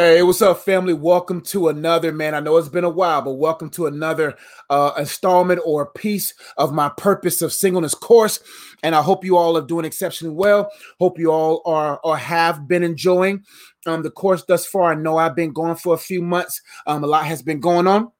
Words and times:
Hey, 0.00 0.22
what's 0.22 0.40
up, 0.40 0.60
family? 0.60 0.94
Welcome 0.94 1.42
to 1.42 1.68
another 1.68 2.10
man. 2.10 2.34
I 2.34 2.40
know 2.40 2.56
it's 2.56 2.70
been 2.70 2.84
a 2.84 2.88
while, 2.88 3.20
but 3.20 3.34
welcome 3.34 3.68
to 3.72 3.84
another 3.84 4.34
uh, 4.70 4.92
installment 4.96 5.60
or 5.62 5.92
piece 5.92 6.32
of 6.56 6.72
my 6.72 6.88
purpose 6.88 7.42
of 7.42 7.52
singleness 7.52 7.92
course. 7.92 8.40
And 8.82 8.94
I 8.94 9.02
hope 9.02 9.26
you 9.26 9.36
all 9.36 9.58
are 9.58 9.66
doing 9.66 9.84
exceptionally 9.84 10.34
well. 10.34 10.72
Hope 10.98 11.18
you 11.18 11.30
all 11.30 11.60
are 11.66 12.00
or 12.02 12.16
have 12.16 12.66
been 12.66 12.82
enjoying 12.82 13.44
um, 13.84 14.02
the 14.02 14.10
course 14.10 14.42
thus 14.48 14.64
far. 14.64 14.92
I 14.92 14.94
know 14.94 15.18
I've 15.18 15.36
been 15.36 15.52
going 15.52 15.76
for 15.76 15.92
a 15.92 15.98
few 15.98 16.22
months. 16.22 16.62
Um, 16.86 17.04
a 17.04 17.06
lot 17.06 17.26
has 17.26 17.42
been 17.42 17.60
going 17.60 17.86
on 17.86 18.10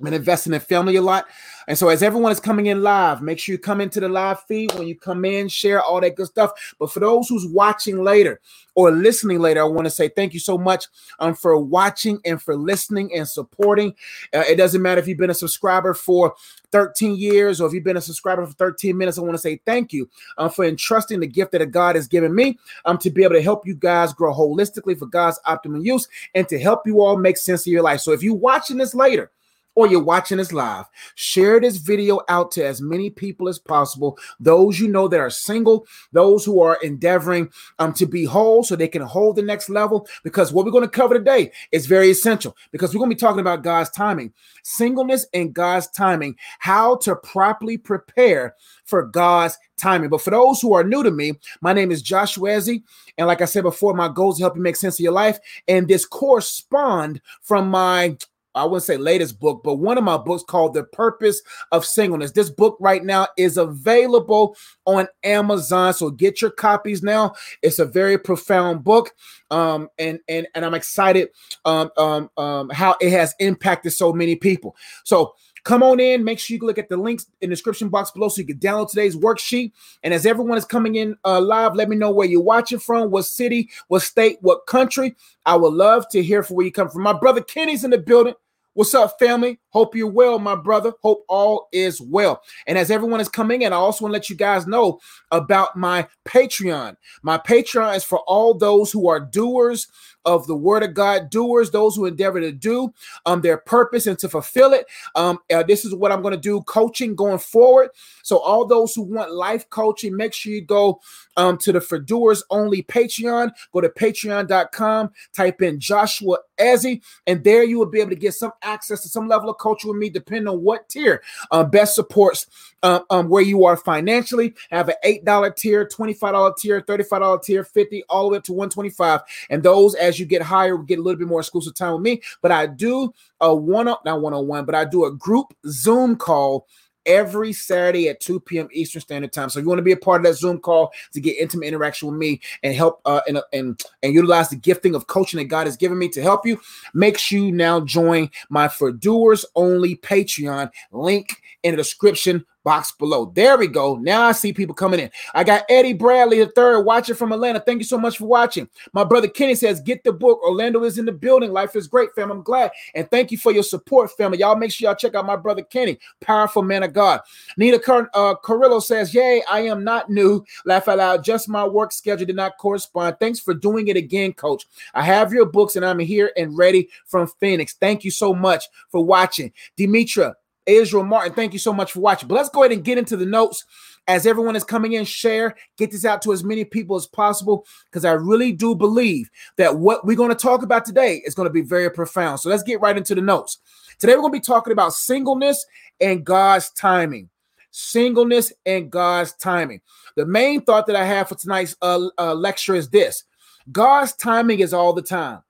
been 0.00 0.14
investing 0.14 0.52
in 0.52 0.60
family 0.60 0.96
a 0.96 1.02
lot. 1.02 1.26
And 1.68 1.78
so 1.78 1.88
as 1.88 2.02
everyone 2.02 2.32
is 2.32 2.40
coming 2.40 2.66
in 2.66 2.82
live, 2.82 3.22
make 3.22 3.38
sure 3.38 3.52
you 3.52 3.58
come 3.58 3.80
into 3.80 4.00
the 4.00 4.08
live 4.08 4.42
feed 4.44 4.72
when 4.74 4.88
you 4.88 4.96
come 4.98 5.24
in, 5.24 5.48
share 5.48 5.82
all 5.82 6.00
that 6.00 6.16
good 6.16 6.26
stuff. 6.26 6.52
But 6.78 6.90
for 6.90 7.00
those 7.00 7.28
who's 7.28 7.46
watching 7.46 8.02
later 8.02 8.40
or 8.74 8.90
listening 8.90 9.40
later, 9.40 9.60
I 9.60 9.64
want 9.64 9.84
to 9.86 9.90
say 9.90 10.08
thank 10.08 10.34
you 10.34 10.40
so 10.40 10.58
much 10.58 10.86
um, 11.18 11.34
for 11.34 11.58
watching 11.58 12.20
and 12.24 12.40
for 12.40 12.56
listening 12.56 13.14
and 13.14 13.26
supporting. 13.26 13.94
Uh, 14.34 14.44
it 14.48 14.56
doesn't 14.56 14.82
matter 14.82 15.00
if 15.00 15.06
you've 15.06 15.18
been 15.18 15.30
a 15.30 15.34
subscriber 15.34 15.94
for 15.94 16.34
13 16.72 17.16
years 17.16 17.60
or 17.60 17.68
if 17.68 17.74
you've 17.74 17.84
been 17.84 17.98
a 17.98 18.00
subscriber 18.00 18.44
for 18.46 18.54
13 18.54 18.96
minutes, 18.96 19.18
I 19.18 19.20
want 19.20 19.34
to 19.34 19.38
say 19.38 19.60
thank 19.64 19.92
you 19.92 20.08
um, 20.38 20.50
for 20.50 20.64
entrusting 20.64 21.20
the 21.20 21.26
gift 21.26 21.52
that 21.52 21.64
God 21.70 21.96
has 21.96 22.08
given 22.08 22.34
me 22.34 22.58
um, 22.86 22.98
to 22.98 23.10
be 23.10 23.22
able 23.22 23.34
to 23.34 23.42
help 23.42 23.66
you 23.66 23.74
guys 23.74 24.12
grow 24.12 24.32
holistically 24.34 24.98
for 24.98 25.06
God's 25.06 25.38
optimum 25.44 25.82
use 25.82 26.08
and 26.34 26.48
to 26.48 26.58
help 26.58 26.86
you 26.86 27.02
all 27.02 27.16
make 27.16 27.36
sense 27.36 27.66
of 27.66 27.72
your 27.72 27.82
life. 27.82 28.00
So 28.00 28.12
if 28.12 28.22
you're 28.22 28.34
watching 28.34 28.78
this 28.78 28.94
later, 28.94 29.30
or 29.74 29.86
you're 29.86 30.02
watching 30.02 30.38
this 30.38 30.52
live, 30.52 30.84
share 31.14 31.60
this 31.60 31.76
video 31.78 32.20
out 32.28 32.50
to 32.52 32.64
as 32.64 32.80
many 32.80 33.10
people 33.10 33.48
as 33.48 33.58
possible. 33.58 34.18
Those 34.38 34.78
you 34.78 34.88
know 34.88 35.08
that 35.08 35.20
are 35.20 35.30
single, 35.30 35.86
those 36.12 36.44
who 36.44 36.60
are 36.60 36.78
endeavoring 36.82 37.50
um, 37.78 37.92
to 37.94 38.06
be 38.06 38.24
whole 38.24 38.62
so 38.62 38.76
they 38.76 38.88
can 38.88 39.02
hold 39.02 39.36
the 39.36 39.42
next 39.42 39.68
level. 39.68 40.06
Because 40.24 40.52
what 40.52 40.64
we're 40.64 40.72
going 40.72 40.84
to 40.84 40.90
cover 40.90 41.14
today 41.14 41.52
is 41.70 41.86
very 41.86 42.10
essential 42.10 42.56
because 42.70 42.94
we're 42.94 42.98
going 42.98 43.10
to 43.10 43.16
be 43.16 43.20
talking 43.20 43.40
about 43.40 43.62
God's 43.62 43.90
timing, 43.90 44.32
singleness 44.62 45.26
and 45.32 45.54
God's 45.54 45.88
timing, 45.88 46.36
how 46.58 46.96
to 46.96 47.16
properly 47.16 47.78
prepare 47.78 48.54
for 48.84 49.02
God's 49.04 49.58
timing. 49.78 50.10
But 50.10 50.22
for 50.22 50.30
those 50.30 50.60
who 50.60 50.74
are 50.74 50.84
new 50.84 51.02
to 51.02 51.10
me, 51.10 51.32
my 51.60 51.72
name 51.72 51.90
is 51.90 52.02
Joshua 52.02 52.50
Ezzy. 52.50 52.82
And 53.18 53.26
like 53.26 53.40
I 53.40 53.46
said 53.46 53.62
before, 53.62 53.94
my 53.94 54.08
goal 54.08 54.32
is 54.32 54.38
to 54.38 54.44
help 54.44 54.56
you 54.56 54.62
make 54.62 54.76
sense 54.76 54.96
of 54.96 55.02
your 55.02 55.12
life. 55.12 55.38
And 55.68 55.88
this 55.88 56.04
correspond 56.04 57.20
from 57.40 57.68
my 57.68 58.16
I 58.54 58.64
wouldn't 58.64 58.84
say 58.84 58.96
latest 58.96 59.40
book, 59.40 59.62
but 59.64 59.74
one 59.74 59.98
of 59.98 60.04
my 60.04 60.16
books 60.16 60.42
called 60.42 60.74
The 60.74 60.84
Purpose 60.84 61.42
of 61.70 61.84
Singleness. 61.84 62.32
This 62.32 62.50
book 62.50 62.76
right 62.80 63.04
now 63.04 63.28
is 63.36 63.56
available 63.56 64.56
on 64.84 65.08
Amazon. 65.24 65.94
So 65.94 66.10
get 66.10 66.40
your 66.40 66.50
copies 66.50 67.02
now. 67.02 67.34
It's 67.62 67.78
a 67.78 67.84
very 67.84 68.18
profound 68.18 68.84
book. 68.84 69.14
Um, 69.50 69.88
and 69.98 70.18
and 70.28 70.46
and 70.54 70.64
I'm 70.64 70.74
excited 70.74 71.28
um, 71.64 71.90
um, 71.96 72.30
um, 72.36 72.70
how 72.70 72.96
it 73.00 73.10
has 73.10 73.34
impacted 73.38 73.92
so 73.92 74.12
many 74.12 74.36
people. 74.36 74.76
So 75.04 75.34
Come 75.64 75.84
on 75.84 76.00
in. 76.00 76.24
Make 76.24 76.40
sure 76.40 76.56
you 76.56 76.66
look 76.66 76.78
at 76.78 76.88
the 76.88 76.96
links 76.96 77.26
in 77.40 77.48
the 77.48 77.54
description 77.54 77.88
box 77.88 78.10
below 78.10 78.28
so 78.28 78.40
you 78.40 78.46
can 78.46 78.58
download 78.58 78.90
today's 78.90 79.14
worksheet. 79.14 79.72
And 80.02 80.12
as 80.12 80.26
everyone 80.26 80.58
is 80.58 80.64
coming 80.64 80.96
in 80.96 81.16
uh, 81.24 81.40
live, 81.40 81.76
let 81.76 81.88
me 81.88 81.94
know 81.94 82.10
where 82.10 82.26
you're 82.26 82.42
watching 82.42 82.80
from, 82.80 83.10
what 83.10 83.26
city, 83.26 83.70
what 83.86 84.02
state, 84.02 84.38
what 84.40 84.66
country. 84.66 85.14
I 85.46 85.54
would 85.54 85.74
love 85.74 86.08
to 86.10 86.22
hear 86.22 86.42
from 86.42 86.56
where 86.56 86.66
you 86.66 86.72
come 86.72 86.88
from. 86.88 87.02
My 87.02 87.12
brother 87.12 87.42
Kenny's 87.42 87.84
in 87.84 87.90
the 87.90 87.98
building. 87.98 88.34
What's 88.74 88.94
up, 88.94 89.18
family? 89.18 89.61
Hope 89.72 89.94
you're 89.94 90.10
well, 90.10 90.38
my 90.38 90.54
brother. 90.54 90.92
Hope 91.02 91.24
all 91.28 91.68
is 91.72 92.00
well. 92.00 92.42
And 92.66 92.76
as 92.76 92.90
everyone 92.90 93.20
is 93.20 93.28
coming 93.28 93.62
in, 93.62 93.72
I 93.72 93.76
also 93.76 94.04
want 94.04 94.12
to 94.12 94.16
let 94.16 94.30
you 94.30 94.36
guys 94.36 94.66
know 94.66 95.00
about 95.30 95.76
my 95.76 96.06
Patreon. 96.26 96.96
My 97.22 97.38
Patreon 97.38 97.96
is 97.96 98.04
for 98.04 98.18
all 98.20 98.54
those 98.54 98.92
who 98.92 99.08
are 99.08 99.20
doers 99.20 99.88
of 100.24 100.46
the 100.46 100.56
word 100.56 100.82
of 100.82 100.94
God, 100.94 101.30
doers, 101.30 101.70
those 101.70 101.96
who 101.96 102.06
endeavor 102.06 102.40
to 102.40 102.52
do 102.52 102.92
um, 103.26 103.40
their 103.40 103.58
purpose 103.58 104.06
and 104.06 104.18
to 104.20 104.28
fulfill 104.28 104.72
it. 104.72 104.86
Um, 105.14 105.38
uh, 105.52 105.62
this 105.62 105.84
is 105.84 105.94
what 105.94 106.12
I'm 106.12 106.22
going 106.22 106.34
to 106.34 106.40
do 106.40 106.62
coaching 106.62 107.14
going 107.14 107.38
forward. 107.38 107.90
So, 108.22 108.38
all 108.38 108.66
those 108.66 108.94
who 108.94 109.02
want 109.02 109.32
life 109.32 109.68
coaching, 109.70 110.16
make 110.16 110.32
sure 110.32 110.52
you 110.52 110.64
go 110.64 111.00
um, 111.36 111.58
to 111.58 111.72
the 111.72 111.80
For 111.80 111.98
Doers 111.98 112.44
Only 112.50 112.82
Patreon. 112.82 113.50
Go 113.72 113.80
to 113.80 113.88
patreon.com, 113.88 115.10
type 115.34 115.62
in 115.62 115.80
Joshua 115.80 116.38
Ezzy, 116.58 117.02
and 117.26 117.42
there 117.42 117.64
you 117.64 117.78
will 117.78 117.86
be 117.86 118.00
able 118.00 118.10
to 118.10 118.16
get 118.16 118.34
some 118.34 118.52
access 118.62 119.02
to 119.02 119.08
some 119.08 119.28
level 119.28 119.50
of 119.50 119.58
coaching 119.62 119.90
with 119.90 119.98
me, 119.98 120.10
depending 120.10 120.48
on 120.48 120.62
what 120.62 120.88
tier 120.88 121.22
uh, 121.50 121.64
best 121.64 121.94
supports 121.94 122.46
uh, 122.82 123.00
um, 123.10 123.28
where 123.28 123.42
you 123.42 123.64
are 123.64 123.76
financially. 123.76 124.54
I 124.70 124.76
have 124.76 124.88
an 124.88 124.96
$8 125.04 125.56
tier, 125.56 125.86
$25 125.86 126.56
tier, 126.56 126.82
$35 126.82 127.42
tier, 127.42 127.64
50 127.64 128.04
all 128.08 128.24
the 128.24 128.28
way 128.30 128.36
up 128.38 128.44
to 128.44 128.52
125 128.52 129.20
And 129.50 129.62
those, 129.62 129.94
as 129.94 130.18
you 130.18 130.26
get 130.26 130.42
higher, 130.42 130.76
get 130.78 130.98
a 130.98 131.02
little 131.02 131.18
bit 131.18 131.28
more 131.28 131.40
exclusive 131.40 131.74
time 131.74 131.94
with 131.94 132.02
me. 132.02 132.20
But 132.40 132.52
I 132.52 132.66
do 132.66 133.12
a 133.40 133.54
one 133.54 133.88
up, 133.88 134.04
not 134.04 134.20
one 134.20 134.34
on 134.34 134.46
one, 134.46 134.64
but 134.64 134.74
I 134.74 134.84
do 134.84 135.04
a 135.04 135.12
group 135.12 135.54
Zoom 135.66 136.16
call 136.16 136.66
every 137.06 137.52
Saturday 137.52 138.08
at 138.08 138.20
2 138.20 138.40
p.m. 138.40 138.68
Eastern 138.72 139.00
Standard 139.00 139.32
Time. 139.32 139.50
So 139.50 139.58
if 139.58 139.64
you 139.64 139.68
want 139.68 139.78
to 139.78 139.84
be 139.84 139.92
a 139.92 139.96
part 139.96 140.20
of 140.20 140.24
that 140.24 140.38
Zoom 140.38 140.58
call 140.58 140.92
to 141.12 141.20
get 141.20 141.38
intimate 141.38 141.66
interaction 141.66 142.08
with 142.08 142.16
me 142.16 142.40
and 142.62 142.74
help 142.74 143.00
uh, 143.04 143.20
and, 143.28 143.40
and 143.52 143.82
and 144.02 144.14
utilize 144.14 144.48
the 144.48 144.56
gifting 144.56 144.94
of 144.94 145.06
coaching 145.06 145.38
that 145.38 145.44
God 145.44 145.66
has 145.66 145.76
given 145.76 145.98
me 145.98 146.08
to 146.10 146.22
help 146.22 146.46
you, 146.46 146.60
make 146.94 147.18
sure 147.18 147.38
you 147.38 147.52
now 147.52 147.80
join 147.80 148.30
my 148.48 148.68
For 148.68 148.92
Doers 148.92 149.44
Only 149.54 149.96
Patreon 149.96 150.70
link 150.90 151.41
in 151.62 151.72
the 151.72 151.76
description 151.76 152.44
box 152.64 152.92
below. 152.92 153.32
There 153.34 153.58
we 153.58 153.66
go. 153.66 153.96
Now 153.96 154.22
I 154.22 154.32
see 154.32 154.52
people 154.52 154.74
coming 154.74 155.00
in. 155.00 155.10
I 155.34 155.44
got 155.44 155.64
Eddie 155.68 155.92
Bradley 155.92 156.38
the 156.38 156.46
third 156.46 156.82
watching 156.82 157.14
from 157.14 157.32
Atlanta. 157.32 157.60
Thank 157.60 157.80
you 157.80 157.84
so 157.84 157.98
much 157.98 158.18
for 158.18 158.26
watching. 158.26 158.68
My 158.92 159.04
brother 159.04 159.28
Kenny 159.28 159.54
says, 159.54 159.80
"Get 159.80 160.04
the 160.04 160.12
book. 160.12 160.40
Orlando 160.42 160.84
is 160.84 160.98
in 160.98 161.04
the 161.04 161.12
building. 161.12 161.52
Life 161.52 161.76
is 161.76 161.86
great, 161.86 162.10
fam. 162.14 162.30
I'm 162.30 162.42
glad 162.42 162.70
and 162.94 163.10
thank 163.10 163.30
you 163.30 163.38
for 163.38 163.52
your 163.52 163.62
support, 163.62 164.10
family. 164.12 164.38
Y'all 164.38 164.56
make 164.56 164.72
sure 164.72 164.88
y'all 164.88 164.96
check 164.96 165.14
out 165.14 165.26
my 165.26 165.36
brother 165.36 165.62
Kenny, 165.62 165.98
powerful 166.20 166.62
man 166.62 166.82
of 166.82 166.92
God. 166.92 167.20
Nita 167.56 167.78
Car- 167.78 168.10
uh, 168.14 168.34
Carrillo 168.36 168.80
says, 168.80 169.14
"Yay, 169.14 169.42
I 169.50 169.60
am 169.60 169.84
not 169.84 170.10
new. 170.10 170.44
Laugh 170.64 170.88
out 170.88 170.98
loud. 170.98 171.24
Just 171.24 171.48
my 171.48 171.64
work 171.66 171.92
schedule 171.92 172.26
did 172.26 172.36
not 172.36 172.58
correspond. 172.58 173.16
Thanks 173.18 173.40
for 173.40 173.54
doing 173.54 173.88
it 173.88 173.96
again, 173.96 174.32
Coach. 174.32 174.66
I 174.94 175.02
have 175.02 175.32
your 175.32 175.46
books 175.46 175.76
and 175.76 175.84
I'm 175.84 175.98
here 175.98 176.32
and 176.36 176.56
ready 176.56 176.88
from 177.06 177.26
Phoenix. 177.40 177.74
Thank 177.74 178.04
you 178.04 178.10
so 178.10 178.34
much 178.34 178.64
for 178.90 179.04
watching, 179.04 179.52
Demetra." 179.78 180.34
Israel 180.66 181.04
Martin, 181.04 181.34
thank 181.34 181.52
you 181.52 181.58
so 181.58 181.72
much 181.72 181.92
for 181.92 182.00
watching. 182.00 182.28
But 182.28 182.36
let's 182.36 182.48
go 182.48 182.62
ahead 182.62 182.72
and 182.72 182.84
get 182.84 182.98
into 182.98 183.16
the 183.16 183.26
notes 183.26 183.64
as 184.08 184.26
everyone 184.26 184.56
is 184.56 184.64
coming 184.64 184.92
in. 184.92 185.04
Share, 185.04 185.54
get 185.76 185.90
this 185.90 186.04
out 186.04 186.22
to 186.22 186.32
as 186.32 186.44
many 186.44 186.64
people 186.64 186.96
as 186.96 187.06
possible 187.06 187.66
because 187.90 188.04
I 188.04 188.12
really 188.12 188.52
do 188.52 188.74
believe 188.74 189.30
that 189.56 189.76
what 189.76 190.04
we're 190.04 190.16
going 190.16 190.30
to 190.30 190.34
talk 190.34 190.62
about 190.62 190.84
today 190.84 191.22
is 191.24 191.34
going 191.34 191.48
to 191.48 191.52
be 191.52 191.62
very 191.62 191.90
profound. 191.90 192.40
So 192.40 192.48
let's 192.48 192.62
get 192.62 192.80
right 192.80 192.96
into 192.96 193.14
the 193.14 193.20
notes. 193.20 193.58
Today, 193.98 194.14
we're 194.14 194.22
going 194.22 194.32
to 194.32 194.38
be 194.38 194.44
talking 194.44 194.72
about 194.72 194.94
singleness 194.94 195.64
and 196.00 196.24
God's 196.24 196.70
timing. 196.70 197.28
Singleness 197.70 198.52
and 198.66 198.90
God's 198.90 199.32
timing. 199.34 199.80
The 200.16 200.26
main 200.26 200.62
thought 200.62 200.86
that 200.86 200.96
I 200.96 201.04
have 201.04 201.28
for 201.28 201.36
tonight's 201.36 201.76
uh, 201.80 202.08
uh, 202.18 202.34
lecture 202.34 202.74
is 202.74 202.90
this 202.90 203.24
God's 203.70 204.14
timing 204.14 204.60
is 204.60 204.74
all 204.74 204.92
the 204.92 205.02
time. 205.02 205.42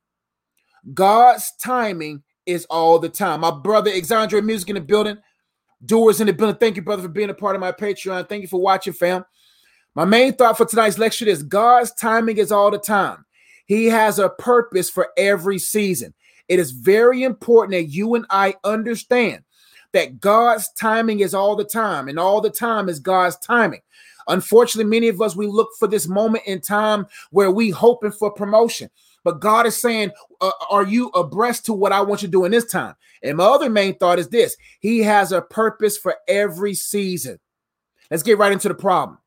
God's 0.93 1.53
timing 1.61 2.23
is 2.47 2.65
all 2.67 2.99
the 2.99 3.09
time. 3.09 3.41
My 3.41 3.51
brother 3.51 3.91
Exandre 3.91 4.45
Music 4.45 4.69
in 4.69 4.75
the 4.75 4.81
building. 4.81 5.19
Doers 5.85 6.21
in 6.21 6.29
the 6.29 6.33
building. 6.33 6.57
Thank 6.57 6.77
you, 6.77 6.83
brother, 6.83 7.03
for 7.03 7.09
being 7.09 7.31
a 7.31 7.35
part 7.35 7.57
of 7.57 7.61
my 7.61 7.73
Patreon. 7.73 8.29
Thank 8.29 8.43
you 8.43 8.49
for 8.49 8.61
watching, 8.61 8.93
fam. 8.93 9.25
My 9.95 10.05
main 10.05 10.33
thought 10.33 10.57
for 10.57 10.65
tonight's 10.65 10.99
lecture 10.99 11.29
is 11.29 11.43
God's 11.43 11.93
timing 11.95 12.39
is 12.39 12.53
all 12.53 12.71
the 12.71 12.79
time. 12.79 13.25
He 13.67 13.87
has 13.87 14.19
a 14.19 14.29
purpose 14.29 14.89
for 14.89 15.09
every 15.17 15.59
season. 15.59 16.15
It 16.49 16.59
is 16.59 16.71
very 16.71 17.25
important 17.25 17.73
that 17.73 17.95
you 17.95 18.15
and 18.15 18.27
I 18.31 18.55
understand 18.65 19.43
that 19.93 20.21
God's 20.21 20.71
timing 20.73 21.21
is 21.21 21.35
all 21.35 21.57
the 21.57 21.65
time, 21.65 22.09
and 22.09 22.19
all 22.19 22.41
the 22.41 22.51
time 22.51 22.89
is 22.89 22.99
God's 22.99 23.37
timing. 23.39 23.81
Unfortunately, 24.29 24.89
many 24.89 25.09
of 25.09 25.21
us 25.21 25.37
we 25.37 25.47
look 25.47 25.71
for 25.79 25.89
this 25.89 26.09
moment 26.09 26.45
in 26.47 26.61
time 26.61 27.07
where 27.31 27.51
we 27.51 27.71
hoping 27.71 28.13
for 28.13 28.31
promotion. 28.31 28.89
But 29.25 29.41
God 29.41 29.67
is 29.67 29.77
saying, 29.77 30.11
uh, 30.41 30.51
Are 30.71 30.85
you 30.85 31.09
abreast 31.09 31.67
to 31.67 31.73
what 31.73 31.93
I 31.93 32.01
want 32.01 32.23
you 32.23 32.29
to 32.29 32.33
do 32.33 32.45
in 32.45 32.51
this 32.53 32.67
time? 32.67 32.95
And 33.23 33.37
my 33.37 33.45
other 33.45 33.71
main 33.71 33.97
thought 33.97 34.19
is 34.19 34.29
this 34.29 34.57
He 34.81 35.01
has 35.01 35.33
a 35.33 35.43
purpose 35.43 35.97
for 35.97 36.17
every 36.29 36.75
season. 36.75 37.39
Let's 38.11 38.23
get 38.23 38.39
right 38.39 38.53
into 38.53 38.69
the 38.69 38.75
problem. 38.75 39.19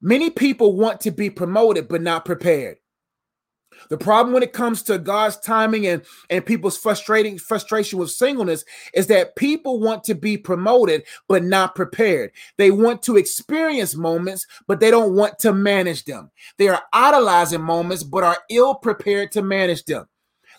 Many 0.00 0.30
people 0.30 0.76
want 0.76 1.00
to 1.02 1.10
be 1.10 1.30
promoted, 1.30 1.88
but 1.88 2.02
not 2.02 2.24
prepared. 2.24 2.78
The 3.90 3.98
problem 3.98 4.32
when 4.32 4.42
it 4.42 4.52
comes 4.52 4.82
to 4.84 4.98
God's 4.98 5.38
timing 5.38 5.86
and, 5.86 6.02
and 6.30 6.44
people's 6.44 6.76
frustrating 6.76 7.38
frustration 7.38 7.98
with 7.98 8.10
singleness 8.10 8.64
is 8.92 9.06
that 9.08 9.36
people 9.36 9.80
want 9.80 10.04
to 10.04 10.14
be 10.14 10.36
promoted 10.36 11.04
but 11.28 11.44
not 11.44 11.74
prepared. 11.74 12.32
They 12.56 12.70
want 12.70 13.02
to 13.02 13.16
experience 13.16 13.94
moments, 13.94 14.46
but 14.66 14.80
they 14.80 14.90
don't 14.90 15.14
want 15.14 15.38
to 15.40 15.52
manage 15.52 16.04
them. 16.04 16.30
They 16.58 16.68
are 16.68 16.82
idolizing 16.92 17.62
moments 17.62 18.02
but 18.02 18.24
are 18.24 18.38
ill 18.50 18.74
prepared 18.74 19.32
to 19.32 19.42
manage 19.42 19.84
them. 19.84 20.06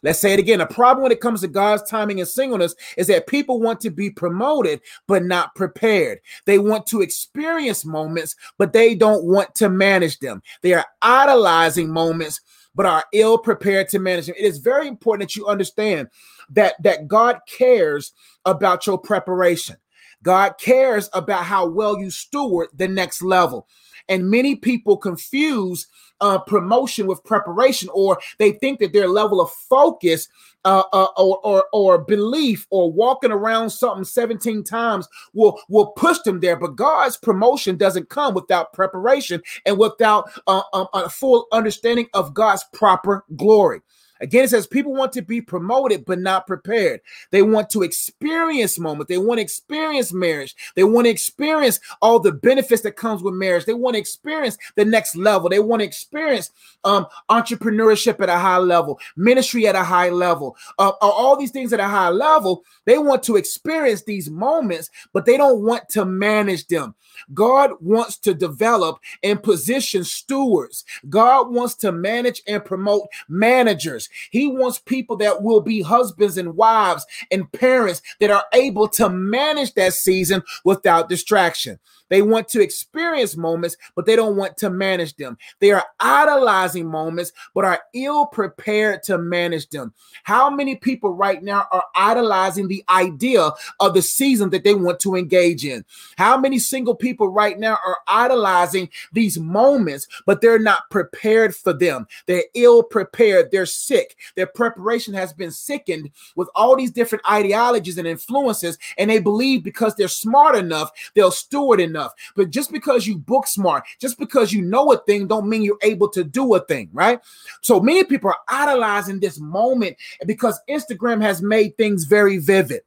Let's 0.03 0.19
say 0.19 0.33
it 0.33 0.39
again. 0.39 0.59
The 0.59 0.67
problem 0.67 1.01
when 1.01 1.11
it 1.11 1.19
comes 1.19 1.41
to 1.41 1.47
God's 1.47 1.89
timing 1.89 2.19
and 2.19 2.29
singleness 2.29 2.75
is 2.95 3.07
that 3.07 3.25
people 3.25 3.59
want 3.59 3.79
to 3.81 3.89
be 3.89 4.11
promoted, 4.11 4.81
but 5.07 5.23
not 5.23 5.55
prepared. 5.55 6.19
They 6.45 6.59
want 6.59 6.85
to 6.87 7.01
experience 7.01 7.85
moments, 7.85 8.35
but 8.59 8.71
they 8.71 8.93
don't 8.93 9.23
want 9.25 9.55
to 9.55 9.69
manage 9.69 10.19
them. 10.19 10.43
They 10.61 10.73
are 10.73 10.85
idolizing 11.01 11.91
moments, 11.91 12.41
but 12.75 12.85
are 12.85 13.05
ill 13.13 13.37
prepared 13.37 13.87
to 13.89 13.99
manage 13.99 14.27
them. 14.27 14.35
It 14.37 14.45
is 14.45 14.59
very 14.59 14.87
important 14.87 15.29
that 15.29 15.35
you 15.35 15.47
understand 15.47 16.09
that 16.49 16.75
that 16.83 17.07
God 17.07 17.39
cares 17.47 18.13
about 18.45 18.85
your 18.85 18.97
preparation. 18.97 19.77
God 20.21 20.55
cares 20.59 21.09
about 21.13 21.45
how 21.45 21.67
well 21.67 21.99
you 21.99 22.09
steward 22.09 22.69
the 22.73 22.87
next 22.87 23.21
level. 23.21 23.67
And 24.09 24.29
many 24.29 24.55
people 24.55 24.97
confuse 24.97 25.87
uh, 26.21 26.39
promotion 26.39 27.07
with 27.07 27.23
preparation, 27.23 27.89
or 27.93 28.17
they 28.37 28.53
think 28.53 28.79
that 28.79 28.93
their 28.93 29.07
level 29.07 29.41
of 29.41 29.51
focus 29.51 30.27
uh, 30.63 30.83
uh, 30.93 31.07
or, 31.17 31.39
or 31.43 31.65
or 31.73 31.97
belief 31.99 32.65
or 32.71 32.91
walking 32.91 33.31
around 33.31 33.69
something 33.69 34.03
17 34.03 34.63
times 34.63 35.07
will 35.33 35.59
will 35.69 35.87
push 35.91 36.19
them 36.19 36.39
there. 36.39 36.55
But 36.55 36.75
God's 36.75 37.17
promotion 37.17 37.77
doesn't 37.77 38.09
come 38.09 38.33
without 38.33 38.73
preparation 38.73 39.41
and 39.65 39.77
without 39.77 40.29
uh, 40.47 40.63
um, 40.73 40.87
a 40.93 41.09
full 41.09 41.47
understanding 41.51 42.07
of 42.13 42.33
God's 42.33 42.65
proper 42.73 43.23
glory. 43.35 43.81
Again, 44.21 44.45
it 44.45 44.49
says 44.49 44.67
people 44.67 44.93
want 44.93 45.11
to 45.13 45.21
be 45.21 45.41
promoted 45.41 46.05
but 46.05 46.19
not 46.19 46.47
prepared. 46.47 47.01
They 47.31 47.41
want 47.41 47.69
to 47.71 47.83
experience 47.83 48.79
moment. 48.79 49.09
They 49.09 49.17
want 49.17 49.39
to 49.39 49.43
experience 49.43 50.13
marriage. 50.13 50.55
They 50.75 50.83
want 50.83 51.05
to 51.05 51.11
experience 51.11 51.79
all 52.01 52.19
the 52.19 52.31
benefits 52.31 52.81
that 52.83 52.95
comes 52.95 53.21
with 53.21 53.33
marriage. 53.33 53.65
They 53.65 53.73
want 53.73 53.95
to 53.95 53.99
experience 53.99 54.57
the 54.75 54.85
next 54.85 55.15
level. 55.15 55.49
They 55.49 55.59
want 55.59 55.81
to 55.81 55.85
experience 55.85 56.51
um, 56.83 57.07
entrepreneurship 57.29 58.21
at 58.21 58.29
a 58.29 58.37
high 58.37 58.57
level, 58.57 58.99
ministry 59.17 59.67
at 59.67 59.75
a 59.75 59.83
high 59.83 60.09
level, 60.09 60.55
uh, 60.79 60.91
all 61.01 61.35
these 61.35 61.51
things 61.51 61.73
at 61.73 61.79
a 61.79 61.87
high 61.87 62.09
level. 62.09 62.63
They 62.85 62.97
want 62.97 63.23
to 63.23 63.35
experience 63.35 64.03
these 64.03 64.29
moments, 64.29 64.89
but 65.13 65.25
they 65.25 65.37
don't 65.37 65.63
want 65.63 65.89
to 65.89 66.05
manage 66.05 66.67
them. 66.67 66.95
God 67.33 67.71
wants 67.79 68.17
to 68.19 68.33
develop 68.33 68.99
and 69.23 69.41
position 69.41 70.03
stewards. 70.03 70.85
God 71.09 71.51
wants 71.51 71.75
to 71.75 71.91
manage 71.91 72.41
and 72.47 72.63
promote 72.63 73.07
managers. 73.27 74.04
He 74.31 74.47
wants 74.47 74.79
people 74.79 75.15
that 75.17 75.41
will 75.41 75.61
be 75.61 75.81
husbands 75.81 76.37
and 76.37 76.55
wives 76.55 77.05
and 77.31 77.51
parents 77.51 78.01
that 78.19 78.31
are 78.31 78.45
able 78.53 78.87
to 78.89 79.09
manage 79.09 79.73
that 79.73 79.93
season 79.93 80.43
without 80.63 81.09
distraction. 81.09 81.79
They 82.09 82.21
want 82.21 82.47
to 82.49 82.61
experience 82.61 83.35
moments, 83.35 83.77
but 83.95 84.05
they 84.05 84.15
don't 84.15 84.35
want 84.35 84.57
to 84.57 84.69
manage 84.69 85.15
them. 85.15 85.37
They 85.59 85.71
are 85.71 85.85
idolizing 85.99 86.87
moments, 86.87 87.31
but 87.53 87.65
are 87.65 87.81
ill 87.93 88.27
prepared 88.27 89.03
to 89.03 89.17
manage 89.17 89.69
them. 89.69 89.93
How 90.23 90.49
many 90.49 90.75
people 90.75 91.13
right 91.13 91.41
now 91.41 91.65
are 91.71 91.85
idolizing 91.95 92.67
the 92.67 92.83
idea 92.89 93.49
of 93.79 93.93
the 93.93 94.01
season 94.01 94.49
that 94.51 94.63
they 94.63 94.75
want 94.75 94.99
to 95.01 95.15
engage 95.15 95.65
in? 95.65 95.83
How 96.17 96.37
many 96.37 96.59
single 96.59 96.95
people 96.95 97.27
right 97.29 97.57
now 97.57 97.77
are 97.85 97.97
idolizing 98.07 98.89
these 99.11 99.39
moments, 99.39 100.07
but 100.25 100.41
they're 100.41 100.59
not 100.59 100.89
prepared 100.91 101.55
for 101.55 101.73
them? 101.73 102.07
They're 102.27 102.43
ill 102.53 102.83
prepared. 102.83 103.51
They're 103.51 103.65
sick. 103.65 104.15
Their 104.35 104.47
preparation 104.47 105.13
has 105.13 105.33
been 105.33 105.51
sickened 105.51 106.11
with 106.35 106.49
all 106.55 106.75
these 106.75 106.91
different 106.91 107.29
ideologies 107.29 107.97
and 107.97 108.07
influences, 108.07 108.77
and 108.97 109.09
they 109.09 109.19
believe 109.19 109.63
because 109.63 109.95
they're 109.95 110.07
smart 110.07 110.55
enough, 110.55 110.91
they'll 111.13 111.31
steward 111.31 111.79
enough 111.79 111.94
enough. 111.95 112.13
But 112.35 112.49
just 112.49 112.71
because 112.71 113.07
you 113.07 113.17
book 113.17 113.47
smart, 113.47 113.83
just 113.99 114.19
because 114.19 114.51
you 114.51 114.61
know 114.61 114.91
a 114.91 114.97
thing, 114.97 115.27
don't 115.27 115.47
mean 115.47 115.63
you're 115.63 115.77
able 115.81 116.09
to 116.09 116.23
do 116.23 116.55
a 116.55 116.59
thing, 116.65 116.89
right? 116.93 117.19
So 117.61 117.79
many 117.79 118.03
people 118.03 118.29
are 118.29 118.39
idolizing 118.49 119.19
this 119.19 119.39
moment 119.39 119.97
because 120.25 120.59
Instagram 120.69 121.21
has 121.21 121.41
made 121.41 121.77
things 121.77 122.05
very 122.05 122.37
vivid. 122.37 122.81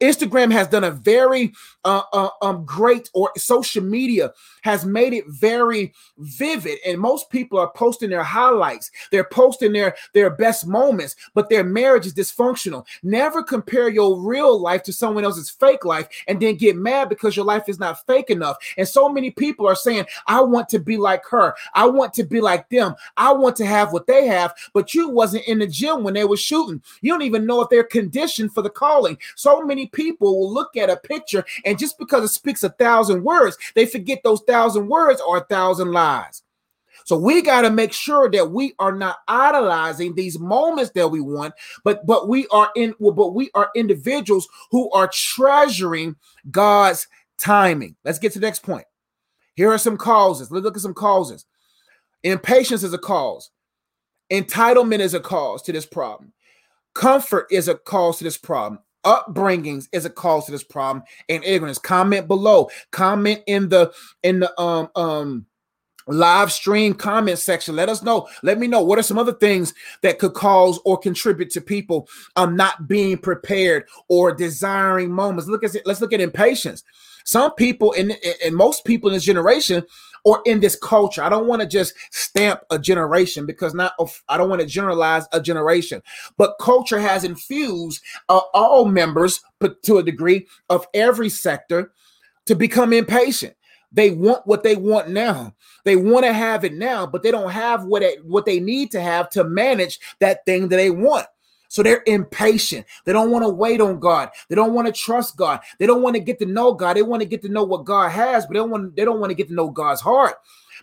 Instagram 0.00 0.50
has 0.52 0.68
done 0.68 0.84
a 0.84 0.90
very 0.90 1.52
uh, 1.84 2.02
uh, 2.12 2.28
um, 2.42 2.64
great, 2.64 3.10
or 3.14 3.30
social 3.36 3.82
media 3.82 4.32
has 4.62 4.84
made 4.84 5.12
it 5.12 5.24
very 5.28 5.92
vivid. 6.18 6.78
And 6.86 6.98
most 6.98 7.30
people 7.30 7.58
are 7.58 7.70
posting 7.74 8.10
their 8.10 8.22
highlights, 8.22 8.90
they're 9.10 9.24
posting 9.24 9.72
their, 9.72 9.94
their 10.14 10.30
best 10.30 10.66
moments, 10.66 11.16
but 11.34 11.48
their 11.48 11.64
marriage 11.64 12.06
is 12.06 12.14
dysfunctional. 12.14 12.86
Never 13.02 13.42
compare 13.42 13.88
your 13.88 14.20
real 14.20 14.58
life 14.58 14.82
to 14.84 14.92
someone 14.92 15.24
else's 15.24 15.50
fake 15.50 15.84
life 15.84 16.08
and 16.28 16.40
then 16.40 16.56
get 16.56 16.76
mad 16.76 17.08
because 17.08 17.36
your 17.36 17.44
life 17.44 17.68
is 17.68 17.78
not 17.78 18.04
fake 18.06 18.30
enough. 18.30 18.56
And 18.76 18.86
so 18.86 19.08
many 19.08 19.30
people 19.30 19.66
are 19.66 19.74
saying, 19.74 20.06
I 20.26 20.40
want 20.40 20.68
to 20.70 20.78
be 20.78 20.96
like 20.96 21.24
her, 21.30 21.54
I 21.74 21.86
want 21.86 22.14
to 22.14 22.24
be 22.24 22.40
like 22.40 22.68
them, 22.68 22.94
I 23.16 23.32
want 23.32 23.56
to 23.56 23.66
have 23.66 23.92
what 23.92 24.06
they 24.06 24.26
have, 24.26 24.54
but 24.72 24.94
you 24.94 25.08
wasn't 25.08 25.46
in 25.46 25.58
the 25.58 25.66
gym 25.66 26.02
when 26.02 26.14
they 26.14 26.24
were 26.24 26.36
shooting. 26.36 26.82
You 27.00 27.12
don't 27.12 27.22
even 27.22 27.46
know 27.46 27.60
if 27.62 27.68
they're 27.68 27.84
conditioned 27.84 28.52
for 28.52 28.62
the 28.62 28.70
calling. 28.70 29.18
So 29.36 29.62
many 29.62 29.86
people 29.92 30.38
will 30.38 30.52
look 30.52 30.76
at 30.76 30.90
a 30.90 30.96
picture 30.96 31.44
and 31.64 31.78
just 31.78 31.98
because 31.98 32.24
it 32.24 32.32
speaks 32.32 32.62
a 32.62 32.70
thousand 32.70 33.24
words, 33.24 33.56
they 33.74 33.86
forget 33.86 34.20
those 34.22 34.42
thousand 34.46 34.88
words 34.88 35.20
are 35.26 35.38
a 35.38 35.44
thousand 35.44 35.92
lies. 35.92 36.42
So 37.04 37.16
we 37.16 37.42
got 37.42 37.62
to 37.62 37.70
make 37.70 37.92
sure 37.92 38.30
that 38.30 38.50
we 38.50 38.74
are 38.78 38.94
not 38.94 39.18
idolizing 39.26 40.14
these 40.14 40.38
moments 40.38 40.92
that 40.92 41.08
we 41.08 41.20
want, 41.20 41.54
but 41.82 42.06
but 42.06 42.28
we 42.28 42.46
are 42.48 42.70
in 42.76 42.94
but 43.00 43.34
we 43.34 43.50
are 43.54 43.70
individuals 43.74 44.48
who 44.70 44.90
are 44.92 45.10
treasuring 45.12 46.16
God's 46.50 47.08
timing. 47.38 47.96
Let's 48.04 48.18
get 48.18 48.32
to 48.32 48.38
the 48.38 48.46
next 48.46 48.62
point. 48.62 48.84
Here 49.54 49.72
are 49.72 49.78
some 49.78 49.96
causes. 49.96 50.50
Let's 50.50 50.64
look 50.64 50.76
at 50.76 50.82
some 50.82 50.94
causes. 50.94 51.46
Impatience 52.22 52.82
is 52.82 52.92
a 52.92 52.98
cause. 52.98 53.50
Entitlement 54.30 55.00
is 55.00 55.14
a 55.14 55.20
cause 55.20 55.62
to 55.62 55.72
this 55.72 55.86
problem. 55.86 56.32
Comfort 56.94 57.46
is 57.50 57.68
a 57.68 57.74
cause 57.74 58.18
to 58.18 58.24
this 58.24 58.38
problem 58.38 58.80
upbringings 59.04 59.88
is 59.92 60.04
a 60.04 60.10
cause 60.10 60.46
to 60.46 60.52
this 60.52 60.64
problem. 60.64 61.04
And 61.28 61.44
ignorance 61.44 61.78
comment 61.78 62.28
below. 62.28 62.70
Comment 62.90 63.40
in 63.46 63.68
the 63.68 63.92
in 64.22 64.40
the 64.40 64.60
um 64.60 64.88
um 64.94 65.46
live 66.06 66.50
stream 66.50 66.94
comment 66.94 67.38
section. 67.38 67.76
Let 67.76 67.88
us 67.88 68.02
know. 68.02 68.28
Let 68.42 68.58
me 68.58 68.66
know 68.66 68.82
what 68.82 68.98
are 68.98 69.02
some 69.02 69.18
other 69.18 69.32
things 69.32 69.74
that 70.02 70.18
could 70.18 70.34
cause 70.34 70.80
or 70.84 70.98
contribute 70.98 71.50
to 71.50 71.60
people 71.60 72.08
um 72.36 72.56
not 72.56 72.88
being 72.88 73.18
prepared 73.18 73.84
or 74.08 74.34
desiring 74.34 75.10
moments. 75.10 75.48
Look 75.48 75.64
at 75.64 75.76
let's 75.86 76.00
look 76.00 76.12
at 76.12 76.20
impatience. 76.20 76.84
Some 77.24 77.54
people 77.54 77.94
and, 77.98 78.16
and 78.44 78.56
most 78.56 78.84
people 78.84 79.10
in 79.10 79.14
this 79.14 79.24
generation 79.24 79.84
or 80.24 80.42
in 80.46 80.60
this 80.60 80.76
culture. 80.76 81.22
I 81.22 81.28
don't 81.28 81.46
want 81.46 81.62
to 81.62 81.68
just 81.68 81.94
stamp 82.10 82.60
a 82.70 82.78
generation 82.78 83.46
because 83.46 83.74
not 83.74 83.92
I 84.28 84.36
don't 84.36 84.50
want 84.50 84.60
to 84.60 84.66
generalize 84.66 85.26
a 85.32 85.40
generation, 85.40 86.02
but 86.36 86.58
culture 86.60 87.00
has 87.00 87.24
infused 87.24 88.02
uh, 88.28 88.40
all 88.54 88.84
members 88.84 89.40
but 89.58 89.82
to 89.84 89.98
a 89.98 90.02
degree 90.02 90.46
of 90.68 90.86
every 90.94 91.28
sector 91.28 91.92
to 92.46 92.54
become 92.54 92.92
impatient. 92.92 93.54
They 93.92 94.10
want 94.10 94.46
what 94.46 94.62
they 94.62 94.76
want 94.76 95.08
now. 95.08 95.54
They 95.84 95.96
want 95.96 96.24
to 96.24 96.32
have 96.32 96.64
it 96.64 96.74
now, 96.74 97.06
but 97.06 97.22
they 97.22 97.30
don't 97.30 97.50
have 97.50 97.84
what 97.84 98.02
it, 98.02 98.24
what 98.24 98.46
they 98.46 98.60
need 98.60 98.90
to 98.92 99.00
have 99.00 99.28
to 99.30 99.44
manage 99.44 99.98
that 100.20 100.44
thing 100.46 100.68
that 100.68 100.76
they 100.76 100.90
want. 100.90 101.26
So 101.70 101.84
they're 101.84 102.02
impatient. 102.06 102.84
They 103.04 103.12
don't 103.12 103.30
want 103.30 103.44
to 103.44 103.48
wait 103.48 103.80
on 103.80 104.00
God. 104.00 104.30
They 104.48 104.56
don't 104.56 104.74
want 104.74 104.88
to 104.88 104.92
trust 104.92 105.36
God. 105.36 105.60
They 105.78 105.86
don't 105.86 106.02
want 106.02 106.14
to 106.16 106.20
get 106.20 106.40
to 106.40 106.46
know 106.46 106.74
God. 106.74 106.96
They 106.96 107.02
want 107.02 107.22
to 107.22 107.28
get 107.28 107.42
to 107.42 107.48
know 107.48 107.62
what 107.62 107.84
God 107.84 108.08
has, 108.08 108.44
but 108.44 108.54
they 108.54 108.58
don't 108.58 108.70
want 108.70 108.96
they 108.96 109.04
don't 109.04 109.20
want 109.20 109.30
to 109.30 109.36
get 109.36 109.46
to 109.48 109.54
know 109.54 109.70
God's 109.70 110.00
heart. 110.00 110.34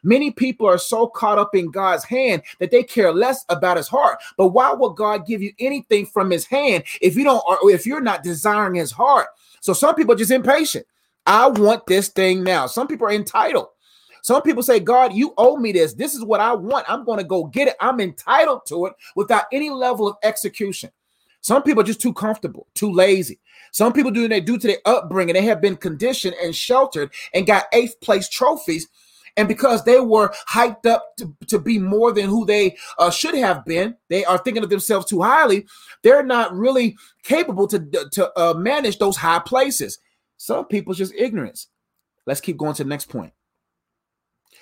Many 0.02 0.32
people 0.32 0.66
are 0.66 0.78
so 0.78 1.06
caught 1.06 1.38
up 1.40 1.56
in 1.56 1.72
God's 1.72 2.06
hand 2.06 2.42
that 2.60 2.72
they 2.72 2.84
care 2.84 3.12
less 3.12 3.44
about 3.50 3.76
his 3.76 3.90
heart. 3.90 4.20
But 4.38 4.50
why 4.50 4.72
would 4.72 4.96
God 4.96 5.28
give 5.28 5.42
you 5.42 5.52
anything 5.60 6.06
from 6.06 6.30
his 6.32 6.46
hand 6.46 6.86
if 7.02 7.18
you 7.18 7.26
don't 7.26 7.44
or 7.46 7.70
if 7.70 7.86
you're 7.86 8.00
not 8.00 8.24
desiring 8.24 8.76
his 8.76 8.92
heart? 8.92 9.28
So 9.60 9.74
some 9.74 9.94
people 9.94 10.14
are 10.14 10.18
just 10.18 10.32
impatient. 10.32 10.86
I 11.26 11.48
want 11.48 11.86
this 11.86 12.08
thing 12.08 12.46
now. 12.46 12.66
Some 12.68 12.88
people 12.88 13.08
are 13.08 13.12
entitled. 13.12 13.68
Some 14.28 14.42
people 14.42 14.62
say, 14.62 14.82
God, 14.82 15.14
you 15.14 15.34
owe 15.38 15.56
me 15.56 15.72
this. 15.72 15.94
This 15.94 16.14
is 16.14 16.22
what 16.22 16.42
I 16.42 16.54
want. 16.54 16.86
I'm 16.90 17.06
going 17.06 17.18
to 17.18 17.24
go 17.24 17.46
get 17.46 17.70
it. 17.70 17.78
I'm 17.80 18.02
entitled 18.02 18.66
to 18.66 18.88
it 18.88 18.94
without 19.16 19.46
any 19.54 19.70
level 19.70 20.06
of 20.06 20.18
execution. 20.22 20.92
Some 21.40 21.64
people 21.64 21.82
are 21.82 21.86
just 21.86 22.02
too 22.02 22.12
comfortable, 22.12 22.68
too 22.74 22.92
lazy. 22.92 23.40
Some 23.72 23.94
people 23.94 24.12
do 24.12 24.28
they 24.28 24.42
due 24.42 24.58
to 24.58 24.68
their 24.68 24.82
upbringing, 24.86 25.34
they 25.34 25.44
have 25.44 25.62
been 25.62 25.78
conditioned 25.78 26.36
and 26.44 26.54
sheltered 26.54 27.14
and 27.34 27.48
got 27.48 27.68
eighth 27.72 28.02
place 28.02 28.28
trophies. 28.28 28.90
And 29.38 29.48
because 29.48 29.86
they 29.86 30.02
were 30.02 30.34
hyped 30.50 30.86
up 30.86 31.16
to, 31.20 31.34
to 31.48 31.58
be 31.58 31.80
more 31.80 32.12
than 32.12 32.26
who 32.26 32.46
they 32.46 32.76
uh, 33.00 33.10
should 33.10 33.36
have 33.36 33.64
been, 33.64 33.96
they 34.10 34.26
are 34.26 34.40
thinking 34.40 34.62
of 34.62 34.70
themselves 34.70 35.06
too 35.06 35.22
highly. 35.22 35.66
They're 36.04 36.22
not 36.22 36.54
really 36.54 36.98
capable 37.24 37.66
to, 37.68 37.80
to 38.12 38.38
uh, 38.38 38.56
manage 38.56 39.00
those 39.00 39.16
high 39.16 39.40
places. 39.40 40.00
Some 40.36 40.66
people's 40.66 40.98
just 40.98 41.14
ignorance. 41.16 41.70
Let's 42.26 42.42
keep 42.42 42.58
going 42.58 42.74
to 42.74 42.84
the 42.84 42.90
next 42.90 43.08
point 43.08 43.32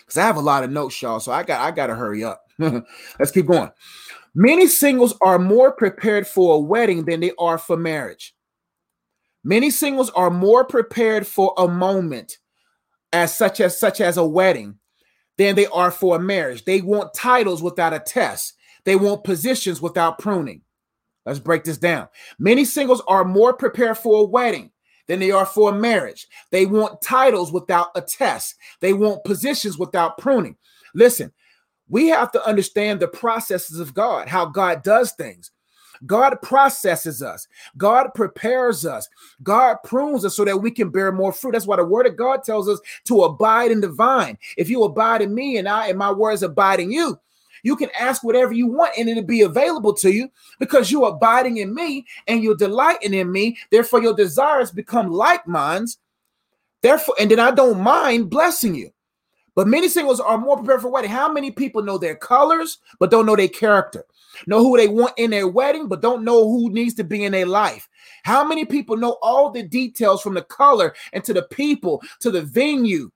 because 0.06 0.18
I 0.18 0.26
have 0.26 0.38
a 0.38 0.42
lot 0.42 0.64
of 0.64 0.72
notes, 0.72 1.02
y'all. 1.02 1.20
So 1.20 1.32
I 1.32 1.44
got 1.44 1.62
I 1.62 1.72
got 1.72 1.88
to 1.88 1.96
hurry 1.96 2.24
up. 2.24 2.44
Let's 2.60 3.32
keep 3.32 3.48
going. 3.48 3.72
Many 4.34 4.68
singles 4.68 5.16
are 5.22 5.40
more 5.40 5.72
prepared 5.72 6.28
for 6.28 6.56
a 6.56 6.60
wedding 6.60 7.06
than 7.06 7.22
they 7.22 7.32
are 7.40 7.58
for 7.58 7.78
marriage. 7.78 8.36
Many 9.44 9.70
singles 9.70 10.10
are 10.12 10.30
more 10.30 10.66
prepared 10.66 11.26
for 11.26 11.54
a 11.58 11.68
moment, 11.68 12.38
as 13.14 13.36
such 13.36 13.62
as 13.62 13.80
such 13.80 14.02
as 14.02 14.18
a 14.18 14.26
wedding, 14.26 14.80
than 15.38 15.56
they 15.56 15.68
are 15.68 15.92
for 15.92 16.16
a 16.16 16.20
marriage. 16.20 16.66
They 16.66 16.82
want 16.82 17.14
titles 17.14 17.64
without 17.64 17.94
a 17.94 18.00
test. 18.00 18.54
They 18.84 18.96
want 18.96 19.24
positions 19.24 19.82
without 19.82 20.20
pruning. 20.20 20.62
Let's 21.26 21.40
break 21.40 21.64
this 21.64 21.78
down. 21.78 22.08
Many 22.38 22.66
singles 22.66 23.02
are 23.08 23.24
more 23.24 23.54
prepared 23.54 23.98
for 23.98 24.22
a 24.22 24.26
wedding 24.26 24.72
than 25.08 25.20
they 25.20 25.32
are 25.32 25.46
for 25.46 25.72
marriage. 25.72 26.28
They 26.52 26.66
want 26.66 27.02
titles 27.02 27.52
without 27.52 27.90
a 27.96 28.02
test. 28.02 28.56
They 28.80 28.94
want 28.94 29.24
positions 29.24 29.78
without 29.78 30.18
pruning. 30.18 30.56
Listen, 30.94 31.32
we 31.90 32.08
have 32.08 32.32
to 32.32 32.48
understand 32.48 33.00
the 33.00 33.08
processes 33.08 33.80
of 33.80 33.94
God, 33.94 34.28
how 34.28 34.46
God 34.46 34.84
does 34.84 35.12
things. 35.14 35.52
God 36.06 36.42
processes 36.42 37.22
us. 37.22 37.48
God 37.78 38.10
prepares 38.14 38.86
us. 38.86 39.08
God 39.44 39.78
prunes 39.84 40.26
us 40.26 40.36
so 40.36 40.44
that 40.46 40.58
we 40.58 40.72
can 40.72 40.90
bear 40.90 41.12
more 41.12 41.32
fruit. 41.32 41.54
That's 41.54 41.68
why 41.68 41.78
the 41.78 41.86
word 41.86 42.06
of 42.06 42.18
God 42.18 42.44
tells 42.44 42.68
us 42.68 42.80
to 43.06 43.24
abide 43.24 43.72
in 43.72 43.82
the 43.82 43.90
vine. 43.90 44.38
If 44.58 44.70
you 44.70 44.84
abide 44.84 45.22
in 45.22 45.34
me 45.34 45.58
and 45.58 45.70
I 45.70 45.88
and 45.88 45.98
my 45.98 46.12
words 46.12 46.44
abide 46.44 46.80
in 46.80 46.92
you, 46.92 47.18
you 47.66 47.76
can 47.76 47.90
ask 48.00 48.24
whatever 48.24 48.54
you 48.54 48.68
want 48.68 48.94
and 48.96 49.10
it'll 49.10 49.24
be 49.24 49.42
available 49.42 49.92
to 49.96 50.12
you 50.12 50.30
because 50.60 50.92
you're 50.92 51.10
abiding 51.10 51.58
in 51.58 51.74
me 51.74 52.06
and 52.28 52.44
you're 52.44 52.56
delighting 52.56 53.16
in 53.16 53.32
me. 53.32 53.58
Therefore, 53.72 54.04
your 54.04 54.14
desires 54.14 54.70
become 54.70 55.12
like 55.12 55.48
mine. 55.48 55.88
Therefore, 56.84 57.16
and 57.20 57.32
then 57.32 57.40
I 57.40 57.50
don't 57.50 57.82
mind 57.82 58.30
blessing 58.30 58.76
you. 58.76 58.92
But 59.56 59.68
many 59.68 59.88
singles 59.88 60.20
are 60.20 60.38
more 60.38 60.58
prepared 60.58 60.82
for 60.82 60.92
wedding. 60.92 61.10
How 61.10 61.32
many 61.32 61.50
people 61.50 61.82
know 61.82 61.98
their 61.98 62.16
colors 62.16 62.78
but 63.00 63.10
don't 63.10 63.26
know 63.26 63.36
their 63.36 63.48
character? 63.48 64.06
Know 64.46 64.60
who 64.60 64.78
they 64.78 64.88
want 64.88 65.14
in 65.18 65.32
their 65.32 65.48
wedding 65.48 65.88
but 65.88 66.04
don't 66.04 66.24
know 66.24 66.48
who 66.48 66.70
needs 66.70 66.94
to 66.96 67.04
be 67.04 67.24
in 67.24 67.32
their 67.32 67.48
life? 67.48 67.90
How 68.26 68.46
many 68.46 68.66
people 68.66 68.96
know 68.96 69.18
all 69.24 69.50
the 69.50 69.64
details 69.64 70.22
from 70.22 70.36
the 70.36 70.44
color 70.44 70.94
and 71.14 71.24
to 71.24 71.34
the 71.34 71.44
people 71.44 72.04
to 72.20 72.30
the 72.30 72.44
venue? 72.44 73.10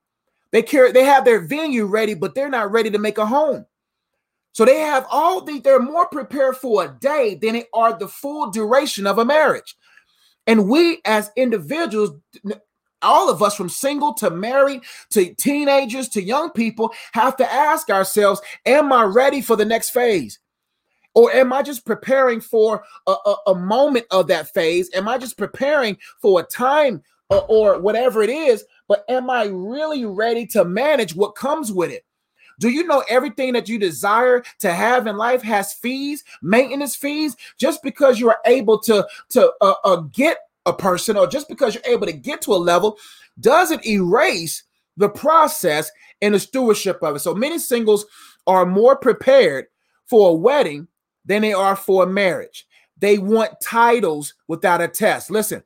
They 0.50 0.64
care 0.64 0.92
they 0.92 1.06
have 1.06 1.24
their 1.24 1.42
venue 1.42 1.86
ready 1.86 2.16
but 2.16 2.34
they're 2.34 2.50
not 2.50 2.72
ready 2.72 2.90
to 2.90 2.98
make 2.98 3.20
a 3.20 3.28
home. 3.28 3.68
So 4.52 4.66
they 4.66 4.80
have 4.80 5.06
all 5.10 5.42
the 5.42 5.60
they're 5.60 5.80
more 5.80 6.08
prepared 6.08 6.58
for 6.58 6.84
a 6.84 6.98
day 7.00 7.36
than 7.36 7.54
they 7.54 7.66
are 7.74 7.98
the 7.98 8.08
full 8.08 8.52
duration 8.52 9.08
of 9.08 9.18
a 9.18 9.26
marriage. 9.26 9.76
And 10.48 10.68
we 10.68 11.02
as 11.06 11.32
individuals 11.36 12.12
all 13.02 13.30
of 13.30 13.42
us 13.42 13.56
from 13.56 13.70
single 13.70 14.14
to 14.16 14.30
married 14.30 14.82
to 15.12 15.34
teenagers 15.36 16.10
to 16.10 16.22
young 16.22 16.50
people 16.52 16.94
have 17.14 17.38
to 17.38 17.52
ask 17.52 17.90
ourselves 17.90 18.42
am 18.66 18.92
i 18.92 19.04
ready 19.04 19.42
for 19.42 19.56
the 19.56 19.66
next 19.66 19.92
phase? 19.92 20.40
Or 21.16 21.32
am 21.32 21.54
i 21.54 21.62
just 21.62 21.86
preparing 21.86 22.42
for 22.42 22.84
a, 23.08 23.12
a, 23.12 23.36
a 23.48 23.56
moment 23.56 24.06
of 24.12 24.28
that 24.28 24.54
phase? 24.54 24.90
Am 24.94 25.08
i 25.08 25.18
just 25.18 25.38
preparing 25.38 25.98
for 26.22 26.40
a 26.40 26.44
time 26.44 27.02
or, 27.30 27.46
or 27.48 27.80
whatever 27.80 28.22
it 28.22 28.30
is 28.30 28.66
but 28.88 29.06
am 29.08 29.30
i 29.30 29.46
really 29.46 30.06
ready 30.06 30.46
to 30.48 30.66
manage 30.66 31.16
what 31.16 31.36
comes 31.36 31.72
with 31.72 31.92
it 31.92 32.04
do 32.60 32.70
you 32.70 32.86
know 32.86 33.04
everything 33.10 33.54
that 33.54 33.68
you 33.68 33.80
desire 33.80 34.44
to 34.60 34.72
have 34.72 35.08
in 35.08 35.18
life 35.18 35.42
has 35.42 35.74
fees, 35.74 36.24
maintenance 36.42 36.96
fees? 36.96 37.36
Just 37.58 37.82
because 37.82 38.20
you 38.20 38.30
are 38.30 38.40
able 38.46 38.78
to 38.80 39.08
to 39.30 39.52
uh, 39.62 39.74
uh, 39.84 39.96
get 40.12 40.38
a 40.66 40.74
person 40.74 41.18
or 41.18 41.26
just 41.26 41.50
because 41.50 41.74
you're 41.74 41.94
able 41.94 42.06
to 42.06 42.14
get 42.14 42.42
to 42.44 42.54
a 42.54 42.56
level 42.56 42.98
doesn't 43.40 43.86
erase 43.86 44.64
the 44.98 45.10
process 45.10 45.90
and 46.22 46.36
the 46.36 46.40
stewardship 46.40 47.02
of 47.02 47.16
it. 47.16 47.20
So 47.20 47.34
many 47.34 47.58
singles 47.58 48.06
are 48.46 48.66
more 48.66 48.98
prepared 48.98 49.68
for 50.06 50.30
a 50.30 50.34
wedding 50.34 50.88
than 51.26 51.42
they 51.42 51.54
are 51.54 51.76
for 51.76 52.04
a 52.04 52.08
marriage. 52.08 52.68
They 52.98 53.18
want 53.18 53.62
titles 53.62 54.34
without 54.48 54.82
a 54.82 54.88
test. 54.88 55.32
Listen, 55.32 55.64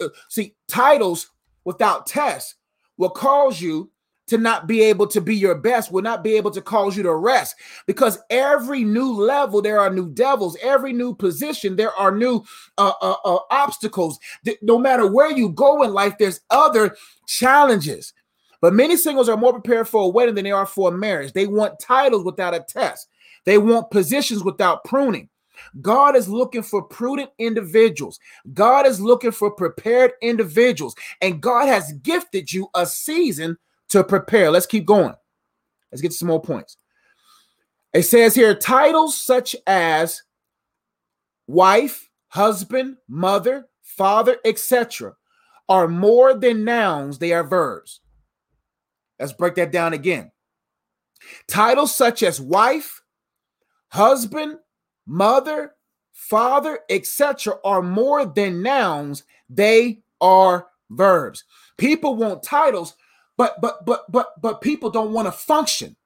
uh, 0.00 0.08
see, 0.28 0.54
titles 0.66 1.30
without 1.64 2.06
tests 2.06 2.54
will 2.96 3.10
cause 3.10 3.60
you 3.60 3.90
to 4.28 4.38
not 4.38 4.66
be 4.66 4.82
able 4.82 5.06
to 5.08 5.20
be 5.20 5.34
your 5.34 5.54
best 5.54 5.90
will 5.90 6.02
not 6.02 6.22
be 6.22 6.36
able 6.36 6.50
to 6.50 6.62
cause 6.62 6.96
you 6.96 7.02
to 7.02 7.14
rest. 7.14 7.56
Because 7.86 8.18
every 8.30 8.84
new 8.84 9.12
level 9.12 9.60
there 9.60 9.80
are 9.80 9.90
new 9.90 10.10
devils. 10.10 10.56
Every 10.62 10.92
new 10.92 11.14
position 11.14 11.76
there 11.76 11.92
are 11.94 12.12
new 12.12 12.44
uh, 12.78 12.92
uh, 13.00 13.16
uh, 13.24 13.38
obstacles. 13.50 14.18
No 14.62 14.78
matter 14.78 15.10
where 15.10 15.30
you 15.30 15.50
go 15.50 15.82
in 15.82 15.92
life 15.92 16.16
there's 16.18 16.40
other 16.50 16.96
challenges. 17.26 18.12
But 18.60 18.74
many 18.74 18.96
singles 18.96 19.28
are 19.28 19.36
more 19.36 19.52
prepared 19.52 19.88
for 19.88 20.04
a 20.04 20.08
wedding 20.08 20.36
than 20.36 20.44
they 20.44 20.52
are 20.52 20.66
for 20.66 20.94
a 20.94 20.96
marriage. 20.96 21.32
They 21.32 21.46
want 21.46 21.80
titles 21.80 22.24
without 22.24 22.54
a 22.54 22.60
test. 22.60 23.08
They 23.44 23.58
want 23.58 23.90
positions 23.90 24.44
without 24.44 24.84
pruning. 24.84 25.28
God 25.80 26.16
is 26.16 26.28
looking 26.28 26.62
for 26.62 26.82
prudent 26.82 27.30
individuals. 27.38 28.20
God 28.54 28.86
is 28.86 29.00
looking 29.00 29.32
for 29.32 29.50
prepared 29.50 30.12
individuals. 30.22 30.94
And 31.20 31.40
God 31.40 31.66
has 31.66 31.92
gifted 32.02 32.52
you 32.52 32.68
a 32.74 32.86
season 32.86 33.56
to 33.92 34.02
prepare. 34.04 34.50
Let's 34.50 34.66
keep 34.66 34.84
going. 34.84 35.14
Let's 35.90 36.02
get 36.02 36.12
some 36.12 36.28
more 36.28 36.42
points. 36.42 36.76
It 37.92 38.02
says 38.04 38.34
here 38.34 38.54
titles 38.54 39.16
such 39.16 39.54
as 39.66 40.22
wife, 41.46 42.08
husband, 42.28 42.96
mother, 43.08 43.68
father, 43.82 44.38
etc., 44.44 45.14
are 45.68 45.88
more 45.88 46.34
than 46.34 46.64
nouns, 46.64 47.18
they 47.18 47.32
are 47.32 47.44
verbs. 47.44 48.00
Let's 49.18 49.32
break 49.32 49.54
that 49.56 49.72
down 49.72 49.92
again. 49.92 50.32
Titles 51.46 51.94
such 51.94 52.22
as 52.22 52.40
wife, 52.40 53.02
husband, 53.88 54.58
mother, 55.06 55.74
father, 56.12 56.80
etc., 56.88 57.54
are 57.64 57.82
more 57.82 58.24
than 58.24 58.62
nouns, 58.62 59.24
they 59.48 60.02
are 60.20 60.68
verbs. 60.90 61.44
People 61.76 62.16
want 62.16 62.42
titles 62.42 62.94
but 63.36 63.60
but 63.60 63.84
but 63.86 64.10
but 64.10 64.40
but 64.40 64.60
people 64.60 64.90
don't 64.90 65.12
want 65.12 65.26
to 65.26 65.32
function. 65.32 65.96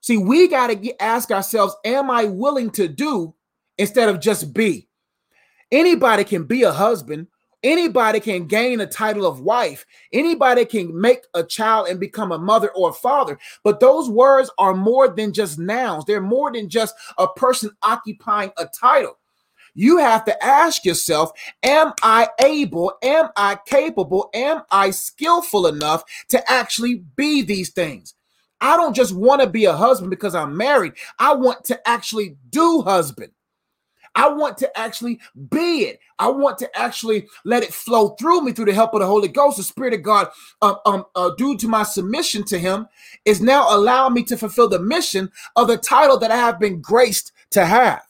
See, 0.00 0.16
we 0.16 0.48
got 0.48 0.68
to 0.68 1.02
ask 1.02 1.30
ourselves, 1.30 1.74
am 1.84 2.10
I 2.10 2.26
willing 2.26 2.70
to 2.72 2.86
do 2.86 3.34
instead 3.76 4.08
of 4.08 4.20
just 4.20 4.54
be? 4.54 4.88
Anybody 5.72 6.22
can 6.22 6.44
be 6.44 6.62
a 6.62 6.72
husband. 6.72 7.26
Anybody 7.62 8.20
can 8.20 8.46
gain 8.46 8.80
a 8.80 8.86
title 8.86 9.26
of 9.26 9.40
wife. 9.40 9.84
Anybody 10.12 10.64
can 10.64 10.98
make 10.98 11.24
a 11.34 11.42
child 11.42 11.88
and 11.88 11.98
become 11.98 12.30
a 12.30 12.38
mother 12.38 12.70
or 12.76 12.90
a 12.90 12.92
father. 12.92 13.38
But 13.64 13.80
those 13.80 14.08
words 14.08 14.50
are 14.58 14.74
more 14.74 15.08
than 15.08 15.32
just 15.32 15.58
nouns. 15.58 16.04
They're 16.04 16.20
more 16.20 16.52
than 16.52 16.68
just 16.68 16.94
a 17.18 17.26
person 17.26 17.70
occupying 17.82 18.52
a 18.58 18.66
title 18.66 19.18
you 19.76 19.98
have 19.98 20.24
to 20.24 20.44
ask 20.44 20.84
yourself 20.84 21.30
Am 21.62 21.92
I 22.02 22.28
able? 22.42 22.94
Am 23.02 23.28
I 23.36 23.58
capable? 23.66 24.30
Am 24.34 24.62
I 24.70 24.90
skillful 24.90 25.66
enough 25.66 26.02
to 26.28 26.50
actually 26.50 27.04
be 27.16 27.42
these 27.42 27.70
things? 27.70 28.14
I 28.60 28.76
don't 28.76 28.96
just 28.96 29.14
want 29.14 29.42
to 29.42 29.46
be 29.46 29.66
a 29.66 29.76
husband 29.76 30.10
because 30.10 30.34
I'm 30.34 30.56
married. 30.56 30.94
I 31.18 31.34
want 31.34 31.64
to 31.66 31.88
actually 31.88 32.38
do 32.50 32.82
husband. 32.82 33.32
I 34.16 34.30
want 34.30 34.56
to 34.58 34.78
actually 34.78 35.20
be 35.50 35.80
it. 35.82 36.00
I 36.18 36.28
want 36.28 36.56
to 36.58 36.78
actually 36.78 37.28
let 37.44 37.62
it 37.62 37.74
flow 37.74 38.10
through 38.18 38.40
me 38.42 38.52
through 38.52 38.64
the 38.64 38.74
help 38.74 38.94
of 38.94 39.00
the 39.00 39.06
Holy 39.06 39.28
Ghost. 39.28 39.58
The 39.58 39.62
Spirit 39.62 39.92
of 39.92 40.02
God, 40.02 40.28
um, 40.62 40.76
um, 40.86 41.04
uh, 41.14 41.30
due 41.36 41.58
to 41.58 41.68
my 41.68 41.82
submission 41.82 42.42
to 42.44 42.58
Him, 42.58 42.88
is 43.26 43.42
now 43.42 43.66
allowing 43.76 44.14
me 44.14 44.24
to 44.24 44.38
fulfill 44.38 44.70
the 44.70 44.80
mission 44.80 45.30
of 45.54 45.68
the 45.68 45.76
title 45.76 46.18
that 46.18 46.30
I 46.30 46.36
have 46.36 46.58
been 46.58 46.80
graced 46.80 47.32
to 47.50 47.66
have. 47.66 48.05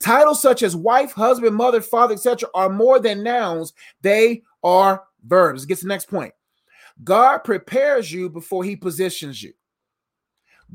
Titles 0.00 0.42
such 0.42 0.62
as 0.62 0.76
wife, 0.76 1.12
husband, 1.12 1.56
mother, 1.56 1.80
father, 1.80 2.14
etc., 2.14 2.48
are 2.54 2.68
more 2.68 2.98
than 2.98 3.22
nouns, 3.22 3.72
they 4.02 4.42
are 4.62 5.04
verbs. 5.24 5.64
Get 5.64 5.80
the 5.80 5.88
next 5.88 6.08
point. 6.08 6.32
God 7.02 7.38
prepares 7.38 8.10
you 8.10 8.28
before 8.28 8.64
he 8.64 8.76
positions 8.76 9.42
you. 9.42 9.52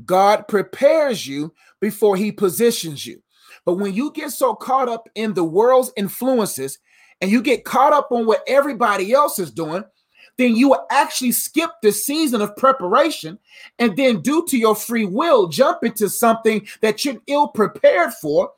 God 0.04 0.48
prepares 0.48 1.26
you 1.26 1.52
before 1.80 2.16
he 2.16 2.32
positions 2.32 3.06
you. 3.06 3.22
But 3.64 3.74
when 3.74 3.92
you 3.92 4.10
get 4.12 4.30
so 4.30 4.54
caught 4.54 4.88
up 4.88 5.08
in 5.14 5.34
the 5.34 5.44
world's 5.44 5.92
influences 5.96 6.78
and 7.20 7.30
you 7.30 7.42
get 7.42 7.64
caught 7.64 7.92
up 7.92 8.10
on 8.10 8.26
what 8.26 8.42
everybody 8.46 9.12
else 9.12 9.38
is 9.38 9.50
doing, 9.50 9.84
then 10.38 10.56
you 10.56 10.74
actually 10.90 11.32
skip 11.32 11.70
the 11.82 11.92
season 11.92 12.40
of 12.40 12.56
preparation 12.56 13.38
and 13.78 13.96
then, 13.96 14.22
due 14.22 14.44
to 14.48 14.56
your 14.58 14.74
free 14.74 15.04
will, 15.04 15.46
jump 15.48 15.84
into 15.84 16.08
something 16.08 16.66
that 16.80 17.04
you're 17.04 17.18
ill 17.26 17.48
prepared 17.48 18.14
for 18.14 18.50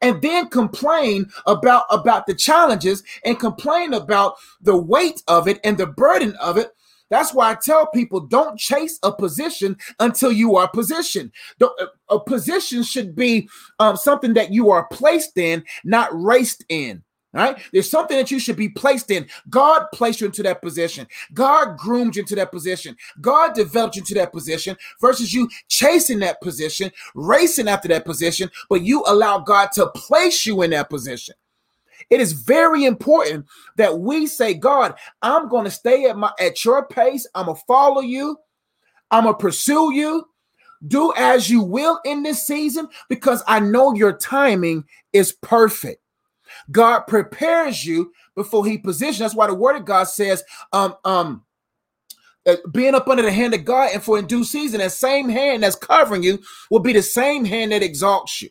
and 0.00 0.22
then 0.22 0.48
complain 0.48 1.26
about 1.46 1.84
about 1.90 2.26
the 2.26 2.34
challenges 2.34 3.02
and 3.24 3.38
complain 3.38 3.92
about 3.94 4.34
the 4.60 4.76
weight 4.76 5.22
of 5.28 5.48
it 5.48 5.60
and 5.64 5.78
the 5.78 5.86
burden 5.86 6.34
of 6.36 6.56
it 6.56 6.72
that's 7.10 7.32
why 7.32 7.50
I 7.50 7.54
tell 7.54 7.86
people 7.86 8.20
don't 8.20 8.58
chase 8.58 8.98
a 9.02 9.12
position 9.12 9.76
until 9.98 10.30
you 10.30 10.56
are 10.56 10.68
positioned. 10.68 11.32
A 12.10 12.20
position 12.20 12.82
should 12.82 13.14
be 13.14 13.48
um, 13.78 13.96
something 13.96 14.34
that 14.34 14.52
you 14.52 14.70
are 14.70 14.86
placed 14.88 15.38
in, 15.38 15.64
not 15.84 16.10
raced 16.12 16.64
in. 16.68 17.02
Right? 17.34 17.58
There's 17.72 17.90
something 17.90 18.16
that 18.16 18.30
you 18.30 18.40
should 18.40 18.56
be 18.56 18.70
placed 18.70 19.10
in. 19.10 19.26
God 19.50 19.86
placed 19.92 20.22
you 20.22 20.26
into 20.26 20.42
that 20.44 20.62
position. 20.62 21.06
God 21.34 21.76
groomed 21.76 22.16
you 22.16 22.22
into 22.22 22.34
that 22.36 22.50
position. 22.50 22.96
God 23.20 23.54
developed 23.54 23.96
you 23.96 24.00
into 24.00 24.14
that 24.14 24.32
position 24.32 24.76
versus 24.98 25.34
you 25.34 25.48
chasing 25.68 26.20
that 26.20 26.40
position, 26.40 26.90
racing 27.14 27.68
after 27.68 27.86
that 27.88 28.06
position, 28.06 28.50
but 28.70 28.80
you 28.80 29.04
allow 29.06 29.38
God 29.38 29.72
to 29.72 29.88
place 29.88 30.46
you 30.46 30.62
in 30.62 30.70
that 30.70 30.88
position. 30.88 31.34
It 32.10 32.20
is 32.20 32.32
very 32.32 32.84
important 32.84 33.46
that 33.76 33.98
we 33.98 34.26
say, 34.26 34.54
God, 34.54 34.94
I'm 35.20 35.48
going 35.48 35.64
to 35.64 35.70
stay 35.70 36.06
at 36.06 36.16
my 36.16 36.32
at 36.40 36.64
your 36.64 36.86
pace. 36.86 37.26
I'm 37.34 37.46
going 37.46 37.56
to 37.56 37.62
follow 37.66 38.00
you. 38.00 38.36
I'm 39.10 39.24
going 39.24 39.34
to 39.34 39.38
pursue 39.38 39.92
you. 39.92 40.24
Do 40.86 41.12
as 41.16 41.50
you 41.50 41.62
will 41.62 42.00
in 42.04 42.22
this 42.22 42.46
season 42.46 42.88
because 43.08 43.42
I 43.48 43.58
know 43.58 43.94
your 43.94 44.12
timing 44.16 44.84
is 45.12 45.32
perfect. 45.32 46.00
God 46.70 47.00
prepares 47.00 47.84
you 47.84 48.12
before 48.34 48.66
he 48.66 48.78
positions. 48.78 49.18
That's 49.18 49.34
why 49.34 49.46
the 49.46 49.54
word 49.54 49.76
of 49.76 49.84
God 49.84 50.04
says, 50.04 50.42
um, 50.72 50.94
um, 51.04 51.44
uh, 52.46 52.56
being 52.72 52.94
up 52.94 53.08
under 53.08 53.22
the 53.22 53.32
hand 53.32 53.54
of 53.54 53.64
God 53.64 53.90
and 53.92 54.02
for 54.02 54.18
in 54.18 54.26
due 54.26 54.44
season, 54.44 54.80
that 54.80 54.92
same 54.92 55.28
hand 55.28 55.62
that's 55.62 55.76
covering 55.76 56.22
you 56.22 56.38
will 56.70 56.80
be 56.80 56.92
the 56.92 57.02
same 57.02 57.44
hand 57.44 57.72
that 57.72 57.82
exalts 57.82 58.40
you. 58.40 58.48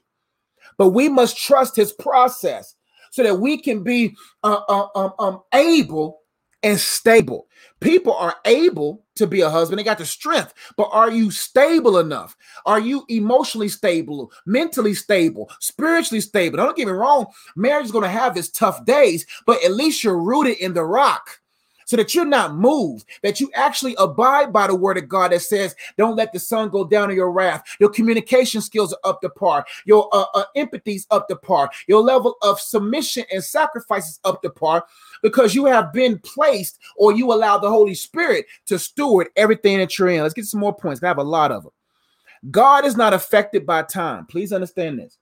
But 0.78 0.90
we 0.90 1.10
must 1.10 1.38
trust 1.38 1.76
his 1.76 1.92
process 1.94 2.76
so 3.12 3.24
that 3.24 3.40
we 3.40 3.58
can 3.58 3.84
be 3.84 4.16
uh, 4.44 4.62
uh, 4.68 4.88
um, 4.96 5.14
um, 5.18 5.42
able 5.54 6.20
and 6.64 6.80
stable. 6.80 7.48
People 7.80 8.14
are 8.14 8.36
able 8.46 9.04
to 9.16 9.28
be 9.28 9.42
a 9.42 9.50
husband, 9.50 9.80
they 9.80 9.84
got 9.84 9.98
the 9.98 10.06
strength, 10.06 10.54
but 10.78 10.90
are 10.92 11.12
you 11.12 11.30
stable 11.32 12.00
enough? 12.00 12.36
Are 12.66 12.80
you 12.80 13.06
emotionally 13.10 13.70
stable, 13.70 14.32
mentally 14.46 14.94
stable, 14.94 15.50
spiritually 15.60 16.22
stable? 16.22 16.58
Don't 16.58 16.76
get 16.76 16.88
me 16.88 16.94
wrong, 16.94 17.28
marriage 17.56 17.86
is 17.86 17.92
going 17.92 18.04
to 18.04 18.10
have 18.10 18.38
its 18.38 18.50
tough 18.50 18.84
days, 18.86 19.26
but 19.46 19.64
at 19.64 19.74
least 19.74 20.04
you're 20.04 20.22
rooted 20.22 20.58
in 20.58 20.74
the 20.74 20.84
rock 20.84 21.40
so 21.88 21.96
that 21.96 22.14
you're 22.14 22.26
not 22.26 22.54
moved, 22.54 23.08
that 23.24 23.40
you 23.40 23.50
actually 23.56 23.96
abide 23.98 24.52
by 24.52 24.68
the 24.68 24.76
word 24.76 24.98
of 24.98 25.08
God 25.08 25.32
that 25.32 25.42
says, 25.42 25.74
Don't 25.98 26.18
let 26.18 26.34
the 26.34 26.40
sun 26.40 26.70
go 26.70 26.86
down 26.86 27.10
in 27.10 27.16
your 27.16 27.32
wrath. 27.32 27.64
Your 27.80 27.90
communication 27.90 28.60
skills 28.60 28.94
are 28.94 29.10
up 29.10 29.22
to 29.22 29.30
par, 29.30 29.66
your 29.86 30.10
uh, 30.12 30.26
uh, 30.36 30.44
empathy's 30.56 31.08
up 31.12 31.30
to 31.30 31.38
par, 31.38 31.72
your 31.88 32.02
level 32.02 32.36
of 32.42 32.60
submission 32.60 33.24
and 33.32 33.44
sacrifice 33.44 34.10
is 34.10 34.20
up 34.26 34.42
to 34.42 34.50
par 34.50 34.84
because 35.22 35.56
you 35.56 35.66
have 35.66 35.94
been 35.94 36.20
placed 36.20 36.80
or 36.96 37.14
you 37.14 37.32
allow 37.34 37.58
the 37.58 37.70
Holy 37.70 37.94
Spirit 37.94 38.46
to 38.66 38.80
steward 38.80 39.30
everything 39.36 39.78
that 39.80 39.98
you're 39.98 40.10
in. 40.10 40.22
Let's 40.22 40.34
get 40.34 40.46
some 40.46 40.60
more 40.60 40.76
points. 40.76 41.02
I 41.04 41.08
have 41.08 41.18
a 41.18 41.24
lot 41.24 41.52
of 41.52 41.64
them. 41.64 41.72
God 42.52 42.86
is 42.86 42.96
not 42.96 43.14
affected 43.14 43.66
by 43.66 43.84
time. 43.84 44.26
Please 44.26 44.54
understand 44.54 45.00
this. 45.00 45.18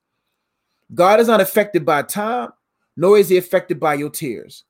God 0.94 1.20
is 1.20 1.28
not 1.28 1.42
affected 1.42 1.86
by 1.86 2.04
time, 2.04 2.52
nor 2.96 3.18
is 3.18 3.30
he 3.30 3.38
affected 3.38 3.80
by 3.80 3.96
your 3.96 4.10
tears. 4.10 4.64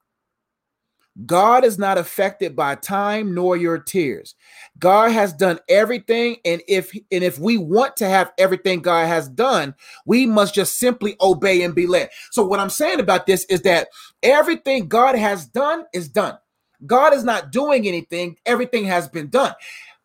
God 1.25 1.63
is 1.63 1.77
not 1.79 1.97
affected 1.97 2.55
by 2.55 2.75
time 2.75 3.33
nor 3.33 3.55
your 3.55 3.77
tears. 3.77 4.35
God 4.79 5.11
has 5.11 5.31
done 5.31 5.59
everything 5.69 6.37
and 6.43 6.61
if 6.67 6.91
and 6.93 7.23
if 7.23 7.39
we 7.39 7.57
want 7.57 7.95
to 7.97 8.07
have 8.07 8.33
everything 8.37 8.81
God 8.81 9.07
has 9.07 9.29
done, 9.29 9.75
we 10.05 10.25
must 10.25 10.53
just 10.53 10.77
simply 10.77 11.15
obey 11.21 11.63
and 11.63 11.73
be 11.73 11.87
led. 11.87 12.09
So 12.31 12.45
what 12.45 12.59
I'm 12.59 12.69
saying 12.69 12.99
about 12.99 13.25
this 13.27 13.45
is 13.45 13.61
that 13.61 13.87
everything 14.23 14.87
God 14.89 15.15
has 15.15 15.45
done 15.45 15.85
is 15.93 16.09
done. 16.09 16.37
God 16.85 17.13
is 17.13 17.23
not 17.23 17.51
doing 17.51 17.87
anything, 17.87 18.37
everything 18.45 18.83
has 18.85 19.07
been 19.07 19.29
done. 19.29 19.53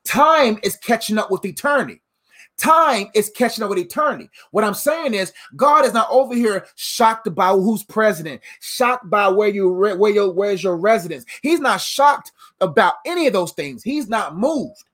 Time 0.04 0.58
is 0.62 0.76
catching 0.76 1.18
up 1.18 1.30
with 1.30 1.44
eternity. 1.44 2.00
Time 2.60 3.06
is 3.14 3.30
catching 3.30 3.64
up 3.64 3.70
with 3.70 3.78
eternity. 3.78 4.28
What 4.50 4.64
I'm 4.64 4.74
saying 4.74 5.14
is, 5.14 5.32
God 5.56 5.86
is 5.86 5.94
not 5.94 6.08
over 6.10 6.34
here 6.34 6.66
shocked 6.76 7.34
by 7.34 7.52
who's 7.52 7.82
president, 7.82 8.42
shocked 8.60 9.08
by 9.08 9.28
where 9.28 9.48
you 9.48 9.70
where 9.70 10.10
your 10.10 10.30
where's 10.30 10.62
your 10.62 10.76
residence. 10.76 11.24
He's 11.40 11.58
not 11.58 11.80
shocked 11.80 12.32
about 12.60 12.94
any 13.06 13.26
of 13.26 13.32
those 13.32 13.52
things. 13.52 13.82
He's 13.82 14.10
not 14.10 14.36
moved. 14.36 14.84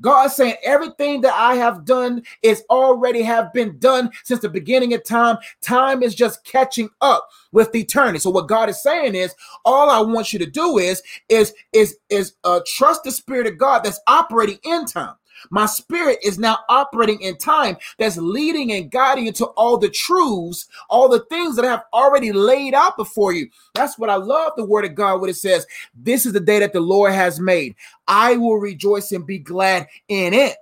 God 0.00 0.28
saying 0.28 0.54
everything 0.62 1.20
that 1.22 1.34
I 1.34 1.54
have 1.54 1.84
done 1.84 2.22
is 2.42 2.62
already 2.70 3.22
have 3.22 3.52
been 3.52 3.76
done 3.78 4.10
since 4.22 4.40
the 4.40 4.48
beginning 4.48 4.94
of 4.94 5.02
time. 5.02 5.38
Time 5.62 6.04
is 6.04 6.14
just 6.14 6.44
catching 6.44 6.90
up 7.00 7.28
with 7.50 7.74
eternity. 7.74 8.20
So 8.20 8.30
what 8.30 8.46
God 8.46 8.68
is 8.68 8.80
saying 8.80 9.16
is, 9.16 9.34
all 9.64 9.90
I 9.90 10.00
want 10.00 10.32
you 10.32 10.38
to 10.38 10.46
do 10.46 10.78
is 10.78 11.02
is 11.28 11.54
is 11.72 11.96
is 12.08 12.34
uh, 12.44 12.60
trust 12.66 13.02
the 13.02 13.10
Spirit 13.10 13.48
of 13.48 13.58
God 13.58 13.82
that's 13.82 14.00
operating 14.06 14.58
in 14.62 14.84
time. 14.84 15.14
My 15.50 15.66
spirit 15.66 16.18
is 16.22 16.38
now 16.38 16.58
operating 16.68 17.20
in 17.20 17.36
time 17.36 17.76
that's 17.98 18.16
leading 18.16 18.72
and 18.72 18.90
guiding 18.90 19.26
into 19.26 19.46
all 19.46 19.78
the 19.78 19.88
truths, 19.88 20.66
all 20.88 21.08
the 21.08 21.24
things 21.30 21.56
that 21.56 21.64
I 21.64 21.70
have 21.70 21.84
already 21.92 22.32
laid 22.32 22.74
out 22.74 22.96
before 22.96 23.32
you. 23.32 23.48
That's 23.74 23.98
what 23.98 24.10
I 24.10 24.16
love 24.16 24.52
the 24.56 24.64
word 24.64 24.84
of 24.84 24.94
God, 24.94 25.20
what 25.20 25.30
it 25.30 25.34
says. 25.34 25.66
This 25.94 26.26
is 26.26 26.32
the 26.32 26.40
day 26.40 26.58
that 26.60 26.72
the 26.72 26.80
Lord 26.80 27.12
has 27.12 27.40
made. 27.40 27.74
I 28.08 28.36
will 28.36 28.58
rejoice 28.58 29.12
and 29.12 29.26
be 29.26 29.38
glad 29.38 29.88
in 30.08 30.34
it 30.34 30.56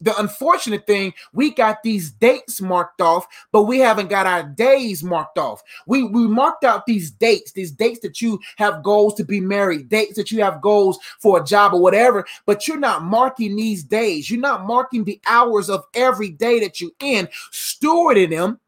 the 0.00 0.18
unfortunate 0.18 0.86
thing, 0.86 1.14
we 1.32 1.50
got 1.50 1.82
these 1.82 2.10
dates 2.10 2.60
marked 2.60 3.00
off, 3.00 3.26
but 3.52 3.64
we 3.64 3.78
haven't 3.78 4.08
got 4.08 4.26
our 4.26 4.42
days 4.42 5.02
marked 5.02 5.38
off. 5.38 5.62
We 5.86 6.02
we 6.02 6.26
marked 6.26 6.64
out 6.64 6.86
these 6.86 7.10
dates, 7.10 7.52
these 7.52 7.70
dates 7.70 8.00
that 8.00 8.20
you 8.20 8.40
have 8.56 8.82
goals 8.82 9.14
to 9.14 9.24
be 9.24 9.40
married, 9.40 9.88
dates 9.88 10.16
that 10.16 10.30
you 10.30 10.42
have 10.42 10.60
goals 10.60 10.98
for 11.20 11.40
a 11.40 11.44
job 11.44 11.72
or 11.72 11.80
whatever, 11.80 12.26
but 12.44 12.68
you're 12.68 12.78
not 12.78 13.02
marking 13.02 13.56
these 13.56 13.84
days. 13.84 14.30
You're 14.30 14.40
not 14.40 14.66
marking 14.66 15.04
the 15.04 15.20
hours 15.26 15.70
of 15.70 15.84
every 15.94 16.30
day 16.30 16.60
that 16.60 16.80
you 16.80 16.94
in, 17.00 17.28
stewarding 17.52 18.30
them 18.30 18.60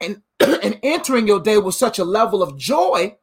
and, 0.00 0.22
and 0.40 0.78
entering 0.82 1.26
your 1.26 1.40
day 1.40 1.58
with 1.58 1.74
such 1.74 1.98
a 1.98 2.04
level 2.04 2.42
of 2.42 2.56
joy 2.56 3.16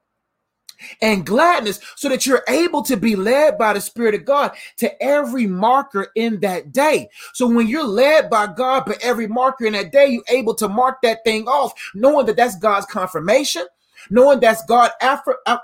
and 1.02 1.26
gladness 1.26 1.80
so 1.96 2.10
that 2.10 2.26
you're 2.26 2.44
able 2.48 2.82
to 2.84 2.98
be 2.98 3.16
led 3.16 3.58
by 3.58 3.74
the 3.74 3.82
Spirit 3.82 4.16
of 4.16 4.26
God 4.26 4.52
to 4.78 5.04
every 5.04 5.48
marker 5.48 6.08
in 6.16 6.40
that 6.42 6.72
day. 6.72 7.10
So 7.34 7.48
when 7.48 7.68
you're 7.68 7.88
led 7.88 8.30
by 8.30 8.48
God 8.48 8.86
by 8.86 8.96
every 9.02 9.28
marker 9.28 9.66
in 9.66 9.74
that 9.74 9.92
day, 9.92 10.08
you're 10.08 10.24
able 10.30 10.56
to 10.56 10.68
mark 10.68 11.02
that 11.04 11.24
thing 11.24 11.48
off, 11.48 11.74
knowing 11.94 12.26
that 12.28 12.36
that's 12.36 12.58
God's 12.58 12.86
confirmation. 12.86 13.66
Knowing 14.10 14.42
that's 14.42 14.66
God 14.66 14.92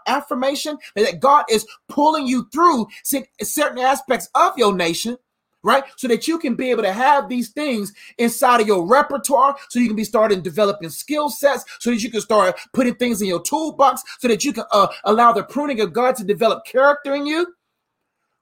affirmation, 0.08 0.78
that 0.96 1.20
God 1.20 1.44
is 1.50 1.68
pulling 1.90 2.26
you 2.26 2.48
through 2.54 2.88
certain 3.04 3.80
aspects 3.80 4.30
of 4.34 4.58
your 4.58 4.74
nation, 4.74 5.18
right? 5.64 5.84
So 5.98 6.08
that 6.08 6.28
you 6.28 6.40
can 6.40 6.56
be 6.56 6.72
able 6.72 6.84
to 6.84 6.94
have 6.94 7.30
these 7.30 7.50
things 7.50 7.94
inside 8.18 8.62
of 8.62 8.68
your 8.68 8.86
repertoire, 8.86 9.56
so 9.70 9.80
you 9.80 9.88
can 9.88 9.96
be 9.96 10.04
starting 10.04 10.42
developing 10.42 10.90
skill 10.90 11.30
sets, 11.30 11.66
so 11.80 11.90
that 11.90 12.02
you 12.02 12.12
can 12.12 12.22
start 12.22 12.60
putting 12.74 12.96
things 12.96 13.22
in 13.22 13.28
your 13.28 13.42
toolbox, 13.42 14.04
so 14.20 14.28
that 14.28 14.44
you 14.44 14.54
can 14.54 14.66
uh, 14.72 14.88
allow 15.06 15.32
the 15.32 15.44
pruning 15.44 15.82
of 15.82 15.94
God 15.94 16.16
to 16.18 16.24
develop 16.24 16.66
character 16.66 17.16
in 17.16 17.26
you. 17.26 17.54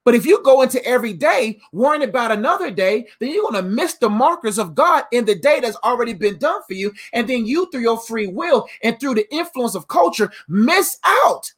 But 0.07 0.15
if 0.15 0.25
you 0.25 0.41
go 0.41 0.61
into 0.61 0.81
every 0.85 1.11
day 1.11 1.59
worrying 1.73 2.07
about 2.07 2.31
another 2.31 2.71
day, 2.71 3.07
then 3.19 3.29
you're 3.29 3.41
going 3.41 3.61
to 3.61 3.69
miss 3.69 3.95
the 3.95 4.09
markers 4.09 4.57
of 4.57 4.73
God 4.73 5.03
in 5.11 5.25
the 5.25 5.35
day 5.35 5.59
that's 5.59 5.75
already 5.83 6.13
been 6.13 6.37
done 6.37 6.61
for 6.65 6.75
you. 6.75 6.93
And 7.11 7.27
then 7.27 7.45
you, 7.45 7.69
through 7.69 7.81
your 7.81 7.99
free 7.99 8.27
will 8.27 8.69
and 8.83 8.97
through 8.97 9.15
the 9.15 9.29
influence 9.35 9.75
of 9.75 9.89
culture, 9.89 10.31
miss 10.47 10.97
out 11.03 11.51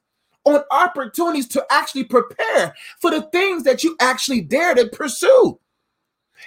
on 0.46 0.64
opportunities 0.72 1.48
to 1.50 1.66
actually 1.70 2.06
prepare 2.06 2.74
for 3.00 3.12
the 3.12 3.24
things 3.32 3.64
that 3.64 3.84
you 3.84 3.96
actually 4.00 4.42
dare 4.42 4.74
to 4.76 4.88
pursue. 4.88 5.60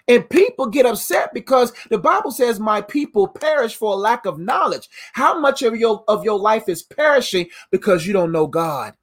And 0.08 0.28
people 0.30 0.66
get 0.66 0.86
upset 0.86 1.34
because 1.34 1.72
the 1.90 1.98
Bible 1.98 2.30
says, 2.30 2.58
"My 2.58 2.80
people 2.80 3.28
perish 3.28 3.76
for 3.76 3.92
a 3.92 3.96
lack 3.96 4.24
of 4.24 4.38
knowledge." 4.38 4.88
How 5.12 5.38
much 5.38 5.62
of 5.62 5.76
your 5.76 6.02
of 6.08 6.24
your 6.24 6.38
life 6.38 6.68
is 6.68 6.82
perishing 6.82 7.48
because 7.70 8.06
you 8.06 8.12
don't 8.12 8.32
know 8.32 8.46
God? 8.46 8.94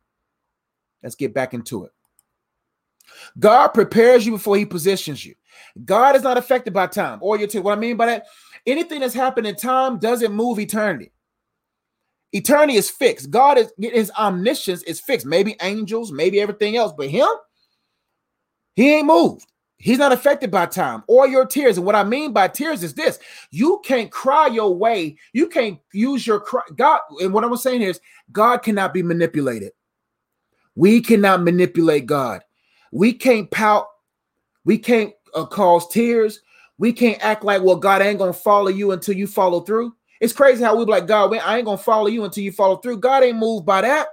Let's 1.03 1.15
get 1.15 1.33
back 1.33 1.53
into 1.53 1.85
it. 1.85 1.91
God 3.37 3.69
prepares 3.69 4.25
you 4.25 4.31
before 4.33 4.57
He 4.57 4.65
positions 4.65 5.23
you. 5.25 5.35
God 5.85 6.15
is 6.15 6.23
not 6.23 6.37
affected 6.37 6.73
by 6.73 6.87
time 6.87 7.19
or 7.21 7.37
your 7.37 7.47
time. 7.47 7.63
What 7.63 7.77
I 7.77 7.79
mean 7.79 7.95
by 7.95 8.07
that, 8.07 8.25
anything 8.65 9.01
that's 9.01 9.13
happened 9.13 9.45
in 9.45 9.55
time 9.55 9.99
doesn't 9.99 10.33
move 10.33 10.59
eternity. 10.59 11.11
Eternity 12.31 12.75
is 12.75 12.89
fixed. 12.89 13.31
God 13.31 13.57
is 13.57 13.73
his 13.79 14.11
omniscience 14.17 14.83
is 14.83 14.99
fixed. 14.99 15.25
Maybe 15.25 15.55
angels, 15.61 16.11
maybe 16.11 16.39
everything 16.39 16.77
else, 16.77 16.93
but 16.95 17.09
him, 17.09 17.27
he 18.75 18.95
ain't 18.95 19.07
moved. 19.07 19.45
He's 19.77 19.97
not 19.97 20.11
affected 20.11 20.51
by 20.51 20.65
time 20.65 21.03
or 21.07 21.27
your 21.27 21.45
tears. 21.45 21.77
And 21.77 21.85
what 21.85 21.95
I 21.95 22.03
mean 22.03 22.33
by 22.33 22.49
tears 22.49 22.83
is 22.83 22.93
this 22.93 23.17
you 23.49 23.81
can't 23.83 24.11
cry 24.11 24.47
your 24.47 24.75
way, 24.75 25.17
you 25.33 25.47
can't 25.47 25.79
use 25.93 26.27
your 26.27 26.39
cry. 26.39 26.61
God, 26.75 26.99
and 27.21 27.33
what 27.33 27.43
I'm 27.43 27.55
saying 27.57 27.81
is, 27.81 27.99
God 28.31 28.57
cannot 28.57 28.93
be 28.93 29.01
manipulated. 29.01 29.71
We 30.75 31.01
cannot 31.01 31.43
manipulate 31.43 32.05
God. 32.05 32.41
We 32.91 33.13
can't 33.13 33.49
pout. 33.49 33.87
We 34.65 34.77
can't 34.77 35.13
uh, 35.33 35.45
cause 35.45 35.87
tears. 35.89 36.41
We 36.77 36.93
can't 36.93 37.23
act 37.23 37.43
like, 37.43 37.61
well, 37.61 37.75
God 37.75 38.01
ain't 38.01 38.19
to 38.19 38.33
follow 38.33 38.69
you 38.69 38.91
until 38.91 39.15
you 39.15 39.27
follow 39.27 39.61
through. 39.61 39.93
It's 40.19 40.33
crazy 40.33 40.63
how 40.63 40.75
we 40.75 40.85
be 40.85 40.91
like, 40.91 41.07
God, 41.07 41.33
I 41.37 41.57
ain't 41.57 41.65
gonna 41.65 41.77
follow 41.77 42.07
you 42.07 42.25
until 42.25 42.43
you 42.43 42.51
follow 42.51 42.77
through. 42.77 42.97
God 42.97 43.23
ain't 43.23 43.37
moved 43.37 43.65
by 43.65 43.81
that. 43.81 44.07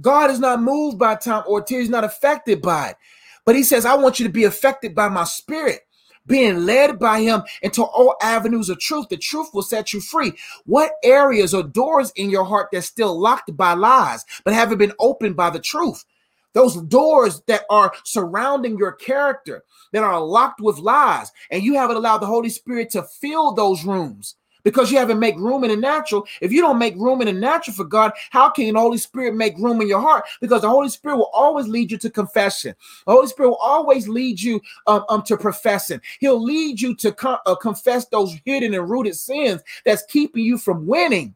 God 0.00 0.30
is 0.30 0.40
not 0.40 0.62
moved 0.62 0.98
by 0.98 1.14
time 1.14 1.44
or 1.46 1.62
tears, 1.62 1.88
not 1.88 2.04
affected 2.04 2.62
by 2.62 2.90
it. 2.90 2.96
But 3.44 3.56
he 3.56 3.62
says, 3.62 3.84
I 3.84 3.94
want 3.94 4.18
you 4.18 4.26
to 4.26 4.32
be 4.32 4.44
affected 4.44 4.94
by 4.94 5.08
my 5.08 5.24
spirit, 5.24 5.80
being 6.26 6.66
led 6.66 6.98
by 6.98 7.20
him 7.20 7.42
into 7.62 7.82
all 7.82 8.16
avenues 8.22 8.68
of 8.68 8.78
truth. 8.78 9.08
The 9.08 9.16
truth 9.16 9.48
will 9.52 9.62
set 9.62 9.92
you 9.92 10.00
free. 10.00 10.32
What 10.64 10.92
areas 11.02 11.54
or 11.54 11.62
doors 11.62 12.12
in 12.16 12.30
your 12.30 12.44
heart 12.44 12.68
that's 12.72 12.86
still 12.86 13.18
locked 13.18 13.56
by 13.56 13.72
lies, 13.72 14.24
but 14.44 14.54
haven't 14.54 14.78
been 14.78 14.92
opened 14.98 15.36
by 15.36 15.50
the 15.50 15.58
truth? 15.60 16.04
Those 16.52 16.76
doors 16.82 17.42
that 17.46 17.62
are 17.70 17.92
surrounding 18.04 18.76
your 18.76 18.92
character 18.92 19.62
that 19.92 20.02
are 20.02 20.20
locked 20.20 20.60
with 20.60 20.78
lies, 20.78 21.30
and 21.50 21.62
you 21.62 21.74
haven't 21.74 21.96
allowed 21.96 22.18
the 22.18 22.26
Holy 22.26 22.48
Spirit 22.48 22.90
to 22.90 23.04
fill 23.04 23.52
those 23.54 23.84
rooms 23.84 24.36
because 24.62 24.90
you 24.90 24.98
haven't 24.98 25.18
make 25.18 25.36
room 25.36 25.64
in 25.64 25.70
the 25.70 25.76
natural. 25.76 26.26
If 26.40 26.52
you 26.52 26.60
don't 26.60 26.78
make 26.78 26.96
room 26.96 27.20
in 27.20 27.26
the 27.26 27.32
natural 27.32 27.74
for 27.74 27.84
God, 27.84 28.12
how 28.30 28.50
can 28.50 28.72
the 28.72 28.80
Holy 28.80 28.98
Spirit 28.98 29.34
make 29.34 29.56
room 29.58 29.80
in 29.80 29.88
your 29.88 30.00
heart? 30.00 30.24
Because 30.40 30.62
the 30.62 30.68
Holy 30.68 30.88
Spirit 30.88 31.16
will 31.16 31.30
always 31.32 31.66
lead 31.66 31.90
you 31.90 31.98
to 31.98 32.10
confession. 32.10 32.74
The 33.06 33.12
Holy 33.12 33.26
Spirit 33.26 33.50
will 33.50 33.56
always 33.56 34.08
lead 34.08 34.40
you 34.40 34.60
um, 34.86 35.04
um 35.08 35.22
to 35.22 35.36
professing. 35.36 36.00
He'll 36.20 36.42
lead 36.42 36.80
you 36.80 36.94
to 36.96 37.14
uh, 37.46 37.54
confess 37.56 38.06
those 38.06 38.36
hidden 38.44 38.74
and 38.74 38.88
rooted 38.88 39.16
sins 39.16 39.62
that's 39.84 40.04
keeping 40.06 40.44
you 40.44 40.58
from 40.58 40.86
winning. 40.86 41.34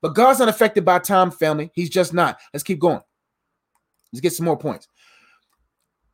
But 0.00 0.14
God's 0.14 0.38
not 0.38 0.48
affected 0.48 0.84
by 0.84 1.00
time, 1.00 1.30
family. 1.30 1.70
He's 1.74 1.90
just 1.90 2.14
not. 2.14 2.38
Let's 2.52 2.62
keep 2.62 2.78
going. 2.78 3.00
Let's 4.12 4.20
get 4.20 4.32
some 4.32 4.46
more 4.46 4.56
points. 4.56 4.88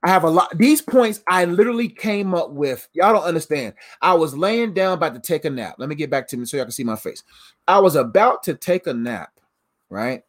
I 0.05 0.11
have 0.11 0.25
a 0.25 0.31
lot. 0.31 0.57
These 0.59 0.83
points 0.83 1.23
I 1.29 1.47
literally 1.47 1.88
came 1.88 2.35
up 2.35 2.51
with. 2.51 2.87
Y'all 2.93 3.14
don't 3.14 3.25
understand. 3.25 3.73
I 4.03 4.12
was 4.12 4.37
laying 4.37 4.75
down 4.75 4.93
about 4.93 5.14
to 5.14 5.21
take 5.21 5.47
a 5.47 5.51
nap. 5.51 5.77
Let 5.79 5.88
me 5.88 5.95
get 5.95 6.11
back 6.11 6.29
to 6.29 6.37
me 6.37 6.45
so 6.45 6.59
y'all 6.59 6.67
can 6.67 6.73
see 6.73 6.85
my 6.85 6.97
face. 6.97 7.23
I 7.67 7.79
was 7.79 7.97
about 7.97 8.43
to 8.45 8.55
take 8.55 8.87
a 8.87 8.93
nap, 8.93 9.40
right? 9.88 10.23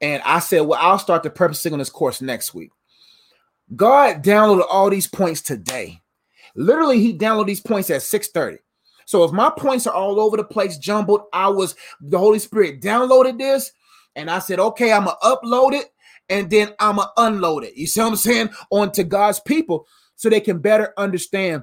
And 0.00 0.20
I 0.24 0.40
said, 0.40 0.62
Well, 0.62 0.80
I'll 0.82 0.98
start 0.98 1.22
the 1.22 1.30
purpose 1.30 1.62
this 1.62 1.90
course 1.90 2.20
next 2.20 2.54
week. 2.54 2.70
God 3.76 4.24
downloaded 4.24 4.66
all 4.68 4.90
these 4.90 5.06
points 5.06 5.42
today. 5.42 6.02
Literally, 6.56 7.00
he 7.00 7.16
downloaded 7.16 7.46
these 7.46 7.60
points 7.60 7.90
at 7.90 8.02
6:30. 8.02 8.58
So 9.04 9.24
if 9.24 9.32
my 9.32 9.50
points 9.50 9.86
are 9.86 9.94
all 9.94 10.20
over 10.20 10.36
the 10.36 10.44
place, 10.44 10.76
jumbled, 10.76 11.22
I 11.32 11.48
was 11.48 11.76
the 12.00 12.18
Holy 12.18 12.38
Spirit 12.38 12.82
downloaded 12.82 13.38
this, 13.38 13.72
and 14.16 14.30
I 14.30 14.38
said, 14.38 14.58
okay, 14.58 14.92
I'm 14.92 15.04
gonna 15.04 15.16
upload 15.22 15.72
it 15.72 15.92
and 16.28 16.50
then 16.50 16.74
I'm 16.78 16.96
gonna 16.96 17.10
unload 17.16 17.64
it. 17.64 17.76
You 17.76 17.86
see 17.86 18.00
what 18.00 18.08
I'm 18.08 18.16
saying? 18.16 18.50
Onto 18.70 19.04
God's 19.04 19.40
people 19.40 19.86
so 20.16 20.28
they 20.28 20.40
can 20.40 20.58
better 20.58 20.92
understand 20.96 21.62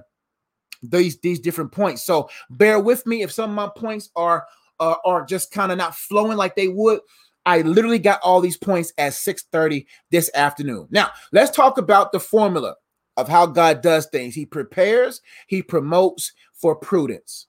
these 0.81 1.19
these 1.19 1.39
different 1.39 1.71
points. 1.71 2.03
So 2.03 2.29
bear 2.49 2.79
with 2.79 3.05
me 3.05 3.21
if 3.21 3.31
some 3.31 3.49
of 3.49 3.55
my 3.55 3.69
points 3.75 4.09
are 4.15 4.45
uh, 4.79 4.95
are 5.05 5.25
just 5.25 5.51
kind 5.51 5.71
of 5.71 5.77
not 5.77 5.95
flowing 5.95 6.37
like 6.37 6.55
they 6.55 6.67
would. 6.67 6.99
I 7.45 7.61
literally 7.61 7.99
got 7.99 8.21
all 8.23 8.41
these 8.41 8.57
points 8.57 8.91
at 8.97 9.13
6:30 9.13 9.85
this 10.11 10.31
afternoon. 10.33 10.87
Now, 10.89 11.11
let's 11.31 11.55
talk 11.55 11.77
about 11.77 12.11
the 12.11 12.19
formula 12.19 12.75
of 13.17 13.29
how 13.29 13.45
God 13.45 13.81
does 13.81 14.07
things. 14.07 14.35
He 14.35 14.45
prepares, 14.45 15.21
he 15.47 15.61
promotes 15.61 16.33
for 16.53 16.75
prudence. 16.75 17.47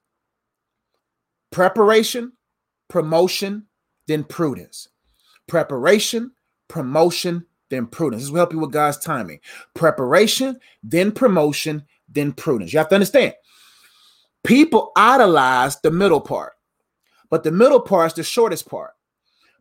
Preparation, 1.50 2.32
promotion, 2.88 3.66
then 4.06 4.24
prudence. 4.24 4.88
Preparation, 5.48 6.32
promotion, 6.68 7.44
then 7.68 7.86
prudence. 7.86 8.22
This 8.22 8.30
will 8.30 8.38
help 8.38 8.52
you 8.52 8.60
with 8.60 8.72
God's 8.72 8.98
timing. 8.98 9.40
Preparation, 9.74 10.58
then 10.82 11.12
promotion, 11.12 11.84
then 12.08 12.32
prudence. 12.32 12.72
You 12.72 12.78
have 12.78 12.88
to 12.88 12.94
understand. 12.94 13.34
People 14.44 14.92
idolize 14.94 15.80
the 15.80 15.90
middle 15.90 16.20
part, 16.20 16.52
but 17.30 17.42
the 17.42 17.50
middle 17.50 17.80
part 17.80 18.12
is 18.12 18.14
the 18.14 18.22
shortest 18.22 18.68
part. 18.68 18.92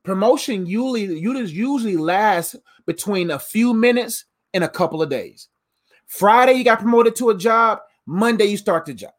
Promotion 0.03 0.67
usually 0.67 1.17
usually 1.17 1.97
lasts 1.97 2.55
between 2.85 3.31
a 3.31 3.39
few 3.39 3.73
minutes 3.73 4.25
and 4.53 4.63
a 4.63 4.69
couple 4.69 5.01
of 5.01 5.09
days. 5.09 5.49
Friday, 6.05 6.53
you 6.53 6.63
got 6.63 6.79
promoted 6.79 7.15
to 7.15 7.31
a 7.31 7.37
job. 7.37 7.79
Monday, 8.05 8.45
you 8.45 8.57
start 8.57 8.85
the 8.85 8.93
job. 8.93 9.14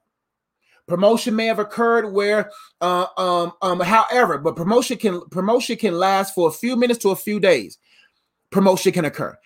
Promotion 0.87 1.35
may 1.35 1.47
have 1.47 1.59
occurred 1.59 2.13
where, 2.13 2.51
uh, 2.81 3.07
um, 3.17 3.53
um, 3.61 3.81
however, 3.81 4.39
but 4.39 4.55
promotion 4.55 4.97
can 4.97 5.21
promotion 5.31 5.77
can 5.77 5.95
last 5.95 6.35
for 6.35 6.49
a 6.49 6.53
few 6.53 6.77
minutes 6.77 7.01
to 7.01 7.11
a 7.11 7.17
few 7.17 7.41
days. 7.41 7.79
Promotion 8.51 8.93
can 8.93 9.05
occur. 9.05 9.37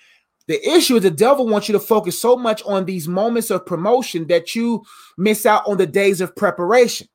The 0.48 0.68
issue 0.68 0.96
is 0.96 1.03
the 1.03 1.11
devil 1.11 1.46
wants 1.46 1.68
you 1.68 1.72
to 1.74 1.81
focus 1.81 2.20
so 2.20 2.37
much 2.37 2.62
on 2.64 2.85
these 2.85 3.09
moments 3.09 3.50
of 3.50 3.64
promotion 3.64 4.26
that 4.26 4.55
you 4.55 4.85
miss 5.16 5.46
out 5.46 5.66
on 5.66 5.76
the 5.76 5.87
days 5.87 6.20
of 6.20 6.35
preparation. 6.37 7.09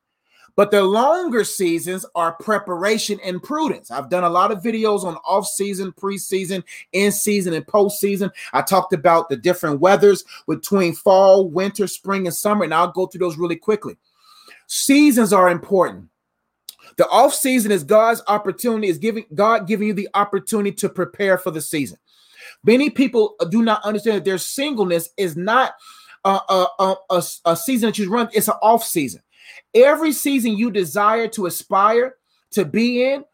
But 0.56 0.70
the 0.70 0.82
longer 0.82 1.44
seasons 1.44 2.06
are 2.14 2.32
preparation 2.32 3.20
and 3.22 3.42
prudence. 3.42 3.90
I've 3.90 4.08
done 4.08 4.24
a 4.24 4.30
lot 4.30 4.50
of 4.50 4.62
videos 4.62 5.04
on 5.04 5.16
off 5.16 5.46
season, 5.46 5.92
preseason, 5.92 6.64
in 6.92 7.12
season, 7.12 7.52
and 7.52 7.66
postseason. 7.66 8.30
I 8.54 8.62
talked 8.62 8.94
about 8.94 9.28
the 9.28 9.36
different 9.36 9.80
weathers 9.80 10.24
between 10.48 10.94
fall, 10.94 11.48
winter, 11.50 11.86
spring, 11.86 12.26
and 12.26 12.34
summer, 12.34 12.64
and 12.64 12.72
I'll 12.72 12.90
go 12.90 13.06
through 13.06 13.18
those 13.18 13.36
really 13.36 13.56
quickly. 13.56 13.98
Seasons 14.66 15.32
are 15.32 15.48
important. 15.48 16.08
The 16.96 17.08
off 17.08 17.34
season 17.34 17.70
is 17.70 17.84
God's 17.84 18.22
opportunity, 18.26 18.88
is 18.88 18.98
giving 18.98 19.26
God 19.34 19.66
giving 19.66 19.88
you 19.88 19.94
the 19.94 20.08
opportunity 20.14 20.72
to 20.76 20.88
prepare 20.88 21.36
for 21.36 21.50
the 21.50 21.60
season. 21.60 21.98
Many 22.64 22.90
people 22.90 23.36
do 23.50 23.62
not 23.62 23.84
understand 23.84 24.18
that 24.18 24.24
their 24.24 24.38
singleness 24.38 25.10
is 25.16 25.36
not 25.36 25.74
a, 26.24 26.40
a, 26.48 26.96
a, 27.10 27.22
a 27.44 27.56
season 27.56 27.88
that 27.88 27.98
you 27.98 28.10
run, 28.10 28.28
it's 28.32 28.48
an 28.48 28.54
off 28.62 28.84
season. 28.84 29.22
Every 29.74 30.12
season 30.12 30.56
you 30.56 30.70
desire 30.70 31.28
to 31.28 31.46
aspire 31.46 32.16
to 32.52 32.64
be 32.64 33.04
in, 33.04 33.24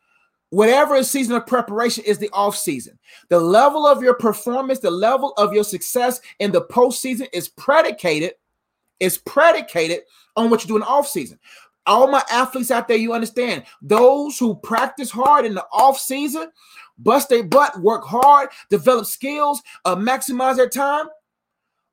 whatever 0.51 0.97
a 0.97 1.05
season 1.05 1.35
of 1.37 1.47
preparation 1.47 2.05
is 2.05 2.19
the 2.19 2.31
off 2.33 2.57
season. 2.57 2.99
The 3.29 3.41
level 3.41 3.87
of 3.87 4.03
your 4.03 4.15
performance, 4.15 4.81
the 4.81 4.91
level 4.91 5.33
of 5.39 5.55
your 5.55 5.65
success 5.65 6.21
in 6.39 6.53
the 6.53 6.63
postseason 6.63 7.29
is 7.33 7.49
predicated, 7.49 8.35
is 9.01 9.19
predicated 9.19 10.01
on 10.37 10.51
what 10.51 10.63
you 10.63 10.69
do 10.69 10.77
in 10.77 10.81
the 10.81 10.87
off 10.87 11.09
season. 11.09 11.39
All 11.87 12.11
my 12.11 12.23
athletes 12.31 12.71
out 12.71 12.87
there, 12.87 12.97
you 12.97 13.13
understand 13.13 13.65
those 13.81 14.39
who 14.39 14.55
practice 14.57 15.11
hard 15.11 15.45
in 15.45 15.55
the 15.55 15.65
off 15.73 15.99
season, 15.99 16.51
bust 16.99 17.29
their 17.29 17.43
butt, 17.43 17.81
work 17.81 18.05
hard, 18.05 18.51
develop 18.71 19.07
skills, 19.07 19.63
uh, 19.85 19.97
maximize 19.97 20.57
their 20.57 20.69
time. 20.69 21.07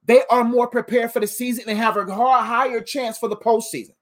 They 0.05 0.23
are 0.29 0.43
more 0.43 0.67
prepared 0.67 1.11
for 1.11 1.19
the 1.19 1.27
season 1.27 1.65
and 1.67 1.77
have 1.77 1.97
a 1.97 2.05
higher 2.13 2.81
chance 2.81 3.17
for 3.17 3.29
the 3.29 3.35
postseason. 3.35 3.93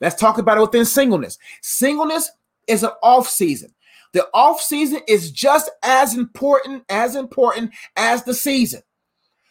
Let's 0.00 0.16
talk 0.16 0.38
about 0.38 0.58
it 0.58 0.62
within 0.62 0.84
singleness. 0.84 1.38
Singleness 1.60 2.30
is 2.66 2.82
an 2.82 2.90
off 3.02 3.28
season. 3.28 3.72
The 4.12 4.26
off 4.34 4.60
season 4.60 5.00
is 5.06 5.30
just 5.30 5.70
as 5.82 6.16
important 6.16 6.84
as 6.88 7.14
important 7.14 7.72
as 7.96 8.24
the 8.24 8.34
season. 8.34 8.82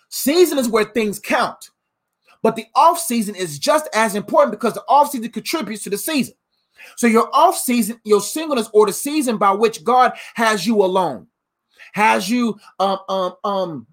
Season 0.09 0.57
is 0.57 0.67
where 0.67 0.85
things 0.85 1.19
count. 1.19 1.69
But 2.41 2.55
the 2.55 2.65
off 2.75 2.99
season 2.99 3.35
is 3.35 3.59
just 3.59 3.87
as 3.93 4.15
important 4.15 4.51
because 4.51 4.73
the 4.73 4.83
off 4.87 5.11
season 5.11 5.31
contributes 5.31 5.83
to 5.83 5.89
the 5.89 5.97
season. 5.97 6.35
So 6.95 7.07
your 7.07 7.29
off 7.33 7.57
season, 7.57 7.99
your 8.05 8.21
singleness, 8.21 8.69
or 8.73 8.85
the 8.85 8.93
season 8.93 9.37
by 9.37 9.51
which 9.51 9.83
God 9.83 10.13
has 10.35 10.65
you 10.65 10.83
alone, 10.83 11.27
has 11.93 12.29
you 12.29 12.57
um 12.79 12.99
um 13.09 13.33
um 13.43 13.87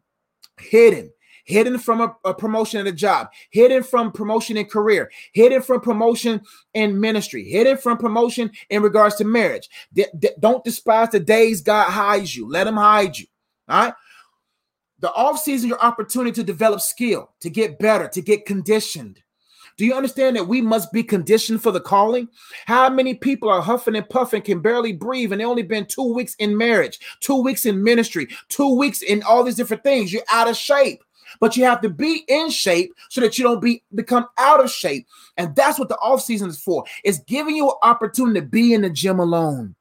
hidden, 0.58 1.10
hidden 1.44 1.78
from 1.78 2.00
a, 2.00 2.16
a, 2.24 2.34
promotion 2.34 2.80
at 2.80 2.86
a 2.86 2.92
job, 2.92 3.28
hidden 3.50 3.82
from 3.82 4.12
promotion 4.12 4.56
in 4.56 4.66
career, 4.66 5.10
hidden 5.32 5.62
from 5.62 5.80
promotion 5.80 6.40
in 6.74 6.98
ministry, 6.98 7.44
hidden 7.44 7.76
from 7.76 7.98
promotion 7.98 8.50
in 8.70 8.82
regards 8.82 9.16
to 9.16 9.24
marriage. 9.24 9.68
D- 9.92 10.06
d- 10.18 10.30
don't 10.40 10.64
despise 10.64 11.10
the 11.10 11.20
days 11.20 11.60
God 11.60 11.90
hides 11.90 12.34
you. 12.34 12.48
Let 12.48 12.66
him 12.66 12.76
hide 12.76 13.18
you. 13.18 13.26
All 13.68 13.86
right. 13.86 13.94
The 15.00 15.12
off 15.12 15.40
season, 15.40 15.68
your 15.68 15.80
opportunity 15.80 16.32
to 16.32 16.42
develop 16.42 16.80
skill, 16.80 17.30
to 17.40 17.50
get 17.50 17.78
better, 17.78 18.08
to 18.08 18.22
get 18.22 18.46
conditioned. 18.46 19.20
Do 19.76 19.84
you 19.84 19.92
understand 19.92 20.36
that 20.36 20.48
we 20.48 20.62
must 20.62 20.90
be 20.90 21.02
conditioned 21.02 21.62
for 21.62 21.70
the 21.70 21.80
calling? 21.80 22.28
How 22.64 22.88
many 22.88 23.12
people 23.12 23.50
are 23.50 23.60
huffing 23.60 23.94
and 23.94 24.08
puffing, 24.08 24.40
can 24.40 24.60
barely 24.60 24.94
breathe, 24.94 25.32
and 25.32 25.40
they 25.40 25.44
only 25.44 25.62
been 25.62 25.84
two 25.84 26.14
weeks 26.14 26.34
in 26.38 26.56
marriage, 26.56 26.98
two 27.20 27.42
weeks 27.42 27.66
in 27.66 27.84
ministry, 27.84 28.26
two 28.48 28.74
weeks 28.74 29.02
in 29.02 29.22
all 29.24 29.44
these 29.44 29.56
different 29.56 29.84
things? 29.84 30.12
You're 30.12 30.22
out 30.32 30.48
of 30.48 30.56
shape. 30.56 31.02
But 31.40 31.56
you 31.56 31.64
have 31.64 31.82
to 31.82 31.90
be 31.90 32.24
in 32.28 32.48
shape 32.48 32.94
so 33.10 33.20
that 33.20 33.36
you 33.36 33.44
don't 33.44 33.60
be 33.60 33.82
become 33.94 34.26
out 34.38 34.64
of 34.64 34.70
shape. 34.70 35.06
And 35.36 35.54
that's 35.54 35.78
what 35.78 35.90
the 35.90 35.96
off 35.96 36.22
season 36.22 36.48
is 36.48 36.58
for. 36.58 36.84
It's 37.04 37.18
giving 37.26 37.54
you 37.54 37.68
an 37.68 37.76
opportunity 37.82 38.40
to 38.40 38.46
be 38.46 38.72
in 38.72 38.80
the 38.80 38.90
gym 38.90 39.18
alone. 39.18 39.74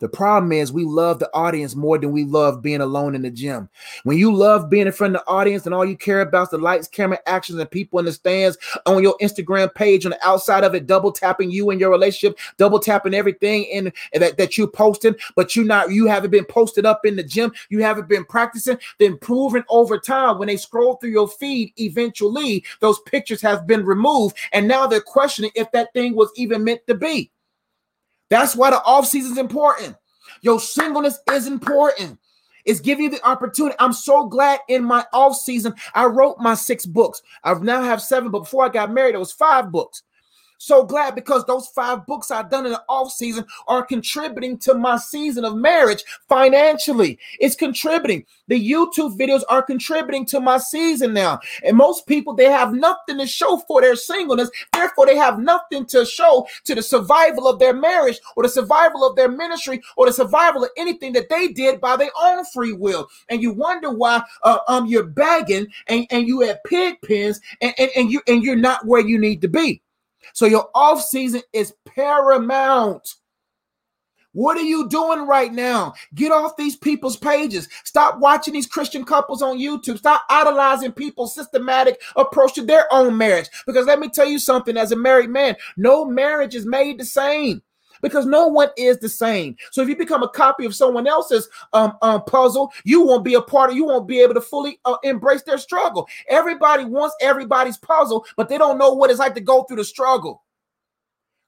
The 0.00 0.08
problem 0.08 0.50
is 0.50 0.72
we 0.72 0.84
love 0.84 1.18
the 1.18 1.30
audience 1.34 1.76
more 1.76 1.98
than 1.98 2.10
we 2.10 2.24
love 2.24 2.62
being 2.62 2.80
alone 2.80 3.14
in 3.14 3.22
the 3.22 3.30
gym. 3.30 3.68
When 4.04 4.16
you 4.16 4.34
love 4.34 4.70
being 4.70 4.86
in 4.86 4.92
front 4.92 5.14
of 5.14 5.20
the 5.20 5.30
audience 5.30 5.66
and 5.66 5.74
all 5.74 5.84
you 5.84 5.96
care 5.96 6.22
about 6.22 6.44
is 6.44 6.48
the 6.48 6.58
lights, 6.58 6.88
camera, 6.88 7.18
actions, 7.26 7.58
and 7.58 7.70
people 7.70 7.98
in 7.98 8.06
the 8.06 8.12
stands 8.12 8.56
on 8.86 9.02
your 9.02 9.14
Instagram 9.20 9.72
page, 9.74 10.06
on 10.06 10.10
the 10.10 10.26
outside 10.26 10.64
of 10.64 10.74
it, 10.74 10.86
double 10.86 11.12
tapping 11.12 11.50
you 11.50 11.68
and 11.68 11.78
your 11.78 11.90
relationship, 11.90 12.38
double 12.56 12.78
tapping 12.78 13.12
everything 13.12 13.64
in 13.64 13.92
that, 14.14 14.38
that 14.38 14.56
you 14.56 14.66
posting, 14.66 15.14
but 15.36 15.54
you 15.54 15.64
not 15.64 15.92
you 15.92 16.06
haven't 16.06 16.30
been 16.30 16.46
posted 16.46 16.86
up 16.86 17.04
in 17.04 17.16
the 17.16 17.22
gym, 17.22 17.52
you 17.68 17.82
haven't 17.82 18.08
been 18.08 18.24
practicing, 18.24 18.78
then 18.98 19.18
proving 19.18 19.64
over 19.68 19.98
time 19.98 20.38
when 20.38 20.48
they 20.48 20.56
scroll 20.56 20.96
through 20.96 21.10
your 21.10 21.28
feed, 21.28 21.72
eventually 21.78 22.64
those 22.80 23.00
pictures 23.00 23.42
have 23.42 23.66
been 23.66 23.84
removed, 23.84 24.36
and 24.52 24.66
now 24.66 24.86
they're 24.86 25.00
questioning 25.00 25.50
if 25.54 25.70
that 25.72 25.92
thing 25.92 26.14
was 26.14 26.30
even 26.36 26.64
meant 26.64 26.80
to 26.86 26.94
be. 26.94 27.30
That's 28.30 28.56
why 28.56 28.70
the 28.70 28.82
off 28.84 29.06
season 29.06 29.32
is 29.32 29.38
important. 29.38 29.96
Your 30.42 30.58
singleness 30.58 31.18
is 31.32 31.46
important. 31.46 32.18
It's 32.64 32.80
giving 32.80 33.04
you 33.04 33.10
the 33.10 33.26
opportunity. 33.26 33.76
I'm 33.78 33.92
so 33.92 34.26
glad 34.26 34.60
in 34.68 34.84
my 34.84 35.04
off 35.12 35.36
season 35.36 35.74
I 35.94 36.06
wrote 36.06 36.38
my 36.38 36.54
six 36.54 36.86
books. 36.86 37.22
I 37.42 37.54
now 37.54 37.82
have 37.82 38.00
seven, 38.00 38.30
but 38.30 38.40
before 38.40 38.64
I 38.64 38.68
got 38.68 38.92
married, 38.92 39.14
it 39.14 39.18
was 39.18 39.32
five 39.32 39.70
books. 39.70 40.02
So 40.62 40.84
glad 40.84 41.14
because 41.14 41.46
those 41.46 41.68
five 41.68 42.04
books 42.04 42.30
I've 42.30 42.50
done 42.50 42.66
in 42.66 42.72
the 42.72 42.82
off 42.86 43.12
season 43.12 43.46
are 43.66 43.82
contributing 43.82 44.58
to 44.58 44.74
my 44.74 44.98
season 44.98 45.46
of 45.46 45.56
marriage 45.56 46.04
financially. 46.28 47.18
It's 47.38 47.56
contributing. 47.56 48.26
The 48.46 48.70
YouTube 48.70 49.18
videos 49.18 49.40
are 49.48 49.62
contributing 49.62 50.26
to 50.26 50.38
my 50.38 50.58
season 50.58 51.14
now. 51.14 51.40
And 51.64 51.78
most 51.78 52.06
people, 52.06 52.34
they 52.34 52.50
have 52.50 52.74
nothing 52.74 53.16
to 53.16 53.26
show 53.26 53.56
for 53.66 53.80
their 53.80 53.96
singleness. 53.96 54.50
Therefore, 54.74 55.06
they 55.06 55.16
have 55.16 55.38
nothing 55.38 55.86
to 55.86 56.04
show 56.04 56.46
to 56.64 56.74
the 56.74 56.82
survival 56.82 57.48
of 57.48 57.58
their 57.58 57.72
marriage 57.72 58.20
or 58.36 58.42
the 58.42 58.50
survival 58.50 59.02
of 59.02 59.16
their 59.16 59.30
ministry 59.30 59.80
or 59.96 60.04
the 60.04 60.12
survival 60.12 60.62
of 60.62 60.70
anything 60.76 61.14
that 61.14 61.30
they 61.30 61.48
did 61.48 61.80
by 61.80 61.96
their 61.96 62.10
own 62.22 62.44
free 62.44 62.74
will. 62.74 63.08
And 63.30 63.40
you 63.40 63.54
wonder 63.54 63.90
why 63.90 64.22
uh, 64.42 64.58
um 64.68 64.84
you're 64.84 65.04
begging 65.04 65.68
and, 65.86 66.06
and 66.10 66.28
you 66.28 66.42
have 66.42 66.62
pig 66.66 66.96
pens 67.00 67.40
and, 67.62 67.72
and, 67.78 67.90
and 67.96 68.12
you 68.12 68.20
and 68.28 68.42
you're 68.42 68.56
not 68.56 68.84
where 68.84 69.00
you 69.00 69.18
need 69.18 69.40
to 69.40 69.48
be. 69.48 69.80
So 70.32 70.46
your 70.46 70.68
off 70.74 71.02
season 71.02 71.42
is 71.52 71.74
paramount. 71.86 73.16
What 74.32 74.56
are 74.56 74.62
you 74.62 74.88
doing 74.88 75.26
right 75.26 75.52
now? 75.52 75.94
Get 76.14 76.30
off 76.30 76.56
these 76.56 76.76
people's 76.76 77.16
pages. 77.16 77.68
Stop 77.84 78.20
watching 78.20 78.54
these 78.54 78.66
Christian 78.66 79.04
couples 79.04 79.42
on 79.42 79.58
YouTube. 79.58 79.98
Stop 79.98 80.22
idolizing 80.30 80.92
people's 80.92 81.34
systematic 81.34 82.00
approach 82.14 82.54
to 82.54 82.62
their 82.62 82.86
own 82.92 83.16
marriage. 83.16 83.48
Because 83.66 83.86
let 83.86 83.98
me 83.98 84.08
tell 84.08 84.28
you 84.28 84.38
something 84.38 84.76
as 84.76 84.92
a 84.92 84.96
married 84.96 85.30
man, 85.30 85.56
no 85.76 86.04
marriage 86.04 86.54
is 86.54 86.64
made 86.64 87.00
the 87.00 87.04
same 87.04 87.60
because 88.00 88.26
no 88.26 88.46
one 88.46 88.68
is 88.76 88.98
the 88.98 89.08
same. 89.08 89.56
So 89.70 89.82
if 89.82 89.88
you 89.88 89.96
become 89.96 90.22
a 90.22 90.28
copy 90.28 90.64
of 90.64 90.74
someone 90.74 91.06
else's 91.06 91.48
um, 91.72 91.96
um 92.02 92.24
puzzle, 92.24 92.72
you 92.84 93.04
won't 93.04 93.24
be 93.24 93.34
a 93.34 93.42
part 93.42 93.70
of. 93.70 93.76
You 93.76 93.84
won't 93.84 94.08
be 94.08 94.20
able 94.20 94.34
to 94.34 94.40
fully 94.40 94.80
uh, 94.84 94.96
embrace 95.02 95.42
their 95.42 95.58
struggle. 95.58 96.08
Everybody 96.28 96.84
wants 96.84 97.14
everybody's 97.20 97.78
puzzle, 97.78 98.26
but 98.36 98.48
they 98.48 98.58
don't 98.58 98.78
know 98.78 98.92
what 98.92 99.10
it's 99.10 99.18
like 99.18 99.34
to 99.34 99.40
go 99.40 99.64
through 99.64 99.78
the 99.78 99.84
struggle. 99.84 100.42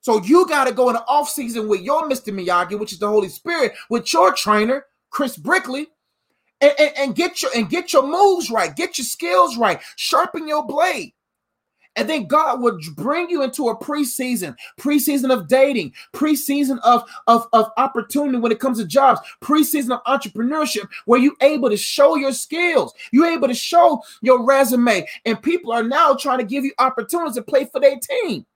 So 0.00 0.20
you 0.20 0.46
got 0.48 0.64
to 0.64 0.74
go 0.74 0.88
in 0.88 0.94
the 0.94 1.04
off 1.06 1.28
season 1.28 1.68
with 1.68 1.80
your 1.80 2.08
Mr. 2.08 2.34
Miyagi, 2.34 2.78
which 2.78 2.92
is 2.92 2.98
the 2.98 3.08
Holy 3.08 3.28
Spirit, 3.28 3.72
with 3.88 4.12
your 4.12 4.32
trainer, 4.32 4.86
Chris 5.10 5.36
Brickley, 5.36 5.86
and, 6.60 6.72
and, 6.78 6.92
and 6.96 7.14
get 7.14 7.40
your 7.40 7.50
and 7.54 7.70
get 7.70 7.92
your 7.92 8.06
moves 8.06 8.50
right, 8.50 8.74
get 8.74 8.98
your 8.98 9.04
skills 9.04 9.56
right, 9.56 9.80
sharpen 9.96 10.48
your 10.48 10.66
blade. 10.66 11.12
And 11.96 12.08
then 12.08 12.26
God 12.26 12.60
would 12.60 12.80
bring 12.96 13.28
you 13.28 13.42
into 13.42 13.68
a 13.68 13.76
preseason, 13.76 14.56
preseason 14.80 15.32
of 15.32 15.48
dating, 15.48 15.92
preseason 16.12 16.78
of, 16.84 17.04
of, 17.26 17.46
of 17.52 17.70
opportunity 17.76 18.38
when 18.38 18.52
it 18.52 18.60
comes 18.60 18.78
to 18.78 18.86
jobs, 18.86 19.20
preseason 19.42 19.90
of 19.90 20.04
entrepreneurship, 20.04 20.88
where 21.04 21.20
you're 21.20 21.32
able 21.42 21.68
to 21.68 21.76
show 21.76 22.16
your 22.16 22.32
skills. 22.32 22.94
You're 23.12 23.26
able 23.26 23.48
to 23.48 23.54
show 23.54 24.02
your 24.22 24.44
resume. 24.44 25.06
And 25.26 25.42
people 25.42 25.72
are 25.72 25.82
now 25.82 26.14
trying 26.14 26.38
to 26.38 26.44
give 26.44 26.64
you 26.64 26.72
opportunities 26.78 27.34
to 27.36 27.42
play 27.42 27.66
for 27.66 27.80
their 27.80 27.98
team. 27.98 28.46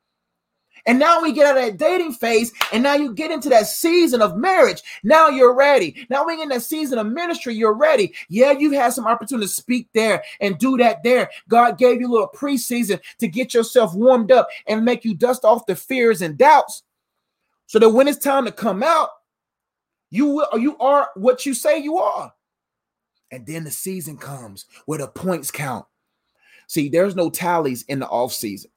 And 0.86 0.98
now 0.98 1.20
we 1.20 1.32
get 1.32 1.46
out 1.46 1.56
of 1.56 1.64
that 1.64 1.78
dating 1.78 2.12
phase, 2.12 2.52
and 2.72 2.82
now 2.82 2.94
you 2.94 3.12
get 3.12 3.30
into 3.30 3.48
that 3.48 3.66
season 3.66 4.22
of 4.22 4.36
marriage. 4.36 4.82
Now 5.02 5.28
you're 5.28 5.54
ready. 5.54 6.06
Now 6.08 6.24
we're 6.24 6.40
in 6.40 6.48
that 6.50 6.62
season 6.62 6.98
of 6.98 7.08
ministry. 7.08 7.54
You're 7.54 7.74
ready. 7.74 8.14
Yeah, 8.28 8.52
you 8.52 8.70
had 8.70 8.92
some 8.92 9.06
opportunity 9.06 9.46
to 9.46 9.52
speak 9.52 9.88
there 9.94 10.22
and 10.40 10.58
do 10.58 10.76
that 10.78 11.02
there. 11.02 11.30
God 11.48 11.76
gave 11.76 12.00
you 12.00 12.08
a 12.08 12.12
little 12.12 12.30
preseason 12.34 13.00
to 13.18 13.28
get 13.28 13.52
yourself 13.52 13.94
warmed 13.94 14.30
up 14.30 14.48
and 14.66 14.84
make 14.84 15.04
you 15.04 15.14
dust 15.14 15.44
off 15.44 15.66
the 15.66 15.74
fears 15.74 16.22
and 16.22 16.38
doubts, 16.38 16.84
so 17.66 17.78
that 17.80 17.90
when 17.90 18.06
it's 18.06 18.18
time 18.18 18.44
to 18.44 18.52
come 18.52 18.82
out, 18.82 19.10
you 20.10 20.26
will 20.26 20.48
you 20.58 20.78
are 20.78 21.10
what 21.16 21.44
you 21.44 21.52
say 21.52 21.78
you 21.78 21.98
are. 21.98 22.32
And 23.32 23.44
then 23.44 23.64
the 23.64 23.72
season 23.72 24.18
comes 24.18 24.66
where 24.84 25.00
the 25.00 25.08
points 25.08 25.50
count. 25.50 25.84
See, 26.68 26.88
there's 26.88 27.16
no 27.16 27.28
tallies 27.28 27.82
in 27.88 27.98
the 27.98 28.06
off 28.06 28.32
season. 28.32 28.70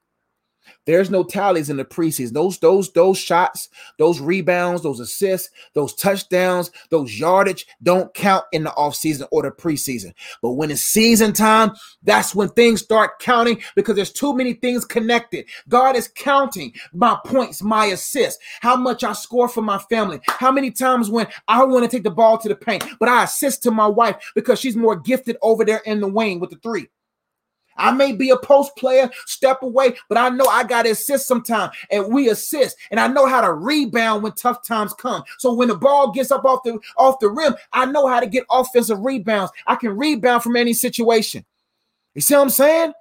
There's 0.85 1.09
no 1.09 1.23
tallies 1.23 1.69
in 1.69 1.77
the 1.77 1.85
preseason. 1.85 2.33
Those 2.33 2.57
those 2.59 2.91
those 2.93 3.17
shots, 3.17 3.69
those 3.97 4.19
rebounds, 4.19 4.83
those 4.83 4.99
assists, 4.99 5.49
those 5.73 5.93
touchdowns, 5.93 6.71
those 6.89 7.19
yardage 7.19 7.67
don't 7.83 8.13
count 8.13 8.45
in 8.51 8.63
the 8.63 8.71
offseason 8.71 9.27
or 9.31 9.43
the 9.43 9.51
preseason. 9.51 10.13
But 10.41 10.51
when 10.51 10.71
it's 10.71 10.81
season 10.81 11.33
time, 11.33 11.71
that's 12.03 12.33
when 12.33 12.49
things 12.49 12.81
start 12.81 13.19
counting 13.19 13.61
because 13.75 13.95
there's 13.95 14.11
too 14.11 14.33
many 14.33 14.53
things 14.53 14.85
connected. 14.85 15.45
God 15.67 15.95
is 15.95 16.07
counting 16.15 16.73
my 16.93 17.17
points, 17.25 17.61
my 17.61 17.85
assists, 17.87 18.41
how 18.61 18.75
much 18.75 19.03
I 19.03 19.13
score 19.13 19.47
for 19.47 19.61
my 19.61 19.77
family, 19.77 20.19
how 20.27 20.51
many 20.51 20.71
times 20.71 21.09
when 21.09 21.27
I 21.47 21.63
want 21.63 21.83
to 21.83 21.89
take 21.89 22.03
the 22.03 22.11
ball 22.11 22.37
to 22.37 22.49
the 22.49 22.55
paint, 22.55 22.83
but 22.99 23.09
I 23.09 23.23
assist 23.23 23.63
to 23.63 23.71
my 23.71 23.87
wife 23.87 24.15
because 24.35 24.59
she's 24.59 24.75
more 24.75 24.95
gifted 24.95 25.37
over 25.41 25.65
there 25.65 25.81
in 25.85 25.99
the 25.99 26.07
wing 26.07 26.39
with 26.39 26.49
the 26.49 26.57
three. 26.57 26.87
I 27.79 27.91
may 27.91 28.11
be 28.11 28.29
a 28.29 28.37
post 28.37 28.75
player, 28.75 29.09
step 29.25 29.63
away, 29.63 29.95
but 30.07 30.17
I 30.17 30.29
know 30.29 30.45
I 30.45 30.63
got 30.63 30.83
to 30.83 30.91
assist 30.91 31.27
sometime, 31.27 31.71
and 31.89 32.13
we 32.13 32.29
assist. 32.29 32.77
And 32.91 32.99
I 32.99 33.07
know 33.07 33.25
how 33.25 33.41
to 33.41 33.53
rebound 33.53 34.23
when 34.23 34.33
tough 34.33 34.63
times 34.63 34.93
come. 34.93 35.23
So 35.37 35.53
when 35.53 35.69
the 35.69 35.75
ball 35.75 36.11
gets 36.11 36.31
up 36.31 36.45
off 36.45 36.63
the 36.63 36.79
off 36.97 37.19
the 37.19 37.29
rim, 37.29 37.55
I 37.73 37.85
know 37.85 38.07
how 38.07 38.19
to 38.19 38.27
get 38.27 38.45
offensive 38.51 38.99
rebounds. 38.99 39.51
I 39.65 39.75
can 39.75 39.97
rebound 39.97 40.43
from 40.43 40.55
any 40.55 40.73
situation. 40.73 41.45
You 42.15 42.21
see 42.21 42.35
what 42.35 42.41
I'm 42.41 42.49
saying? 42.49 42.93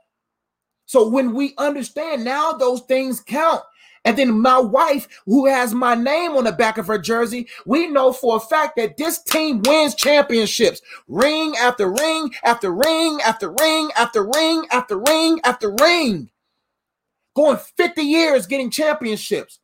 So 0.86 1.08
when 1.08 1.34
we 1.34 1.54
understand 1.58 2.24
now, 2.24 2.52
those 2.52 2.80
things 2.82 3.20
count. 3.20 3.62
And 4.08 4.16
then 4.16 4.40
my 4.40 4.58
wife, 4.58 5.06
who 5.26 5.44
has 5.44 5.74
my 5.74 5.94
name 5.94 6.30
on 6.30 6.44
the 6.44 6.52
back 6.52 6.78
of 6.78 6.86
her 6.86 6.98
jersey, 6.98 7.46
we 7.66 7.88
know 7.88 8.10
for 8.10 8.38
a 8.38 8.40
fact 8.40 8.78
that 8.78 8.96
this 8.96 9.22
team 9.22 9.60
wins 9.66 9.94
championships. 9.94 10.80
Ring 11.08 11.54
after 11.58 11.92
ring 11.92 12.34
after 12.42 12.72
ring 12.72 13.18
after 13.22 13.50
ring 13.50 13.90
after 13.98 14.24
ring 14.24 14.64
after 14.70 14.98
ring 14.98 15.40
after 15.44 15.76
ring. 15.78 16.30
Going 17.36 17.58
50 17.58 18.00
years 18.00 18.46
getting 18.46 18.70
championships. 18.70 19.60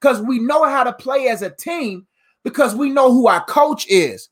Because 0.00 0.20
we 0.20 0.40
know 0.40 0.64
how 0.64 0.82
to 0.82 0.92
play 0.92 1.28
as 1.28 1.42
a 1.42 1.50
team 1.50 2.08
because 2.42 2.74
we 2.74 2.90
know 2.90 3.12
who 3.12 3.28
our 3.28 3.44
coach 3.44 3.86
is, 3.88 4.28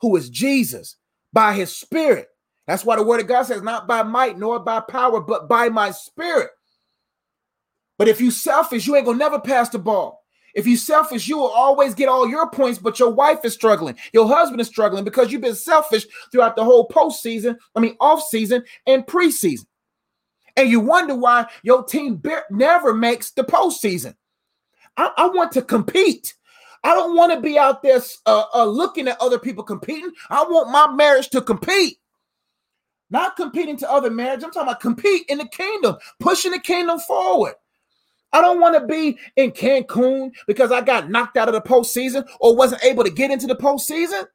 who 0.00 0.16
is 0.16 0.28
Jesus 0.28 0.96
by 1.32 1.54
his 1.54 1.72
spirit. 1.76 2.30
That's 2.66 2.84
why 2.84 2.96
the 2.96 3.04
word 3.04 3.20
of 3.20 3.28
God 3.28 3.44
says, 3.44 3.62
not 3.62 3.86
by 3.86 4.02
might 4.02 4.38
nor 4.40 4.58
by 4.58 4.80
power, 4.80 5.20
but 5.20 5.48
by 5.48 5.68
my 5.68 5.92
spirit. 5.92 6.50
But 7.98 8.08
if 8.08 8.20
you 8.20 8.30
selfish, 8.30 8.86
you 8.86 8.96
ain't 8.96 9.06
gonna 9.06 9.18
never 9.18 9.40
pass 9.40 9.68
the 9.68 9.78
ball. 9.78 10.24
If 10.54 10.66
you 10.66 10.78
selfish, 10.78 11.28
you 11.28 11.36
will 11.36 11.50
always 11.50 11.94
get 11.94 12.08
all 12.08 12.26
your 12.26 12.50
points, 12.50 12.78
but 12.78 12.98
your 12.98 13.10
wife 13.10 13.44
is 13.44 13.52
struggling. 13.52 13.96
Your 14.14 14.26
husband 14.26 14.60
is 14.60 14.66
struggling 14.66 15.04
because 15.04 15.30
you've 15.30 15.42
been 15.42 15.54
selfish 15.54 16.06
throughout 16.32 16.56
the 16.56 16.64
whole 16.64 16.88
postseason, 16.88 17.58
I 17.74 17.80
mean, 17.80 17.94
off 18.00 18.22
season 18.22 18.64
and 18.86 19.06
preseason. 19.06 19.66
And 20.56 20.70
you 20.70 20.80
wonder 20.80 21.14
why 21.14 21.46
your 21.62 21.84
team 21.84 22.22
never 22.50 22.94
makes 22.94 23.32
the 23.32 23.44
postseason. 23.44 24.14
I, 24.96 25.10
I 25.16 25.26
want 25.28 25.52
to 25.52 25.62
compete. 25.62 26.34
I 26.82 26.94
don't 26.94 27.16
want 27.16 27.34
to 27.34 27.40
be 27.40 27.58
out 27.58 27.82
there 27.82 28.00
uh, 28.24 28.44
uh, 28.54 28.64
looking 28.64 29.08
at 29.08 29.20
other 29.20 29.38
people 29.38 29.62
competing. 29.62 30.12
I 30.30 30.42
want 30.44 30.70
my 30.70 30.90
marriage 30.94 31.28
to 31.30 31.42
compete. 31.42 31.98
Not 33.10 33.36
competing 33.36 33.76
to 33.78 33.90
other 33.90 34.10
marriages. 34.10 34.44
I'm 34.44 34.52
talking 34.52 34.68
about 34.68 34.80
compete 34.80 35.26
in 35.28 35.38
the 35.38 35.48
kingdom, 35.48 35.96
pushing 36.18 36.52
the 36.52 36.58
kingdom 36.58 36.98
forward. 37.00 37.54
I 38.32 38.40
don't 38.40 38.60
want 38.60 38.74
to 38.74 38.86
be 38.86 39.18
in 39.36 39.52
Cancun 39.52 40.30
because 40.46 40.72
I 40.72 40.80
got 40.80 41.10
knocked 41.10 41.36
out 41.36 41.48
of 41.48 41.54
the 41.54 41.60
postseason 41.60 42.26
or 42.40 42.56
wasn't 42.56 42.84
able 42.84 43.04
to 43.04 43.10
get 43.10 43.30
into 43.30 43.46
the 43.46 43.56
postseason. 43.56 44.26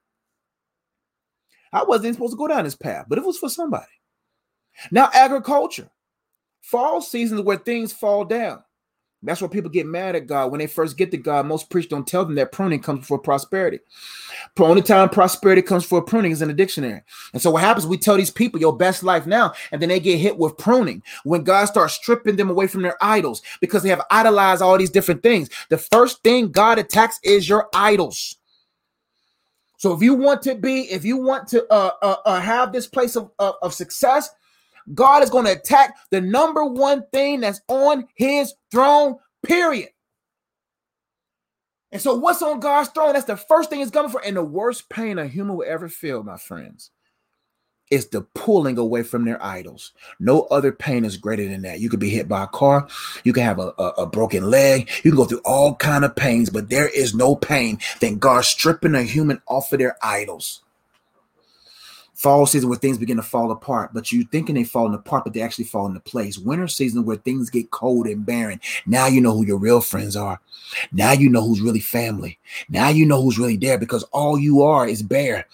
I 1.73 1.83
wasn't 1.83 2.15
supposed 2.15 2.33
to 2.33 2.37
go 2.37 2.47
down 2.47 2.63
this 2.63 2.75
path, 2.75 3.05
but 3.07 3.17
it 3.17 3.25
was 3.25 3.37
for 3.37 3.49
somebody. 3.49 3.85
Now, 4.91 5.09
agriculture, 5.13 5.89
fall 6.61 7.01
seasons 7.01 7.41
where 7.41 7.57
things 7.57 7.93
fall 7.93 8.25
down. 8.25 8.63
That's 9.23 9.41
why 9.41 9.47
people 9.47 9.69
get 9.69 9.85
mad 9.85 10.15
at 10.15 10.25
God 10.25 10.51
when 10.51 10.59
they 10.59 10.67
first 10.67 10.97
get 10.97 11.11
to 11.11 11.17
God. 11.17 11.45
Most 11.45 11.69
preachers 11.69 11.89
don't 11.89 12.07
tell 12.07 12.25
them 12.25 12.33
that 12.35 12.51
pruning 12.51 12.81
comes 12.81 13.01
before 13.01 13.19
prosperity. 13.19 13.79
The 14.55 14.63
only 14.63 14.81
time 14.81 15.09
prosperity 15.09 15.61
comes 15.61 15.85
for 15.85 16.01
pruning 16.01 16.31
is 16.31 16.41
in 16.41 16.47
the 16.47 16.53
dictionary. 16.55 17.03
And 17.33 17.41
so 17.41 17.51
what 17.51 17.61
happens? 17.61 17.85
We 17.85 17.99
tell 17.99 18.17
these 18.17 18.31
people 18.31 18.59
your 18.59 18.75
best 18.75 19.03
life 19.03 19.27
now, 19.27 19.53
and 19.71 19.79
then 19.79 19.89
they 19.89 19.99
get 19.99 20.17
hit 20.17 20.37
with 20.37 20.57
pruning 20.57 21.03
when 21.23 21.43
God 21.43 21.65
starts 21.65 21.93
stripping 21.93 22.35
them 22.35 22.49
away 22.49 22.65
from 22.65 22.81
their 22.81 22.97
idols 22.99 23.43
because 23.59 23.83
they 23.83 23.89
have 23.89 24.01
idolized 24.09 24.63
all 24.63 24.77
these 24.77 24.89
different 24.89 25.21
things. 25.21 25.49
The 25.69 25.77
first 25.77 26.23
thing 26.23 26.51
God 26.51 26.79
attacks 26.79 27.19
is 27.23 27.47
your 27.47 27.69
idols. 27.75 28.37
So 29.77 29.93
if 29.93 30.01
you 30.01 30.15
want 30.15 30.41
to 30.43 30.55
be, 30.55 30.81
if 30.91 31.05
you 31.05 31.17
want 31.17 31.47
to 31.49 31.65
uh, 31.71 31.91
uh, 32.01 32.15
uh 32.25 32.39
have 32.39 32.71
this 32.71 32.87
place 32.87 33.15
of, 33.15 33.31
of, 33.39 33.55
of 33.61 33.73
success, 33.73 34.29
God 34.93 35.23
is 35.23 35.29
going 35.29 35.45
to 35.45 35.51
attack 35.51 35.95
the 36.09 36.21
number 36.21 36.65
one 36.65 37.03
thing 37.11 37.39
that's 37.39 37.61
on 37.67 38.07
his 38.15 38.53
throne, 38.71 39.17
period. 39.45 39.89
And 41.91 42.01
so, 42.01 42.15
what's 42.15 42.41
on 42.41 42.59
God's 42.59 42.89
throne? 42.89 43.13
That's 43.13 43.25
the 43.25 43.35
first 43.35 43.69
thing 43.69 43.79
he's 43.79 43.91
coming 43.91 44.11
for. 44.11 44.23
And 44.23 44.37
the 44.37 44.43
worst 44.43 44.89
pain 44.89 45.19
a 45.19 45.27
human 45.27 45.57
will 45.57 45.65
ever 45.67 45.89
feel, 45.89 46.23
my 46.23 46.37
friends, 46.37 46.91
is 47.89 48.07
the 48.07 48.21
pulling 48.33 48.77
away 48.77 49.03
from 49.03 49.25
their 49.25 49.43
idols. 49.43 49.91
No 50.17 50.43
other 50.43 50.71
pain 50.71 51.03
is 51.03 51.17
greater 51.17 51.47
than 51.47 51.63
that. 51.63 51.81
You 51.81 51.89
could 51.89 51.99
be 51.99 52.09
hit 52.09 52.29
by 52.29 52.43
a 52.43 52.47
car, 52.47 52.87
you 53.25 53.33
can 53.33 53.43
have 53.43 53.59
a, 53.59 53.73
a, 53.77 53.87
a 53.99 54.05
broken 54.07 54.49
leg, 54.49 54.89
you 55.03 55.11
can 55.11 55.17
go 55.17 55.25
through 55.25 55.41
all 55.43 55.75
kind 55.75 56.05
of 56.05 56.15
pains, 56.15 56.49
but 56.49 56.69
there 56.69 56.87
is 56.87 57.13
no 57.13 57.35
pain 57.35 57.77
than 57.99 58.17
God 58.17 58.45
stripping 58.45 58.95
a 58.95 59.03
human 59.03 59.41
off 59.47 59.73
of 59.73 59.79
their 59.79 59.97
idols 60.01 60.61
fall 62.21 62.45
season 62.45 62.69
where 62.69 62.77
things 62.77 62.99
begin 62.99 63.17
to 63.17 63.23
fall 63.23 63.49
apart, 63.49 63.91
but 63.95 64.11
you 64.11 64.23
thinking 64.25 64.53
they 64.53 64.63
falling 64.63 64.93
apart, 64.93 65.23
but 65.23 65.33
they 65.33 65.41
actually 65.41 65.65
fall 65.65 65.87
into 65.87 65.99
place. 66.01 66.37
Winter 66.37 66.67
season 66.67 67.03
where 67.03 67.17
things 67.17 67.49
get 67.49 67.71
cold 67.71 68.05
and 68.05 68.23
barren. 68.23 68.61
Now 68.85 69.07
you 69.07 69.21
know 69.21 69.33
who 69.33 69.43
your 69.43 69.57
real 69.57 69.81
friends 69.81 70.15
are. 70.15 70.39
Now 70.91 71.13
you 71.13 71.29
know 71.29 71.41
who's 71.41 71.61
really 71.61 71.79
family. 71.79 72.37
Now 72.69 72.89
you 72.89 73.07
know 73.07 73.23
who's 73.23 73.39
really 73.39 73.57
there 73.57 73.79
because 73.79 74.03
all 74.11 74.37
you 74.37 74.61
are 74.61 74.87
is 74.87 75.01
bare. 75.01 75.47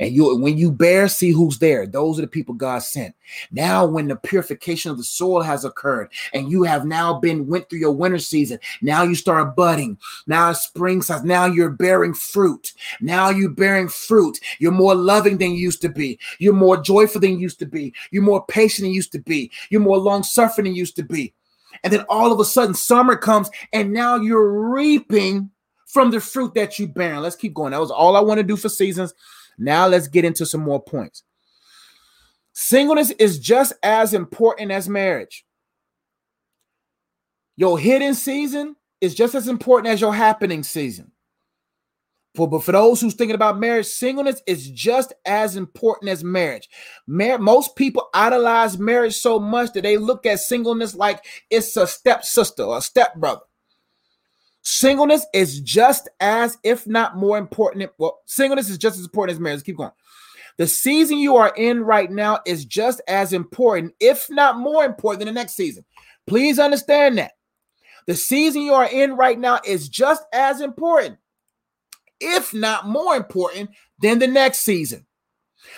And 0.00 0.14
you 0.14 0.34
when 0.38 0.56
you 0.56 0.72
bear, 0.72 1.08
see 1.08 1.30
who's 1.30 1.58
there. 1.58 1.86
Those 1.86 2.18
are 2.18 2.22
the 2.22 2.28
people 2.28 2.54
God 2.54 2.78
sent. 2.78 3.14
Now, 3.50 3.86
when 3.86 4.08
the 4.08 4.16
purification 4.16 4.90
of 4.90 4.96
the 4.96 5.04
soil 5.04 5.42
has 5.42 5.64
occurred, 5.64 6.10
and 6.32 6.50
you 6.50 6.62
have 6.64 6.84
now 6.84 7.18
been 7.18 7.46
went 7.46 7.68
through 7.68 7.78
your 7.78 7.92
winter 7.92 8.18
season, 8.18 8.58
now 8.82 9.02
you 9.02 9.14
start 9.14 9.56
budding. 9.56 9.98
Now 10.26 10.52
spring 10.52 11.02
size. 11.02 11.24
Now 11.24 11.46
you're 11.46 11.70
bearing 11.70 12.14
fruit. 12.14 12.72
Now 13.00 13.30
you're 13.30 13.50
bearing 13.50 13.88
fruit. 13.88 14.38
You're 14.58 14.72
more 14.72 14.94
loving 14.94 15.38
than 15.38 15.52
you 15.52 15.58
used 15.58 15.82
to 15.82 15.88
be. 15.88 16.13
You're 16.38 16.54
more 16.54 16.76
joyful 16.76 17.20
than 17.20 17.32
you 17.32 17.38
used 17.38 17.58
to 17.60 17.66
be. 17.66 17.94
You're 18.10 18.22
more 18.22 18.44
patient 18.46 18.84
than 18.84 18.90
you 18.90 18.96
used 18.96 19.12
to 19.12 19.18
be. 19.18 19.50
You're 19.70 19.80
more 19.80 19.98
long 19.98 20.22
suffering 20.22 20.64
than 20.64 20.74
you 20.74 20.80
used 20.80 20.96
to 20.96 21.02
be. 21.02 21.34
And 21.82 21.92
then 21.92 22.04
all 22.08 22.32
of 22.32 22.40
a 22.40 22.44
sudden, 22.44 22.74
summer 22.74 23.16
comes, 23.16 23.50
and 23.72 23.92
now 23.92 24.16
you're 24.16 24.70
reaping 24.70 25.50
from 25.86 26.10
the 26.10 26.20
fruit 26.20 26.54
that 26.54 26.78
you 26.78 26.88
bear. 26.88 27.20
Let's 27.20 27.36
keep 27.36 27.54
going. 27.54 27.72
That 27.72 27.80
was 27.80 27.90
all 27.90 28.16
I 28.16 28.20
want 28.20 28.38
to 28.38 28.44
do 28.44 28.56
for 28.56 28.68
seasons. 28.68 29.14
Now 29.58 29.86
let's 29.86 30.08
get 30.08 30.24
into 30.24 30.46
some 30.46 30.62
more 30.62 30.82
points. 30.82 31.22
Singleness 32.52 33.10
is 33.12 33.38
just 33.38 33.72
as 33.82 34.14
important 34.14 34.70
as 34.70 34.88
marriage. 34.88 35.44
Your 37.56 37.78
hidden 37.78 38.14
season 38.14 38.76
is 39.00 39.14
just 39.14 39.34
as 39.34 39.48
important 39.48 39.92
as 39.92 40.00
your 40.00 40.14
happening 40.14 40.62
season. 40.62 41.12
For, 42.34 42.48
but 42.48 42.64
for 42.64 42.72
those 42.72 43.00
who's 43.00 43.14
thinking 43.14 43.36
about 43.36 43.60
marriage, 43.60 43.86
singleness 43.86 44.42
is 44.46 44.68
just 44.70 45.12
as 45.24 45.54
important 45.56 46.10
as 46.10 46.24
marriage. 46.24 46.68
Mar- 47.06 47.38
most 47.38 47.76
people 47.76 48.08
idolize 48.12 48.76
marriage 48.76 49.14
so 49.14 49.38
much 49.38 49.72
that 49.72 49.82
they 49.82 49.96
look 49.98 50.26
at 50.26 50.40
singleness 50.40 50.96
like 50.96 51.24
it's 51.48 51.76
a 51.76 51.86
stepsister 51.86 52.64
or 52.64 52.78
a 52.78 52.82
stepbrother. 52.82 53.42
Singleness 54.62 55.26
is 55.32 55.60
just 55.60 56.08
as, 56.20 56.58
if 56.64 56.86
not 56.86 57.16
more 57.16 57.38
important. 57.38 57.90
Well, 57.98 58.18
singleness 58.24 58.68
is 58.68 58.78
just 58.78 58.98
as 58.98 59.04
important 59.04 59.36
as 59.36 59.40
marriage. 59.40 59.58
Let's 59.58 59.64
keep 59.64 59.76
going. 59.76 59.92
The 60.56 60.66
season 60.66 61.18
you 61.18 61.36
are 61.36 61.52
in 61.56 61.82
right 61.82 62.10
now 62.10 62.40
is 62.46 62.64
just 62.64 63.00
as 63.06 63.32
important, 63.32 63.92
if 64.00 64.26
not 64.30 64.56
more 64.56 64.84
important, 64.84 65.20
than 65.20 65.34
the 65.34 65.40
next 65.40 65.54
season. 65.54 65.84
Please 66.26 66.58
understand 66.58 67.18
that. 67.18 67.32
The 68.06 68.14
season 68.14 68.62
you 68.62 68.74
are 68.74 68.86
in 68.86 69.16
right 69.16 69.38
now 69.38 69.60
is 69.64 69.88
just 69.88 70.24
as 70.32 70.60
important, 70.60 71.18
if 72.24 72.54
not 72.54 72.88
more 72.88 73.14
important, 73.16 73.70
than 74.00 74.18
the 74.18 74.26
next 74.26 74.60
season. 74.60 75.06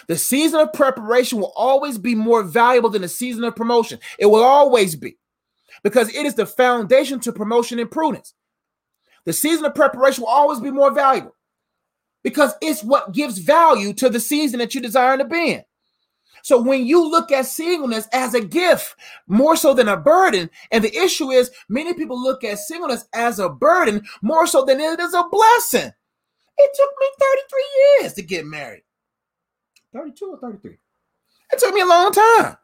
The 0.08 0.16
season 0.16 0.60
of 0.60 0.72
preparation 0.72 1.38
will 1.38 1.52
always 1.56 1.98
be 1.98 2.14
more 2.14 2.42
valuable 2.42 2.90
than 2.90 3.02
the 3.02 3.08
season 3.08 3.44
of 3.44 3.56
promotion. 3.56 3.98
It 4.18 4.26
will 4.26 4.42
always 4.42 4.96
be 4.96 5.16
because 5.82 6.08
it 6.14 6.26
is 6.26 6.34
the 6.34 6.46
foundation 6.46 7.20
to 7.20 7.32
promotion 7.32 7.78
and 7.78 7.90
prudence. 7.90 8.34
The 9.24 9.32
season 9.32 9.64
of 9.64 9.74
preparation 9.74 10.22
will 10.22 10.28
always 10.28 10.60
be 10.60 10.70
more 10.70 10.92
valuable 10.92 11.34
because 12.22 12.52
it's 12.60 12.82
what 12.82 13.12
gives 13.12 13.38
value 13.38 13.92
to 13.94 14.08
the 14.08 14.20
season 14.20 14.58
that 14.60 14.74
you 14.74 14.80
desire 14.80 15.18
to 15.18 15.24
be 15.24 15.52
in. 15.52 15.62
So 16.42 16.62
when 16.62 16.86
you 16.86 17.08
look 17.10 17.32
at 17.32 17.46
singleness 17.46 18.06
as 18.12 18.34
a 18.34 18.40
gift 18.40 18.94
more 19.26 19.56
so 19.56 19.74
than 19.74 19.88
a 19.88 19.96
burden, 19.96 20.48
and 20.70 20.84
the 20.84 20.96
issue 20.96 21.30
is 21.30 21.50
many 21.68 21.92
people 21.92 22.22
look 22.22 22.44
at 22.44 22.58
singleness 22.58 23.08
as 23.12 23.40
a 23.40 23.48
burden 23.48 24.06
more 24.22 24.46
so 24.46 24.64
than 24.64 24.78
it 24.78 25.00
is 25.00 25.12
a 25.12 25.24
blessing. 25.28 25.92
It 26.58 26.70
took 26.74 26.90
me 27.00 27.06
33 27.20 27.64
years 28.00 28.12
to 28.14 28.22
get 28.22 28.46
married. 28.46 28.82
32 29.92 30.26
or 30.26 30.38
33. 30.38 30.76
It 31.52 31.58
took 31.58 31.74
me 31.74 31.80
a 31.80 31.86
long 31.86 32.12
time. 32.12 32.56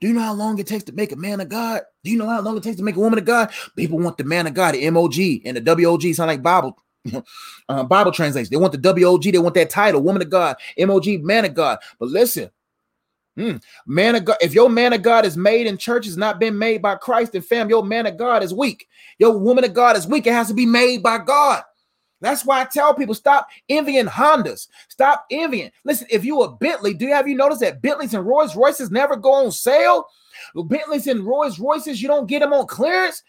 Do 0.00 0.08
you 0.08 0.14
know 0.14 0.20
how 0.20 0.34
long 0.34 0.58
it 0.58 0.66
takes 0.66 0.84
to 0.84 0.92
make 0.92 1.12
a 1.12 1.16
man 1.16 1.40
of 1.40 1.48
God? 1.48 1.82
Do 2.02 2.10
you 2.10 2.18
know 2.18 2.28
how 2.28 2.40
long 2.40 2.56
it 2.56 2.62
takes 2.62 2.76
to 2.78 2.82
make 2.82 2.96
a 2.96 3.00
woman 3.00 3.18
of 3.18 3.24
God? 3.24 3.52
People 3.76 3.98
want 3.98 4.18
the 4.18 4.24
man 4.24 4.46
of 4.46 4.54
God, 4.54 4.74
the 4.74 4.90
MOG 4.90 5.16
and 5.44 5.56
the 5.56 5.60
WOG 5.60 6.14
sound 6.14 6.28
like 6.28 6.42
Bible 6.42 6.78
uh, 7.68 7.84
Bible 7.84 8.12
translation. 8.12 8.50
They 8.50 8.56
want 8.56 8.72
the 8.72 8.78
WOG, 8.78 9.22
they 9.22 9.38
want 9.38 9.54
that 9.54 9.70
title, 9.70 10.02
woman 10.02 10.22
of 10.22 10.30
God, 10.30 10.56
MOG, 10.78 11.06
man 11.22 11.44
of 11.44 11.54
God. 11.54 11.78
But 11.98 12.08
listen, 12.08 12.50
hmm, 13.36 13.56
man 13.86 14.14
of 14.16 14.24
God, 14.24 14.36
if 14.40 14.54
your 14.54 14.68
man 14.68 14.92
of 14.92 15.02
God 15.02 15.24
is 15.24 15.36
made 15.36 15.66
in 15.66 15.76
church, 15.76 16.06
has 16.06 16.16
not 16.16 16.38
been 16.38 16.58
made 16.58 16.82
by 16.82 16.96
Christ, 16.96 17.34
and 17.34 17.44
fam, 17.44 17.68
your 17.68 17.84
man 17.84 18.06
of 18.06 18.16
God 18.16 18.42
is 18.42 18.54
weak. 18.54 18.88
Your 19.18 19.38
woman 19.38 19.64
of 19.64 19.74
God 19.74 19.96
is 19.96 20.06
weak. 20.06 20.26
It 20.26 20.32
has 20.32 20.48
to 20.48 20.54
be 20.54 20.66
made 20.66 21.02
by 21.02 21.18
God. 21.18 21.62
That's 22.24 22.46
why 22.46 22.62
I 22.62 22.64
tell 22.64 22.94
people 22.94 23.14
stop 23.14 23.48
envying 23.68 24.06
Hondas. 24.06 24.68
Stop 24.88 25.26
envying. 25.30 25.70
Listen, 25.84 26.06
if 26.10 26.24
you 26.24 26.40
a 26.40 26.56
Bentley, 26.56 26.94
do 26.94 27.04
you 27.04 27.12
have 27.12 27.28
you 27.28 27.36
noticed 27.36 27.60
that 27.60 27.82
Bentleys 27.82 28.14
and 28.14 28.26
Rolls 28.26 28.56
Royces 28.56 28.90
never 28.90 29.14
go 29.14 29.32
on 29.32 29.52
sale? 29.52 30.06
Bentleys 30.54 31.06
and 31.06 31.26
Rolls 31.26 31.58
Royces, 31.58 32.00
you 32.00 32.08
don't 32.08 32.26
get 32.26 32.40
them 32.40 32.54
on 32.54 32.66
clearance. 32.66 33.22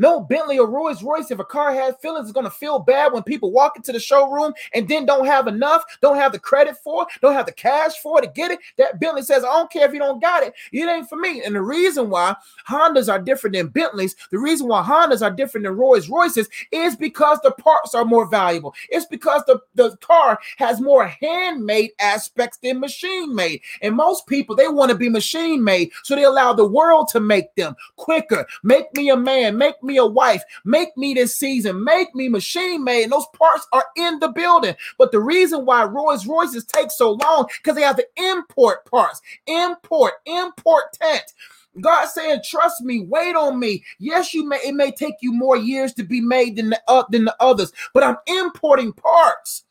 No 0.00 0.18
Bentley 0.18 0.58
or 0.58 0.66
Rolls 0.66 1.02
Royce, 1.02 1.30
if 1.30 1.38
a 1.38 1.44
car 1.44 1.74
has 1.74 1.94
feelings, 2.00 2.26
is 2.26 2.32
going 2.32 2.44
to 2.44 2.50
feel 2.50 2.78
bad 2.78 3.12
when 3.12 3.22
people 3.22 3.52
walk 3.52 3.76
into 3.76 3.92
the 3.92 4.00
showroom 4.00 4.54
and 4.72 4.88
then 4.88 5.04
don't 5.04 5.26
have 5.26 5.46
enough, 5.46 5.84
don't 6.00 6.16
have 6.16 6.32
the 6.32 6.38
credit 6.38 6.78
for, 6.82 7.06
don't 7.20 7.34
have 7.34 7.44
the 7.44 7.52
cash 7.52 7.98
for 8.02 8.18
to 8.20 8.26
get 8.26 8.50
it. 8.50 8.60
That 8.78 8.98
Bentley 8.98 9.22
says, 9.22 9.44
I 9.44 9.48
don't 9.48 9.70
care 9.70 9.86
if 9.86 9.92
you 9.92 9.98
don't 9.98 10.22
got 10.22 10.42
it, 10.42 10.54
it 10.72 10.88
ain't 10.88 11.08
for 11.08 11.16
me. 11.16 11.42
And 11.44 11.54
the 11.54 11.60
reason 11.60 12.08
why 12.08 12.34
Hondas 12.66 13.12
are 13.12 13.20
different 13.20 13.54
than 13.54 13.68
Bentleys, 13.68 14.16
the 14.30 14.38
reason 14.38 14.68
why 14.68 14.82
Hondas 14.82 15.20
are 15.20 15.30
different 15.30 15.66
than 15.66 15.76
Rolls 15.76 16.08
Royces 16.08 16.48
is 16.72 16.96
because 16.96 17.38
the 17.42 17.50
parts 17.50 17.94
are 17.94 18.06
more 18.06 18.26
valuable. 18.26 18.74
It's 18.88 19.06
because 19.06 19.42
the, 19.46 19.60
the 19.74 19.98
car 19.98 20.38
has 20.56 20.80
more 20.80 21.06
handmade 21.08 21.90
aspects 22.00 22.56
than 22.62 22.80
machine 22.80 23.34
made. 23.34 23.60
And 23.82 23.94
most 23.94 24.26
people, 24.26 24.56
they 24.56 24.68
want 24.68 24.90
to 24.90 24.96
be 24.96 25.10
machine 25.10 25.62
made, 25.62 25.90
so 26.04 26.16
they 26.16 26.24
allow 26.24 26.54
the 26.54 26.66
world 26.66 27.08
to 27.08 27.20
make 27.20 27.54
them 27.54 27.76
quicker. 27.96 28.46
Make 28.62 28.94
me 28.96 29.10
a 29.10 29.16
man, 29.16 29.58
make 29.58 29.82
me 29.82 29.89
me 29.90 29.98
a 29.98 30.06
wife, 30.06 30.42
make 30.64 30.96
me 30.96 31.14
this 31.14 31.36
season, 31.36 31.84
make 31.84 32.14
me 32.14 32.28
machine 32.28 32.84
made. 32.84 33.04
And 33.04 33.12
those 33.12 33.26
parts 33.36 33.66
are 33.72 33.84
in 33.96 34.18
the 34.20 34.28
building. 34.28 34.74
But 34.98 35.12
the 35.12 35.20
reason 35.20 35.66
why 35.66 35.84
Rolls 35.84 36.26
Royces 36.26 36.64
take 36.64 36.90
so 36.90 37.12
long 37.12 37.48
because 37.58 37.76
they 37.76 37.82
have 37.82 37.96
to 37.96 38.06
import 38.16 38.84
parts, 38.86 39.20
import, 39.46 40.14
import 40.26 40.50
important. 40.60 41.32
God 41.80 42.06
saying, 42.06 42.40
trust 42.44 42.82
me, 42.82 43.00
wait 43.00 43.36
on 43.36 43.58
me. 43.58 43.84
Yes, 43.98 44.34
you 44.34 44.46
may 44.48 44.58
it 44.64 44.74
may 44.74 44.90
take 44.90 45.14
you 45.20 45.32
more 45.32 45.56
years 45.56 45.94
to 45.94 46.02
be 46.02 46.20
made 46.20 46.56
than 46.56 46.70
the 46.70 46.80
uh, 46.88 47.04
than 47.10 47.24
the 47.24 47.36
others, 47.40 47.72
but 47.94 48.02
I'm 48.02 48.16
importing 48.26 48.92
parts. 48.92 49.64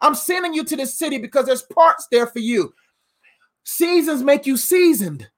I'm 0.00 0.14
sending 0.14 0.54
you 0.54 0.64
to 0.64 0.76
the 0.76 0.86
city 0.86 1.18
because 1.18 1.46
there's 1.46 1.62
parts 1.62 2.06
there 2.10 2.26
for 2.26 2.38
you. 2.38 2.74
Seasons 3.64 4.22
make 4.22 4.46
you 4.46 4.56
seasoned. 4.56 5.28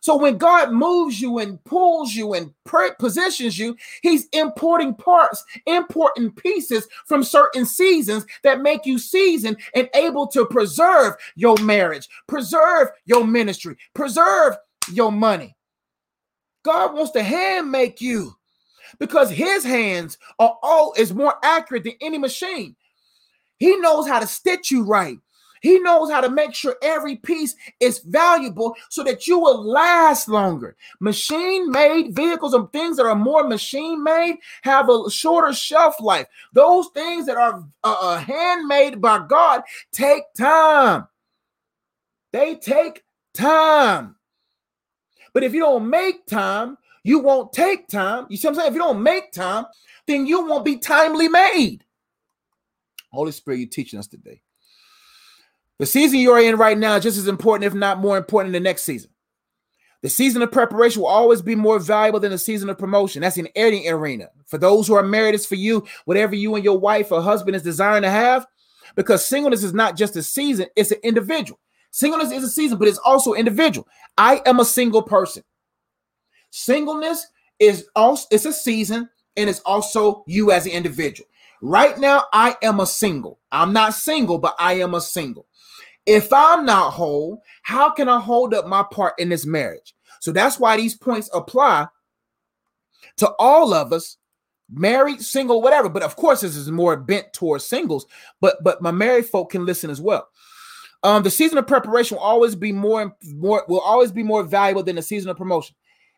So 0.00 0.16
when 0.16 0.38
God 0.38 0.72
moves 0.72 1.20
you 1.20 1.38
and 1.38 1.62
pulls 1.64 2.14
you 2.14 2.34
and 2.34 2.52
positions 2.98 3.58
you, 3.58 3.76
He's 4.02 4.26
importing 4.32 4.94
parts, 4.94 5.44
importing 5.66 6.32
pieces 6.32 6.86
from 7.06 7.24
certain 7.24 7.66
seasons 7.66 8.26
that 8.42 8.62
make 8.62 8.86
you 8.86 8.98
seasoned 8.98 9.58
and 9.74 9.88
able 9.94 10.26
to 10.28 10.46
preserve 10.46 11.14
your 11.34 11.56
marriage, 11.58 12.08
preserve 12.26 12.88
your 13.04 13.26
ministry, 13.26 13.76
preserve 13.94 14.56
your 14.90 15.12
money. 15.12 15.56
God 16.64 16.94
wants 16.94 17.12
to 17.12 17.22
hand 17.22 17.70
make 17.70 18.00
you 18.00 18.34
because 18.98 19.30
His 19.30 19.64
hands 19.64 20.18
are 20.38 20.58
all 20.62 20.92
is 20.96 21.14
more 21.14 21.34
accurate 21.42 21.84
than 21.84 21.94
any 22.00 22.18
machine. 22.18 22.76
He 23.58 23.76
knows 23.76 24.06
how 24.06 24.20
to 24.20 24.26
stitch 24.26 24.70
you 24.70 24.84
right. 24.84 25.18
He 25.60 25.78
knows 25.80 26.10
how 26.10 26.20
to 26.20 26.30
make 26.30 26.54
sure 26.54 26.76
every 26.82 27.16
piece 27.16 27.54
is 27.80 28.00
valuable 28.00 28.74
so 28.88 29.02
that 29.04 29.26
you 29.26 29.38
will 29.38 29.62
last 29.62 30.28
longer. 30.28 30.76
Machine 31.00 31.70
made 31.70 32.14
vehicles 32.14 32.54
and 32.54 32.70
things 32.72 32.96
that 32.96 33.06
are 33.06 33.14
more 33.14 33.46
machine 33.46 34.02
made 34.02 34.36
have 34.62 34.88
a 34.88 35.10
shorter 35.10 35.52
shelf 35.52 36.00
life. 36.00 36.26
Those 36.52 36.88
things 36.94 37.26
that 37.26 37.36
are 37.36 37.64
uh, 37.84 37.96
uh, 38.00 38.18
handmade 38.18 39.00
by 39.00 39.26
God 39.26 39.62
take 39.92 40.22
time. 40.36 41.06
They 42.32 42.56
take 42.56 43.02
time. 43.34 44.16
But 45.32 45.44
if 45.44 45.54
you 45.54 45.60
don't 45.60 45.88
make 45.88 46.26
time, 46.26 46.76
you 47.04 47.20
won't 47.20 47.52
take 47.52 47.88
time. 47.88 48.26
You 48.28 48.36
see 48.36 48.48
what 48.48 48.52
I'm 48.52 48.56
saying? 48.56 48.68
If 48.68 48.74
you 48.74 48.80
don't 48.80 49.02
make 49.02 49.32
time, 49.32 49.66
then 50.06 50.26
you 50.26 50.46
won't 50.46 50.64
be 50.64 50.76
timely 50.76 51.28
made. 51.28 51.84
Holy 53.12 53.32
Spirit, 53.32 53.60
you're 53.60 53.68
teaching 53.68 53.98
us 53.98 54.06
today. 54.06 54.42
The 55.78 55.86
season 55.86 56.18
you 56.18 56.32
are 56.32 56.40
in 56.40 56.56
right 56.56 56.76
now 56.76 56.96
is 56.96 57.04
just 57.04 57.18
as 57.18 57.28
important, 57.28 57.64
if 57.64 57.74
not 57.74 58.00
more 58.00 58.16
important, 58.16 58.52
than 58.52 58.62
the 58.62 58.68
next 58.68 58.82
season. 58.82 59.10
The 60.02 60.08
season 60.08 60.42
of 60.42 60.52
preparation 60.52 61.02
will 61.02 61.08
always 61.08 61.42
be 61.42 61.54
more 61.54 61.78
valuable 61.78 62.20
than 62.20 62.30
the 62.30 62.38
season 62.38 62.68
of 62.68 62.78
promotion. 62.78 63.22
That's 63.22 63.36
in 63.36 63.48
any 63.56 63.88
arena. 63.88 64.28
For 64.46 64.58
those 64.58 64.86
who 64.86 64.94
are 64.94 65.02
married, 65.02 65.34
it's 65.34 65.46
for 65.46 65.56
you, 65.56 65.86
whatever 66.04 66.34
you 66.34 66.54
and 66.54 66.64
your 66.64 66.78
wife 66.78 67.10
or 67.10 67.20
husband 67.20 67.56
is 67.56 67.62
desiring 67.62 68.02
to 68.02 68.10
have, 68.10 68.46
because 68.94 69.24
singleness 69.24 69.64
is 69.64 69.74
not 69.74 69.96
just 69.96 70.16
a 70.16 70.22
season, 70.22 70.66
it's 70.76 70.92
an 70.92 71.00
individual. 71.02 71.58
Singleness 71.90 72.30
is 72.30 72.44
a 72.44 72.48
season, 72.48 72.78
but 72.78 72.86
it's 72.86 72.98
also 72.98 73.34
individual. 73.34 73.88
I 74.16 74.40
am 74.46 74.60
a 74.60 74.64
single 74.64 75.02
person. 75.02 75.42
Singleness 76.50 77.26
is 77.58 77.88
also 77.96 78.26
it's 78.30 78.44
a 78.44 78.52
season 78.52 79.08
and 79.36 79.50
it's 79.50 79.60
also 79.60 80.22
you 80.26 80.52
as 80.52 80.66
an 80.66 80.72
individual. 80.72 81.28
Right 81.60 81.98
now, 81.98 82.24
I 82.32 82.56
am 82.62 82.78
a 82.78 82.86
single. 82.86 83.40
I'm 83.50 83.72
not 83.72 83.94
single, 83.94 84.38
but 84.38 84.54
I 84.60 84.74
am 84.74 84.94
a 84.94 85.00
single. 85.00 85.47
If 86.08 86.32
I'm 86.32 86.64
not 86.64 86.94
whole, 86.94 87.42
how 87.62 87.90
can 87.90 88.08
I 88.08 88.18
hold 88.18 88.54
up 88.54 88.66
my 88.66 88.82
part 88.90 89.12
in 89.18 89.28
this 89.28 89.44
marriage? 89.44 89.94
So 90.20 90.32
that's 90.32 90.58
why 90.58 90.78
these 90.78 90.96
points 90.96 91.28
apply 91.34 91.86
to 93.18 93.30
all 93.38 93.74
of 93.74 93.92
us, 93.92 94.16
married, 94.72 95.20
single, 95.20 95.60
whatever. 95.60 95.90
But 95.90 96.02
of 96.02 96.16
course, 96.16 96.40
this 96.40 96.56
is 96.56 96.70
more 96.70 96.96
bent 96.96 97.34
towards 97.34 97.66
singles, 97.66 98.06
but 98.40 98.56
but 98.64 98.80
my 98.80 98.90
married 98.90 99.26
folk 99.26 99.50
can 99.50 99.66
listen 99.66 99.90
as 99.90 100.00
well. 100.00 100.26
Um, 101.02 101.22
the 101.22 101.30
season 101.30 101.58
of 101.58 101.66
preparation 101.66 102.16
will 102.16 102.24
always 102.24 102.54
be 102.54 102.72
more 102.72 103.14
more 103.34 103.64
will 103.68 103.80
always 103.80 104.10
be 104.10 104.22
more 104.22 104.44
valuable 104.44 104.82
than 104.82 104.96
the 104.96 105.02
season 105.02 105.30
of 105.30 105.36
promotion. 105.36 105.76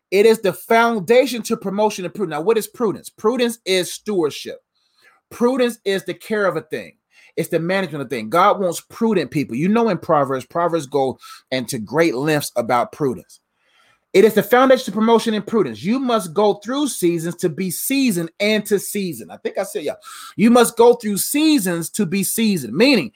It 0.09 0.25
is 0.25 0.39
the 0.39 0.53
foundation 0.53 1.41
to 1.43 1.57
promotion 1.57 2.05
and 2.05 2.13
prudence. 2.13 2.31
Now, 2.31 2.41
what 2.41 2.57
is 2.57 2.67
prudence? 2.67 3.09
Prudence 3.09 3.59
is 3.65 3.93
stewardship. 3.93 4.59
Prudence 5.29 5.79
is 5.83 6.05
the 6.05 6.13
care 6.13 6.45
of 6.45 6.55
a 6.55 6.61
thing. 6.61 6.97
It's 7.37 7.49
the 7.49 7.59
management 7.59 8.03
of 8.03 8.09
thing. 8.09 8.29
God 8.29 8.59
wants 8.59 8.81
prudent 8.81 9.31
people. 9.31 9.55
You 9.55 9.69
know, 9.69 9.89
in 9.89 9.97
Proverbs, 9.97 10.45
Proverbs 10.45 10.85
go 10.85 11.19
into 11.51 11.79
great 11.79 12.15
lengths 12.15 12.51
about 12.55 12.91
prudence. 12.91 13.39
It 14.13 14.25
is 14.25 14.33
the 14.33 14.43
foundation 14.43 14.85
to 14.85 14.91
promotion 14.91 15.33
and 15.33 15.47
prudence. 15.47 15.81
You 15.83 15.97
must 15.97 16.33
go 16.33 16.55
through 16.55 16.89
seasons 16.89 17.35
to 17.37 17.49
be 17.49 17.71
seasoned 17.71 18.29
and 18.41 18.65
to 18.65 18.77
season. 18.77 19.31
I 19.31 19.37
think 19.37 19.57
I 19.57 19.63
said, 19.63 19.83
yeah. 19.83 19.95
You 20.35 20.51
must 20.51 20.75
go 20.75 20.95
through 20.95 21.17
seasons 21.17 21.89
to 21.91 22.05
be 22.05 22.23
seasoned, 22.23 22.73
meaning 22.73 23.13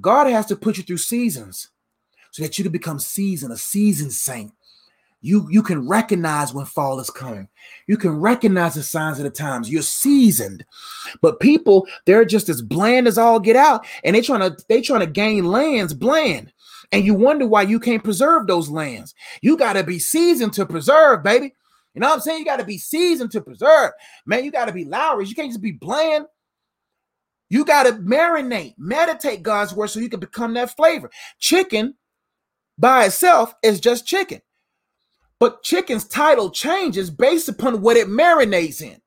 God 0.00 0.28
has 0.28 0.46
to 0.46 0.56
put 0.56 0.78
you 0.78 0.82
through 0.82 0.96
seasons 0.96 1.68
so 2.30 2.42
that 2.42 2.56
you 2.58 2.64
can 2.64 2.72
become 2.72 2.98
seasoned, 2.98 3.52
a 3.52 3.56
seasoned 3.56 4.12
saint. 4.12 4.52
You, 5.22 5.48
you 5.50 5.62
can 5.62 5.88
recognize 5.88 6.54
when 6.54 6.66
fall 6.66 7.00
is 7.00 7.10
coming. 7.10 7.48
You 7.86 7.96
can 7.96 8.20
recognize 8.20 8.74
the 8.74 8.82
signs 8.82 9.18
of 9.18 9.24
the 9.24 9.30
times. 9.30 9.70
You're 9.70 9.82
seasoned. 9.82 10.64
But 11.20 11.40
people, 11.40 11.86
they're 12.04 12.24
just 12.24 12.48
as 12.48 12.62
bland 12.62 13.08
as 13.08 13.18
all 13.18 13.40
get 13.40 13.56
out, 13.56 13.86
and 14.04 14.14
they 14.14 14.20
trying 14.20 14.40
to 14.40 14.56
they 14.68 14.82
trying 14.82 15.00
to 15.00 15.06
gain 15.06 15.46
lands 15.46 15.94
bland. 15.94 16.52
And 16.92 17.04
you 17.04 17.14
wonder 17.14 17.46
why 17.46 17.62
you 17.62 17.80
can't 17.80 18.04
preserve 18.04 18.46
those 18.46 18.68
lands. 18.68 19.14
You 19.42 19.56
got 19.56 19.72
to 19.72 19.82
be 19.82 19.98
seasoned 19.98 20.52
to 20.54 20.66
preserve, 20.66 21.22
baby. 21.22 21.54
You 21.94 22.00
know 22.00 22.08
what 22.08 22.16
I'm 22.16 22.20
saying? 22.20 22.40
You 22.40 22.44
got 22.44 22.58
to 22.58 22.64
be 22.64 22.78
seasoned 22.78 23.32
to 23.32 23.40
preserve. 23.40 23.92
Man, 24.26 24.44
you 24.44 24.50
got 24.50 24.66
to 24.66 24.72
be 24.72 24.84
Lawry's. 24.84 25.30
You 25.30 25.34
can't 25.34 25.50
just 25.50 25.62
be 25.62 25.72
bland. 25.72 26.26
You 27.48 27.64
got 27.64 27.84
to 27.84 27.92
marinate, 27.92 28.74
meditate 28.76 29.42
God's 29.42 29.72
word 29.72 29.88
so 29.88 30.00
you 30.00 30.08
can 30.08 30.20
become 30.20 30.54
that 30.54 30.76
flavor. 30.76 31.10
Chicken 31.38 31.94
by 32.78 33.06
itself 33.06 33.54
is 33.62 33.80
just 33.80 34.06
chicken. 34.06 34.42
But 35.38 35.62
chicken's 35.62 36.06
title 36.06 36.50
changes 36.50 37.10
based 37.10 37.48
upon 37.48 37.82
what 37.82 37.96
it 37.96 38.08
marinates 38.08 38.80
in. 38.80 39.00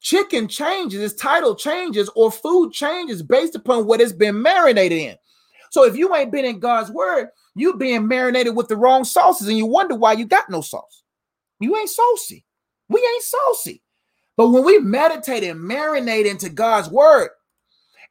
Chicken 0.00 0.48
changes, 0.48 1.00
its 1.00 1.20
title 1.20 1.54
changes, 1.54 2.10
or 2.14 2.30
food 2.30 2.72
changes 2.72 3.22
based 3.22 3.54
upon 3.54 3.86
what 3.86 4.00
it's 4.00 4.12
been 4.12 4.40
marinated 4.40 4.98
in. 4.98 5.16
So 5.70 5.84
if 5.84 5.96
you 5.96 6.14
ain't 6.14 6.32
been 6.32 6.44
in 6.44 6.58
God's 6.58 6.90
word, 6.90 7.28
you 7.54 7.76
being 7.76 8.06
marinated 8.06 8.54
with 8.54 8.68
the 8.68 8.76
wrong 8.76 9.04
sauces, 9.04 9.48
and 9.48 9.56
you 9.56 9.66
wonder 9.66 9.94
why 9.94 10.12
you 10.12 10.26
got 10.26 10.50
no 10.50 10.60
sauce. 10.60 11.02
You 11.60 11.76
ain't 11.76 11.88
saucy. 11.88 12.44
We 12.88 13.00
ain't 13.00 13.22
saucy. 13.22 13.82
But 14.36 14.50
when 14.50 14.64
we 14.64 14.78
meditate 14.78 15.44
and 15.44 15.60
marinate 15.60 16.26
into 16.26 16.48
God's 16.48 16.90
word, 16.90 17.30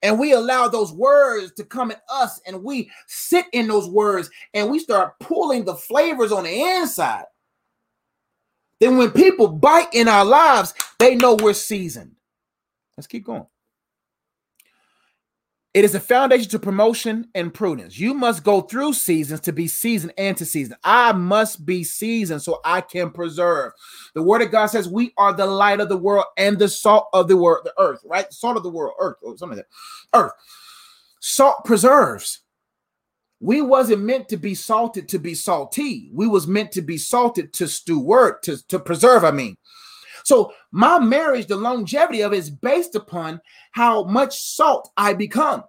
and 0.01 0.19
we 0.19 0.33
allow 0.33 0.67
those 0.67 0.91
words 0.91 1.53
to 1.53 1.63
come 1.63 1.91
at 1.91 2.01
us, 2.11 2.39
and 2.45 2.63
we 2.63 2.89
sit 3.07 3.45
in 3.53 3.67
those 3.67 3.87
words, 3.87 4.29
and 4.53 4.69
we 4.69 4.79
start 4.79 5.19
pulling 5.19 5.63
the 5.65 5.75
flavors 5.75 6.31
on 6.31 6.43
the 6.43 6.61
inside, 6.61 7.25
then 8.83 8.97
when 8.97 9.11
people 9.11 9.47
bite 9.47 9.93
in 9.93 10.09
our 10.09 10.25
lives, 10.25 10.73
they 10.99 11.15
know 11.15 11.35
we're 11.35 11.53
seasoned. 11.53 12.15
Let's 12.97 13.07
keep 13.07 13.25
going. 13.25 13.45
It 15.73 15.85
is 15.85 15.95
a 15.95 15.99
foundation 15.99 16.51
to 16.51 16.59
promotion 16.59 17.29
and 17.33 17.51
prudence. 17.51 17.97
You 17.97 18.13
must 18.13 18.43
go 18.43 18.61
through 18.61 18.93
seasons 18.93 19.39
to 19.41 19.53
be 19.53 19.67
seasoned 19.67 20.13
and 20.19 20.37
to 20.37 20.45
season. 20.45 20.75
I 20.83 21.13
must 21.13 21.65
be 21.65 21.83
seasoned 21.83 22.43
so 22.43 22.59
I 22.63 22.81
can 22.81 23.09
preserve. 23.09 23.71
The 24.13 24.21
word 24.21 24.43
of 24.43 24.51
God 24.51 24.67
says 24.67 24.87
we 24.87 25.13
are 25.17 25.33
the 25.33 25.47
light 25.47 25.79
of 25.79 25.89
the 25.89 25.97
world 25.97 26.25
and 26.37 26.59
the 26.59 26.67
salt 26.67 27.07
of 27.13 27.27
the 27.27 27.37
world, 27.37 27.61
the 27.63 27.73
earth, 27.79 28.01
right? 28.05 28.31
Salt 28.31 28.57
of 28.57 28.63
the 28.63 28.69
world, 28.69 28.93
earth, 28.99 29.17
or 29.23 29.35
something 29.35 29.57
like 29.57 29.65
that. 29.65 30.19
Earth. 30.19 30.33
Salt 31.21 31.65
preserves. 31.65 32.42
We 33.43 33.61
wasn't 33.61 34.03
meant 34.03 34.29
to 34.29 34.37
be 34.37 34.55
salted 34.55 35.09
to 35.09 35.19
be 35.19 35.35
salty. 35.35 36.09
We 36.13 36.27
was 36.27 36.47
meant 36.47 36.71
to 36.71 36.81
be 36.81 36.97
salted 36.97 37.51
to 37.55 37.67
steward, 37.67 38.41
to, 38.43 38.65
to 38.69 38.79
preserve, 38.79 39.25
I 39.25 39.31
mean. 39.31 39.57
So 40.23 40.53
my 40.71 40.97
marriage, 40.97 41.47
the 41.47 41.57
longevity 41.57 42.21
of 42.21 42.31
it 42.31 42.37
is 42.37 42.49
based 42.49 42.95
upon 42.95 43.41
how 43.73 44.05
much 44.05 44.39
salt 44.39 44.89
I 44.95 45.13
become. 45.13 45.65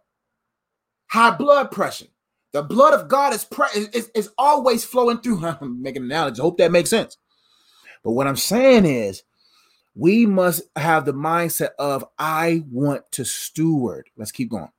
High 1.09 1.33
blood 1.33 1.73
pressure. 1.73 2.07
The 2.53 2.63
blood 2.63 2.95
of 2.95 3.09
God 3.09 3.35
is, 3.35 3.45
pre- 3.45 3.67
is, 3.75 4.09
is 4.15 4.31
always 4.39 4.85
flowing 4.85 5.19
through. 5.19 5.45
I'm 5.61 5.83
making 5.83 6.05
an 6.05 6.13
analogy. 6.13 6.41
I 6.41 6.45
hope 6.45 6.59
that 6.59 6.71
makes 6.71 6.91
sense. 6.91 7.19
But 8.05 8.13
what 8.13 8.29
I'm 8.29 8.37
saying 8.37 8.85
is, 8.85 9.25
we 9.97 10.27
must 10.27 10.63
have 10.77 11.07
the 11.07 11.15
mindset 11.15 11.71
of 11.81 12.05
I 12.21 12.63
want 12.71 13.03
to 13.13 13.25
steward. 13.25 14.11
Let's 14.17 14.31
keep 14.31 14.51
going. 14.51 14.71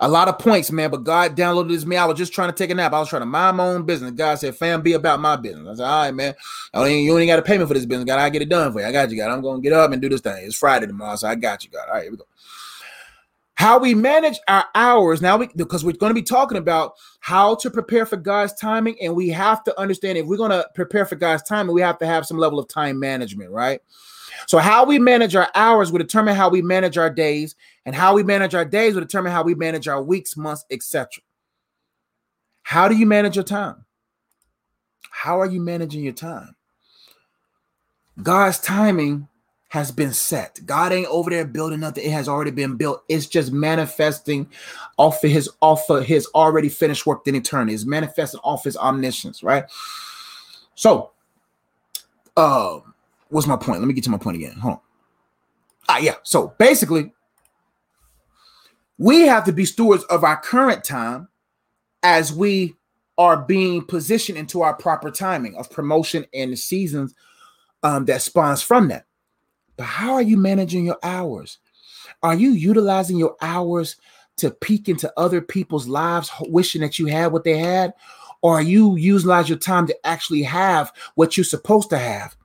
A 0.00 0.08
lot 0.08 0.28
of 0.28 0.38
points, 0.38 0.70
man. 0.70 0.90
But 0.90 1.04
God 1.04 1.36
downloaded 1.36 1.68
this 1.68 1.86
me. 1.86 1.96
I 1.96 2.04
was 2.04 2.18
just 2.18 2.32
trying 2.32 2.48
to 2.48 2.54
take 2.54 2.70
a 2.70 2.74
nap. 2.74 2.92
I 2.92 2.98
was 2.98 3.08
trying 3.08 3.22
to 3.22 3.26
mind 3.26 3.56
my 3.56 3.66
own 3.66 3.84
business. 3.84 4.12
God 4.12 4.36
said, 4.36 4.56
"Fam, 4.56 4.82
be 4.82 4.94
about 4.94 5.20
my 5.20 5.36
business." 5.36 5.66
I 5.66 5.74
said, 5.74 5.84
"All 5.84 6.02
right, 6.02 6.14
man. 6.14 6.34
I 6.74 6.86
ain't, 6.86 7.04
you 7.04 7.16
ain't 7.18 7.28
got 7.28 7.36
to 7.36 7.42
pay 7.42 7.58
me 7.58 7.66
for 7.66 7.74
this 7.74 7.86
business. 7.86 8.06
God, 8.06 8.18
I 8.18 8.28
get 8.30 8.42
it 8.42 8.48
done 8.48 8.72
for 8.72 8.80
you. 8.80 8.86
I 8.86 8.92
got 8.92 9.10
you, 9.10 9.16
God. 9.16 9.30
I'm 9.30 9.42
gonna 9.42 9.60
get 9.60 9.72
up 9.72 9.92
and 9.92 10.02
do 10.02 10.08
this 10.08 10.20
thing. 10.20 10.44
It's 10.44 10.56
Friday 10.56 10.86
tomorrow, 10.86 11.16
so 11.16 11.28
I 11.28 11.34
got 11.34 11.64
you, 11.64 11.70
God. 11.70 11.88
All 11.88 11.94
right, 11.94 12.02
here 12.02 12.10
we 12.12 12.18
go." 12.18 12.26
How 13.56 13.78
we 13.78 13.94
manage 13.94 14.38
our 14.48 14.66
hours 14.74 15.22
now, 15.22 15.38
we, 15.38 15.48
because 15.56 15.82
we're 15.82 15.92
going 15.92 16.10
to 16.10 16.14
be 16.14 16.22
talking 16.22 16.58
about 16.58 16.92
how 17.20 17.54
to 17.54 17.70
prepare 17.70 18.04
for 18.04 18.18
God's 18.18 18.52
timing, 18.52 18.96
and 19.00 19.16
we 19.16 19.30
have 19.30 19.64
to 19.64 19.80
understand 19.80 20.18
if 20.18 20.26
we're 20.26 20.36
going 20.36 20.50
to 20.50 20.68
prepare 20.74 21.06
for 21.06 21.16
God's 21.16 21.42
timing, 21.44 21.74
we 21.74 21.80
have 21.80 21.98
to 22.00 22.06
have 22.06 22.26
some 22.26 22.36
level 22.36 22.58
of 22.58 22.68
time 22.68 23.00
management, 23.00 23.50
right? 23.50 23.80
So, 24.46 24.58
how 24.58 24.84
we 24.84 24.98
manage 24.98 25.34
our 25.34 25.50
hours 25.54 25.90
will 25.90 25.98
determine 25.98 26.36
how 26.36 26.48
we 26.48 26.62
manage 26.62 26.96
our 26.96 27.10
days, 27.10 27.56
and 27.84 27.94
how 27.94 28.14
we 28.14 28.22
manage 28.22 28.54
our 28.54 28.64
days 28.64 28.94
will 28.94 29.02
determine 29.02 29.32
how 29.32 29.42
we 29.42 29.54
manage 29.54 29.88
our 29.88 30.02
weeks, 30.02 30.36
months, 30.36 30.64
etc. 30.70 31.22
How 32.62 32.88
do 32.88 32.96
you 32.96 33.06
manage 33.06 33.36
your 33.36 33.44
time? 33.44 33.84
How 35.10 35.40
are 35.40 35.46
you 35.46 35.60
managing 35.60 36.02
your 36.02 36.12
time? 36.12 36.54
God's 38.22 38.58
timing 38.58 39.28
has 39.68 39.90
been 39.90 40.12
set. 40.12 40.60
God 40.64 40.92
ain't 40.92 41.08
over 41.08 41.28
there 41.28 41.44
building 41.44 41.80
nothing. 41.80 42.04
It 42.04 42.12
has 42.12 42.28
already 42.28 42.50
been 42.50 42.76
built. 42.76 43.04
It's 43.08 43.26
just 43.26 43.52
manifesting 43.52 44.48
off 44.96 45.22
of 45.22 45.30
his 45.30 45.50
off 45.60 45.90
of 45.90 46.04
his 46.04 46.26
already 46.34 46.68
finished 46.68 47.04
work 47.04 47.26
in 47.26 47.34
eternity. 47.34 47.74
It's 47.74 47.84
manifesting 47.84 48.40
off 48.42 48.64
his 48.64 48.76
omniscience, 48.76 49.42
right? 49.42 49.64
So, 50.74 51.10
um, 52.36 52.94
what's 53.28 53.46
my 53.46 53.56
point? 53.56 53.80
Let 53.80 53.88
me 53.88 53.94
get 53.94 54.04
to 54.04 54.10
my 54.10 54.18
point 54.18 54.36
again. 54.36 54.52
Hold 54.54 54.74
on. 54.74 54.80
Ah, 55.88 55.98
yeah. 55.98 56.16
So 56.22 56.54
basically, 56.58 57.12
we 58.98 59.22
have 59.22 59.44
to 59.44 59.52
be 59.52 59.64
stewards 59.64 60.04
of 60.04 60.24
our 60.24 60.36
current 60.40 60.84
time 60.84 61.28
as 62.02 62.32
we 62.32 62.74
are 63.18 63.36
being 63.36 63.84
positioned 63.84 64.38
into 64.38 64.62
our 64.62 64.74
proper 64.74 65.10
timing 65.10 65.56
of 65.56 65.70
promotion 65.70 66.26
and 66.34 66.52
the 66.52 66.56
seasons 66.56 67.14
um, 67.82 68.04
that 68.06 68.22
spawns 68.22 68.62
from 68.62 68.88
that. 68.88 69.06
But 69.76 69.84
how 69.84 70.14
are 70.14 70.22
you 70.22 70.36
managing 70.36 70.86
your 70.86 70.98
hours? 71.02 71.58
Are 72.22 72.34
you 72.34 72.50
utilizing 72.50 73.16
your 73.16 73.36
hours 73.40 73.96
to 74.38 74.50
peek 74.50 74.88
into 74.88 75.12
other 75.16 75.40
people's 75.40 75.88
lives, 75.88 76.30
wishing 76.40 76.80
that 76.82 76.98
you 76.98 77.06
had 77.06 77.32
what 77.32 77.44
they 77.44 77.58
had? 77.58 77.94
Or 78.42 78.54
are 78.54 78.62
you 78.62 78.96
utilize 78.96 79.48
your 79.48 79.58
time 79.58 79.86
to 79.86 80.06
actually 80.06 80.42
have 80.42 80.92
what 81.14 81.36
you're 81.36 81.44
supposed 81.44 81.90
to 81.90 81.98
have? 81.98 82.36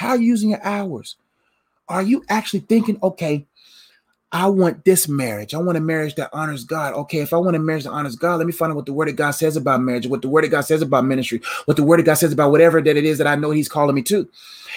How 0.00 0.08
are 0.12 0.16
you 0.16 0.28
using 0.28 0.48
your 0.48 0.64
hours? 0.64 1.16
Are 1.86 2.00
you 2.00 2.24
actually 2.30 2.60
thinking, 2.60 2.98
okay, 3.02 3.46
I 4.32 4.46
want 4.46 4.84
this 4.84 5.08
marriage. 5.08 5.54
I 5.54 5.58
want 5.58 5.76
a 5.76 5.80
marriage 5.80 6.14
that 6.14 6.30
honors 6.32 6.62
God. 6.62 6.94
Okay, 6.94 7.18
if 7.18 7.32
I 7.32 7.36
want 7.36 7.56
a 7.56 7.58
marriage 7.58 7.84
that 7.84 7.90
honors 7.90 8.14
God, 8.14 8.36
let 8.36 8.46
me 8.46 8.52
find 8.52 8.70
out 8.70 8.76
what 8.76 8.86
the 8.86 8.92
word 8.92 9.08
of 9.08 9.16
God 9.16 9.32
says 9.32 9.56
about 9.56 9.82
marriage, 9.82 10.06
what 10.06 10.22
the 10.22 10.28
word 10.28 10.44
of 10.44 10.52
God 10.52 10.60
says 10.60 10.82
about 10.82 11.04
ministry, 11.04 11.40
what 11.64 11.76
the 11.76 11.82
word 11.82 11.98
of 11.98 12.06
God 12.06 12.14
says 12.14 12.32
about 12.32 12.52
whatever 12.52 12.80
that 12.80 12.96
it 12.96 13.04
is 13.04 13.18
that 13.18 13.26
I 13.26 13.34
know 13.34 13.50
He's 13.50 13.68
calling 13.68 13.94
me 13.94 14.02
to. 14.02 14.28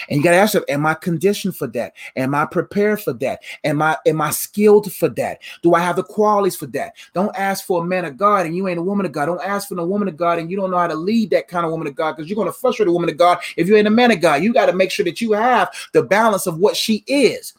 And 0.09 0.17
you 0.17 0.23
got 0.23 0.31
to 0.31 0.37
ask 0.37 0.55
yourself, 0.55 0.69
am 0.69 0.87
I 0.87 0.95
conditioned 0.95 1.55
for 1.55 1.67
that? 1.67 1.93
Am 2.15 2.33
I 2.33 2.45
prepared 2.45 3.01
for 3.01 3.13
that? 3.13 3.41
Am 3.63 3.79
I 3.79 3.95
am 4.07 4.21
I 4.21 4.31
skilled 4.31 4.91
for 4.91 5.07
that? 5.09 5.39
Do 5.61 5.75
I 5.75 5.81
have 5.81 5.97
the 5.97 6.03
qualities 6.03 6.55
for 6.55 6.65
that? 6.67 6.95
Don't 7.13 7.35
ask 7.37 7.63
for 7.65 7.83
a 7.83 7.85
man 7.85 8.05
of 8.05 8.17
God 8.17 8.47
and 8.47 8.55
you 8.55 8.67
ain't 8.67 8.79
a 8.79 8.83
woman 8.83 9.05
of 9.05 9.11
God. 9.11 9.27
Don't 9.27 9.45
ask 9.45 9.69
for 9.69 9.79
a 9.79 9.85
woman 9.85 10.07
of 10.07 10.17
God 10.17 10.39
and 10.39 10.49
you 10.49 10.57
don't 10.57 10.71
know 10.71 10.79
how 10.79 10.87
to 10.87 10.95
lead 10.95 11.29
that 11.29 11.47
kind 11.47 11.63
of 11.63 11.71
woman 11.71 11.87
of 11.87 11.95
God 11.95 12.15
because 12.15 12.27
you're 12.27 12.35
going 12.35 12.47
to 12.47 12.51
frustrate 12.51 12.87
a 12.87 12.91
woman 12.91 13.09
of 13.09 13.17
God 13.17 13.37
if 13.55 13.67
you 13.67 13.75
ain't 13.75 13.87
a 13.87 13.91
man 13.91 14.11
of 14.11 14.19
God. 14.19 14.41
You 14.41 14.51
got 14.51 14.65
to 14.65 14.73
make 14.73 14.89
sure 14.91 15.05
that 15.05 15.21
you 15.21 15.33
have 15.33 15.69
the 15.91 16.01
balance 16.01 16.47
of 16.47 16.57
what 16.57 16.75
she 16.75 17.03
is. 17.05 17.53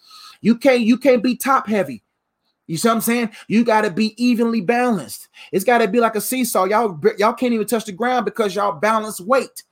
You 0.44 0.58
can't 0.58 0.82
you 0.82 0.98
can't 0.98 1.22
be 1.22 1.36
top 1.36 1.66
heavy. 1.66 2.04
You 2.66 2.76
see 2.76 2.86
what 2.88 2.96
I'm 2.96 3.00
saying? 3.00 3.30
You 3.48 3.64
got 3.64 3.80
to 3.80 3.90
be 3.90 4.14
evenly 4.22 4.60
balanced. 4.60 5.28
It's 5.52 5.64
got 5.64 5.78
to 5.78 5.88
be 5.88 6.00
like 6.00 6.16
a 6.16 6.20
seesaw. 6.20 6.64
Y'all 6.64 7.00
y'all 7.16 7.32
can't 7.32 7.54
even 7.54 7.66
touch 7.66 7.86
the 7.86 7.92
ground 7.92 8.26
because 8.26 8.54
y'all 8.54 8.78
balance 8.78 9.22
weight. 9.22 9.62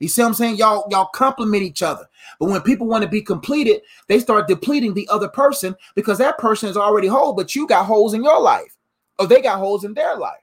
You 0.00 0.08
see 0.08 0.20
what 0.20 0.28
I'm 0.28 0.34
saying? 0.34 0.56
Y'all 0.56 0.86
y'all 0.90 1.08
complement 1.14 1.62
each 1.62 1.82
other. 1.82 2.06
But 2.38 2.50
when 2.50 2.60
people 2.60 2.86
want 2.86 3.04
to 3.04 3.08
be 3.08 3.22
completed, 3.22 3.80
they 4.06 4.18
start 4.18 4.48
depleting 4.48 4.92
the 4.92 5.08
other 5.10 5.28
person 5.28 5.74
because 5.94 6.18
that 6.18 6.36
person 6.36 6.68
is 6.68 6.76
already 6.76 7.08
whole, 7.08 7.32
but 7.32 7.54
you 7.54 7.66
got 7.66 7.86
holes 7.86 8.12
in 8.12 8.22
your 8.22 8.38
life, 8.38 8.76
or 9.18 9.26
they 9.26 9.40
got 9.40 9.58
holes 9.58 9.84
in 9.84 9.94
their 9.94 10.14
life. 10.14 10.42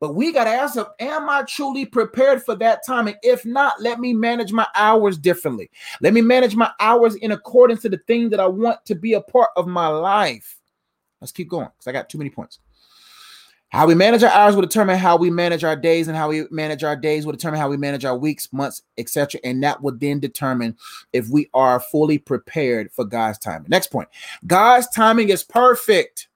But 0.00 0.14
we 0.14 0.32
got 0.32 0.44
to 0.44 0.50
ask 0.50 0.74
them, 0.74 0.86
am 0.98 1.28
I 1.28 1.42
truly 1.42 1.84
prepared 1.84 2.42
for 2.42 2.56
that 2.56 2.84
time? 2.86 3.06
And 3.06 3.16
if 3.22 3.44
not, 3.44 3.80
let 3.80 4.00
me 4.00 4.14
manage 4.14 4.50
my 4.50 4.66
hours 4.74 5.18
differently. 5.18 5.70
Let 6.00 6.14
me 6.14 6.22
manage 6.22 6.56
my 6.56 6.70
hours 6.80 7.16
in 7.16 7.32
accordance 7.32 7.82
to 7.82 7.90
the 7.90 7.98
thing 8.06 8.30
that 8.30 8.40
I 8.40 8.46
want 8.46 8.84
to 8.86 8.94
be 8.94 9.12
a 9.12 9.20
part 9.20 9.50
of 9.56 9.66
my 9.66 9.88
life. 9.88 10.58
Let's 11.20 11.32
keep 11.32 11.50
going 11.50 11.68
because 11.68 11.86
I 11.86 11.92
got 11.92 12.08
too 12.08 12.16
many 12.16 12.30
points. 12.30 12.60
How 13.68 13.86
we 13.86 13.94
manage 13.94 14.24
our 14.24 14.30
hours 14.30 14.56
will 14.56 14.62
determine 14.62 14.98
how 14.98 15.16
we 15.16 15.30
manage 15.30 15.62
our 15.62 15.76
days, 15.76 16.08
and 16.08 16.16
how 16.16 16.28
we 16.28 16.44
manage 16.50 16.82
our 16.82 16.96
days 16.96 17.24
will 17.24 17.32
determine 17.32 17.60
how 17.60 17.68
we 17.68 17.76
manage 17.76 18.04
our 18.04 18.16
weeks, 18.16 18.52
months, 18.52 18.82
etc. 18.98 19.40
And 19.44 19.62
that 19.62 19.80
will 19.80 19.96
then 19.96 20.18
determine 20.18 20.76
if 21.12 21.28
we 21.28 21.48
are 21.54 21.78
fully 21.78 22.18
prepared 22.18 22.90
for 22.90 23.04
God's 23.04 23.38
timing. 23.38 23.68
Next 23.68 23.92
point 23.92 24.08
God's 24.46 24.88
timing 24.88 25.28
is 25.28 25.44
perfect. 25.44 26.29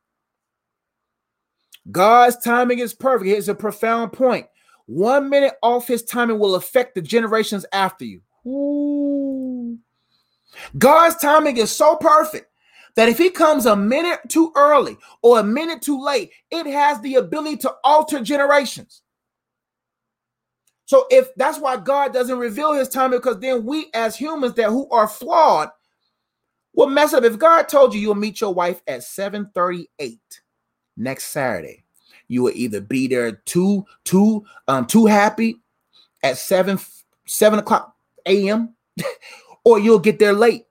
God's 1.91 2.39
timing 2.39 2.78
is 2.78 2.95
perfect. 2.95 3.28
Here's 3.28 3.49
a 3.49 3.55
profound 3.55 4.12
point. 4.12 4.47
One 4.87 5.28
minute 5.30 5.55
off 5.62 5.87
his 5.87 6.03
timing 6.03 6.39
will 6.39 6.55
affect 6.55 6.95
the 6.95 7.03
generations 7.03 7.66
after 7.72 8.05
you. 8.05 8.20
Ooh. 8.47 9.78
God's 10.78 11.16
timing 11.16 11.57
is 11.57 11.72
so 11.72 11.97
perfect 11.97 12.51
that 12.97 13.09
if 13.09 13.18
he 13.18 13.30
comes 13.30 13.66
a 13.66 13.76
minute 13.76 14.20
too 14.28 14.53
early 14.57 14.97
or 15.22 15.41
a 15.41 15.45
minute 15.45 15.82
too 15.82 16.01
late, 16.01 16.30
it 16.51 16.66
has 16.66 17.01
the 17.01 17.16
ability 17.16 17.57
to 17.59 17.74
alter 17.82 18.20
generations. 18.20 19.03
So 20.87 21.07
if 21.11 21.35
that's 21.37 21.59
why 21.59 21.76
God 21.78 22.12
doesn't 22.12 22.39
reveal 22.39 22.72
his 22.74 22.89
timing, 22.89 23.18
because 23.18 23.41
then 23.41 23.64
we 23.64 23.91
as 23.95 24.16
humans 24.16 24.55
that 24.55 24.68
who 24.68 24.89
are 24.91 25.09
flawed 25.09 25.70
will 26.74 26.89
mess 26.89 27.14
up. 27.14 27.24
If 27.24 27.39
God 27.39 27.68
told 27.68 27.95
you 27.95 28.01
you'll 28.01 28.14
meet 28.14 28.41
your 28.41 28.53
wife 28.53 28.82
at 28.87 29.01
7:38 29.03 30.20
next 30.97 31.27
Saturday, 31.27 31.85
you 32.29 32.43
will 32.43 32.53
either 32.55 32.81
be 32.81 33.07
there 33.07 33.33
too, 33.33 33.85
too, 34.05 34.45
um, 34.69 34.87
too 34.87 35.07
happy 35.07 35.61
at 36.23 36.39
7 36.39 36.79
7 37.27 37.59
o'clock 37.59 37.95
a.m. 38.27 38.75
or 39.65 39.79
you'll 39.79 39.99
get 39.99 40.19
there 40.19 40.33
late. 40.33 40.67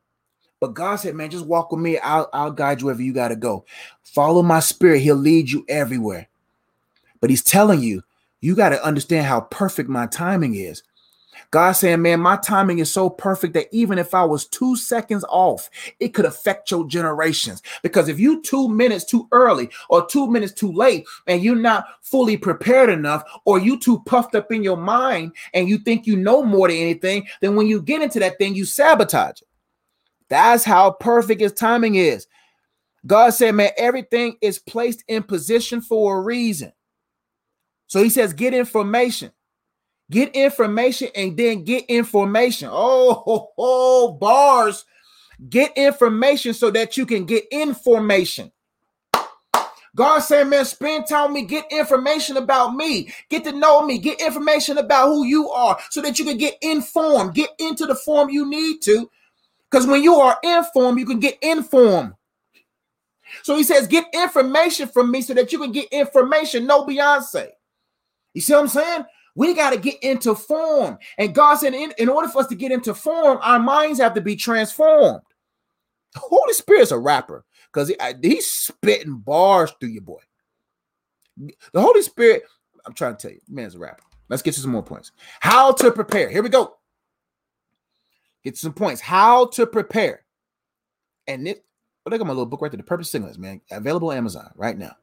But 0.59 0.75
God 0.75 0.95
said, 0.95 1.15
man, 1.15 1.29
just 1.29 1.45
walk 1.45 1.71
with 1.71 1.81
me. 1.81 1.97
I'll, 1.99 2.29
I'll 2.31 2.51
guide 2.51 2.79
you 2.79 2.85
wherever 2.85 3.01
you 3.01 3.13
got 3.13 3.29
to 3.29 3.35
go. 3.35 3.65
Follow 4.03 4.41
my 4.41 4.61
spirit. 4.61 5.01
He'll 5.01 5.15
lead 5.15 5.49
you 5.49 5.65
everywhere. 5.67 6.29
But 7.19 7.29
he's 7.29 7.43
telling 7.43 7.81
you, 7.81 8.01
you 8.39 8.55
got 8.55 8.69
to 8.69 8.83
understand 8.83 9.25
how 9.25 9.41
perfect 9.41 9.89
my 9.89 10.07
timing 10.07 10.55
is. 10.55 10.83
God 11.53 11.73
saying, 11.73 12.01
man, 12.01 12.19
my 12.19 12.35
timing 12.37 12.79
is 12.79 12.91
so 12.91 13.11
perfect 13.11 13.53
that 13.53 13.67
even 13.71 13.99
if 13.99 14.15
I 14.15 14.23
was 14.23 14.47
two 14.47 14.75
seconds 14.75 15.23
off, 15.29 15.69
it 15.99 16.15
could 16.15 16.25
affect 16.25 16.71
your 16.71 16.87
generations. 16.87 17.61
Because 17.83 18.09
if 18.09 18.19
you 18.19 18.41
two 18.41 18.67
minutes 18.67 19.05
too 19.05 19.27
early 19.31 19.69
or 19.87 20.03
two 20.03 20.25
minutes 20.25 20.51
too 20.51 20.71
late 20.71 21.05
and 21.27 21.43
you're 21.43 21.55
not 21.55 21.85
fully 22.01 22.37
prepared 22.37 22.89
enough, 22.89 23.23
or 23.45 23.59
you 23.59 23.77
too 23.77 24.01
puffed 24.07 24.33
up 24.33 24.51
in 24.51 24.63
your 24.63 24.77
mind 24.77 25.33
and 25.53 25.69
you 25.69 25.77
think 25.77 26.07
you 26.07 26.15
know 26.15 26.41
more 26.41 26.69
than 26.69 26.77
anything, 26.77 27.27
then 27.39 27.55
when 27.55 27.67
you 27.67 27.83
get 27.83 28.01
into 28.01 28.17
that 28.17 28.39
thing, 28.39 28.55
you 28.55 28.65
sabotage 28.65 29.39
it. 29.39 29.47
That's 30.29 30.63
how 30.63 30.89
perfect 30.89 31.39
his 31.39 31.53
timing 31.53 31.93
is. 31.93 32.25
God 33.05 33.29
said, 33.29 33.53
man, 33.53 33.69
everything 33.77 34.37
is 34.41 34.57
placed 34.57 35.03
in 35.07 35.21
position 35.21 35.81
for 35.81 36.17
a 36.17 36.21
reason. 36.21 36.73
So 37.85 38.01
he 38.01 38.09
says, 38.09 38.33
get 38.33 38.55
information. 38.55 39.31
Get 40.11 40.35
information 40.35 41.09
and 41.15 41.35
then 41.37 41.63
get 41.63 41.85
information. 41.85 42.69
Oh, 42.71 43.51
oh, 43.57 44.11
bars. 44.11 44.85
Get 45.49 45.75
information 45.75 46.53
so 46.53 46.71
that 46.71 46.97
you 46.97 47.05
can 47.05 47.25
get 47.25 47.45
information. 47.51 48.51
God 49.95 50.19
said, 50.19 50.47
man, 50.47 50.65
spend 50.65 51.07
time 51.07 51.33
with 51.33 51.43
me, 51.43 51.47
get 51.47 51.71
information 51.71 52.37
about 52.37 52.75
me, 52.75 53.13
get 53.29 53.43
to 53.43 53.51
know 53.51 53.85
me, 53.85 53.99
get 53.99 54.19
information 54.19 54.79
about 54.79 55.07
who 55.07 55.23
you 55.23 55.49
are 55.51 55.77
so 55.91 56.01
that 56.01 56.17
you 56.17 56.25
can 56.25 56.37
get 56.37 56.57
informed, 56.63 57.35
get 57.35 57.51
into 57.59 57.85
the 57.85 57.93
form 57.93 58.29
you 58.29 58.49
need 58.49 58.81
to. 58.81 59.09
Because 59.69 59.85
when 59.85 60.01
you 60.01 60.15
are 60.15 60.37
informed, 60.43 60.99
you 60.99 61.05
can 61.05 61.19
get 61.19 61.37
informed. 61.43 62.13
So 63.43 63.55
he 63.55 63.63
says, 63.63 63.87
get 63.87 64.05
information 64.13 64.87
from 64.87 65.11
me 65.11 65.21
so 65.21 65.33
that 65.35 65.51
you 65.51 65.59
can 65.59 65.71
get 65.71 65.89
information. 65.91 66.65
No 66.65 66.85
Beyonce. 66.85 67.49
You 68.33 68.41
see 68.41 68.53
what 68.53 68.61
I'm 68.61 68.67
saying? 68.67 69.05
We 69.35 69.53
got 69.55 69.71
to 69.71 69.79
get 69.79 70.01
into 70.03 70.35
form. 70.35 70.97
And 71.17 71.33
God 71.33 71.55
said, 71.55 71.73
in, 71.73 71.93
in 71.97 72.09
order 72.09 72.27
for 72.27 72.39
us 72.39 72.47
to 72.47 72.55
get 72.55 72.71
into 72.71 72.93
form, 72.93 73.39
our 73.41 73.59
minds 73.59 73.99
have 73.99 74.13
to 74.13 74.21
be 74.21 74.35
transformed. 74.35 75.21
Holy 76.15 76.53
Spirit's 76.53 76.91
a 76.91 76.99
rapper 76.99 77.43
because 77.71 77.87
he, 77.87 77.95
he's 78.21 78.51
spitting 78.51 79.17
bars 79.17 79.73
through 79.79 79.89
your 79.89 80.03
boy. 80.03 80.21
The 81.37 81.81
Holy 81.81 82.03
Spirit, 82.03 82.43
I'm 82.85 82.93
trying 82.93 83.15
to 83.15 83.21
tell 83.21 83.31
you, 83.31 83.41
man's 83.49 83.73
a 83.73 83.79
rapper. 83.79 84.03
Let's 84.29 84.43
get 84.43 84.53
to 84.53 84.59
some 84.59 84.71
more 84.71 84.83
points. 84.83 85.11
How 85.39 85.71
to 85.73 85.91
prepare. 85.91 86.29
Here 86.29 86.43
we 86.43 86.49
go. 86.49 86.75
Get 88.43 88.57
some 88.57 88.73
points. 88.73 89.01
How 89.01 89.47
to 89.47 89.65
prepare. 89.65 90.25
And 91.27 91.47
it, 91.47 91.65
look 92.05 92.19
at 92.19 92.27
my 92.27 92.33
little 92.33 92.45
book 92.45 92.61
right 92.61 92.71
there, 92.71 92.77
The 92.77 92.83
Purpose 92.83 93.09
Singleness, 93.09 93.37
man. 93.37 93.61
Available 93.71 94.11
Amazon 94.11 94.51
right 94.55 94.77
now. 94.77 94.95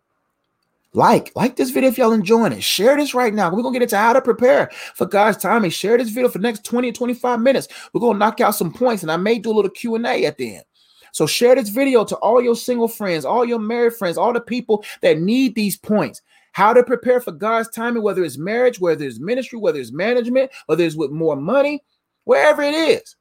Like, 0.92 1.30
like 1.36 1.54
this 1.54 1.70
video 1.70 1.88
if 1.90 1.98
y'all 1.98 2.12
enjoying 2.12 2.52
it. 2.52 2.64
Share 2.64 2.96
this 2.96 3.14
right 3.14 3.32
now. 3.32 3.54
We're 3.54 3.62
gonna 3.62 3.74
get 3.74 3.82
into 3.82 3.96
how 3.96 4.12
to 4.12 4.20
prepare 4.20 4.70
for 4.94 5.06
God's 5.06 5.38
timing. 5.38 5.70
Share 5.70 5.96
this 5.96 6.08
video 6.08 6.28
for 6.28 6.38
the 6.38 6.42
next 6.42 6.64
20 6.64 6.90
to 6.90 6.98
25 6.98 7.40
minutes. 7.40 7.68
We're 7.92 8.00
gonna 8.00 8.18
knock 8.18 8.40
out 8.40 8.56
some 8.56 8.72
points, 8.72 9.02
and 9.02 9.12
I 9.12 9.16
may 9.16 9.38
do 9.38 9.52
a 9.52 9.54
little 9.54 9.70
Q&A 9.70 10.26
at 10.26 10.36
the 10.36 10.56
end. 10.56 10.64
So 11.12 11.26
share 11.26 11.54
this 11.54 11.68
video 11.68 12.04
to 12.04 12.16
all 12.16 12.42
your 12.42 12.56
single 12.56 12.88
friends, 12.88 13.24
all 13.24 13.44
your 13.44 13.58
married 13.58 13.94
friends, 13.94 14.16
all 14.16 14.32
the 14.32 14.40
people 14.40 14.84
that 15.02 15.20
need 15.20 15.54
these 15.54 15.76
points. 15.76 16.22
How 16.52 16.72
to 16.72 16.82
prepare 16.82 17.20
for 17.20 17.32
God's 17.32 17.68
timing, 17.68 18.02
whether 18.02 18.24
it's 18.24 18.38
marriage, 18.38 18.80
whether 18.80 19.04
it's 19.04 19.20
ministry, 19.20 19.58
whether 19.58 19.78
it's 19.78 19.92
management, 19.92 20.50
whether 20.66 20.82
it's 20.82 20.96
with 20.96 21.12
more 21.12 21.36
money, 21.36 21.84
wherever 22.24 22.62
it 22.62 22.74
is. 22.74 23.14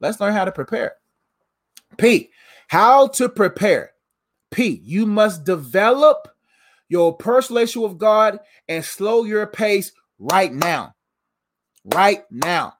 Let's 0.00 0.20
learn 0.20 0.32
how 0.32 0.46
to 0.46 0.52
prepare. 0.52 0.94
P, 1.98 2.30
how 2.68 3.08
to 3.08 3.28
prepare. 3.28 3.92
P, 4.50 4.80
you 4.82 5.04
must 5.04 5.44
develop 5.44 6.28
your 6.90 7.16
personal 7.16 7.60
relationship 7.60 7.90
with 7.90 7.98
God 7.98 8.40
and 8.68 8.84
slow 8.84 9.24
your 9.24 9.46
pace 9.46 9.92
right 10.18 10.52
now. 10.52 10.94
Right 11.84 12.24
now. 12.30 12.74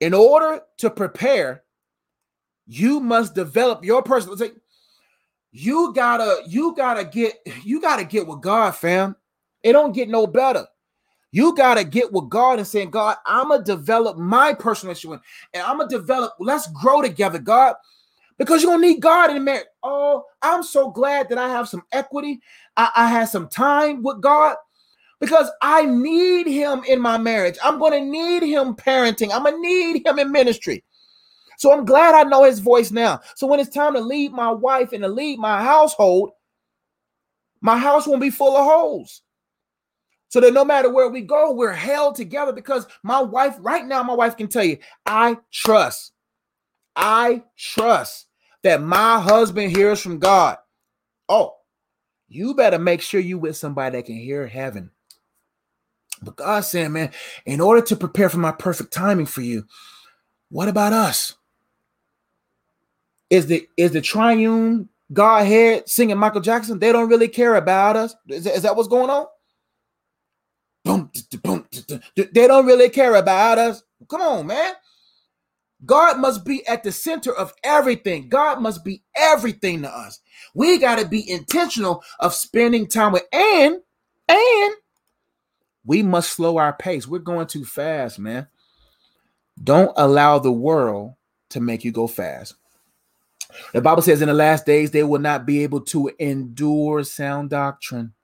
In 0.00 0.12
order 0.12 0.62
to 0.78 0.90
prepare, 0.90 1.62
you 2.66 2.98
must 2.98 3.34
develop 3.34 3.84
your 3.84 4.02
personal. 4.02 4.36
You 5.52 5.92
gotta, 5.94 6.42
you 6.46 6.74
gotta 6.74 7.04
get, 7.04 7.34
you 7.62 7.80
gotta 7.80 8.04
get 8.04 8.26
with 8.26 8.40
God, 8.40 8.72
fam. 8.74 9.14
It 9.62 9.72
don't 9.72 9.92
get 9.92 10.08
no 10.08 10.26
better. 10.26 10.66
You 11.30 11.54
gotta 11.54 11.84
get 11.84 12.12
with 12.12 12.30
God 12.30 12.58
and 12.58 12.66
saying, 12.66 12.90
God, 12.90 13.16
I'm 13.26 13.48
gonna 13.50 13.62
develop 13.62 14.16
my 14.16 14.54
personal 14.54 14.90
relationship, 14.90 15.22
and 15.52 15.62
I'm 15.62 15.78
gonna 15.78 15.90
develop. 15.90 16.32
Let's 16.40 16.66
grow 16.68 17.02
together, 17.02 17.38
God 17.38 17.74
because 18.38 18.62
you're 18.62 18.72
gonna 18.72 18.86
need 18.86 19.00
God 19.00 19.30
in 19.30 19.44
marriage. 19.44 19.66
Oh, 19.82 20.24
I'm 20.42 20.62
so 20.62 20.90
glad 20.90 21.28
that 21.28 21.38
I 21.38 21.48
have 21.48 21.68
some 21.68 21.82
equity. 21.92 22.40
I, 22.76 22.90
I 22.96 23.08
had 23.08 23.26
some 23.26 23.48
time 23.48 24.02
with 24.02 24.20
God 24.20 24.56
because 25.20 25.50
I 25.62 25.84
need 25.86 26.46
him 26.46 26.82
in 26.88 27.00
my 27.00 27.18
marriage. 27.18 27.56
I'm 27.62 27.78
gonna 27.78 28.00
need 28.00 28.42
him 28.42 28.74
parenting. 28.74 29.30
I'm 29.32 29.44
gonna 29.44 29.58
need 29.58 30.06
him 30.06 30.18
in 30.18 30.32
ministry. 30.32 30.84
So 31.56 31.72
I'm 31.72 31.84
glad 31.84 32.14
I 32.14 32.28
know 32.28 32.44
his 32.44 32.58
voice 32.58 32.90
now. 32.90 33.20
So 33.36 33.46
when 33.46 33.60
it's 33.60 33.70
time 33.70 33.94
to 33.94 34.00
lead 34.00 34.32
my 34.32 34.50
wife 34.50 34.92
and 34.92 35.02
to 35.02 35.08
lead 35.08 35.38
my 35.38 35.62
household, 35.62 36.30
my 37.60 37.78
house 37.78 38.06
won't 38.06 38.20
be 38.20 38.30
full 38.30 38.56
of 38.56 38.64
holes. 38.64 39.22
So 40.28 40.40
that 40.40 40.52
no 40.52 40.64
matter 40.64 40.90
where 40.92 41.08
we 41.08 41.20
go, 41.20 41.52
we're 41.52 41.72
held 41.72 42.16
together 42.16 42.52
because 42.52 42.88
my 43.04 43.22
wife, 43.22 43.54
right 43.60 43.86
now, 43.86 44.02
my 44.02 44.14
wife 44.14 44.36
can 44.36 44.48
tell 44.48 44.64
you, 44.64 44.78
I 45.06 45.36
trust. 45.52 46.13
I 46.96 47.42
trust 47.56 48.26
that 48.62 48.82
my 48.82 49.20
husband 49.20 49.76
hears 49.76 50.00
from 50.00 50.18
God. 50.18 50.58
Oh, 51.28 51.54
you 52.28 52.54
better 52.54 52.78
make 52.78 53.00
sure 53.00 53.20
you 53.20 53.38
with 53.38 53.56
somebody 53.56 53.96
that 53.96 54.06
can 54.06 54.16
hear 54.16 54.46
heaven. 54.46 54.90
But 56.22 56.36
God 56.36 56.64
said, 56.64 56.90
man, 56.90 57.10
in 57.44 57.60
order 57.60 57.82
to 57.82 57.96
prepare 57.96 58.28
for 58.28 58.38
my 58.38 58.52
perfect 58.52 58.92
timing 58.92 59.26
for 59.26 59.42
you, 59.42 59.64
what 60.48 60.68
about 60.68 60.92
us? 60.92 61.34
Is 63.30 63.46
the 63.46 63.68
is 63.76 63.90
the 63.92 64.00
triune 64.00 64.88
Godhead 65.12 65.88
singing 65.88 66.18
Michael 66.18 66.40
Jackson? 66.40 66.78
They 66.78 66.92
don't 66.92 67.08
really 67.08 67.28
care 67.28 67.56
about 67.56 67.96
us. 67.96 68.14
Is, 68.28 68.46
is 68.46 68.62
that 68.62 68.76
what's 68.76 68.88
going 68.88 69.10
on? 69.10 69.26
Boom, 70.84 71.10
boom, 71.42 71.66
they 72.14 72.46
don't 72.46 72.66
really 72.66 72.90
care 72.90 73.14
about 73.14 73.58
us. 73.58 73.82
Come 74.08 74.20
on, 74.20 74.46
man. 74.46 74.74
God 75.84 76.18
must 76.18 76.44
be 76.44 76.66
at 76.66 76.82
the 76.82 76.92
center 76.92 77.32
of 77.32 77.52
everything. 77.62 78.28
God 78.28 78.60
must 78.60 78.84
be 78.84 79.02
everything 79.16 79.82
to 79.82 79.90
us. 79.90 80.20
We 80.54 80.78
got 80.78 80.98
to 80.98 81.06
be 81.06 81.28
intentional 81.28 82.02
of 82.20 82.34
spending 82.34 82.86
time 82.86 83.12
with 83.12 83.24
and 83.32 83.80
and 84.28 84.74
we 85.84 86.02
must 86.02 86.32
slow 86.32 86.56
our 86.56 86.72
pace. 86.72 87.06
We're 87.06 87.18
going 87.18 87.46
too 87.46 87.64
fast, 87.64 88.18
man. 88.18 88.48
Don't 89.62 89.92
allow 89.96 90.38
the 90.38 90.52
world 90.52 91.14
to 91.50 91.60
make 91.60 91.84
you 91.84 91.92
go 91.92 92.06
fast. 92.06 92.54
The 93.72 93.80
Bible 93.80 94.02
says 94.02 94.22
in 94.22 94.28
the 94.28 94.34
last 94.34 94.66
days 94.66 94.90
they 94.90 95.04
will 95.04 95.20
not 95.20 95.46
be 95.46 95.62
able 95.62 95.82
to 95.82 96.10
endure 96.18 97.04
sound 97.04 97.50
doctrine. 97.50 98.14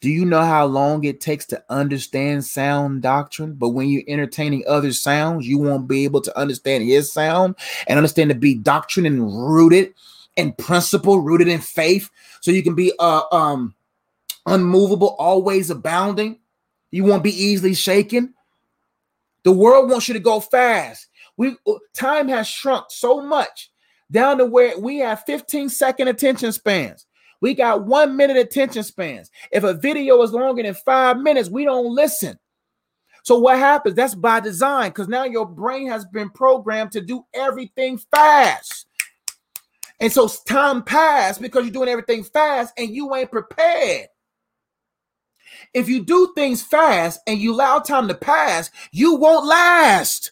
Do 0.00 0.10
you 0.10 0.24
know 0.24 0.42
how 0.42 0.66
long 0.66 1.04
it 1.04 1.20
takes 1.20 1.46
to 1.46 1.62
understand 1.68 2.44
sound 2.44 3.02
doctrine? 3.02 3.54
But 3.54 3.70
when 3.70 3.88
you're 3.88 4.02
entertaining 4.06 4.64
other 4.66 4.92
sounds, 4.92 5.46
you 5.46 5.58
won't 5.58 5.88
be 5.88 6.04
able 6.04 6.20
to 6.22 6.38
understand 6.38 6.84
his 6.84 7.12
sound 7.12 7.56
and 7.86 7.98
understand 7.98 8.30
to 8.30 8.36
be 8.36 8.54
doctrine 8.54 9.06
and 9.06 9.22
rooted 9.22 9.94
in 10.36 10.52
principle, 10.52 11.20
rooted 11.20 11.48
in 11.48 11.60
faith, 11.60 12.10
so 12.40 12.50
you 12.50 12.62
can 12.62 12.74
be 12.74 12.92
uh 12.98 13.22
um 13.32 13.74
unmovable, 14.46 15.16
always 15.18 15.70
abounding. 15.70 16.38
You 16.90 17.04
won't 17.04 17.22
be 17.22 17.44
easily 17.44 17.74
shaken. 17.74 18.34
The 19.44 19.52
world 19.52 19.90
wants 19.90 20.08
you 20.08 20.14
to 20.14 20.20
go 20.20 20.40
fast. 20.40 21.08
We 21.36 21.56
uh, 21.66 21.74
time 21.94 22.28
has 22.28 22.46
shrunk 22.46 22.86
so 22.88 23.20
much 23.22 23.70
down 24.10 24.38
to 24.38 24.44
where 24.44 24.78
we 24.78 24.98
have 24.98 25.24
15 25.24 25.68
second 25.68 26.08
attention 26.08 26.52
spans. 26.52 27.06
We 27.42 27.54
got 27.54 27.84
one 27.84 28.16
minute 28.16 28.36
attention 28.36 28.84
spans. 28.84 29.28
If 29.50 29.64
a 29.64 29.74
video 29.74 30.22
is 30.22 30.32
longer 30.32 30.62
than 30.62 30.74
five 30.74 31.18
minutes, 31.18 31.50
we 31.50 31.64
don't 31.64 31.92
listen. 31.92 32.38
So 33.24 33.38
what 33.40 33.58
happens? 33.58 33.96
That's 33.96 34.14
by 34.14 34.38
design 34.38 34.90
because 34.90 35.08
now 35.08 35.24
your 35.24 35.44
brain 35.44 35.88
has 35.88 36.04
been 36.04 36.30
programmed 36.30 36.92
to 36.92 37.00
do 37.00 37.26
everything 37.34 37.98
fast. 37.98 38.86
And 39.98 40.12
so 40.12 40.28
time 40.46 40.84
passed 40.84 41.42
because 41.42 41.64
you're 41.64 41.72
doing 41.72 41.88
everything 41.88 42.22
fast 42.22 42.74
and 42.78 42.90
you 42.94 43.12
ain't 43.14 43.32
prepared. 43.32 44.06
If 45.74 45.88
you 45.88 46.04
do 46.04 46.32
things 46.36 46.62
fast 46.62 47.20
and 47.26 47.40
you 47.40 47.54
allow 47.54 47.80
time 47.80 48.06
to 48.06 48.14
pass, 48.14 48.70
you 48.92 49.16
won't 49.16 49.46
last. 49.46 50.30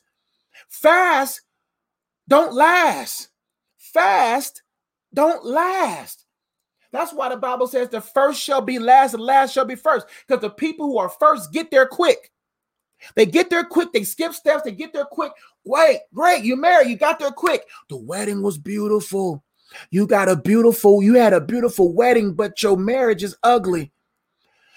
Fast 0.68 1.40
don't 2.28 2.54
last. 2.54 3.30
Fast 3.76 4.62
don't 5.12 5.44
last. 5.44 6.19
That's 6.92 7.12
why 7.12 7.28
the 7.28 7.36
Bible 7.36 7.66
says 7.66 7.88
the 7.88 8.00
first 8.00 8.40
shall 8.40 8.60
be 8.60 8.78
last, 8.78 9.14
and 9.14 9.22
last 9.22 9.52
shall 9.52 9.64
be 9.64 9.76
first. 9.76 10.06
Because 10.26 10.40
the 10.42 10.50
people 10.50 10.86
who 10.86 10.98
are 10.98 11.08
first 11.08 11.52
get 11.52 11.70
there 11.70 11.86
quick. 11.86 12.32
They 13.14 13.26
get 13.26 13.48
there 13.48 13.64
quick. 13.64 13.92
They 13.92 14.04
skip 14.04 14.34
steps. 14.34 14.62
They 14.62 14.72
get 14.72 14.92
there 14.92 15.04
quick. 15.04 15.32
Wait, 15.64 16.00
great. 16.12 16.44
You 16.44 16.56
married. 16.56 16.88
You 16.88 16.96
got 16.96 17.18
there 17.18 17.30
quick. 17.30 17.62
The 17.88 17.96
wedding 17.96 18.42
was 18.42 18.58
beautiful. 18.58 19.42
You 19.90 20.06
got 20.06 20.28
a 20.28 20.36
beautiful, 20.36 21.02
you 21.02 21.14
had 21.14 21.32
a 21.32 21.40
beautiful 21.40 21.92
wedding, 21.92 22.34
but 22.34 22.62
your 22.62 22.76
marriage 22.76 23.22
is 23.22 23.36
ugly. 23.42 23.92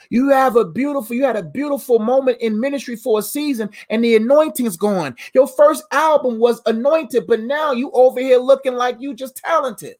You 0.09 0.29
have 0.29 0.55
a 0.55 0.65
beautiful, 0.65 1.15
you 1.15 1.23
had 1.23 1.35
a 1.35 1.43
beautiful 1.43 1.97
moment 1.97 2.37
in 2.41 2.59
ministry 2.59 2.95
for 2.95 3.19
a 3.19 3.23
season, 3.23 3.69
and 3.89 4.03
the 4.03 4.15
anointing's 4.15 4.77
gone. 4.77 5.15
Your 5.33 5.47
first 5.47 5.83
album 5.91 6.37
was 6.37 6.61
anointed, 6.65 7.25
but 7.25 7.39
now 7.39 7.71
you 7.71 7.89
over 7.91 8.19
here 8.19 8.37
looking 8.37 8.75
like 8.75 8.97
you 8.99 9.13
just 9.15 9.37
talented. 9.37 9.95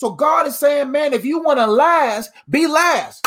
So 0.00 0.12
God 0.12 0.46
is 0.46 0.58
saying, 0.58 0.90
man, 0.90 1.12
if 1.12 1.26
you 1.26 1.42
want 1.42 1.58
to 1.58 1.66
last, 1.66 2.30
be 2.48 2.66
last. 2.66 3.22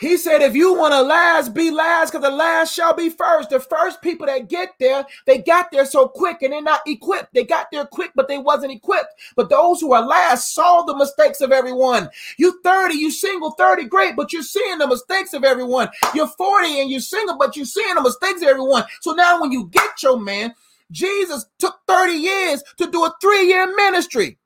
He 0.00 0.16
said, 0.16 0.42
if 0.42 0.56
you 0.56 0.74
want 0.74 0.92
to 0.92 1.02
last, 1.02 1.54
be 1.54 1.70
last, 1.70 2.10
because 2.10 2.28
the 2.28 2.34
last 2.34 2.74
shall 2.74 2.94
be 2.94 3.10
first. 3.10 3.50
The 3.50 3.60
first 3.60 4.02
people 4.02 4.26
that 4.26 4.48
get 4.48 4.70
there, 4.80 5.06
they 5.26 5.38
got 5.38 5.70
there 5.70 5.84
so 5.84 6.08
quick 6.08 6.42
and 6.42 6.52
they're 6.52 6.60
not 6.60 6.80
equipped. 6.84 7.32
They 7.32 7.44
got 7.44 7.68
there 7.70 7.84
quick, 7.84 8.10
but 8.16 8.26
they 8.26 8.38
wasn't 8.38 8.72
equipped. 8.72 9.14
But 9.36 9.50
those 9.50 9.80
who 9.80 9.92
are 9.92 10.04
last 10.04 10.52
saw 10.52 10.82
the 10.82 10.96
mistakes 10.96 11.40
of 11.40 11.52
everyone. 11.52 12.10
You 12.36 12.60
30, 12.64 12.94
you 12.96 13.12
single, 13.12 13.52
30, 13.52 13.84
great, 13.84 14.16
but 14.16 14.32
you're 14.32 14.42
seeing 14.42 14.78
the 14.78 14.88
mistakes 14.88 15.32
of 15.32 15.44
everyone. 15.44 15.90
You're 16.12 16.26
40 16.26 16.80
and 16.80 16.90
you're 16.90 16.98
single, 16.98 17.38
but 17.38 17.54
you're 17.54 17.66
seeing 17.66 17.94
the 17.94 18.02
mistakes 18.02 18.42
of 18.42 18.48
everyone. 18.48 18.82
So 19.00 19.12
now 19.12 19.40
when 19.40 19.52
you 19.52 19.68
get 19.68 20.02
your 20.02 20.18
man, 20.18 20.56
Jesus 20.90 21.46
took 21.60 21.78
30 21.86 22.14
years 22.14 22.64
to 22.78 22.90
do 22.90 23.04
a 23.04 23.14
three-year 23.20 23.76
ministry. 23.76 24.39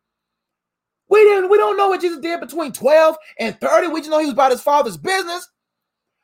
We 1.09 1.23
didn't, 1.25 1.51
we 1.51 1.59
don't 1.59 1.77
know 1.77 1.89
what 1.89 2.01
Jesus 2.01 2.19
did 2.19 2.41
between 2.41 2.73
12 2.73 3.17
and 3.39 3.61
30. 3.61 3.89
We 3.89 4.01
just 4.01 4.11
know 4.11 4.19
he 4.19 4.27
was 4.27 4.33
about 4.33 4.53
his 4.53 4.63
father's 4.63 4.97
business. 4.97 5.49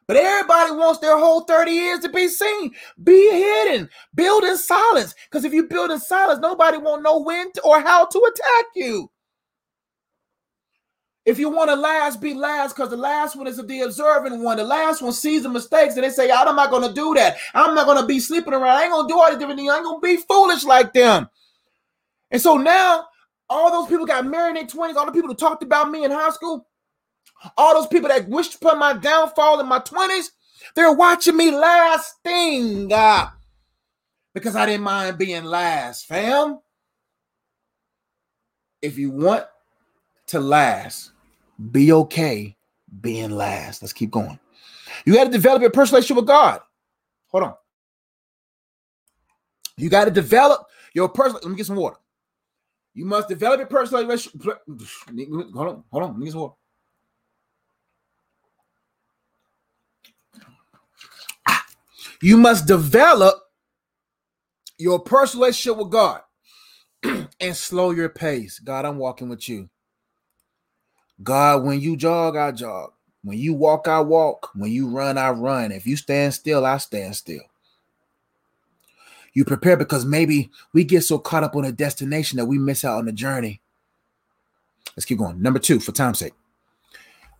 But 0.06 0.16
everybody 0.16 0.72
wants 0.72 0.98
their 0.98 1.16
whole 1.16 1.42
30 1.42 1.70
years 1.70 2.00
to 2.00 2.08
be 2.08 2.26
seen. 2.26 2.72
Be 3.00 3.30
hidden. 3.30 3.88
Build 4.14 4.42
in 4.42 4.56
silence. 4.56 5.14
Because 5.30 5.44
if 5.44 5.52
you 5.52 5.68
build 5.68 5.92
in 5.92 6.00
silence, 6.00 6.40
nobody 6.40 6.78
won't 6.78 7.04
know 7.04 7.20
when 7.20 7.52
to, 7.52 7.62
or 7.62 7.80
how 7.80 8.06
to 8.06 8.18
attack 8.18 8.64
you. 8.74 9.08
If 11.26 11.38
you 11.38 11.48
want 11.48 11.70
to 11.70 11.76
last, 11.76 12.20
be 12.20 12.34
last, 12.34 12.74
because 12.74 12.90
the 12.90 12.96
last 12.96 13.36
one 13.36 13.46
is 13.46 13.58
the 13.58 13.80
observant 13.82 14.42
one. 14.42 14.56
The 14.56 14.64
last 14.64 15.00
one 15.00 15.12
sees 15.12 15.44
the 15.44 15.48
mistakes 15.48 15.94
and 15.94 16.02
they 16.02 16.10
say, 16.10 16.28
I'm 16.28 16.56
not 16.56 16.70
going 16.70 16.88
to 16.88 16.94
do 16.94 17.14
that. 17.14 17.36
I'm 17.54 17.76
not 17.76 17.86
going 17.86 18.00
to 18.00 18.06
be 18.06 18.18
sleeping 18.18 18.52
around. 18.52 18.66
I 18.66 18.82
ain't 18.82 18.92
going 18.92 19.06
to 19.06 19.12
do 19.12 19.20
all 19.20 19.30
the 19.30 19.38
different 19.38 19.60
things. 19.60 19.70
I 19.70 19.76
ain't 19.76 19.84
going 19.84 20.00
to 20.00 20.06
be 20.06 20.16
foolish 20.16 20.64
like 20.64 20.92
them. 20.92 21.28
And 22.32 22.42
so 22.42 22.56
now 22.56 23.06
all 23.50 23.70
those 23.70 23.88
people 23.88 24.06
got 24.06 24.24
married 24.24 24.56
in 24.56 24.66
their 24.66 24.66
20s, 24.66 24.94
all 24.94 25.04
the 25.04 25.12
people 25.12 25.28
who 25.28 25.34
talked 25.34 25.62
about 25.62 25.90
me 25.90 26.04
in 26.04 26.10
high 26.12 26.30
school, 26.30 26.66
all 27.58 27.74
those 27.74 27.88
people 27.88 28.08
that 28.08 28.28
wished 28.28 28.54
upon 28.54 28.78
my 28.78 28.92
downfall 28.94 29.58
in 29.60 29.66
my 29.66 29.80
20s, 29.80 30.30
they're 30.76 30.92
watching 30.92 31.36
me 31.36 31.50
last 31.50 32.14
thing 32.22 32.92
uh, 32.92 33.26
because 34.34 34.54
I 34.54 34.66
didn't 34.66 34.84
mind 34.84 35.18
being 35.18 35.44
last, 35.44 36.06
fam. 36.06 36.60
If 38.80 38.96
you 38.96 39.10
want 39.10 39.44
to 40.28 40.40
last, 40.40 41.10
be 41.72 41.92
okay 41.92 42.56
being 43.00 43.30
last. 43.30 43.82
Let's 43.82 43.92
keep 43.92 44.10
going. 44.10 44.38
You 45.04 45.14
got 45.14 45.24
to 45.24 45.30
develop 45.30 45.60
your 45.60 45.70
personal 45.70 45.98
relationship 45.98 46.22
with 46.22 46.28
God. 46.28 46.60
Hold 47.28 47.44
on. 47.44 47.54
You 49.76 49.90
got 49.90 50.04
to 50.04 50.10
develop 50.10 50.66
your 50.94 51.08
personal. 51.08 51.40
Let 51.42 51.50
me 51.50 51.56
get 51.56 51.66
some 51.66 51.76
water. 51.76 51.96
You 52.94 53.04
must 53.04 53.28
develop 53.28 53.60
a 53.60 53.66
personal 53.66 54.02
relationship. 54.02 54.58
Hold 55.54 55.56
on, 55.56 55.84
hold 55.90 56.04
on. 56.04 56.30
Some 56.30 56.40
water. 56.40 56.54
You 62.22 62.36
must 62.36 62.66
develop 62.66 63.34
your 64.78 64.98
personal 65.00 65.44
relationship 65.44 65.78
with 65.78 65.90
God 65.92 66.20
and 67.40 67.56
slow 67.56 67.92
your 67.92 68.08
pace. 68.08 68.58
God, 68.58 68.84
I'm 68.84 68.98
walking 68.98 69.28
with 69.28 69.48
you. 69.48 69.70
God, 71.22 71.64
when 71.64 71.80
you 71.80 71.96
jog, 71.96 72.36
I 72.36 72.52
jog. 72.52 72.92
When 73.22 73.38
you 73.38 73.54
walk, 73.54 73.88
I 73.88 74.00
walk. 74.00 74.50
When 74.54 74.72
you 74.72 74.88
run, 74.88 75.18
I 75.18 75.30
run. 75.30 75.72
If 75.72 75.86
you 75.86 75.96
stand 75.96 76.34
still, 76.34 76.64
I 76.64 76.78
stand 76.78 77.14
still. 77.16 77.42
You 79.32 79.44
prepare 79.44 79.76
because 79.76 80.04
maybe 80.04 80.50
we 80.72 80.84
get 80.84 81.02
so 81.02 81.18
caught 81.18 81.44
up 81.44 81.56
on 81.56 81.64
a 81.64 81.72
destination 81.72 82.36
that 82.38 82.46
we 82.46 82.58
miss 82.58 82.84
out 82.84 82.98
on 82.98 83.06
the 83.06 83.12
journey. 83.12 83.60
Let's 84.96 85.04
keep 85.04 85.18
going. 85.18 85.40
Number 85.40 85.58
two, 85.58 85.80
for 85.80 85.92
time's 85.92 86.18
sake. 86.18 86.34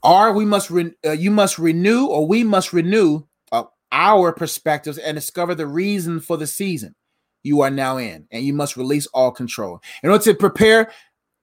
Or 0.03 0.33
we 0.33 0.45
must 0.45 0.71
re- 0.71 0.95
uh, 1.05 1.13
you 1.13 1.31
must 1.31 1.59
renew, 1.59 2.07
or 2.07 2.27
we 2.27 2.43
must 2.45 2.73
renew 2.73 3.25
uh, 3.53 3.65
our 3.93 4.33
perspectives 4.33 4.99
and 4.99 5.15
discover 5.15 5.55
the 5.55 5.67
reason 5.67 6.21
for 6.21 6.37
the 6.37 6.47
season 6.47 6.95
you 7.43 7.61
are 7.63 7.71
now 7.71 7.97
in, 7.97 8.27
and 8.31 8.45
you 8.45 8.53
must 8.53 8.77
release 8.77 9.07
all 9.09 9.31
control. 9.31 9.81
In 10.03 10.11
order 10.11 10.25
to 10.25 10.35
prepare, 10.35 10.91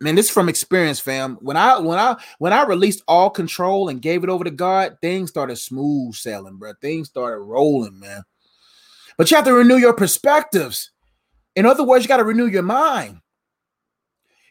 man, 0.02 0.16
this 0.16 0.28
is 0.28 0.32
from 0.32 0.50
experience, 0.50 1.00
fam. 1.00 1.38
When 1.42 1.58
I 1.58 1.78
when 1.80 2.00
I 2.00 2.16
when 2.40 2.54
I 2.54 2.64
released 2.64 3.04
all 3.08 3.30
control 3.30 3.90
and 3.90 4.02
gave 4.02 4.24
it 4.24 4.30
over 4.30 4.44
to 4.44 4.52
God, 4.52 4.98
things 5.02 5.30
started 5.30 5.58
smooth 5.58 6.16
sailing, 6.16 6.58
bro. 6.58 6.74
Things 6.82 7.10
started 7.10 7.40
rolling, 7.40 8.00
man. 8.00 8.24
But 9.18 9.32
you 9.32 9.38
have 9.38 9.46
to 9.46 9.54
renew 9.54 9.78
your 9.78 9.94
perspectives. 9.94 10.92
In 11.56 11.66
other 11.66 11.84
words, 11.84 12.04
you 12.04 12.08
got 12.08 12.18
to 12.18 12.24
renew 12.24 12.46
your 12.46 12.64
mind. 12.64 13.22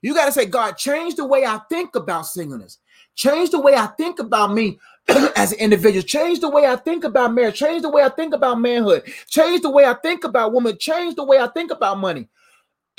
You 0.02 0.14
got 0.14 0.26
to 0.26 0.32
say, 0.32 0.46
God, 0.46 0.76
change 0.76 1.14
the 1.14 1.24
way 1.24 1.44
I 1.44 1.60
think 1.68 1.94
about 1.94 2.26
singleness. 2.26 2.78
Change 3.14 3.50
the 3.50 3.60
way 3.60 3.74
I 3.74 3.86
think 3.86 4.18
about 4.18 4.52
me 4.52 4.78
as 5.08 5.52
an 5.52 5.58
individual. 5.58 6.02
Change 6.02 6.40
the 6.40 6.50
way 6.50 6.66
I 6.66 6.76
think 6.76 7.04
about 7.04 7.32
marriage. 7.32 7.58
Change 7.58 7.82
the 7.82 7.90
way 7.90 8.02
I 8.02 8.08
think 8.08 8.34
about 8.34 8.60
manhood. 8.60 9.04
Change 9.28 9.62
the 9.62 9.70
way 9.70 9.84
I 9.84 9.94
think 9.94 10.24
about 10.24 10.52
women. 10.52 10.76
Change 10.78 11.14
the 11.14 11.24
way 11.24 11.38
I 11.38 11.48
think 11.48 11.70
about 11.70 11.98
money. 11.98 12.28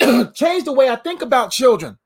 Change 0.34 0.64
the 0.64 0.72
way 0.72 0.88
I 0.88 0.96
think 0.96 1.22
about 1.22 1.50
children. 1.50 1.98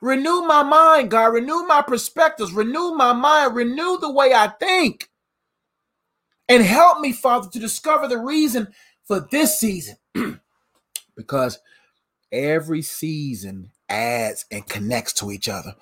Renew 0.00 0.42
my 0.42 0.62
mind, 0.62 1.10
God. 1.10 1.28
Renew 1.28 1.66
my 1.66 1.82
perspectives. 1.82 2.52
Renew 2.52 2.94
my 2.94 3.12
mind. 3.12 3.56
Renew 3.56 3.98
the 3.98 4.12
way 4.12 4.32
I 4.32 4.48
think. 4.48 5.08
And 6.48 6.62
help 6.62 7.00
me, 7.00 7.12
Father, 7.12 7.48
to 7.50 7.58
discover 7.58 8.08
the 8.08 8.18
reason 8.18 8.68
for 9.04 9.26
this 9.30 9.58
season. 9.58 9.96
because 11.16 11.58
every 12.32 12.82
season 12.82 13.70
adds 13.88 14.46
and 14.50 14.68
connects 14.68 15.12
to 15.14 15.32
each 15.32 15.48
other. 15.48 15.74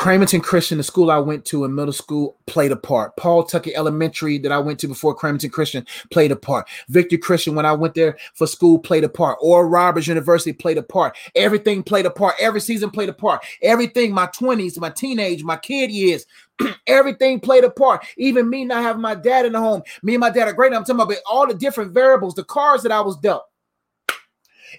Cramerton 0.00 0.42
Christian, 0.42 0.78
the 0.78 0.82
school 0.82 1.10
I 1.10 1.18
went 1.18 1.44
to 1.44 1.66
in 1.66 1.74
middle 1.74 1.92
school, 1.92 2.38
played 2.46 2.72
a 2.72 2.76
part. 2.76 3.18
Paul 3.18 3.44
Tucker 3.44 3.70
Elementary 3.74 4.38
that 4.38 4.50
I 4.50 4.58
went 4.58 4.78
to 4.78 4.88
before 4.88 5.14
Cramerton 5.14 5.52
Christian 5.52 5.84
played 6.10 6.32
a 6.32 6.36
part. 6.36 6.66
Victor 6.88 7.18
Christian, 7.18 7.54
when 7.54 7.66
I 7.66 7.72
went 7.72 7.92
there 7.92 8.16
for 8.32 8.46
school, 8.46 8.78
played 8.78 9.04
a 9.04 9.10
part. 9.10 9.36
Oral 9.42 9.68
Roberts 9.68 10.06
University 10.06 10.54
played 10.54 10.78
a 10.78 10.82
part. 10.82 11.18
Everything 11.34 11.82
played 11.82 12.06
a 12.06 12.10
part. 12.10 12.34
Every 12.40 12.62
season 12.62 12.88
played 12.88 13.10
a 13.10 13.12
part. 13.12 13.44
Everything, 13.60 14.14
my 14.14 14.26
20s, 14.28 14.80
my 14.80 14.88
teenage, 14.88 15.44
my 15.44 15.58
kid 15.58 15.90
years, 15.90 16.24
everything 16.86 17.38
played 17.38 17.64
a 17.64 17.70
part. 17.70 18.02
Even 18.16 18.48
me 18.48 18.64
not 18.64 18.82
having 18.82 19.02
my 19.02 19.14
dad 19.14 19.44
in 19.44 19.52
the 19.52 19.60
home. 19.60 19.82
Me 20.02 20.14
and 20.14 20.20
my 20.20 20.30
dad 20.30 20.48
are 20.48 20.54
great. 20.54 20.72
I'm 20.72 20.82
talking 20.82 20.98
about 20.98 21.16
all 21.30 21.46
the 21.46 21.52
different 21.52 21.92
variables, 21.92 22.34
the 22.34 22.44
cards 22.44 22.84
that 22.84 22.92
I 22.92 23.02
was 23.02 23.18
dealt. 23.18 23.49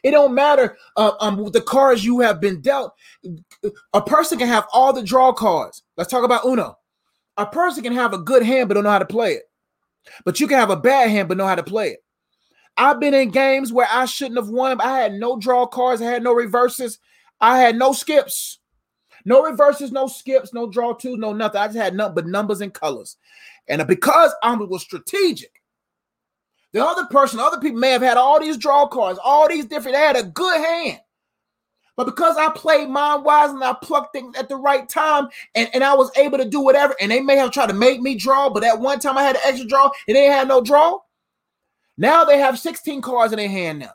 It 0.04 0.12
don't 0.12 0.34
matter 0.34 0.78
uh, 0.96 1.12
um, 1.20 1.52
the 1.52 1.62
cards 1.62 2.04
you 2.04 2.20
have 2.20 2.40
been 2.40 2.62
dealt. 2.62 2.94
A 3.94 4.02
person 4.02 4.38
can 4.38 4.48
have 4.48 4.68
all 4.72 4.94
the 4.94 5.04
draw 5.04 5.32
cards. 5.34 5.84
Let's 5.98 6.12
talk 6.12 6.24
about 6.24 6.46
Uno. 6.46 6.78
A 7.38 7.46
person 7.46 7.84
can 7.84 7.94
have 7.94 8.14
a 8.14 8.18
good 8.18 8.44
hand 8.44 8.68
but 8.68 8.76
don't 8.76 8.84
know 8.84 8.90
how 8.90 9.00
to 9.00 9.06
play 9.06 9.34
it. 9.34 9.44
But 10.26 10.40
you 10.40 10.48
can 10.48 10.58
have 10.58 10.70
a 10.70 10.76
bad 10.76 11.10
hand 11.10 11.28
but 11.28 11.38
know 11.38 11.48
how 11.48 11.56
to 11.56 11.64
play 11.64 11.90
it. 11.90 12.04
I've 12.78 13.00
been 13.00 13.14
in 13.14 13.30
games 13.30 13.72
where 13.72 13.88
I 13.92 14.06
shouldn't 14.06 14.38
have 14.38 14.50
won. 14.50 14.78
But 14.78 14.86
I 14.86 15.00
had 15.00 15.14
no 15.14 15.38
draw 15.38 15.66
cards. 15.66 16.02
I 16.02 16.06
had 16.06 16.24
no 16.24 16.34
reverses. 16.34 17.00
I 17.40 17.60
had 17.60 17.76
no 17.76 17.94
skips. 17.94 18.60
No 19.26 19.44
reverses, 19.44 19.92
no 19.92 20.08
skips, 20.08 20.54
no 20.54 20.68
draw 20.70 20.94
twos, 20.94 21.20
no 21.20 21.34
nothing. 21.34 21.62
I 21.62 21.68
just 21.68 21.78
had 21.78 21.96
nothing 21.96 22.16
but 22.16 22.28
numbers 22.28 22.62
and 22.62 22.74
colors. 22.74 23.18
And 23.68 23.86
because 23.88 24.34
I 24.44 24.54
was 24.56 24.82
strategic, 24.82 25.61
the 26.74 26.84
other 26.84 27.06
person, 27.06 27.40
other 27.40 27.60
people 27.60 27.80
may 27.80 27.92
have 27.92 28.02
had 28.02 28.18
all 28.18 28.40
these 28.40 28.58
draw 28.58 28.88
cards, 28.88 29.20
all 29.24 29.48
these 29.48 29.66
different, 29.66 29.96
they 29.96 30.02
had 30.02 30.16
a 30.16 30.24
good 30.24 30.60
hand. 30.60 31.00
But 31.98 32.06
because 32.06 32.38
I 32.38 32.50
played 32.50 32.90
mind 32.90 33.26
wise 33.26 33.52
and 33.52 33.64
I 33.64 33.74
plucked 33.74 34.14
things 34.14 34.36
at 34.38 34.50
the 34.50 34.56
right 34.56 34.88
time 34.88 35.28
and, 35.54 35.70
and 35.74 35.84
I 35.84 35.94
was 35.94 36.10
able 36.18 36.38
to 36.38 36.46
do 36.46 36.62
whatever, 36.62 36.96
and 37.02 37.12
they 37.12 37.22
may 37.22 37.36
have 37.36 37.52
tried 37.52 37.68
to 37.68 37.74
make 37.74 38.02
me 38.02 38.16
draw, 38.16 38.50
but 38.50 38.64
at 38.64 38.80
one 38.80 39.00
time 39.00 39.18
I 39.18 39.24
had 39.24 39.36
an 39.36 39.42
extra 39.46 39.68
draw 39.68 39.92
and 40.08 40.16
they 40.16 40.26
had 40.26 40.48
no 40.48 40.62
draw. 40.62 41.00
Now 41.98 42.24
they 42.24 42.40
have 42.40 42.58
16 42.58 43.02
cards 43.02 43.34
in 43.34 43.38
their 43.38 43.50
hand 43.50 43.80
now. 43.80 43.92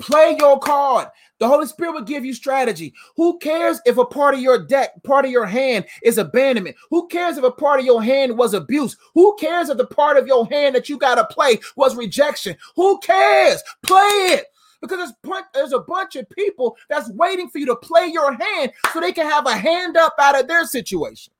Play 0.00 0.36
your 0.38 0.58
card. 0.58 1.08
The 1.42 1.48
Holy 1.48 1.66
Spirit 1.66 1.94
will 1.94 2.02
give 2.02 2.24
you 2.24 2.34
strategy. 2.34 2.94
Who 3.16 3.36
cares 3.40 3.80
if 3.84 3.98
a 3.98 4.04
part 4.04 4.34
of 4.34 4.40
your 4.40 4.64
deck, 4.64 5.02
part 5.02 5.24
of 5.24 5.32
your 5.32 5.44
hand 5.44 5.86
is 6.04 6.16
abandonment? 6.16 6.76
Who 6.90 7.08
cares 7.08 7.36
if 7.36 7.42
a 7.42 7.50
part 7.50 7.80
of 7.80 7.84
your 7.84 8.00
hand 8.00 8.38
was 8.38 8.54
abuse? 8.54 8.96
Who 9.14 9.34
cares 9.40 9.68
if 9.68 9.76
the 9.76 9.88
part 9.88 10.16
of 10.16 10.28
your 10.28 10.46
hand 10.46 10.76
that 10.76 10.88
you 10.88 10.96
got 10.98 11.16
to 11.16 11.24
play 11.34 11.58
was 11.74 11.96
rejection? 11.96 12.56
Who 12.76 13.00
cares? 13.00 13.60
Play 13.82 13.98
it 14.06 14.44
because 14.80 15.12
there's, 15.24 15.42
there's 15.52 15.72
a 15.72 15.80
bunch 15.80 16.14
of 16.14 16.30
people 16.30 16.76
that's 16.88 17.10
waiting 17.10 17.48
for 17.48 17.58
you 17.58 17.66
to 17.66 17.74
play 17.74 18.06
your 18.06 18.34
hand 18.34 18.70
so 18.92 19.00
they 19.00 19.10
can 19.10 19.28
have 19.28 19.46
a 19.46 19.56
hand 19.56 19.96
up 19.96 20.14
out 20.20 20.38
of 20.38 20.46
their 20.46 20.64
situation. 20.64 21.32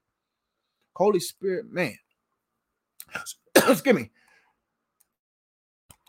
Holy 0.96 1.20
Spirit, 1.20 1.70
man. 1.70 1.96
Excuse 3.55 3.94
me. 3.94 4.11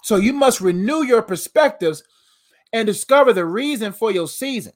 So 0.02 0.16
you 0.16 0.34
must 0.34 0.62
renew 0.62 1.04
your 1.04 1.22
perspectives 1.22 2.02
and 2.74 2.88
discover 2.88 3.32
the 3.32 3.46
reason 3.46 3.94
for 3.94 4.12
your 4.12 4.28
season 4.28 4.74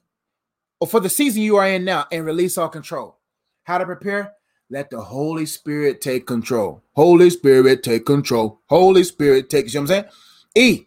or 0.80 0.86
for 0.86 1.00
the 1.00 1.10
season 1.10 1.42
you 1.42 1.56
are 1.56 1.68
in 1.68 1.84
now 1.84 2.06
and 2.10 2.24
release 2.24 2.56
all 2.56 2.68
control. 2.68 3.18
How 3.64 3.76
to 3.78 3.84
prepare? 3.84 4.32
Let 4.70 4.90
the 4.90 5.00
Holy 5.00 5.46
Spirit 5.46 6.00
take 6.00 6.26
control. 6.26 6.82
Holy 6.94 7.30
Spirit 7.30 7.82
take 7.82 8.06
control. 8.06 8.60
Holy 8.66 9.02
Spirit 9.02 9.50
take, 9.50 9.66
you 9.66 9.80
know 9.80 9.84
what 9.84 9.90
I'm 9.90 10.04
saying? 10.54 10.80
E, 10.80 10.84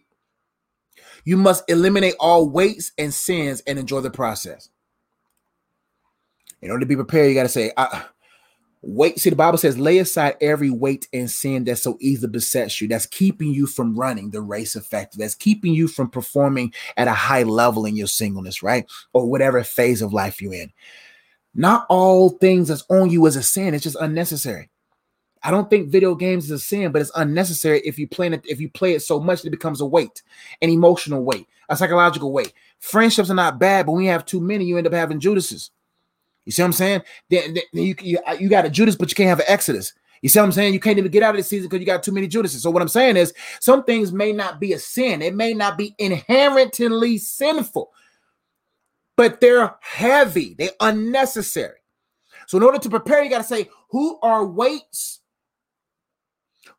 you 1.24 1.36
must 1.36 1.64
eliminate 1.68 2.14
all 2.18 2.48
weights 2.48 2.92
and 2.98 3.12
sins 3.12 3.60
and 3.66 3.78
enjoy 3.78 4.00
the 4.00 4.10
process. 4.10 4.70
In 6.60 6.70
order 6.70 6.80
to 6.80 6.86
be 6.86 6.96
prepared, 6.96 7.28
you 7.28 7.34
got 7.34 7.42
to 7.42 7.48
say, 7.48 7.72
I, 7.76 8.04
wait. 8.82 9.18
See, 9.18 9.30
the 9.30 9.36
Bible 9.36 9.58
says, 9.58 9.78
lay 9.78 9.98
aside 9.98 10.36
every 10.40 10.70
weight 10.70 11.08
and 11.12 11.30
sin 11.30 11.64
that 11.64 11.76
so 11.76 11.96
easily 12.00 12.30
besets 12.30 12.80
you, 12.80 12.88
that's 12.88 13.06
keeping 13.06 13.54
you 13.54 13.66
from 13.66 13.96
running 13.96 14.30
the 14.30 14.40
race 14.40 14.76
effective, 14.76 15.20
that's 15.20 15.34
keeping 15.34 15.72
you 15.72 15.88
from 15.88 16.10
performing 16.10 16.74
at 16.96 17.08
a 17.08 17.12
high 17.12 17.44
level 17.44 17.86
in 17.86 17.96
your 17.96 18.08
singleness, 18.08 18.62
right? 18.62 18.84
Or 19.12 19.30
whatever 19.30 19.62
phase 19.64 20.02
of 20.02 20.12
life 20.12 20.42
you're 20.42 20.54
in. 20.54 20.72
Not 21.54 21.86
all 21.88 22.30
things 22.30 22.68
that's 22.68 22.84
on 22.90 23.10
you 23.10 23.24
is 23.26 23.36
a 23.36 23.42
sin, 23.42 23.74
it's 23.74 23.84
just 23.84 23.96
unnecessary. 24.00 24.68
I 25.44 25.50
don't 25.50 25.68
think 25.68 25.90
video 25.90 26.14
games 26.14 26.44
is 26.44 26.50
a 26.52 26.58
sin, 26.58 26.92
but 26.92 27.02
it's 27.02 27.10
unnecessary 27.16 27.80
if 27.80 27.98
you 27.98 28.06
play 28.06 28.28
it 28.28 28.44
if 28.46 28.60
you 28.60 28.70
play 28.70 28.94
it 28.94 29.00
so 29.00 29.18
much 29.18 29.44
it 29.44 29.50
becomes 29.50 29.80
a 29.80 29.86
weight, 29.86 30.22
an 30.60 30.70
emotional 30.70 31.24
weight, 31.24 31.46
a 31.68 31.76
psychological 31.76 32.32
weight. 32.32 32.52
Friendships 32.78 33.30
are 33.30 33.34
not 33.34 33.58
bad, 33.58 33.86
but 33.86 33.92
when 33.92 34.04
you 34.04 34.10
have 34.10 34.24
too 34.24 34.40
many, 34.40 34.64
you 34.64 34.78
end 34.78 34.86
up 34.86 34.92
having 34.92 35.20
Judases. 35.20 35.70
You 36.44 36.52
see 36.52 36.62
what 36.62 36.66
I'm 36.66 36.72
saying? 36.72 37.02
Then, 37.30 37.54
then 37.54 37.64
you, 37.72 37.94
you, 38.00 38.18
uh, 38.26 38.36
you 38.38 38.48
got 38.48 38.64
a 38.64 38.70
Judas, 38.70 38.96
but 38.96 39.10
you 39.10 39.14
can't 39.14 39.28
have 39.28 39.40
an 39.40 39.46
Exodus. 39.48 39.92
You 40.22 40.28
see 40.28 40.38
what 40.38 40.46
I'm 40.46 40.52
saying? 40.52 40.72
You 40.72 40.80
can't 40.80 40.98
even 40.98 41.10
get 41.10 41.22
out 41.22 41.34
of 41.34 41.38
the 41.38 41.42
season 41.42 41.68
because 41.68 41.80
you 41.80 41.86
got 41.86 42.02
too 42.02 42.12
many 42.12 42.28
Judases. 42.28 42.62
So 42.62 42.70
what 42.70 42.82
I'm 42.82 42.88
saying 42.88 43.16
is 43.16 43.34
some 43.60 43.82
things 43.84 44.12
may 44.12 44.32
not 44.32 44.60
be 44.60 44.72
a 44.72 44.78
sin. 44.78 45.20
It 45.22 45.34
may 45.34 45.52
not 45.52 45.76
be 45.76 45.94
inherently 45.98 47.18
sinful, 47.18 47.90
but 49.16 49.40
they're 49.40 49.74
heavy. 49.80 50.54
They're 50.56 50.70
unnecessary. 50.80 51.78
So 52.46 52.56
in 52.56 52.62
order 52.62 52.78
to 52.78 52.90
prepare, 52.90 53.22
you 53.22 53.30
got 53.30 53.38
to 53.38 53.44
say, 53.44 53.68
who 53.90 54.18
are 54.22 54.44
weights 54.44 55.22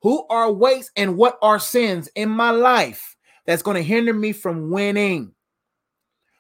who 0.03 0.28
are 0.30 0.51
weights 0.51 0.91
and 0.97 1.18
what 1.18 1.39
are 1.41 1.57
sins 1.57 2.09
in 2.16 2.30
my 2.30 2.51
life 2.51 3.16
that's 3.45 3.64
going 3.64 3.76
to 3.76 3.84
hinder 3.84 4.14
me 4.14 4.34
from 4.34 4.70
winning? 4.70 5.34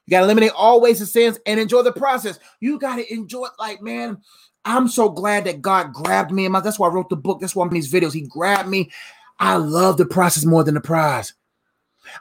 You 0.05 0.11
got 0.11 0.19
to 0.19 0.25
eliminate 0.25 0.51
all 0.55 0.81
ways 0.81 1.01
of 1.01 1.07
sins 1.07 1.39
and 1.45 1.59
enjoy 1.59 1.81
the 1.83 1.93
process. 1.93 2.39
You 2.59 2.79
got 2.79 2.97
to 2.97 3.13
enjoy 3.13 3.45
it. 3.45 3.51
Like, 3.59 3.81
man, 3.81 4.17
I'm 4.65 4.87
so 4.87 5.09
glad 5.09 5.45
that 5.45 5.61
God 5.61 5.93
grabbed 5.93 6.31
me. 6.31 6.45
And 6.45 6.55
that's 6.55 6.79
why 6.79 6.87
I 6.87 6.91
wrote 6.91 7.09
the 7.09 7.15
book. 7.15 7.39
That's 7.39 7.55
why 7.55 7.63
I'm 7.63 7.69
in 7.69 7.75
these 7.75 7.91
videos. 7.91 8.13
He 8.13 8.27
grabbed 8.27 8.69
me. 8.69 8.91
I 9.39 9.55
love 9.55 9.97
the 9.97 10.05
process 10.05 10.45
more 10.45 10.63
than 10.63 10.75
the 10.75 10.81
prize. 10.81 11.33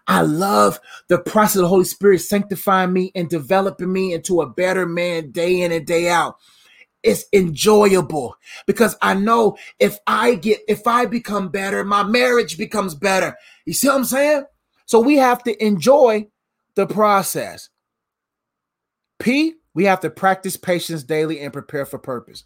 I 0.07 0.23
love 0.23 0.79
the 1.09 1.19
process 1.19 1.57
of 1.57 1.63
the 1.63 1.69
Holy 1.69 1.85
Spirit 1.85 2.21
sanctifying 2.21 2.93
me 2.93 3.11
and 3.15 3.29
developing 3.29 3.93
me 3.93 4.13
into 4.15 4.41
a 4.41 4.49
better 4.49 4.87
man 4.87 5.33
day 5.33 5.61
in 5.61 5.73
and 5.73 5.85
day 5.87 6.09
out 6.09 6.37
it's 7.03 7.25
enjoyable 7.33 8.37
because 8.67 8.97
I 9.03 9.15
know 9.15 9.57
if 9.79 9.99
I 10.07 10.37
get 10.37 10.61
if 10.69 10.87
I 10.87 11.07
become 11.07 11.49
better, 11.49 11.85
my 11.85 12.03
marriage 12.03 12.57
becomes 12.57 12.95
better. 12.95 13.37
You 13.65 13.73
see 13.73 13.89
what 13.89 13.97
I'm 13.97 14.05
saying? 14.05 14.45
So 14.87 15.01
we 15.01 15.17
have 15.17 15.43
to 15.45 15.65
enjoy 15.65 16.29
the 16.75 16.87
process. 16.87 17.69
P, 19.23 19.55
we 19.73 19.85
have 19.85 20.01
to 20.01 20.11
practice 20.11 20.57
patience 20.57 21.05
daily 21.05 21.41
and 21.41 21.53
prepare 21.53 21.87
for 21.87 21.97
purpose. 21.97 22.45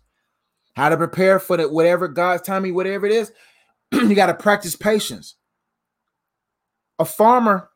How 0.74 0.90
to 0.90 0.96
prepare 0.98 1.40
for 1.40 1.56
the 1.56 1.68
whatever 1.70 2.06
God's 2.06 2.42
timing, 2.42 2.74
whatever 2.74 3.06
it 3.06 3.12
is, 3.12 3.32
you 3.92 4.14
got 4.14 4.26
to 4.26 4.34
practice 4.34 4.76
patience. 4.76 5.36
A 6.98 7.06
farmer 7.06 7.70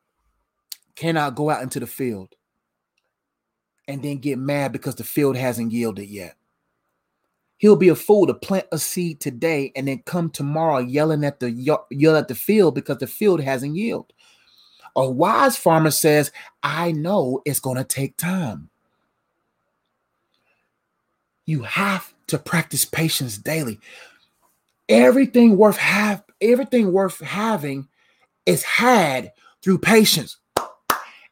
cannot 0.96 1.34
go 1.34 1.48
out 1.48 1.62
into 1.62 1.80
the 1.80 1.86
field 1.86 2.34
and 3.88 4.02
then 4.02 4.18
get 4.18 4.38
mad 4.38 4.70
because 4.70 4.96
the 4.96 5.04
field 5.04 5.34
hasn't 5.34 5.72
yielded 5.72 6.10
yet. 6.10 6.36
He'll 7.56 7.76
be 7.76 7.88
a 7.88 7.94
fool 7.94 8.26
to 8.26 8.34
plant 8.34 8.66
a 8.70 8.78
seed 8.78 9.20
today 9.20 9.72
and 9.74 9.88
then 9.88 10.02
come 10.04 10.28
tomorrow 10.28 10.78
yelling 10.78 11.24
at 11.24 11.40
the 11.40 11.50
yell 11.50 12.16
at 12.16 12.28
the 12.28 12.34
field 12.34 12.74
because 12.74 12.98
the 12.98 13.06
field 13.06 13.40
hasn't 13.40 13.76
yielded. 13.76 14.12
A 14.94 15.10
wise 15.10 15.56
farmer 15.56 15.90
says, 15.90 16.32
"I 16.62 16.92
know 16.92 17.40
it's 17.46 17.60
going 17.60 17.76
to 17.76 17.84
take 17.84 18.16
time." 18.16 18.69
You 21.50 21.64
have 21.64 22.14
to 22.28 22.38
practice 22.38 22.84
patience 22.84 23.36
daily. 23.36 23.80
Everything 24.88 25.56
worth 25.56 25.78
have 25.78 26.22
everything 26.40 26.92
worth 26.92 27.18
having 27.18 27.88
is 28.46 28.62
had 28.62 29.32
through 29.60 29.78
patience. 29.78 30.38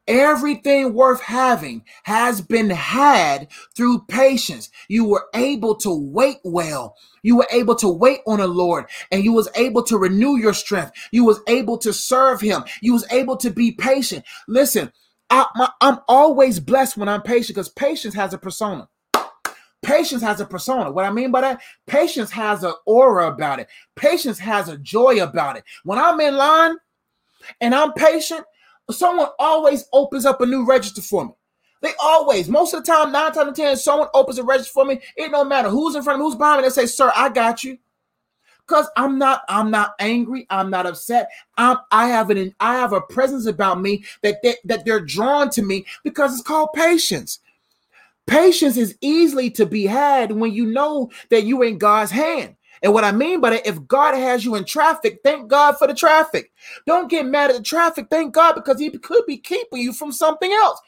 Everything 0.08 0.92
worth 0.92 1.20
having 1.20 1.84
has 2.02 2.40
been 2.40 2.68
had 2.68 3.46
through 3.76 4.06
patience. 4.08 4.70
You 4.88 5.04
were 5.04 5.28
able 5.36 5.76
to 5.76 5.94
wait 5.94 6.38
well. 6.42 6.96
You 7.22 7.36
were 7.36 7.48
able 7.52 7.76
to 7.76 7.88
wait 7.88 8.18
on 8.26 8.40
the 8.40 8.48
Lord 8.48 8.86
and 9.12 9.22
you 9.22 9.32
was 9.32 9.48
able 9.54 9.84
to 9.84 9.98
renew 9.98 10.36
your 10.36 10.52
strength. 10.52 10.90
You 11.12 11.26
was 11.26 11.38
able 11.46 11.78
to 11.78 11.92
serve 11.92 12.40
him. 12.40 12.64
You 12.82 12.92
was 12.92 13.06
able 13.12 13.36
to 13.36 13.50
be 13.50 13.70
patient. 13.70 14.24
Listen, 14.48 14.90
I, 15.30 15.68
am 15.80 16.00
always 16.08 16.58
blessed 16.58 16.96
when 16.96 17.08
I'm 17.08 17.22
patient 17.22 17.54
because 17.54 17.68
patience 17.68 18.14
has 18.14 18.34
a 18.34 18.38
persona. 18.38 18.88
Patience 19.82 20.22
has 20.22 20.40
a 20.40 20.44
persona. 20.44 20.90
What 20.90 21.04
I 21.04 21.10
mean 21.10 21.30
by 21.30 21.40
that, 21.42 21.60
patience 21.86 22.30
has 22.32 22.64
an 22.64 22.74
aura 22.84 23.28
about 23.28 23.60
it. 23.60 23.68
Patience 23.94 24.38
has 24.38 24.68
a 24.68 24.76
joy 24.78 25.22
about 25.22 25.56
it. 25.56 25.64
When 25.84 25.98
I'm 25.98 26.20
in 26.20 26.36
line 26.36 26.76
and 27.60 27.74
I'm 27.74 27.92
patient, 27.92 28.44
someone 28.90 29.28
always 29.38 29.84
opens 29.92 30.26
up 30.26 30.40
a 30.40 30.46
new 30.46 30.64
register 30.64 31.00
for 31.00 31.26
me. 31.26 31.32
They 31.80 31.92
always, 32.02 32.48
most 32.48 32.74
of 32.74 32.84
the 32.84 32.90
time, 32.90 33.12
nine 33.12 33.32
times 33.32 33.50
of 33.50 33.54
ten, 33.54 33.76
someone 33.76 34.08
opens 34.14 34.38
a 34.38 34.42
register 34.42 34.72
for 34.72 34.84
me. 34.84 35.00
It 35.16 35.30
don't 35.30 35.48
matter 35.48 35.68
who's 35.68 35.94
in 35.94 36.02
front 36.02 36.16
of 36.16 36.20
me, 36.20 36.28
who's 36.28 36.36
behind 36.36 36.60
me. 36.60 36.66
They 36.66 36.72
say, 36.72 36.86
"Sir, 36.86 37.12
I 37.14 37.28
got 37.28 37.62
you." 37.62 37.78
Cause 38.66 38.86
I'm 38.98 39.18
not, 39.18 39.44
I'm 39.48 39.70
not 39.70 39.94
angry. 39.98 40.46
I'm 40.50 40.68
not 40.68 40.84
upset. 40.86 41.30
I'm, 41.56 41.78
I 41.90 42.08
have 42.08 42.28
an, 42.28 42.54
I 42.60 42.74
have 42.74 42.92
a 42.92 43.00
presence 43.00 43.46
about 43.46 43.80
me 43.80 44.04
that 44.22 44.42
they, 44.42 44.56
that 44.64 44.84
they're 44.84 45.00
drawn 45.00 45.48
to 45.50 45.62
me 45.62 45.86
because 46.04 46.34
it's 46.34 46.46
called 46.46 46.74
patience. 46.74 47.38
Patience 48.28 48.76
is 48.76 48.96
easily 49.00 49.50
to 49.52 49.66
be 49.66 49.86
had 49.86 50.32
when 50.32 50.52
you 50.52 50.66
know 50.66 51.10
that 51.30 51.44
you're 51.44 51.64
in 51.64 51.78
God's 51.78 52.10
hand. 52.10 52.56
And 52.82 52.92
what 52.92 53.02
I 53.02 53.10
mean 53.10 53.40
by 53.40 53.50
that, 53.50 53.66
if 53.66 53.86
God 53.88 54.14
has 54.14 54.44
you 54.44 54.54
in 54.54 54.64
traffic, 54.64 55.20
thank 55.24 55.48
God 55.48 55.78
for 55.78 55.86
the 55.86 55.94
traffic. 55.94 56.52
Don't 56.86 57.10
get 57.10 57.26
mad 57.26 57.50
at 57.50 57.56
the 57.56 57.62
traffic. 57.62 58.06
Thank 58.10 58.34
God 58.34 58.54
because 58.54 58.78
He 58.78 58.90
could 58.90 59.26
be 59.26 59.38
keeping 59.38 59.80
you 59.80 59.92
from 59.92 60.12
something 60.12 60.52
else. 60.52 60.80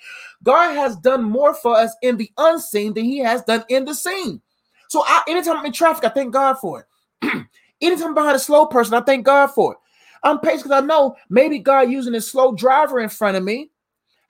God 0.42 0.74
has 0.74 0.96
done 0.96 1.24
more 1.24 1.54
for 1.54 1.74
us 1.74 1.94
in 2.02 2.16
the 2.16 2.30
unseen 2.36 2.94
than 2.94 3.04
He 3.04 3.18
has 3.18 3.42
done 3.42 3.64
in 3.68 3.86
the 3.86 3.94
seen. 3.94 4.40
So 4.88 5.02
I, 5.04 5.22
anytime 5.26 5.56
I'm 5.56 5.66
in 5.66 5.72
traffic, 5.72 6.04
I 6.04 6.10
thank 6.10 6.32
God 6.32 6.58
for 6.58 6.80
it. 7.22 7.46
anytime 7.80 8.08
I'm 8.08 8.14
behind 8.14 8.36
a 8.36 8.40
slow 8.40 8.66
person, 8.66 8.94
I 8.94 9.00
thank 9.00 9.24
God 9.24 9.48
for 9.48 9.72
it. 9.72 9.78
I'm 10.22 10.38
patient 10.38 10.64
because 10.64 10.82
I 10.82 10.86
know 10.86 11.16
maybe 11.30 11.58
God 11.58 11.90
using 11.90 12.14
a 12.14 12.20
slow 12.20 12.52
driver 12.54 13.00
in 13.00 13.08
front 13.08 13.36
of 13.36 13.42
me 13.42 13.70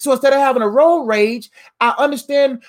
so 0.01 0.12
instead 0.12 0.32
of 0.32 0.40
having 0.40 0.62
a 0.62 0.68
road 0.68 1.05
rage, 1.05 1.51
I 1.78 1.94
understand. 1.98 2.62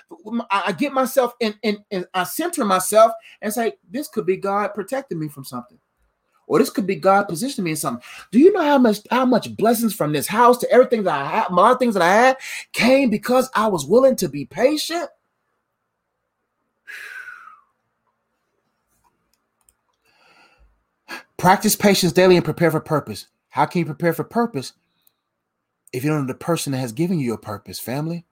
I 0.51 0.73
get 0.73 0.91
myself 0.91 1.33
in, 1.39 1.55
in, 1.63 1.77
in 1.89 2.05
I 2.13 2.25
center 2.25 2.65
myself 2.65 3.13
and 3.41 3.53
say, 3.53 3.73
this 3.89 4.09
could 4.09 4.25
be 4.25 4.35
God 4.35 4.73
protecting 4.75 5.17
me 5.17 5.29
from 5.29 5.45
something 5.45 5.79
or 6.51 6.59
this 6.59 6.69
could 6.69 6.85
be 6.85 6.97
God 6.97 7.29
positioning 7.29 7.63
me 7.63 7.71
in 7.71 7.77
something. 7.77 8.03
Do 8.29 8.37
you 8.37 8.51
know 8.51 8.61
how 8.61 8.77
much 8.77 8.99
how 9.09 9.25
much 9.25 9.55
blessings 9.55 9.95
from 9.95 10.11
this 10.11 10.27
house 10.27 10.57
to 10.57 10.69
everything 10.69 11.03
that 11.03 11.13
I 11.13 11.25
had, 11.25 11.45
of 11.49 11.79
things 11.79 11.93
that 11.93 12.03
I 12.03 12.13
had 12.13 12.37
came 12.73 13.09
because 13.09 13.49
I 13.55 13.67
was 13.67 13.85
willing 13.85 14.17
to 14.17 14.27
be 14.27 14.43
patient? 14.43 15.09
Practice 21.37 21.77
patience 21.77 22.11
daily 22.11 22.35
and 22.35 22.43
prepare 22.43 22.69
for 22.71 22.81
purpose. 22.81 23.27
How 23.47 23.65
can 23.65 23.79
you 23.79 23.85
prepare 23.85 24.11
for 24.11 24.25
purpose? 24.25 24.73
If 25.93 26.03
you 26.03 26.09
don't 26.09 26.21
know 26.21 26.27
the 26.27 26.33
person 26.33 26.71
that 26.71 26.79
has 26.79 26.91
given 26.91 27.19
you 27.19 27.25
your 27.25 27.37
purpose, 27.37 27.79
family. 27.79 28.25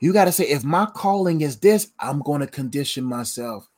You 0.00 0.12
got 0.12 0.24
to 0.24 0.32
say, 0.32 0.44
if 0.44 0.64
my 0.64 0.86
calling 0.86 1.40
is 1.40 1.58
this, 1.58 1.92
I'm 1.98 2.20
going 2.20 2.40
to 2.40 2.46
condition 2.46 3.04
myself. 3.04 3.68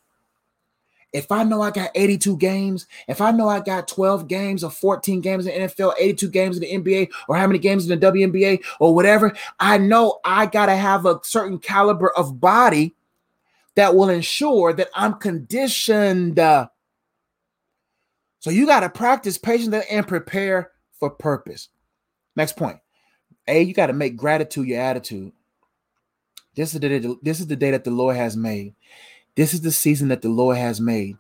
If 1.13 1.33
I 1.33 1.43
know 1.43 1.63
I 1.63 1.71
got 1.71 1.91
82 1.95 2.37
games, 2.37 2.87
if 3.07 3.21
I 3.21 3.31
know 3.31 3.49
I 3.49 3.61
got 3.61 3.89
12 3.89 4.29
games 4.29 4.63
or 4.63 4.71
14 4.71 5.21
games 5.21 5.47
in 5.47 5.63
the 5.63 5.69
NFL, 5.69 5.95
82 5.99 6.29
games 6.29 6.59
in 6.59 6.63
the 6.63 6.73
NBA, 6.91 7.11
or 7.29 7.37
how 7.37 7.47
many 7.47 7.59
games 7.59 7.89
in 7.89 7.99
the 7.99 8.07
WNBA 8.07 8.63
or 8.79 8.95
whatever, 8.95 9.35
I 9.59 9.79
know 9.79 10.21
I 10.25 10.47
got 10.47 10.67
to 10.67 10.77
have 10.77 11.07
a 11.07 11.21
certain 11.23 11.59
caliber 11.59 12.11
of 12.11 12.41
body 12.41 12.95
that 13.75 13.95
will 13.95 14.11
ensure 14.11 14.73
that 14.75 14.91
I'm 14.95 15.15
conditioned. 15.15 16.37
So 16.37 16.69
you 18.51 18.67
got 18.67 18.81
to 18.81 18.91
practice 18.91 19.39
patience 19.39 19.75
and 19.91 20.07
prepare 20.07 20.73
for 20.99 21.09
purpose. 21.11 21.69
Next 22.39 22.53
point. 22.53 22.79
A, 23.49 23.63
you 23.63 23.75
got 23.75 23.89
to 23.89 23.93
make 23.93 24.17
gratitude 24.17 24.69
your 24.69 24.81
attitude. 24.81 25.33
This 26.55 26.73
is 26.73 26.79
the 26.79 26.89
day, 26.89 27.17
this 27.21 27.41
is 27.41 27.49
the 27.49 27.57
day 27.57 27.73
that 27.73 27.83
the 27.83 27.91
Lord 27.91 28.15
has 28.15 28.37
made. 28.37 28.77
This 29.35 29.55
is 29.55 29.61
the 29.61 29.73
season 29.73 30.07
that 30.09 30.23
the 30.23 30.29
Lord 30.29 30.57
has 30.57 30.81
made. 30.81 31.17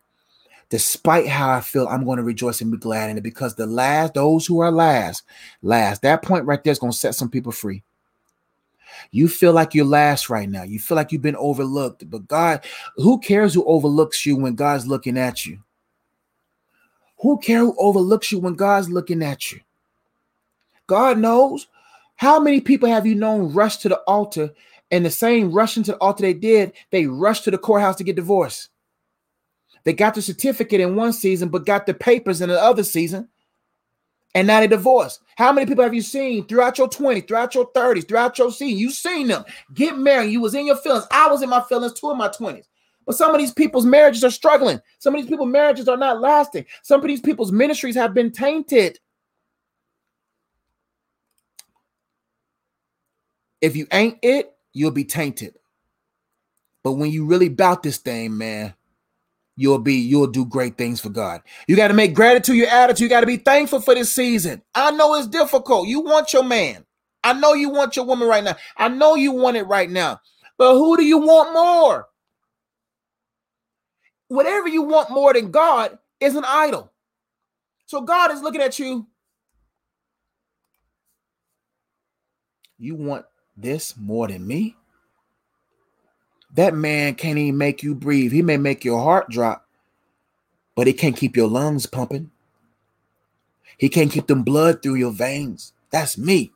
Despite 0.68 1.26
how 1.26 1.50
I 1.50 1.60
feel, 1.60 1.88
I'm 1.88 2.04
going 2.04 2.18
to 2.18 2.22
rejoice 2.22 2.60
and 2.60 2.70
be 2.70 2.76
glad 2.76 3.10
in 3.10 3.18
it 3.18 3.24
because 3.24 3.56
the 3.56 3.66
last, 3.66 4.14
those 4.14 4.46
who 4.46 4.60
are 4.60 4.70
last, 4.70 5.24
last, 5.60 6.02
that 6.02 6.22
point 6.22 6.44
right 6.44 6.62
there 6.62 6.70
is 6.70 6.78
going 6.78 6.92
to 6.92 6.98
set 6.98 7.16
some 7.16 7.30
people 7.30 7.50
free. 7.50 7.82
You 9.10 9.26
feel 9.26 9.52
like 9.52 9.74
you're 9.74 9.84
last 9.84 10.30
right 10.30 10.48
now. 10.48 10.62
You 10.62 10.78
feel 10.78 10.94
like 10.94 11.10
you've 11.10 11.20
been 11.20 11.34
overlooked. 11.34 12.08
But 12.08 12.28
God, 12.28 12.64
who 12.94 13.18
cares 13.18 13.54
who 13.54 13.64
overlooks 13.64 14.24
you 14.24 14.36
when 14.36 14.54
God's 14.54 14.86
looking 14.86 15.18
at 15.18 15.44
you? 15.44 15.64
Who 17.18 17.38
cares 17.38 17.62
who 17.62 17.76
overlooks 17.76 18.30
you 18.30 18.38
when 18.38 18.54
God's 18.54 18.88
looking 18.88 19.24
at 19.24 19.50
you? 19.50 19.60
God 20.88 21.18
knows. 21.18 21.68
How 22.16 22.40
many 22.40 22.60
people 22.60 22.88
have 22.88 23.06
you 23.06 23.14
known 23.14 23.52
rush 23.52 23.76
to 23.78 23.88
the 23.88 23.98
altar 24.00 24.50
and 24.90 25.04
the 25.04 25.10
same 25.10 25.52
rushing 25.52 25.84
to 25.84 25.92
the 25.92 25.98
altar 25.98 26.22
they 26.22 26.34
did, 26.34 26.72
they 26.90 27.06
rushed 27.06 27.44
to 27.44 27.52
the 27.52 27.58
courthouse 27.58 27.96
to 27.96 28.04
get 28.04 28.16
divorced. 28.16 28.70
They 29.84 29.92
got 29.92 30.14
the 30.14 30.22
certificate 30.22 30.80
in 30.80 30.96
one 30.96 31.12
season, 31.12 31.50
but 31.50 31.66
got 31.66 31.86
the 31.86 31.94
papers 31.94 32.40
in 32.40 32.48
the 32.48 32.60
other 32.60 32.82
season. 32.82 33.28
And 34.34 34.46
now 34.46 34.60
they 34.60 34.66
divorced. 34.66 35.20
How 35.36 35.52
many 35.52 35.66
people 35.66 35.84
have 35.84 35.94
you 35.94 36.02
seen 36.02 36.46
throughout 36.46 36.78
your 36.78 36.88
20s, 36.88 37.26
throughout 37.26 37.54
your 37.54 37.70
30s, 37.72 38.06
throughout 38.06 38.38
your 38.38 38.50
scene? 38.50 38.76
You 38.76 38.90
seen 38.90 39.28
them 39.28 39.44
get 39.74 39.96
married. 39.96 40.32
You 40.32 40.40
was 40.40 40.54
in 40.54 40.66
your 40.66 40.76
feelings. 40.76 41.06
I 41.10 41.28
was 41.28 41.42
in 41.42 41.48
my 41.48 41.62
feelings 41.62 41.94
too 41.94 42.10
in 42.10 42.18
my 42.18 42.28
20s. 42.28 42.64
But 43.06 43.16
some 43.16 43.34
of 43.34 43.38
these 43.38 43.52
people's 43.52 43.86
marriages 43.86 44.22
are 44.24 44.30
struggling. 44.30 44.80
Some 44.98 45.14
of 45.14 45.20
these 45.20 45.30
people's 45.30 45.48
marriages 45.48 45.88
are 45.88 45.96
not 45.96 46.20
lasting. 46.20 46.66
Some 46.82 47.00
of 47.00 47.06
these 47.06 47.22
people's 47.22 47.52
ministries 47.52 47.94
have 47.94 48.12
been 48.12 48.30
tainted. 48.30 48.98
If 53.60 53.76
you 53.76 53.86
ain't 53.92 54.18
it, 54.22 54.52
you'll 54.72 54.90
be 54.90 55.04
tainted. 55.04 55.54
But 56.84 56.92
when 56.92 57.10
you 57.10 57.26
really 57.26 57.48
bout 57.48 57.82
this 57.82 57.98
thing, 57.98 58.38
man, 58.38 58.74
you'll 59.56 59.80
be 59.80 59.94
you'll 59.94 60.28
do 60.28 60.46
great 60.46 60.78
things 60.78 61.00
for 61.00 61.08
God. 61.08 61.42
You 61.66 61.76
got 61.76 61.88
to 61.88 61.94
make 61.94 62.14
gratitude 62.14 62.56
your 62.56 62.68
attitude. 62.68 63.02
You 63.02 63.08
got 63.08 63.20
to 63.20 63.26
be 63.26 63.36
thankful 63.36 63.80
for 63.80 63.94
this 63.94 64.12
season. 64.12 64.62
I 64.74 64.92
know 64.92 65.14
it's 65.16 65.26
difficult. 65.26 65.88
You 65.88 66.00
want 66.00 66.32
your 66.32 66.44
man. 66.44 66.84
I 67.24 67.32
know 67.32 67.54
you 67.54 67.68
want 67.68 67.96
your 67.96 68.04
woman 68.04 68.28
right 68.28 68.44
now. 68.44 68.56
I 68.76 68.88
know 68.88 69.16
you 69.16 69.32
want 69.32 69.56
it 69.56 69.64
right 69.64 69.90
now. 69.90 70.20
But 70.56 70.74
who 70.74 70.96
do 70.96 71.04
you 71.04 71.18
want 71.18 71.52
more? 71.52 72.06
Whatever 74.28 74.68
you 74.68 74.82
want 74.82 75.10
more 75.10 75.32
than 75.32 75.50
God 75.50 75.98
is 76.20 76.36
an 76.36 76.44
idol. 76.46 76.92
So 77.86 78.02
God 78.02 78.30
is 78.30 78.42
looking 78.42 78.60
at 78.60 78.78
you. 78.78 79.06
You 82.78 82.94
want 82.94 83.24
this 83.60 83.96
more 83.96 84.28
than 84.28 84.46
me? 84.46 84.76
That 86.54 86.74
man 86.74 87.14
can't 87.14 87.38
even 87.38 87.58
make 87.58 87.82
you 87.82 87.94
breathe. 87.94 88.32
He 88.32 88.42
may 88.42 88.56
make 88.56 88.84
your 88.84 89.02
heart 89.02 89.28
drop, 89.28 89.66
but 90.74 90.86
he 90.86 90.92
can't 90.92 91.16
keep 91.16 91.36
your 91.36 91.48
lungs 91.48 91.86
pumping. 91.86 92.30
He 93.76 93.88
can't 93.88 94.10
keep 94.10 94.26
them 94.26 94.42
blood 94.42 94.82
through 94.82 94.96
your 94.96 95.12
veins. 95.12 95.72
That's 95.90 96.18
me. 96.18 96.52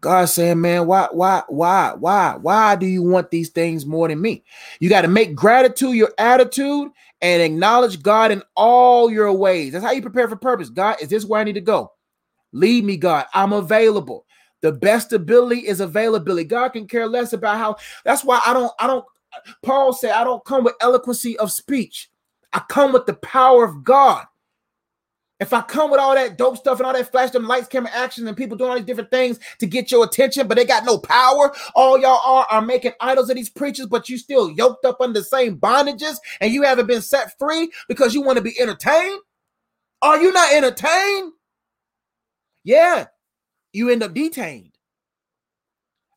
God 0.00 0.26
saying, 0.26 0.60
man, 0.60 0.86
why, 0.86 1.08
why, 1.10 1.42
why, 1.48 1.94
why, 1.98 2.36
why 2.40 2.76
do 2.76 2.86
you 2.86 3.02
want 3.02 3.30
these 3.30 3.48
things 3.48 3.86
more 3.86 4.08
than 4.08 4.20
me? 4.20 4.44
You 4.78 4.88
got 4.88 5.02
to 5.02 5.08
make 5.08 5.34
gratitude 5.34 5.96
your 5.96 6.12
attitude 6.18 6.90
and 7.22 7.42
acknowledge 7.42 8.02
God 8.02 8.30
in 8.30 8.42
all 8.54 9.10
your 9.10 9.32
ways. 9.32 9.72
That's 9.72 9.84
how 9.84 9.92
you 9.92 10.02
prepare 10.02 10.28
for 10.28 10.36
purpose. 10.36 10.68
God, 10.68 10.96
is 11.00 11.08
this 11.08 11.24
where 11.24 11.40
I 11.40 11.44
need 11.44 11.54
to 11.54 11.60
go? 11.60 11.92
Lead 12.52 12.84
me, 12.84 12.96
God. 12.96 13.26
I'm 13.32 13.52
available. 13.52 14.25
The 14.66 14.72
best 14.72 15.12
ability 15.12 15.68
is 15.68 15.78
availability. 15.78 16.42
God 16.42 16.70
can 16.70 16.88
care 16.88 17.06
less 17.06 17.32
about 17.32 17.56
how. 17.56 17.76
That's 18.04 18.24
why 18.24 18.40
I 18.44 18.52
don't. 18.52 18.72
I 18.80 18.88
don't. 18.88 19.04
Paul 19.62 19.92
said, 19.92 20.10
"I 20.10 20.24
don't 20.24 20.44
come 20.44 20.64
with 20.64 20.74
eloquency 20.80 21.38
of 21.38 21.52
speech. 21.52 22.10
I 22.52 22.60
come 22.68 22.92
with 22.92 23.06
the 23.06 23.14
power 23.14 23.64
of 23.64 23.84
God." 23.84 24.26
If 25.38 25.52
I 25.52 25.60
come 25.60 25.92
with 25.92 26.00
all 26.00 26.16
that 26.16 26.36
dope 26.36 26.56
stuff 26.56 26.80
and 26.80 26.86
all 26.86 26.94
that 26.94 27.12
flash, 27.12 27.30
them 27.30 27.46
lights, 27.46 27.68
camera, 27.68 27.92
action, 27.94 28.26
and 28.26 28.36
people 28.36 28.56
doing 28.56 28.70
all 28.70 28.76
these 28.76 28.86
different 28.86 29.12
things 29.12 29.38
to 29.60 29.68
get 29.68 29.92
your 29.92 30.04
attention, 30.04 30.48
but 30.48 30.56
they 30.56 30.64
got 30.64 30.84
no 30.84 30.98
power, 30.98 31.54
all 31.76 31.96
y'all 31.96 32.20
are 32.24 32.46
are 32.50 32.60
making 32.60 32.92
idols 33.00 33.30
of 33.30 33.36
these 33.36 33.50
preachers, 33.50 33.86
but 33.86 34.08
you 34.08 34.18
still 34.18 34.50
yoked 34.50 34.84
up 34.84 35.00
under 35.00 35.20
the 35.20 35.24
same 35.24 35.60
bondages 35.60 36.16
and 36.40 36.52
you 36.52 36.62
haven't 36.62 36.88
been 36.88 37.02
set 37.02 37.38
free 37.38 37.70
because 37.86 38.14
you 38.14 38.20
want 38.20 38.36
to 38.36 38.42
be 38.42 38.60
entertained. 38.60 39.20
Are 40.02 40.20
you 40.20 40.32
not 40.32 40.52
entertained? 40.52 41.34
Yeah, 42.64 43.06
you 43.76 43.90
end 43.90 44.02
up 44.02 44.14
detained. 44.14 44.72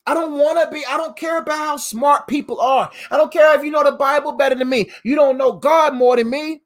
I 0.08 0.14
don't 0.14 0.40
want 0.40 0.60
to 0.60 0.74
be, 0.74 0.84
I 0.86 0.98
don't 0.98 1.16
care 1.16 1.38
about 1.38 1.58
how 1.58 1.78
smart 1.78 2.28
people 2.28 2.60
are. 2.60 2.90
I 3.12 3.18
don't 3.18 3.32
care 3.32 3.56
if 3.58 3.64
you 3.64 3.70
know 3.70 3.84
the 3.84 3.92
Bible 3.92 4.32
better 4.32 4.56
than 4.56 4.70
me. 4.70 4.90
You 5.04 5.16
don't 5.16 5.38
know 5.38 5.52
God 5.52 5.94
more 5.94 6.16
than 6.16 6.30
me. 6.30 6.64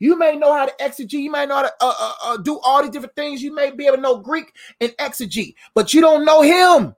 You 0.00 0.18
may 0.18 0.34
know 0.34 0.52
how 0.52 0.66
to 0.66 0.74
exegete. 0.80 1.20
You 1.20 1.30
may 1.30 1.46
know 1.46 1.56
how 1.56 1.62
to 1.62 1.72
uh, 1.80 1.94
uh, 2.00 2.12
uh, 2.24 2.36
do 2.38 2.58
all 2.64 2.82
these 2.82 2.90
different 2.90 3.14
things. 3.14 3.42
You 3.42 3.54
may 3.54 3.70
be 3.70 3.86
able 3.86 3.96
to 3.96 4.02
know 4.02 4.18
Greek 4.18 4.52
and 4.80 4.90
exegete, 4.92 5.54
but 5.74 5.94
you 5.94 6.00
don't 6.00 6.24
know 6.24 6.42
Him. 6.42 6.96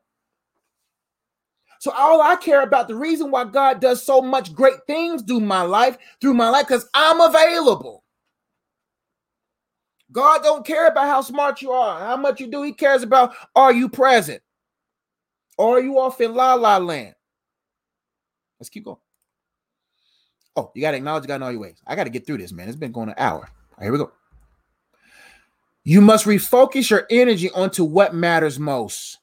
So 1.81 1.91
all 1.91 2.23
I 2.23 2.37
care 2.37 2.63
about, 2.63 2.89
the 2.89 2.95
reason 2.95 3.31
why 3.31 3.45
God 3.45 3.81
does 3.81 4.03
so 4.03 4.23
much 4.23 4.55
great 4.55 4.87
things 4.87 5.21
through 5.21 5.41
my 5.41 5.61
life, 5.61 5.99
through 6.23 6.33
my 6.33 6.49
life, 6.49 6.67
because 6.67 6.89
I'm 6.95 7.21
available. 7.21 8.04
God 10.15 10.45
don't 10.45 10.65
care 10.65 10.87
about 10.87 11.07
how 11.07 11.21
smart 11.23 11.61
you 11.61 11.73
are, 11.73 11.99
how 11.99 12.17
much 12.17 12.41
you 12.41 12.47
do. 12.47 12.63
He 12.63 12.73
cares 12.73 13.03
about 13.03 13.35
are 13.57 13.73
you 13.73 13.89
present? 13.89 14.41
Or 15.59 15.77
are 15.77 15.81
you 15.81 15.99
off 15.99 16.21
in 16.21 16.35
la 16.35 16.55
la 16.55 16.79
land? 16.79 17.15
Let's 18.61 18.71
keep 18.71 18.85
going. 18.85 18.97
Oh, 20.57 20.71
you 20.73 20.83
got 20.83 20.93
to 20.93 20.99
acknowledge 20.99 21.27
God 21.27 21.37
in 21.37 21.43
all 21.43 21.51
your 21.51 21.61
ways. 21.61 21.83
I 21.85 21.97
got 21.97 22.05
to 22.05 22.11
get 22.11 22.27
through 22.27 22.39
this, 22.39 22.53
man. 22.53 22.69
It's 22.69 22.77
been 22.77 22.93
going 22.93 23.09
an 23.09 23.17
hour. 23.19 23.49
Right, 23.77 23.85
here 23.85 23.93
we 23.93 23.99
go. 23.99 24.13
You 25.83 26.01
must 26.01 26.27
refocus 26.27 26.91
your 26.91 27.09
energy 27.11 27.51
onto 27.51 27.85
what 27.85 28.15
matters 28.15 28.57
most. 28.57 29.19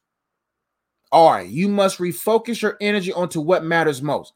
All 1.09 1.31
right, 1.31 1.47
you 1.47 1.69
must 1.69 1.99
refocus 1.99 2.61
your 2.61 2.75
energy 2.81 3.13
onto 3.13 3.39
what 3.39 3.63
matters 3.63 4.01
most. 4.01 4.33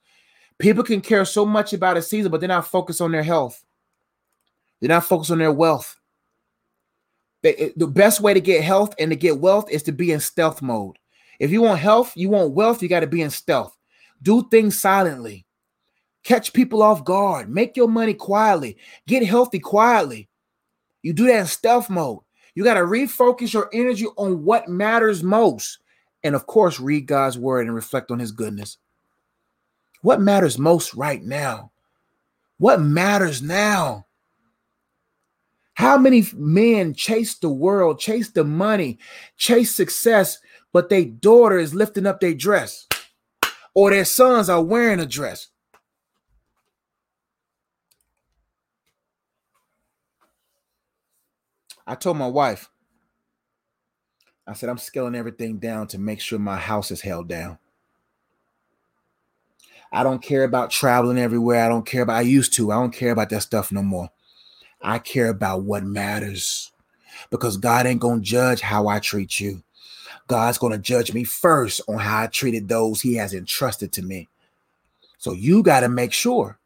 People 0.57 0.85
can 0.85 1.01
care 1.01 1.25
so 1.25 1.45
much 1.45 1.73
about 1.73 1.97
a 1.97 2.01
season, 2.01 2.31
but 2.31 2.39
they're 2.39 2.47
not 2.47 2.67
focused 2.67 3.01
on 3.01 3.11
their 3.11 3.23
health. 3.23 3.61
They're 4.79 4.87
not 4.87 5.03
focused 5.03 5.31
on 5.31 5.39
their 5.39 5.51
wealth. 5.51 5.99
The 7.45 7.87
best 7.87 8.21
way 8.21 8.33
to 8.33 8.41
get 8.41 8.63
health 8.63 8.95
and 8.97 9.11
to 9.11 9.15
get 9.15 9.39
wealth 9.39 9.69
is 9.69 9.83
to 9.83 9.91
be 9.91 10.11
in 10.11 10.19
stealth 10.19 10.61
mode. 10.63 10.97
If 11.39 11.51
you 11.51 11.61
want 11.61 11.79
health, 11.79 12.13
you 12.15 12.29
want 12.29 12.53
wealth, 12.53 12.81
you 12.81 12.89
got 12.89 13.01
to 13.01 13.07
be 13.07 13.21
in 13.21 13.29
stealth. 13.29 13.77
Do 14.21 14.47
things 14.49 14.79
silently. 14.79 15.45
Catch 16.23 16.53
people 16.53 16.81
off 16.81 17.05
guard. 17.05 17.49
Make 17.49 17.77
your 17.77 17.87
money 17.87 18.15
quietly. 18.15 18.77
Get 19.05 19.23
healthy 19.23 19.59
quietly. 19.59 20.27
You 21.03 21.13
do 21.13 21.27
that 21.27 21.39
in 21.41 21.45
stealth 21.45 21.87
mode. 21.87 22.21
You 22.55 22.63
got 22.63 22.75
to 22.75 22.79
refocus 22.79 23.53
your 23.53 23.69
energy 23.73 24.07
on 24.17 24.43
what 24.43 24.67
matters 24.67 25.21
most. 25.21 25.77
And 26.23 26.33
of 26.33 26.47
course, 26.47 26.79
read 26.79 27.05
God's 27.05 27.37
word 27.37 27.67
and 27.67 27.75
reflect 27.75 28.09
on 28.09 28.17
his 28.17 28.31
goodness. 28.31 28.79
What 30.01 30.19
matters 30.19 30.57
most 30.57 30.95
right 30.95 31.21
now? 31.21 31.71
What 32.57 32.81
matters 32.81 33.43
now? 33.43 34.04
How 35.75 35.97
many 35.97 36.25
men 36.33 36.93
chase 36.93 37.35
the 37.35 37.49
world, 37.49 37.99
chase 37.99 38.31
the 38.31 38.45
money, 38.45 38.97
chase 39.37 39.75
success, 39.75 40.39
but 40.71 40.89
their 40.89 41.05
daughter 41.05 41.59
is 41.59 41.75
lifting 41.75 42.05
up 42.05 42.21
their 42.21 42.33
dress 42.33 42.87
or 43.73 43.91
their 43.91 44.05
sons 44.05 44.49
are 44.49 44.63
wearing 44.63 45.01
a 45.01 45.05
dress? 45.05 45.49
I 51.85 51.95
told 51.95 52.17
my 52.17 52.27
wife, 52.27 52.69
I 54.47 54.53
said, 54.53 54.69
I'm 54.69 54.77
scaling 54.77 55.15
everything 55.15 55.59
down 55.59 55.87
to 55.87 55.99
make 55.99 56.21
sure 56.21 56.39
my 56.39 56.57
house 56.57 56.89
is 56.89 57.01
held 57.01 57.27
down. 57.27 57.57
I 59.91 60.03
don't 60.03 60.21
care 60.21 60.43
about 60.45 60.71
traveling 60.71 61.17
everywhere. 61.17 61.63
I 61.65 61.69
don't 61.69 61.85
care 61.85 62.03
about, 62.03 62.17
I 62.17 62.21
used 62.21 62.53
to. 62.53 62.71
I 62.71 62.75
don't 62.75 62.93
care 62.93 63.11
about 63.11 63.29
that 63.29 63.41
stuff 63.41 63.71
no 63.71 63.81
more. 63.83 64.09
I 64.85 64.99
care 64.99 65.29
about 65.29 65.63
what 65.63 65.83
matters 65.83 66.71
because 67.31 67.57
God 67.57 67.87
ain't 67.87 67.99
going 67.99 68.19
to 68.19 68.25
judge 68.25 68.61
how 68.61 68.87
I 68.87 68.99
treat 68.99 69.39
you. 69.39 69.63
God's 70.27 70.59
going 70.59 70.73
to 70.73 70.79
judge 70.79 71.11
me 71.11 71.23
first 71.23 71.81
on 71.87 71.97
how 71.97 72.23
I 72.23 72.27
treated 72.27 72.67
those 72.67 73.01
he 73.01 73.15
has 73.15 73.33
entrusted 73.33 73.91
to 73.93 74.03
me. 74.03 74.29
So 75.17 75.33
you 75.33 75.63
got 75.63 75.79
to 75.79 75.89
make 75.89 76.13
sure 76.13 76.59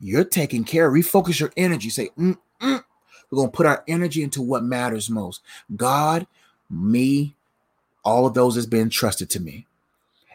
you're 0.00 0.24
taking 0.24 0.64
care. 0.64 0.90
Refocus 0.90 1.40
your 1.40 1.52
energy. 1.58 1.90
Say, 1.90 2.08
mm, 2.18 2.38
mm. 2.60 2.84
we're 3.30 3.36
going 3.36 3.50
to 3.50 3.56
put 3.56 3.66
our 3.66 3.84
energy 3.86 4.22
into 4.22 4.40
what 4.40 4.64
matters 4.64 5.10
most 5.10 5.42
God, 5.76 6.26
me, 6.70 7.36
all 8.02 8.26
of 8.26 8.32
those 8.32 8.54
has 8.54 8.66
been 8.66 8.82
entrusted 8.82 9.28
to 9.30 9.40
me. 9.40 9.66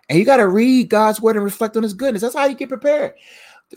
And 0.08 0.20
you 0.20 0.26
got 0.26 0.38
to 0.38 0.48
read 0.48 0.90
God's 0.90 1.20
word 1.20 1.36
and 1.36 1.46
reflect 1.46 1.78
on 1.78 1.84
his 1.84 1.96
goodness. 1.96 2.22
That's 2.22 2.36
how 2.36 2.46
you 2.46 2.56
get 2.56 2.70
prepared. 2.70 3.16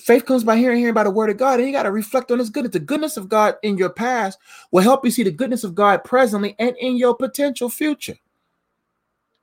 Faith 0.01 0.27
comes 0.27 0.45
by 0.45 0.57
hearing, 0.57 0.79
hearing 0.79 0.95
by 0.95 1.05
the 1.05 1.11
word 1.11 1.31
of 1.31 1.37
God, 1.37 1.59
and 1.59 1.67
you 1.67 1.73
got 1.73 1.85
to 1.85 1.91
reflect 1.91 2.31
on 2.31 2.39
his 2.39 2.51
goodness. 2.51 2.73
The 2.73 2.81
goodness 2.81 3.17
of 3.17 3.29
God 3.29 3.57
in 3.63 3.79
your 3.79 3.91
past 3.91 4.39
will 4.71 4.83
help 4.83 5.05
you 5.05 5.11
see 5.11 5.23
the 5.23 5.31
goodness 5.31 5.65
of 5.65 5.75
God 5.75 6.05
presently 6.05 6.55
and 6.59 6.77
in 6.79 6.97
your 6.97 7.15
potential 7.15 7.69
future. 7.69 8.17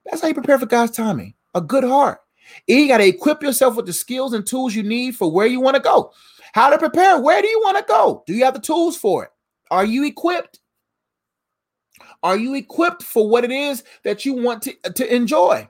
That's 0.06 0.22
how 0.22 0.28
you 0.28 0.34
prepare 0.34 0.60
for 0.60 0.66
God's 0.66 0.96
timing. 0.96 1.34
A 1.56 1.62
good 1.62 1.84
heart. 1.84 2.20
And 2.68 2.80
you 2.80 2.88
got 2.88 2.98
to 2.98 3.08
equip 3.08 3.42
yourself 3.42 3.76
with 3.76 3.86
the 3.86 3.94
skills 3.94 4.34
and 4.34 4.46
tools 4.46 4.76
you 4.76 4.84
need 4.84 5.16
for 5.16 5.32
where 5.32 5.48
you 5.48 5.60
want 5.60 5.76
to 5.76 5.82
go. 5.82 6.12
How 6.54 6.70
to 6.70 6.78
prepare? 6.78 7.20
Where 7.20 7.42
do 7.42 7.48
you 7.48 7.60
want 7.62 7.78
to 7.78 7.86
go? 7.88 8.24
Do 8.28 8.34
you 8.34 8.44
have 8.46 8.54
the 8.54 8.60
tools 8.60 8.98
for 8.98 9.24
it? 9.24 9.32
Are 9.72 9.86
you 9.86 10.06
equipped? 10.06 10.60
Are 12.22 12.38
you 12.38 12.54
equipped 12.54 13.02
for 13.02 13.28
what 13.28 13.44
it 13.44 13.52
is 13.52 13.84
that 14.04 14.26
you 14.26 14.34
want 14.34 14.62
to, 14.64 14.74
to 14.92 15.14
enjoy? 15.16 15.68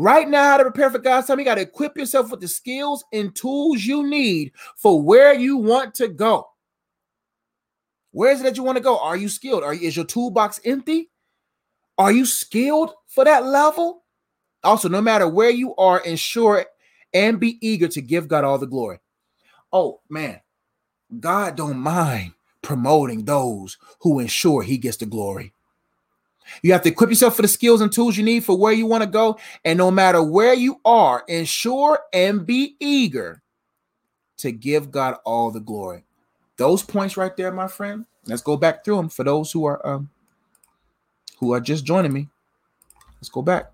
Right 0.00 0.28
now, 0.28 0.44
how 0.44 0.58
to 0.58 0.62
prepare 0.62 0.90
for 0.92 1.00
God's 1.00 1.26
time, 1.26 1.40
you 1.40 1.44
got 1.44 1.56
to 1.56 1.62
equip 1.62 1.98
yourself 1.98 2.30
with 2.30 2.38
the 2.38 2.46
skills 2.46 3.04
and 3.12 3.34
tools 3.34 3.82
you 3.84 4.08
need 4.08 4.52
for 4.76 5.02
where 5.02 5.34
you 5.34 5.56
want 5.56 5.92
to 5.96 6.06
go. 6.06 6.46
Where 8.12 8.30
is 8.30 8.38
it 8.38 8.44
that 8.44 8.56
you 8.56 8.62
want 8.62 8.76
to 8.76 8.82
go? 8.82 9.00
Are 9.00 9.16
you 9.16 9.28
skilled? 9.28 9.64
Are 9.64 9.74
is 9.74 9.96
your 9.96 10.04
toolbox 10.04 10.60
empty? 10.64 11.10
Are 11.98 12.12
you 12.12 12.26
skilled 12.26 12.92
for 13.08 13.24
that 13.24 13.44
level? 13.44 14.04
Also, 14.62 14.88
no 14.88 15.00
matter 15.00 15.26
where 15.26 15.50
you 15.50 15.74
are, 15.74 15.98
ensure 15.98 16.64
and 17.12 17.40
be 17.40 17.58
eager 17.60 17.88
to 17.88 18.00
give 18.00 18.28
God 18.28 18.44
all 18.44 18.58
the 18.58 18.68
glory. 18.68 19.00
Oh 19.72 20.00
man, 20.08 20.40
God 21.18 21.56
don't 21.56 21.76
mind 21.76 22.34
promoting 22.62 23.24
those 23.24 23.76
who 24.02 24.20
ensure 24.20 24.62
he 24.62 24.78
gets 24.78 24.98
the 24.98 25.06
glory. 25.06 25.54
You 26.62 26.72
have 26.72 26.82
to 26.82 26.90
equip 26.90 27.10
yourself 27.10 27.36
for 27.36 27.42
the 27.42 27.48
skills 27.48 27.80
and 27.80 27.92
tools 27.92 28.16
you 28.16 28.24
need 28.24 28.44
for 28.44 28.56
where 28.56 28.72
you 28.72 28.86
want 28.86 29.02
to 29.02 29.08
go. 29.08 29.38
And 29.64 29.78
no 29.78 29.90
matter 29.90 30.22
where 30.22 30.54
you 30.54 30.80
are, 30.84 31.24
ensure 31.28 32.00
and 32.12 32.46
be 32.46 32.76
eager 32.80 33.42
to 34.38 34.52
give 34.52 34.90
God 34.90 35.16
all 35.24 35.50
the 35.50 35.60
glory. 35.60 36.04
Those 36.56 36.82
points 36.82 37.16
right 37.16 37.36
there, 37.36 37.52
my 37.52 37.68
friend. 37.68 38.04
Let's 38.26 38.42
go 38.42 38.56
back 38.56 38.84
through 38.84 38.96
them 38.96 39.08
for 39.08 39.24
those 39.24 39.52
who 39.52 39.64
are 39.64 39.84
um 39.86 40.10
who 41.38 41.52
are 41.52 41.60
just 41.60 41.84
joining 41.84 42.12
me. 42.12 42.28
Let's 43.16 43.28
go 43.28 43.42
back. 43.42 43.72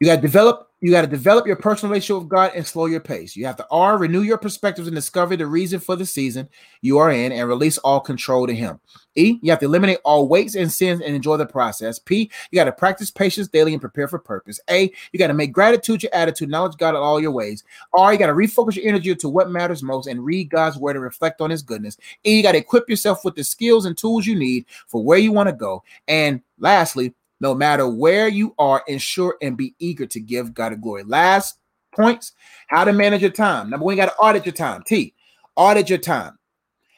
You 0.00 0.06
got 0.06 0.16
to 0.16 0.22
develop 0.22 0.70
you 0.86 0.92
got 0.92 1.00
to 1.00 1.08
develop 1.08 1.48
your 1.48 1.56
personal 1.56 1.90
relationship 1.90 2.22
with 2.22 2.30
God 2.30 2.52
and 2.54 2.64
slow 2.64 2.86
your 2.86 3.00
pace. 3.00 3.34
You 3.34 3.44
have 3.46 3.56
to 3.56 3.66
R, 3.72 3.98
renew 3.98 4.22
your 4.22 4.38
perspectives 4.38 4.86
and 4.86 4.94
discover 4.94 5.36
the 5.36 5.44
reason 5.44 5.80
for 5.80 5.96
the 5.96 6.06
season 6.06 6.48
you 6.80 6.98
are 6.98 7.10
in 7.10 7.32
and 7.32 7.48
release 7.48 7.76
all 7.78 7.98
control 7.98 8.46
to 8.46 8.54
Him. 8.54 8.78
E, 9.16 9.40
you 9.42 9.50
have 9.50 9.58
to 9.58 9.64
eliminate 9.64 9.98
all 10.04 10.28
weights 10.28 10.54
and 10.54 10.70
sins 10.70 11.00
and 11.00 11.12
enjoy 11.12 11.38
the 11.38 11.44
process. 11.44 11.98
P, 11.98 12.30
you 12.52 12.56
got 12.56 12.66
to 12.66 12.72
practice 12.72 13.10
patience 13.10 13.48
daily 13.48 13.72
and 13.72 13.80
prepare 13.80 14.06
for 14.06 14.20
purpose. 14.20 14.60
A, 14.70 14.92
you 15.10 15.18
got 15.18 15.26
to 15.26 15.34
make 15.34 15.52
gratitude 15.52 16.04
your 16.04 16.14
attitude, 16.14 16.50
knowledge 16.50 16.76
God 16.76 16.90
in 16.90 16.96
all 16.96 17.20
your 17.20 17.32
ways. 17.32 17.64
R, 17.92 18.12
you 18.12 18.18
got 18.20 18.26
to 18.26 18.34
refocus 18.34 18.76
your 18.76 18.86
energy 18.86 19.12
to 19.12 19.28
what 19.28 19.50
matters 19.50 19.82
most 19.82 20.06
and 20.06 20.24
read 20.24 20.50
God's 20.50 20.78
word 20.78 20.94
and 20.94 21.02
reflect 21.02 21.40
on 21.40 21.50
His 21.50 21.62
goodness. 21.62 21.96
E, 22.24 22.36
you 22.36 22.44
got 22.44 22.52
to 22.52 22.58
equip 22.58 22.88
yourself 22.88 23.24
with 23.24 23.34
the 23.34 23.42
skills 23.42 23.86
and 23.86 23.98
tools 23.98 24.24
you 24.24 24.38
need 24.38 24.66
for 24.86 25.02
where 25.02 25.18
you 25.18 25.32
want 25.32 25.48
to 25.48 25.52
go. 25.52 25.82
And 26.06 26.42
lastly, 26.60 27.12
no 27.40 27.54
matter 27.54 27.88
where 27.88 28.28
you 28.28 28.54
are, 28.58 28.82
ensure 28.86 29.36
and 29.42 29.56
be 29.56 29.74
eager 29.78 30.06
to 30.06 30.20
give 30.20 30.54
God 30.54 30.72
a 30.72 30.76
glory. 30.76 31.04
Last 31.04 31.58
points 31.94 32.32
how 32.68 32.84
to 32.84 32.92
manage 32.92 33.22
your 33.22 33.30
time. 33.30 33.70
Number 33.70 33.84
one, 33.84 33.96
you 33.96 34.02
got 34.02 34.10
to 34.10 34.16
audit 34.16 34.46
your 34.46 34.52
time. 34.52 34.82
T, 34.86 35.14
audit 35.56 35.88
your 35.88 35.98
time. 35.98 36.38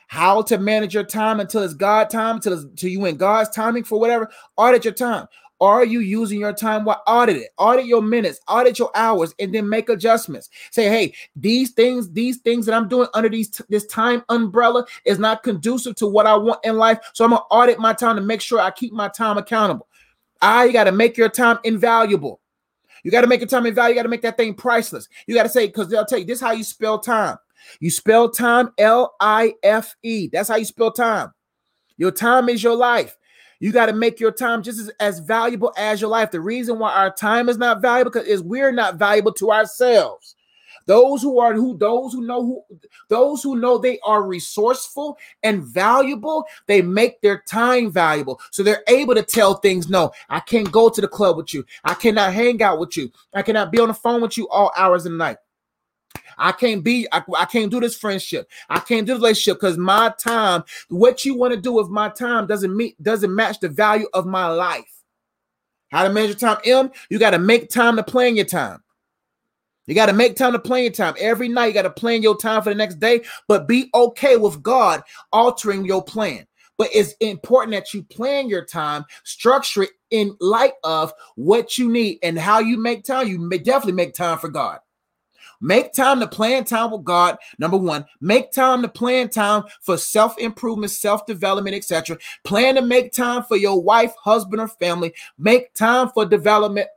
How 0.08 0.42
to 0.42 0.58
manage 0.58 0.94
your 0.94 1.04
time 1.04 1.38
until 1.38 1.62
it's 1.62 1.74
God 1.74 2.08
time, 2.08 2.36
until, 2.36 2.54
it's, 2.54 2.64
until 2.64 2.90
you 2.90 3.04
in 3.04 3.16
God's 3.16 3.50
timing 3.50 3.84
for 3.84 4.00
whatever. 4.00 4.30
Audit 4.56 4.84
your 4.84 4.94
time. 4.94 5.26
Are 5.60 5.84
you 5.84 6.00
using 6.00 6.38
your 6.40 6.52
time? 6.52 6.84
Well, 6.84 7.02
audit 7.06 7.36
it. 7.36 7.50
Audit 7.58 7.86
your 7.86 8.00
minutes, 8.00 8.40
audit 8.46 8.78
your 8.78 8.92
hours, 8.94 9.34
and 9.40 9.52
then 9.52 9.68
make 9.68 9.88
adjustments. 9.88 10.48
Say, 10.70 10.88
hey, 10.88 11.14
these 11.34 11.72
things, 11.72 12.10
these 12.12 12.38
things 12.38 12.64
that 12.66 12.74
I'm 12.74 12.88
doing 12.88 13.08
under 13.12 13.28
these 13.28 13.50
this 13.68 13.84
time 13.86 14.22
umbrella 14.28 14.86
is 15.04 15.18
not 15.18 15.42
conducive 15.42 15.96
to 15.96 16.06
what 16.06 16.26
I 16.26 16.36
want 16.36 16.60
in 16.64 16.76
life. 16.76 16.98
So 17.12 17.24
I'm 17.24 17.32
gonna 17.32 17.42
audit 17.50 17.80
my 17.80 17.92
time 17.92 18.14
to 18.16 18.22
make 18.22 18.40
sure 18.40 18.60
I 18.60 18.70
keep 18.70 18.92
my 18.92 19.08
time 19.08 19.36
accountable. 19.36 19.87
I 20.40 20.64
you 20.64 20.72
got 20.72 20.84
to 20.84 20.92
make 20.92 21.16
your 21.16 21.28
time 21.28 21.58
invaluable. 21.64 22.40
You 23.04 23.10
got 23.10 23.20
to 23.22 23.26
make 23.26 23.40
your 23.40 23.48
time 23.48 23.66
invaluable. 23.66 23.90
You 23.90 23.98
got 23.98 24.02
to 24.04 24.08
make 24.08 24.22
that 24.22 24.36
thing 24.36 24.54
priceless. 24.54 25.08
You 25.26 25.34
got 25.34 25.44
to 25.44 25.48
say, 25.48 25.66
because 25.66 25.88
they'll 25.88 26.04
tell 26.04 26.18
you 26.18 26.24
this 26.24 26.38
is 26.38 26.42
how 26.42 26.52
you 26.52 26.64
spell 26.64 26.98
time. 26.98 27.36
You 27.80 27.90
spell 27.90 28.30
time 28.30 28.70
L 28.78 29.14
I 29.20 29.54
F 29.62 29.94
E. 30.02 30.28
That's 30.28 30.48
how 30.48 30.56
you 30.56 30.64
spell 30.64 30.92
time. 30.92 31.32
Your 31.96 32.10
time 32.10 32.48
is 32.48 32.62
your 32.62 32.76
life. 32.76 33.16
You 33.60 33.72
got 33.72 33.86
to 33.86 33.92
make 33.92 34.20
your 34.20 34.30
time 34.30 34.62
just 34.62 34.78
as, 34.78 34.88
as 35.00 35.18
valuable 35.18 35.72
as 35.76 36.00
your 36.00 36.10
life. 36.10 36.30
The 36.30 36.40
reason 36.40 36.78
why 36.78 36.92
our 36.92 37.12
time 37.12 37.48
is 37.48 37.58
not 37.58 37.82
valuable 37.82 38.12
because 38.12 38.28
is 38.28 38.40
we're 38.40 38.70
not 38.70 38.96
valuable 38.96 39.32
to 39.34 39.50
ourselves. 39.50 40.36
Those 40.88 41.20
who 41.20 41.38
are 41.38 41.52
who 41.52 41.76
those 41.76 42.14
who 42.14 42.22
know 42.22 42.42
who 42.42 42.78
those 43.10 43.42
who 43.42 43.56
know 43.56 43.76
they 43.76 43.98
are 44.06 44.22
resourceful 44.22 45.18
and 45.42 45.62
valuable, 45.62 46.46
they 46.66 46.80
make 46.80 47.20
their 47.20 47.42
time 47.46 47.92
valuable. 47.92 48.40
So 48.50 48.62
they're 48.62 48.84
able 48.88 49.14
to 49.14 49.22
tell 49.22 49.56
things 49.56 49.90
no, 49.90 50.12
I 50.30 50.40
can't 50.40 50.72
go 50.72 50.88
to 50.88 51.00
the 51.02 51.06
club 51.06 51.36
with 51.36 51.52
you. 51.52 51.66
I 51.84 51.92
cannot 51.92 52.32
hang 52.32 52.62
out 52.62 52.80
with 52.80 52.96
you. 52.96 53.12
I 53.34 53.42
cannot 53.42 53.70
be 53.70 53.80
on 53.80 53.88
the 53.88 53.94
phone 53.94 54.22
with 54.22 54.38
you 54.38 54.48
all 54.48 54.72
hours 54.78 55.04
of 55.04 55.12
the 55.12 55.18
night. 55.18 55.36
I 56.38 56.52
can't 56.52 56.82
be, 56.82 57.06
I, 57.12 57.22
I 57.36 57.44
can't 57.44 57.70
do 57.70 57.80
this 57.80 57.96
friendship. 57.96 58.48
I 58.70 58.78
can't 58.78 59.06
do 59.06 59.12
the 59.12 59.18
relationship 59.18 59.60
because 59.60 59.76
my 59.76 60.14
time, 60.18 60.64
what 60.88 61.22
you 61.24 61.36
want 61.36 61.52
to 61.52 61.60
do 61.60 61.72
with 61.72 61.90
my 61.90 62.08
time 62.08 62.46
doesn't 62.46 62.74
meet, 62.74 63.00
doesn't 63.02 63.34
match 63.34 63.60
the 63.60 63.68
value 63.68 64.08
of 64.14 64.24
my 64.24 64.46
life. 64.46 65.02
How 65.90 66.08
to 66.08 66.26
your 66.26 66.34
time? 66.34 66.58
M, 66.64 66.90
you 67.10 67.18
got 67.18 67.30
to 67.30 67.38
make 67.38 67.68
time 67.68 67.96
to 67.96 68.02
plan 68.02 68.36
your 68.36 68.46
time. 68.46 68.82
You 69.88 69.94
got 69.94 70.06
to 70.06 70.12
make 70.12 70.36
time 70.36 70.52
to 70.52 70.58
plan 70.58 70.82
your 70.82 70.92
time. 70.92 71.14
Every 71.18 71.48
night, 71.48 71.68
you 71.68 71.72
got 71.72 71.82
to 71.82 71.90
plan 71.90 72.22
your 72.22 72.36
time 72.36 72.62
for 72.62 72.68
the 72.68 72.74
next 72.74 73.00
day, 73.00 73.22
but 73.48 73.66
be 73.66 73.90
okay 73.94 74.36
with 74.36 74.62
God 74.62 75.02
altering 75.32 75.86
your 75.86 76.04
plan. 76.04 76.46
But 76.76 76.90
it's 76.92 77.14
important 77.20 77.72
that 77.72 77.92
you 77.94 78.02
plan 78.04 78.50
your 78.50 78.66
time, 78.66 79.06
structure 79.24 79.84
it 79.84 79.90
in 80.10 80.36
light 80.40 80.74
of 80.84 81.12
what 81.36 81.78
you 81.78 81.90
need 81.90 82.18
and 82.22 82.38
how 82.38 82.58
you 82.60 82.76
make 82.76 83.02
time. 83.02 83.28
You 83.28 83.38
may 83.38 83.58
definitely 83.58 83.94
make 83.94 84.12
time 84.12 84.38
for 84.38 84.48
God. 84.48 84.78
Make 85.60 85.92
time 85.94 86.20
to 86.20 86.28
plan 86.28 86.64
time 86.64 86.92
with 86.92 87.02
God. 87.02 87.38
Number 87.58 87.78
one, 87.78 88.04
make 88.20 88.52
time 88.52 88.82
to 88.82 88.88
plan 88.88 89.30
time 89.30 89.64
for 89.80 89.96
self 89.96 90.38
improvement, 90.38 90.92
self 90.92 91.24
development, 91.26 91.74
etc. 91.74 92.18
Plan 92.44 92.74
to 92.74 92.82
make 92.82 93.12
time 93.12 93.42
for 93.42 93.56
your 93.56 93.82
wife, 93.82 94.12
husband, 94.22 94.60
or 94.60 94.68
family. 94.68 95.14
Make 95.38 95.72
time 95.72 96.10
for 96.10 96.26
development. 96.26 96.88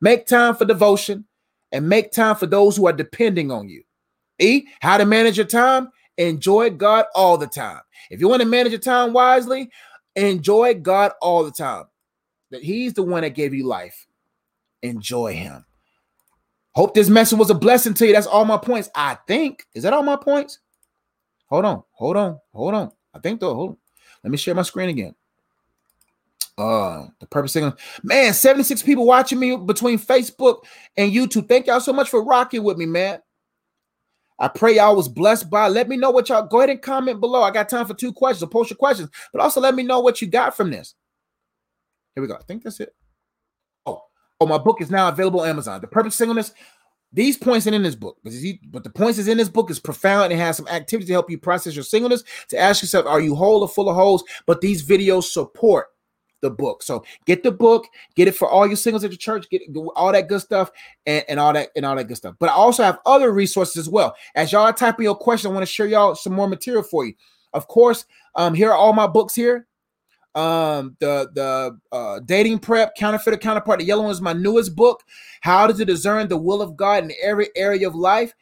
Make 0.00 0.26
time 0.26 0.56
for 0.56 0.64
devotion 0.64 1.24
and 1.72 1.88
make 1.88 2.12
time 2.12 2.36
for 2.36 2.46
those 2.46 2.76
who 2.76 2.86
are 2.86 2.92
depending 2.92 3.50
on 3.50 3.68
you. 3.68 3.82
E, 4.38 4.66
how 4.80 4.96
to 4.96 5.06
manage 5.06 5.36
your 5.36 5.46
time? 5.46 5.88
Enjoy 6.18 6.70
God 6.70 7.06
all 7.14 7.38
the 7.38 7.46
time. 7.46 7.80
If 8.10 8.20
you 8.20 8.28
want 8.28 8.42
to 8.42 8.48
manage 8.48 8.72
your 8.72 8.80
time 8.80 9.12
wisely, 9.12 9.70
enjoy 10.14 10.74
God 10.74 11.12
all 11.20 11.44
the 11.44 11.50
time. 11.50 11.84
That 12.50 12.62
He's 12.62 12.92
the 12.92 13.02
one 13.02 13.22
that 13.22 13.34
gave 13.34 13.54
you 13.54 13.66
life. 13.66 14.06
Enjoy 14.82 15.34
Him. 15.34 15.64
Hope 16.74 16.94
this 16.94 17.08
message 17.08 17.38
was 17.38 17.50
a 17.50 17.54
blessing 17.54 17.94
to 17.94 18.06
you. 18.06 18.12
That's 18.12 18.26
all 18.26 18.44
my 18.44 18.56
points. 18.56 18.90
I 18.94 19.18
think. 19.26 19.64
Is 19.74 19.82
that 19.82 19.92
all 19.92 20.02
my 20.02 20.16
points? 20.16 20.58
Hold 21.46 21.64
on. 21.64 21.82
Hold 21.92 22.16
on. 22.16 22.38
Hold 22.54 22.74
on. 22.74 22.92
I 23.14 23.18
think 23.18 23.40
though. 23.40 23.54
Hold 23.54 23.70
on. 23.70 23.76
Let 24.24 24.30
me 24.30 24.36
share 24.38 24.54
my 24.54 24.62
screen 24.62 24.88
again. 24.88 25.14
Uh, 26.58 27.06
the 27.20 27.26
purpose 27.26 27.52
signal. 27.52 27.76
Man, 28.02 28.34
76 28.34 28.82
people 28.82 29.06
watching 29.06 29.38
me 29.38 29.56
between 29.56 29.98
Facebook 29.98 30.64
and 30.96 31.12
YouTube. 31.12 31.48
Thank 31.48 31.66
y'all 31.66 31.80
so 31.80 31.92
much 31.92 32.10
for 32.10 32.22
rocking 32.22 32.62
with 32.62 32.76
me, 32.76 32.86
man. 32.86 33.20
I 34.38 34.48
pray 34.48 34.76
y'all 34.76 34.96
was 34.96 35.08
blessed 35.08 35.48
by. 35.50 35.68
Let 35.68 35.88
me 35.88 35.96
know 35.96 36.10
what 36.10 36.28
y'all 36.28 36.46
go 36.46 36.58
ahead 36.58 36.70
and 36.70 36.82
comment 36.82 37.20
below. 37.20 37.42
I 37.42 37.50
got 37.50 37.68
time 37.68 37.86
for 37.86 37.94
two 37.94 38.12
questions. 38.12 38.40
So 38.40 38.46
post 38.46 38.70
your 38.70 38.76
questions, 38.76 39.08
but 39.32 39.40
also 39.40 39.60
let 39.60 39.74
me 39.74 39.82
know 39.82 40.00
what 40.00 40.20
you 40.20 40.28
got 40.28 40.56
from 40.56 40.70
this. 40.70 40.94
Here 42.14 42.22
we 42.22 42.28
go. 42.28 42.34
I 42.34 42.42
think 42.42 42.64
that's 42.64 42.80
it. 42.80 42.94
Oh, 43.86 44.02
oh, 44.40 44.46
my 44.46 44.58
book 44.58 44.80
is 44.80 44.90
now 44.90 45.08
available 45.08 45.40
on 45.40 45.48
Amazon. 45.48 45.80
The 45.80 45.86
purpose 45.86 46.16
singleness. 46.16 46.52
These 47.14 47.36
points 47.36 47.66
in 47.66 47.82
this 47.82 47.94
book, 47.94 48.16
but, 48.24 48.32
but 48.70 48.84
the 48.84 48.90
points 48.90 49.18
is 49.18 49.28
in 49.28 49.36
this 49.36 49.50
book 49.50 49.70
is 49.70 49.78
profound 49.78 50.32
and 50.32 50.40
has 50.40 50.56
some 50.56 50.66
activities 50.68 51.08
to 51.08 51.12
help 51.12 51.30
you 51.30 51.36
process 51.36 51.74
your 51.74 51.84
singleness. 51.84 52.24
To 52.48 52.58
ask 52.58 52.82
yourself, 52.82 53.04
are 53.06 53.20
you 53.20 53.34
whole 53.34 53.60
or 53.60 53.68
full 53.68 53.90
of 53.90 53.96
holes? 53.96 54.24
But 54.46 54.62
these 54.62 54.82
videos 54.82 55.24
support 55.24 55.88
the 56.42 56.50
book. 56.50 56.82
So 56.82 57.02
get 57.24 57.42
the 57.42 57.50
book, 57.50 57.86
get 58.14 58.28
it 58.28 58.36
for 58.36 58.48
all 58.48 58.66
your 58.66 58.76
singles 58.76 59.04
at 59.04 59.10
the 59.10 59.16
church, 59.16 59.48
get 59.48 59.62
all 59.96 60.12
that 60.12 60.28
good 60.28 60.42
stuff 60.42 60.70
and, 61.06 61.24
and 61.28 61.40
all 61.40 61.54
that 61.54 61.70
and 61.74 61.86
all 61.86 61.96
that 61.96 62.08
good 62.08 62.18
stuff. 62.18 62.34
But 62.38 62.50
I 62.50 62.52
also 62.52 62.82
have 62.82 62.98
other 63.06 63.32
resources 63.32 63.78
as 63.78 63.88
well. 63.88 64.14
As 64.34 64.52
y'all 64.52 64.62
are 64.62 64.72
typing 64.72 65.04
your 65.04 65.14
question, 65.14 65.50
I 65.50 65.54
want 65.54 65.62
to 65.62 65.72
share 65.72 65.86
y'all 65.86 66.14
some 66.14 66.34
more 66.34 66.48
material 66.48 66.82
for 66.82 67.06
you. 67.06 67.14
Of 67.54 67.68
course, 67.68 68.04
um, 68.34 68.54
here 68.54 68.70
are 68.70 68.76
all 68.76 68.92
my 68.92 69.06
books 69.06 69.34
here. 69.34 69.66
Um, 70.34 70.96
the 70.98 71.30
the 71.34 71.78
uh, 71.94 72.20
dating 72.20 72.60
prep 72.60 72.94
counterfeit 72.96 73.34
or 73.34 73.38
counterpart. 73.38 73.80
The 73.80 73.84
yellow 73.84 74.04
one 74.04 74.12
is 74.12 74.20
my 74.20 74.32
newest 74.32 74.74
book. 74.74 75.02
How 75.42 75.66
to 75.66 75.84
discern 75.84 76.28
the 76.28 76.38
will 76.38 76.62
of 76.62 76.76
God 76.76 77.04
in 77.04 77.12
every 77.22 77.48
area 77.54 77.86
of 77.86 77.94
life. 77.94 78.32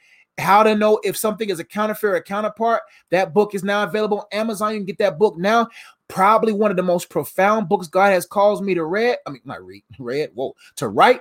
How 0.40 0.62
to 0.62 0.74
know 0.74 1.00
if 1.04 1.16
something 1.16 1.50
is 1.50 1.60
a 1.60 1.64
counterfeit 1.64 2.10
or 2.10 2.14
a 2.16 2.22
counterpart. 2.22 2.82
That 3.10 3.32
book 3.34 3.54
is 3.54 3.62
now 3.62 3.84
available 3.84 4.20
on 4.20 4.26
Amazon. 4.32 4.72
You 4.72 4.78
can 4.78 4.86
get 4.86 4.98
that 4.98 5.18
book 5.18 5.36
now. 5.36 5.68
Probably 6.08 6.52
one 6.52 6.70
of 6.72 6.76
the 6.76 6.82
most 6.82 7.08
profound 7.08 7.68
books 7.68 7.86
God 7.86 8.10
has 8.10 8.26
caused 8.26 8.64
me 8.64 8.74
to 8.74 8.84
read. 8.84 9.18
I 9.26 9.30
mean, 9.30 9.42
not 9.44 9.64
read, 9.64 9.84
read, 9.98 10.30
whoa, 10.34 10.56
to 10.76 10.88
write. 10.88 11.20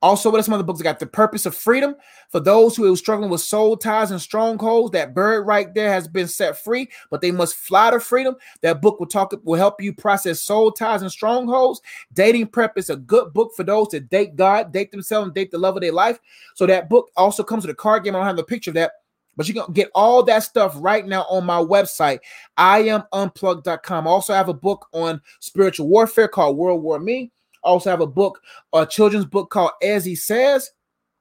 Also, 0.00 0.30
what 0.30 0.38
are 0.38 0.44
some 0.44 0.54
other 0.54 0.62
books? 0.62 0.80
I 0.80 0.84
got 0.84 1.00
The 1.00 1.06
Purpose 1.06 1.44
of 1.44 1.56
Freedom 1.56 1.96
for 2.30 2.38
those 2.38 2.76
who 2.76 2.90
are 2.90 2.96
struggling 2.96 3.30
with 3.30 3.40
soul 3.40 3.76
ties 3.76 4.12
and 4.12 4.20
strongholds. 4.20 4.92
That 4.92 5.12
bird 5.12 5.44
right 5.44 5.74
there 5.74 5.90
has 5.92 6.06
been 6.06 6.28
set 6.28 6.62
free, 6.62 6.88
but 7.10 7.20
they 7.20 7.32
must 7.32 7.56
fly 7.56 7.90
to 7.90 7.98
freedom. 7.98 8.36
That 8.60 8.80
book 8.80 9.00
will 9.00 9.08
talk 9.08 9.34
will 9.42 9.58
help 9.58 9.82
you 9.82 9.92
process 9.92 10.40
soul 10.40 10.70
ties 10.70 11.02
and 11.02 11.10
strongholds. 11.10 11.80
Dating 12.12 12.46
Prep 12.46 12.78
is 12.78 12.90
a 12.90 12.96
good 12.96 13.32
book 13.32 13.52
for 13.56 13.64
those 13.64 13.88
that 13.88 14.08
date 14.08 14.36
God, 14.36 14.72
date 14.72 14.92
themselves, 14.92 15.26
and 15.26 15.34
date 15.34 15.50
the 15.50 15.58
love 15.58 15.76
of 15.76 15.82
their 15.82 15.92
life. 15.92 16.20
So 16.54 16.64
that 16.66 16.88
book 16.88 17.10
also 17.16 17.42
comes 17.42 17.66
with 17.66 17.72
a 17.72 17.76
card 17.76 18.04
game. 18.04 18.14
I 18.14 18.18
don't 18.18 18.26
have 18.26 18.36
the 18.36 18.44
picture 18.44 18.70
of 18.70 18.76
that, 18.76 18.92
but 19.36 19.48
you 19.48 19.54
can 19.54 19.72
get 19.72 19.90
all 19.96 20.22
that 20.22 20.44
stuff 20.44 20.74
right 20.76 21.04
now 21.04 21.22
on 21.28 21.44
my 21.44 21.58
website. 21.58 22.20
I 22.56 22.88
also 22.88 24.32
have 24.32 24.48
a 24.48 24.54
book 24.54 24.86
on 24.92 25.20
spiritual 25.40 25.88
warfare 25.88 26.28
called 26.28 26.56
World 26.56 26.84
War 26.84 27.00
Me 27.00 27.32
also 27.68 27.90
have 27.90 28.00
a 28.00 28.06
book, 28.06 28.40
a 28.72 28.86
children's 28.86 29.26
book 29.26 29.50
called 29.50 29.72
As 29.82 30.04
He 30.04 30.14
Says. 30.14 30.70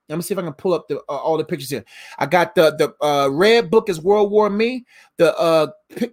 Let 0.09 0.15
me 0.15 0.21
see 0.21 0.33
if 0.33 0.37
I 0.37 0.43
can 0.43 0.53
pull 0.53 0.73
up 0.73 0.87
the 0.87 0.99
uh, 0.99 1.17
all 1.17 1.37
the 1.37 1.43
pictures 1.43 1.69
here. 1.69 1.83
I 2.17 2.27
got 2.27 2.55
the 2.55 2.75
the 2.77 3.05
uh, 3.05 3.29
red 3.29 3.69
book 3.69 3.89
is 3.89 4.01
World 4.01 4.31
War 4.31 4.49
Me. 4.49 4.85
The 5.17 5.37
uh 5.37 5.67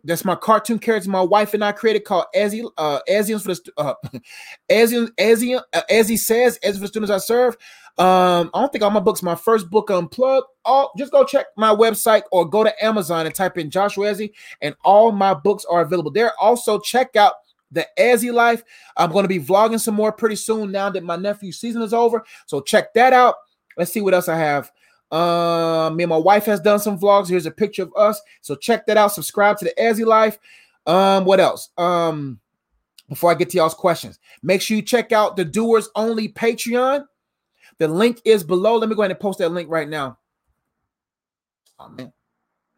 that's 0.05 0.24
my 0.24 0.35
cartoon 0.35 0.80
character 0.80 1.09
my 1.11 1.20
wife 1.20 1.55
and 1.55 1.64
I 1.64 1.72
created 1.72 2.05
called 2.05 2.24
As 2.35 2.53
He 2.53 2.66
uh 2.76 2.99
Asians 3.09 3.43
for 3.43 3.55
the 3.55 3.72
uh 3.76 3.95
Asian 4.68 5.11
Asian 5.18 5.61
uh, 5.72 5.82
as 5.89 6.09
he 6.09 6.16
says 6.16 6.59
as 6.64 6.76
for 6.76 6.82
the 6.82 6.89
students 6.89 7.11
I 7.12 7.18
serve. 7.18 7.57
Um, 7.97 8.51
I 8.53 8.61
don't 8.61 8.72
think 8.72 8.82
all 8.82 8.91
my 8.91 8.99
books. 8.99 9.22
My 9.22 9.37
first 9.37 9.70
book 9.70 9.89
unplugged. 9.89 10.47
All 10.64 10.91
just 10.99 11.12
go 11.12 11.24
check 11.24 11.47
my 11.57 11.72
website 11.72 12.22
or 12.32 12.45
go 12.45 12.64
to 12.64 12.85
Amazon 12.85 13.26
and 13.26 13.35
type 13.35 13.57
in 13.57 13.70
Joshua 13.70 14.07
Ezzy, 14.07 14.32
and 14.61 14.74
all 14.85 15.12
my 15.12 15.32
books 15.32 15.64
are 15.70 15.82
available 15.82 16.11
there. 16.11 16.32
Also, 16.41 16.80
check 16.80 17.14
out 17.14 17.35
the 17.75 17.87
Ezzy 17.99 18.33
life. 18.33 18.62
I'm 18.97 19.12
going 19.12 19.25
to 19.25 19.29
be 19.29 19.41
vlogging 19.41 19.81
some 19.81 19.95
more 19.95 20.12
pretty 20.12 20.37
soon 20.37 20.72
now 20.72 20.91
that 20.91 21.05
my 21.05 21.16
nephew's 21.16 21.59
season 21.59 21.83
is 21.83 21.93
over. 21.93 22.25
So 22.47 22.61
check 22.61 22.95
that 22.95 23.12
out. 23.12 23.35
Let's 23.77 23.93
see 23.93 24.01
what 24.01 24.14
else 24.14 24.29
I 24.29 24.37
have. 24.37 24.70
Uh, 25.11 25.91
me 25.95 26.05
and 26.05 26.11
my 26.11 26.16
wife 26.16 26.45
has 26.47 26.61
done 26.61 26.79
some 26.79 26.99
vlogs. 26.99 27.29
Here's 27.29 27.47
a 27.47 27.51
picture 27.51 27.83
of 27.83 27.93
us. 27.97 28.20
So 28.41 28.55
check 28.55 28.87
that 28.87 28.97
out. 28.97 29.12
Subscribe 29.12 29.59
to 29.59 29.64
the 29.64 29.75
Ezzy 29.79 30.07
life. 30.07 30.39
Um, 30.87 31.25
what 31.25 31.41
else? 31.41 31.70
Um, 31.77 32.41
before 33.09 33.31
I 33.31 33.35
get 33.35 33.51
to 33.51 33.59
y'all's 33.59 33.75
questions, 33.75 34.18
make 34.43 34.62
sure 34.62 34.77
you 34.77 34.83
check 34.83 35.12
out 35.12 35.37
the 35.37 35.45
Doers 35.45 35.89
Only 35.95 36.29
Patreon. 36.29 37.05
The 37.79 37.89
link 37.89 38.20
is 38.25 38.43
below. 38.45 38.77
Let 38.77 38.89
me 38.89 38.95
go 38.95 39.03
ahead 39.03 39.11
and 39.11 39.20
post 39.20 39.41
that 39.41 39.51
link 39.51 39.68
right 39.70 39.89
now. 39.89 40.18
Oh, 41.79 41.89
man. 41.89 42.12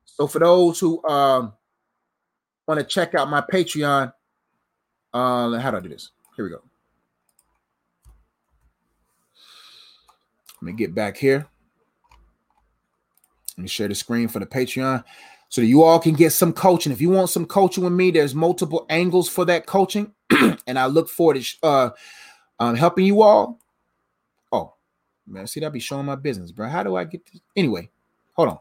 So 0.05 0.27
for 0.27 0.39
those 0.39 0.81
who 0.81 1.07
um 1.07 1.53
want 2.67 2.81
to 2.81 2.87
check 2.87 3.15
out 3.15 3.29
my 3.29 3.41
Patreon, 3.41 4.13
uh, 5.17 5.59
how 5.59 5.71
do 5.71 5.79
I 5.79 5.81
do 5.81 5.89
this? 5.89 6.11
Here 6.37 6.45
we 6.45 6.51
go. 6.51 6.63
Let 10.61 10.63
me 10.63 10.73
get 10.73 10.95
back 10.95 11.17
here. 11.17 11.47
Let 13.57 13.63
me 13.63 13.69
share 13.69 13.89
the 13.89 13.95
screen 13.95 14.29
for 14.29 14.41
the 14.41 14.47
Patreon 14.47 15.03
so 15.49 15.61
that 15.61 15.67
you 15.67 15.83
all 15.83 15.99
can 15.99 16.15
get 16.15 16.33
some 16.33 16.53
coaching. 16.53 16.93
If 16.93 17.01
you 17.01 17.09
want 17.09 17.31
some 17.31 17.47
coaching 17.47 17.85
with 17.85 17.93
me, 17.93 18.11
there's 18.11 18.35
multiple 18.35 18.85
angles 18.91 19.29
for 19.29 19.45
that 19.47 19.67
coaching, 19.67 20.13
and 20.67 20.79
I 20.79 20.87
look 20.87 21.09
forward 21.09 21.41
to 21.41 21.57
uh, 21.63 21.91
um, 22.59 22.75
helping 22.77 23.07
you 23.07 23.23
all. 23.23 23.59
Oh, 24.53 24.75
man, 25.27 25.47
see 25.47 25.61
that 25.61 25.73
be 25.73 25.81
showing 25.81 26.07
my 26.07 26.17
business, 26.17 26.53
bro. 26.53 26.69
How 26.69 26.83
do 26.83 26.97
I 26.97 27.05
get 27.05 27.25
this? 27.25 27.41
Anyway, 27.55 27.91
hold 28.35 28.49
on. 28.51 28.59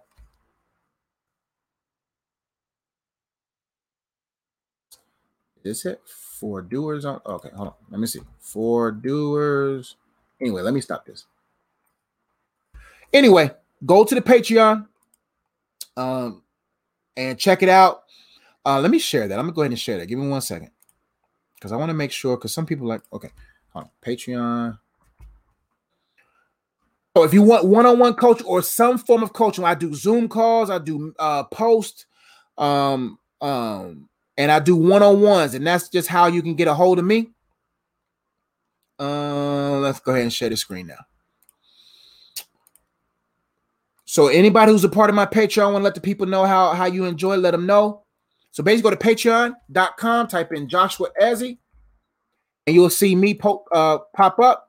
Is 5.65 5.83
it 5.83 5.99
for 6.39 6.61
doers 6.61 7.05
on 7.05 7.21
okay 7.25 7.49
hold 7.55 7.69
on 7.69 7.73
let 7.89 7.99
me 7.99 8.07
see. 8.07 8.19
For 8.39 8.91
doers. 8.91 9.95
Anyway 10.41 10.61
let 10.61 10.73
me 10.73 10.81
stop 10.81 11.05
this. 11.05 11.25
Anyway 13.13 13.51
go 13.85 14.03
to 14.03 14.15
the 14.15 14.21
patreon 14.21 14.87
um 15.97 16.43
and 17.15 17.39
check 17.39 17.63
it 17.63 17.69
out. 17.69 18.03
Uh 18.65 18.79
let 18.79 18.91
me 18.91 18.99
share 18.99 19.27
that. 19.27 19.39
I'm 19.39 19.45
gonna 19.45 19.55
go 19.55 19.61
ahead 19.61 19.71
and 19.71 19.79
share 19.79 19.97
that. 19.97 20.07
Give 20.07 20.19
me 20.19 20.27
one 20.27 20.41
second 20.41 20.71
because 21.55 21.71
i 21.71 21.77
want 21.77 21.89
to 21.89 21.93
make 21.93 22.11
sure 22.11 22.35
because 22.35 22.53
some 22.53 22.65
people 22.65 22.87
like 22.87 23.01
okay 23.13 23.31
hold 23.69 23.85
on 23.85 23.91
patreon. 24.05 24.77
So 27.15 27.23
if 27.23 27.33
you 27.33 27.43
want 27.43 27.65
one-on-one 27.65 28.15
coach 28.15 28.41
or 28.45 28.61
some 28.61 28.97
form 28.97 29.23
of 29.23 29.31
coaching 29.31 29.63
i 29.63 29.73
do 29.73 29.93
zoom 29.93 30.27
calls 30.27 30.69
i 30.69 30.77
do 30.79 31.13
uh 31.17 31.43
post 31.45 32.07
um 32.57 33.17
um 33.41 34.09
and 34.37 34.51
I 34.51 34.59
do 34.59 34.75
one 34.75 35.03
on 35.03 35.21
ones, 35.21 35.53
and 35.53 35.65
that's 35.65 35.89
just 35.89 36.07
how 36.07 36.27
you 36.27 36.41
can 36.41 36.55
get 36.55 36.67
a 36.67 36.73
hold 36.73 36.99
of 36.99 37.05
me. 37.05 37.29
Uh, 38.99 39.79
let's 39.79 39.99
go 39.99 40.11
ahead 40.11 40.23
and 40.23 40.33
share 40.33 40.49
the 40.49 40.57
screen 40.57 40.87
now. 40.87 41.05
So 44.05 44.27
anybody 44.27 44.71
who's 44.71 44.83
a 44.83 44.89
part 44.89 45.09
of 45.09 45.15
my 45.15 45.25
Patreon, 45.25 45.73
want 45.73 45.81
to 45.81 45.83
let 45.83 45.95
the 45.95 46.01
people 46.01 46.25
know 46.25 46.45
how, 46.45 46.73
how 46.73 46.85
you 46.85 47.05
enjoy, 47.05 47.35
let 47.35 47.51
them 47.51 47.65
know. 47.65 48.03
So 48.51 48.63
basically 48.63 48.91
go 48.91 48.95
to 48.95 49.05
patreon.com, 49.05 50.27
type 50.27 50.53
in 50.53 50.69
Joshua 50.69 51.09
Ezzy, 51.21 51.57
and 52.65 52.73
you'll 52.73 52.89
see 52.89 53.15
me 53.15 53.33
po- 53.33 53.65
uh, 53.73 53.97
pop 54.15 54.39
up. 54.39 54.64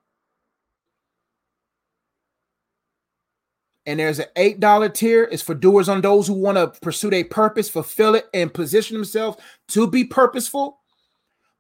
And 3.87 4.01
there's 4.01 4.18
an 4.18 4.26
eight 4.37 4.61
dollar 4.61 4.89
tier. 4.89 5.28
It's 5.30 5.43
for 5.43 5.55
doers 5.55 5.89
on 5.89 6.01
those 6.01 6.26
who 6.26 6.34
want 6.34 6.59
to 6.59 6.78
pursue 6.80 7.11
their 7.11 7.24
purpose, 7.24 7.68
fulfill 7.68 8.16
it, 8.16 8.26
and 8.34 8.53
position 8.53 8.97
themselves 8.97 9.39
to 9.68 9.89
be 9.89 10.05
purposeful. 10.05 10.80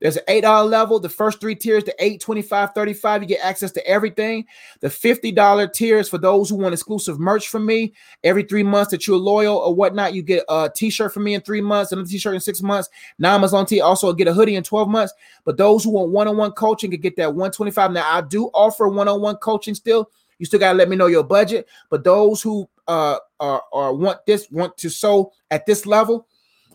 There's 0.00 0.16
an 0.16 0.24
eight 0.28 0.42
dollar 0.42 0.68
level. 0.68 1.00
The 1.00 1.08
first 1.08 1.40
three 1.40 1.54
tiers, 1.54 1.84
the 1.84 1.94
8, 1.98 2.20
25, 2.20 2.72
35, 2.74 3.22
you 3.22 3.28
get 3.28 3.40
access 3.42 3.72
to 3.72 3.86
everything. 3.86 4.44
The 4.80 4.88
$50 4.88 5.72
tier 5.72 5.98
is 5.98 6.08
for 6.08 6.18
those 6.18 6.50
who 6.50 6.56
want 6.56 6.74
exclusive 6.74 7.18
merch 7.18 7.48
from 7.48 7.64
me. 7.64 7.94
Every 8.22 8.42
three 8.42 8.62
months 8.62 8.90
that 8.90 9.06
you're 9.06 9.16
loyal 9.16 9.56
or 9.56 9.74
whatnot, 9.74 10.12
you 10.12 10.22
get 10.22 10.44
a 10.50 10.70
t-shirt 10.74 11.14
from 11.14 11.24
me 11.24 11.32
in 11.32 11.40
three 11.40 11.62
months, 11.62 11.92
another 11.92 12.08
t-shirt 12.08 12.34
in 12.34 12.40
six 12.40 12.60
months. 12.60 12.90
Now 13.18 13.34
Amazon 13.34 13.64
T 13.64 13.80
also 13.80 14.12
get 14.12 14.28
a 14.28 14.34
hoodie 14.34 14.56
in 14.56 14.62
12 14.62 14.88
months. 14.88 15.14
But 15.44 15.56
those 15.56 15.84
who 15.84 15.90
want 15.90 16.10
one-on-one 16.10 16.52
coaching 16.52 16.90
can 16.90 17.00
get 17.00 17.16
that 17.16 17.30
125. 17.30 17.92
Now 17.92 18.06
I 18.06 18.20
do 18.20 18.48
offer 18.48 18.88
one-on-one 18.88 19.36
coaching 19.36 19.74
still. 19.74 20.10
You 20.38 20.46
still 20.46 20.60
gotta 20.60 20.76
let 20.76 20.88
me 20.88 20.96
know 20.96 21.06
your 21.06 21.24
budget. 21.24 21.66
But 21.90 22.04
those 22.04 22.42
who 22.42 22.68
uh 22.88 23.18
are, 23.40 23.62
are 23.72 23.94
want 23.94 24.24
this 24.26 24.50
want 24.50 24.76
to 24.78 24.88
sow 24.88 25.32
at 25.50 25.66
this 25.66 25.86
level 25.86 26.26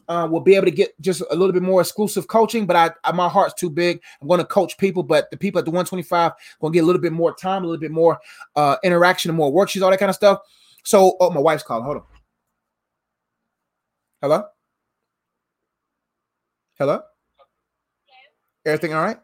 uh, 0.07 0.27
will 0.29 0.41
be 0.41 0.55
able 0.55 0.65
to 0.65 0.71
get 0.71 0.99
just 0.99 1.21
a 1.31 1.35
little 1.35 1.53
bit 1.53 1.63
more 1.63 1.79
exclusive 1.79 2.27
coaching. 2.27 2.65
But 2.65 2.75
I, 2.75 2.91
I 3.03 3.11
my 3.13 3.29
heart's 3.29 3.53
too 3.53 3.69
big. 3.69 4.01
I'm 4.21 4.27
going 4.27 4.39
to 4.39 4.45
coach 4.45 4.77
people, 4.77 5.03
but 5.03 5.31
the 5.31 5.37
people 5.37 5.59
at 5.59 5.65
the 5.65 5.71
125 5.71 6.33
going 6.59 6.73
to 6.73 6.77
get 6.77 6.83
a 6.83 6.85
little 6.85 7.01
bit 7.01 7.13
more 7.13 7.33
time, 7.33 7.63
a 7.63 7.67
little 7.67 7.79
bit 7.79 7.91
more 7.91 8.19
uh 8.55 8.75
interaction, 8.83 9.29
and 9.29 9.37
more 9.37 9.51
worksheets, 9.51 9.81
all 9.81 9.91
that 9.91 9.99
kind 9.99 10.09
of 10.09 10.15
stuff. 10.15 10.39
So, 10.83 11.15
oh, 11.19 11.29
my 11.29 11.39
wife's 11.39 11.63
calling. 11.63 11.85
Hold 11.85 11.97
on. 11.97 12.03
Hello. 14.21 14.43
Hello. 16.77 17.01
Everything 18.65 18.93
all 18.93 19.03
right? 19.03 19.17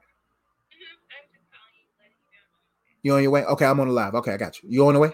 You 3.03 3.15
on 3.15 3.21
your 3.21 3.31
way? 3.31 3.43
Okay, 3.43 3.65
I'm 3.65 3.79
on 3.79 3.87
the 3.87 3.93
live. 3.93 4.15
Okay, 4.15 4.33
I 4.33 4.37
got 4.37 4.61
you. 4.61 4.69
You 4.69 4.87
on 4.87 4.93
the 4.93 4.99
way? 4.99 5.11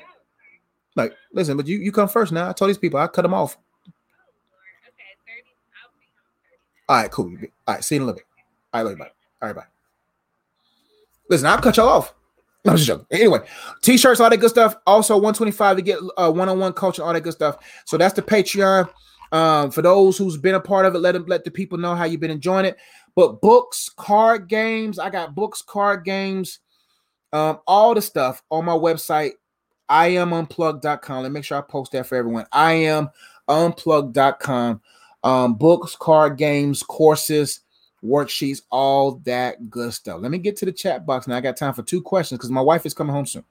Like, 0.96 1.14
listen, 1.32 1.58
but 1.58 1.68
you 1.68 1.80
you 1.80 1.92
come 1.92 2.08
first 2.08 2.32
now. 2.32 2.50
I 2.50 2.54
told 2.54 2.70
these 2.70 2.78
people 2.78 3.00
I 3.00 3.08
cut 3.08 3.24
them 3.24 3.34
off. 3.34 3.58
All 6.90 6.98
right, 6.98 7.12
cool. 7.12 7.36
All 7.68 7.76
right, 7.76 7.84
see 7.84 7.96
you 7.96 8.02
in 8.02 8.04
a 8.04 8.06
little 8.06 8.18
bit. 8.18 8.26
All 8.74 8.84
right, 8.84 8.92
you, 8.92 8.98
bye. 8.98 9.12
All 9.42 9.50
right, 9.50 9.56
bye. 9.56 9.66
Listen, 11.30 11.48
I'll 11.48 11.60
cut 11.60 11.78
y'all 11.78 11.88
off. 11.88 12.14
No, 12.66 12.72
I'm 12.72 12.78
just 12.78 12.88
joking. 12.88 13.06
Anyway, 13.12 13.40
t-shirts, 13.82 14.20
all 14.20 14.30
that 14.30 14.38
good 14.38 14.50
stuff. 14.50 14.76
Also, 14.86 15.16
125 15.16 15.78
to 15.78 15.82
get 15.82 16.00
uh, 16.18 16.32
one-on-one 16.32 16.74
coaching, 16.74 17.04
all 17.04 17.14
that 17.14 17.22
good 17.22 17.34
stuff. 17.34 17.58
So 17.86 17.98
that's 17.98 18.14
the 18.14 18.22
Patreon. 18.22 18.90
Um, 19.32 19.72
for 19.72 19.82
those 19.82 20.18
who's 20.18 20.38
been 20.38 20.56
a 20.56 20.60
part 20.60 20.86
of 20.86 20.94
it, 20.96 21.00
let 21.00 21.14
them 21.14 21.26
let 21.28 21.44
the 21.44 21.52
people 21.52 21.78
know 21.78 21.96
how 21.96 22.06
you've 22.06 22.22
been 22.22 22.32
enjoying 22.32 22.66
it. 22.66 22.78
But 23.16 23.42
books, 23.42 23.90
card 23.90 24.48
games, 24.48 25.00
I 25.00 25.10
got 25.10 25.36
books, 25.36 25.62
card 25.62 26.06
games, 26.06 26.60
um, 27.34 27.60
all 27.68 27.94
the 27.96 28.02
stuff 28.02 28.42
on 28.50 28.64
my 28.64 28.74
website, 28.74 29.32
i 29.90 30.12
iamunplug.com. 30.12 31.24
Let 31.24 31.30
me 31.30 31.34
make 31.34 31.44
sure 31.44 31.58
I 31.58 31.62
post 31.62 31.92
that 31.92 32.06
for 32.08 32.16
everyone. 32.16 32.46
i 32.54 32.76
iamunplug.com. 33.50 34.82
Um, 35.24 35.56
books, 35.56 35.96
card 35.96 36.38
games, 36.38 36.84
courses, 36.84 37.62
worksheets, 38.04 38.62
all 38.70 39.16
that 39.26 39.70
good 39.70 39.94
stuff. 39.94 40.20
Let 40.22 40.32
me 40.32 40.38
get 40.38 40.58
to 40.58 40.66
the 40.66 40.72
chat 40.72 41.06
box 41.06 41.28
now. 41.28 41.38
I 41.38 41.42
got 41.42 41.58
time 41.58 41.74
for 41.74 41.82
two 41.82 42.02
questions 42.02 42.38
because 42.38 42.52
my 42.52 42.62
wife 42.62 42.86
is 42.86 42.94
coming 42.94 43.16
home 43.16 43.26
soon. 43.26 43.44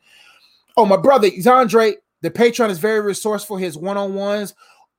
Oh, 0.76 0.86
my 0.86 0.96
brother, 0.96 1.28
Andre, 1.46 1.96
the 2.20 2.30
Patreon 2.30 2.70
is 2.70 2.78
very 2.78 3.00
resourceful. 3.00 3.56
His 3.56 3.76
one 3.76 3.96
on 3.96 4.14
ones 4.14 4.54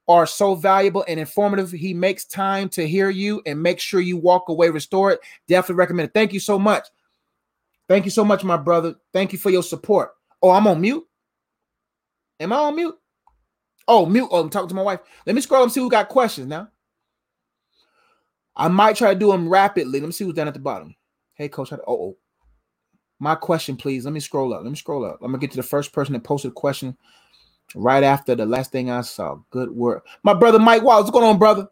are 0.07 0.25
so 0.25 0.55
valuable 0.55 1.05
and 1.07 1.19
informative. 1.19 1.71
He 1.71 1.93
makes 1.93 2.25
time 2.25 2.67
to 2.69 2.85
hear 2.85 3.09
you 3.09 3.41
and 3.45 3.61
make 3.61 3.79
sure 3.79 4.01
you 4.01 4.17
walk 4.17 4.49
away 4.49 4.69
restored. 4.69 5.19
Definitely 5.47 5.75
recommend 5.75 6.09
it. 6.09 6.13
Thank 6.13 6.33
you 6.33 6.39
so 6.39 6.59
much. 6.59 6.87
Thank 7.87 8.05
you 8.05 8.11
so 8.11 8.23
much, 8.23 8.43
my 8.43 8.57
brother. 8.57 8.95
Thank 9.11 9.33
you 9.33 9.39
for 9.39 9.49
your 9.49 9.63
support. 9.63 10.11
Oh, 10.41 10.51
I'm 10.51 10.67
on 10.67 10.81
mute. 10.81 11.05
Am 12.39 12.53
I 12.53 12.57
on 12.57 12.75
mute? 12.75 12.95
Oh, 13.87 14.05
mute. 14.05 14.27
Oh, 14.31 14.41
I'm 14.41 14.49
talking 14.49 14.69
to 14.69 14.75
my 14.75 14.81
wife. 14.81 14.99
Let 15.25 15.35
me 15.35 15.41
scroll 15.41 15.63
and 15.63 15.71
see 15.71 15.79
who 15.79 15.89
got 15.89 16.09
questions 16.09 16.47
now. 16.47 16.69
I 18.55 18.67
might 18.67 18.95
try 18.95 19.13
to 19.13 19.19
do 19.19 19.31
them 19.31 19.49
rapidly. 19.49 19.99
Let 19.99 20.05
me 20.05 20.11
see 20.11 20.25
who's 20.25 20.33
down 20.33 20.47
at 20.47 20.53
the 20.53 20.59
bottom. 20.59 20.95
Hey, 21.33 21.49
coach. 21.49 21.71
Oh, 21.73 21.81
oh. 21.87 22.17
My 23.19 23.35
question, 23.35 23.77
please. 23.77 24.05
Let 24.05 24.13
me 24.13 24.19
scroll 24.19 24.53
up. 24.53 24.63
Let 24.63 24.69
me 24.69 24.75
scroll 24.75 25.05
up. 25.05 25.19
I'm 25.21 25.27
gonna 25.27 25.39
get 25.39 25.51
to 25.51 25.57
the 25.57 25.63
first 25.63 25.93
person 25.93 26.13
that 26.13 26.23
posted 26.23 26.51
a 26.51 26.53
question 26.53 26.97
right 27.75 28.03
after 28.03 28.35
the 28.35 28.45
last 28.45 28.71
thing 28.71 28.89
I 28.89 29.01
saw. 29.01 29.37
Good 29.49 29.71
work. 29.71 30.05
My 30.23 30.33
brother 30.33 30.59
Mike 30.59 30.83
Wallace. 30.83 31.03
What's 31.03 31.13
going 31.13 31.25
on, 31.25 31.39
brother? 31.39 31.67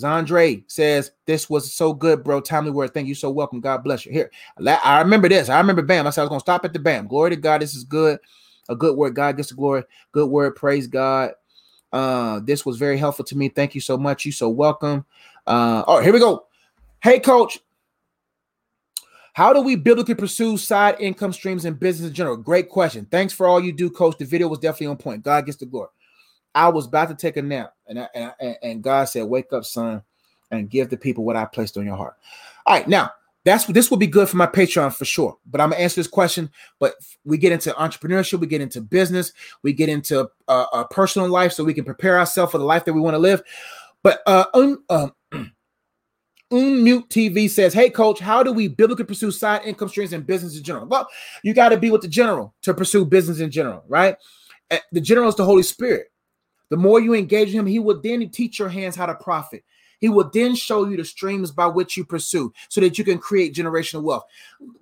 Zandre 0.00 0.64
says, 0.66 1.12
This 1.26 1.48
was 1.48 1.72
so 1.72 1.92
good, 1.92 2.24
bro. 2.24 2.40
Timely 2.40 2.70
word. 2.70 2.94
Thank 2.94 3.08
you. 3.08 3.14
So 3.14 3.30
welcome. 3.30 3.60
God 3.60 3.84
bless 3.84 4.06
you. 4.06 4.12
Here, 4.12 4.30
I 4.66 5.00
remember 5.00 5.28
this. 5.28 5.48
I 5.48 5.58
remember 5.58 5.82
BAM. 5.82 6.06
I 6.06 6.10
said 6.10 6.22
I 6.22 6.24
was 6.24 6.30
going 6.30 6.40
to 6.40 6.44
stop 6.44 6.64
at 6.64 6.72
the 6.72 6.78
BAM. 6.78 7.06
Glory 7.06 7.30
to 7.30 7.36
God. 7.36 7.60
This 7.60 7.74
is 7.74 7.84
good. 7.84 8.18
A 8.68 8.76
good 8.76 8.96
word. 8.96 9.14
God 9.14 9.36
gets 9.36 9.48
the 9.50 9.54
glory. 9.54 9.84
Good 10.12 10.28
word. 10.28 10.56
Praise 10.56 10.86
God. 10.86 11.32
Uh, 11.92 12.40
this 12.44 12.64
was 12.64 12.76
very 12.76 12.96
helpful 12.96 13.24
to 13.26 13.36
me. 13.36 13.48
Thank 13.48 13.74
you 13.74 13.80
so 13.80 13.98
much. 13.98 14.24
You 14.24 14.32
so 14.32 14.48
welcome. 14.48 15.04
Uh, 15.46 15.82
all 15.86 15.96
right, 15.96 16.04
here 16.04 16.12
we 16.12 16.20
go. 16.20 16.46
Hey, 17.02 17.18
coach. 17.18 17.58
How 19.32 19.52
do 19.52 19.60
we 19.60 19.76
biblically 19.76 20.14
pursue 20.14 20.56
side 20.56 20.96
income 21.00 21.32
streams 21.32 21.64
in 21.64 21.74
business 21.74 22.08
in 22.08 22.14
general? 22.14 22.36
Great 22.36 22.68
question. 22.68 23.06
Thanks 23.10 23.32
for 23.32 23.46
all 23.46 23.60
you 23.60 23.72
do, 23.72 23.88
coach. 23.88 24.18
The 24.18 24.24
video 24.24 24.48
was 24.48 24.58
definitely 24.58 24.88
on 24.88 24.96
point. 24.96 25.22
God 25.22 25.46
gets 25.46 25.58
the 25.58 25.66
glory. 25.66 25.88
I 26.54 26.68
was 26.68 26.86
about 26.86 27.08
to 27.08 27.14
take 27.14 27.36
a 27.36 27.42
nap, 27.42 27.74
and, 27.86 28.00
I, 28.00 28.08
and, 28.40 28.56
and 28.62 28.82
God 28.82 29.04
said, 29.04 29.24
"Wake 29.24 29.52
up, 29.52 29.64
son, 29.64 30.02
and 30.50 30.68
give 30.68 30.90
the 30.90 30.96
people 30.96 31.24
what 31.24 31.36
I 31.36 31.44
placed 31.44 31.76
on 31.76 31.86
your 31.86 31.96
heart." 31.96 32.14
All 32.66 32.76
right, 32.76 32.88
now 32.88 33.10
that's 33.44 33.64
this 33.66 33.90
will 33.90 33.98
be 33.98 34.06
good 34.06 34.28
for 34.28 34.36
my 34.36 34.46
Patreon 34.46 34.94
for 34.94 35.04
sure. 35.04 35.38
But 35.46 35.60
I'm 35.60 35.70
gonna 35.70 35.82
answer 35.82 36.00
this 36.00 36.08
question. 36.08 36.50
But 36.78 36.94
we 37.24 37.38
get 37.38 37.52
into 37.52 37.72
entrepreneurship, 37.72 38.40
we 38.40 38.46
get 38.46 38.60
into 38.60 38.80
business, 38.80 39.32
we 39.62 39.72
get 39.72 39.88
into 39.88 40.28
uh, 40.48 40.66
uh 40.72 40.84
personal 40.84 41.28
life, 41.28 41.52
so 41.52 41.64
we 41.64 41.74
can 41.74 41.84
prepare 41.84 42.18
ourselves 42.18 42.52
for 42.52 42.58
the 42.58 42.64
life 42.64 42.84
that 42.84 42.92
we 42.92 43.00
want 43.00 43.14
to 43.14 43.18
live. 43.18 43.42
But 44.02 44.20
uh, 44.26 44.46
um, 44.54 44.84
um 44.90 45.12
Unmute 46.52 47.08
TV 47.08 47.48
says, 47.48 47.72
Hey, 47.72 47.90
coach, 47.90 48.18
how 48.18 48.42
do 48.42 48.52
we 48.52 48.66
biblically 48.66 49.04
pursue 49.04 49.30
side 49.30 49.62
income 49.64 49.88
streams 49.88 50.12
in 50.12 50.22
business 50.22 50.56
in 50.56 50.64
general? 50.64 50.86
Well, 50.86 51.06
you 51.44 51.54
got 51.54 51.68
to 51.68 51.76
be 51.76 51.90
with 51.90 52.02
the 52.02 52.08
general 52.08 52.54
to 52.62 52.74
pursue 52.74 53.04
business 53.04 53.38
in 53.38 53.50
general, 53.50 53.84
right? 53.86 54.16
Eh, 54.70 54.80
the 54.90 55.00
general 55.00 55.28
is 55.28 55.36
the 55.36 55.44
Holy 55.44 55.62
Spirit. 55.62 56.09
The 56.70 56.76
more 56.76 57.00
you 57.00 57.14
engage 57.14 57.50
him, 57.50 57.66
he 57.66 57.78
will 57.78 58.00
then 58.00 58.28
teach 58.30 58.58
your 58.58 58.68
hands 58.68 58.96
how 58.96 59.06
to 59.06 59.14
profit. 59.14 59.64
He 60.00 60.08
will 60.08 60.30
then 60.32 60.54
show 60.54 60.88
you 60.88 60.96
the 60.96 61.04
streams 61.04 61.50
by 61.50 61.66
which 61.66 61.96
you 61.96 62.04
pursue 62.04 62.52
so 62.68 62.80
that 62.80 62.96
you 62.96 63.04
can 63.04 63.18
create 63.18 63.54
generational 63.54 64.02
wealth. 64.02 64.24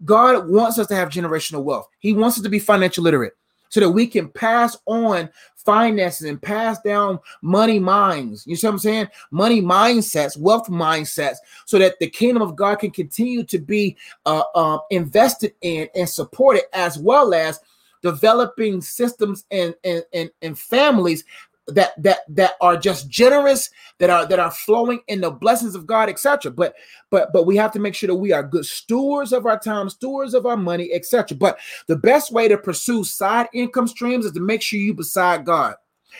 God 0.04 0.48
wants 0.48 0.78
us 0.78 0.86
to 0.86 0.94
have 0.94 1.08
generational 1.08 1.64
wealth. 1.64 1.88
He 1.98 2.12
wants 2.12 2.36
us 2.36 2.44
to 2.44 2.48
be 2.48 2.60
financial 2.60 3.02
literate 3.02 3.32
so 3.68 3.80
that 3.80 3.90
we 3.90 4.06
can 4.06 4.28
pass 4.28 4.76
on 4.86 5.28
finances 5.56 6.26
and 6.26 6.40
pass 6.40 6.80
down 6.80 7.18
money 7.42 7.78
minds. 7.78 8.46
You 8.46 8.56
see 8.56 8.66
what 8.66 8.74
I'm 8.74 8.78
saying? 8.78 9.08
Money 9.30 9.60
mindsets, 9.60 10.38
wealth 10.38 10.68
mindsets, 10.68 11.36
so 11.66 11.78
that 11.78 11.98
the 11.98 12.08
kingdom 12.08 12.42
of 12.42 12.56
God 12.56 12.76
can 12.76 12.90
continue 12.90 13.44
to 13.44 13.58
be 13.58 13.96
uh, 14.24 14.44
uh, 14.54 14.78
invested 14.90 15.52
in 15.60 15.88
and 15.94 16.08
supported, 16.08 16.62
as 16.72 16.98
well 16.98 17.34
as 17.34 17.60
developing 18.02 18.80
systems 18.80 19.44
and, 19.50 19.74
and, 19.84 20.04
and, 20.12 20.30
and 20.40 20.58
families 20.58 21.24
that 21.68 22.00
that 22.02 22.20
that 22.28 22.54
are 22.60 22.76
just 22.76 23.08
generous 23.08 23.70
that 23.98 24.10
are 24.10 24.26
that 24.26 24.38
are 24.38 24.50
flowing 24.50 25.00
in 25.08 25.20
the 25.20 25.30
blessings 25.30 25.74
of 25.74 25.86
god 25.86 26.08
etc 26.08 26.50
but 26.50 26.74
but 27.10 27.32
but 27.32 27.46
we 27.46 27.56
have 27.56 27.70
to 27.70 27.78
make 27.78 27.94
sure 27.94 28.06
that 28.06 28.14
we 28.14 28.32
are 28.32 28.42
good 28.42 28.64
stewards 28.64 29.32
of 29.32 29.46
our 29.46 29.58
time 29.58 29.88
stewards 29.88 30.34
of 30.34 30.46
our 30.46 30.56
money 30.56 30.90
etc 30.92 31.36
but 31.36 31.58
the 31.86 31.96
best 31.96 32.32
way 32.32 32.48
to 32.48 32.56
pursue 32.56 33.04
side 33.04 33.48
income 33.52 33.86
streams 33.86 34.24
is 34.24 34.32
to 34.32 34.40
make 34.40 34.62
sure 34.62 34.78
you 34.78 34.94
beside 34.94 35.44
god 35.44 35.74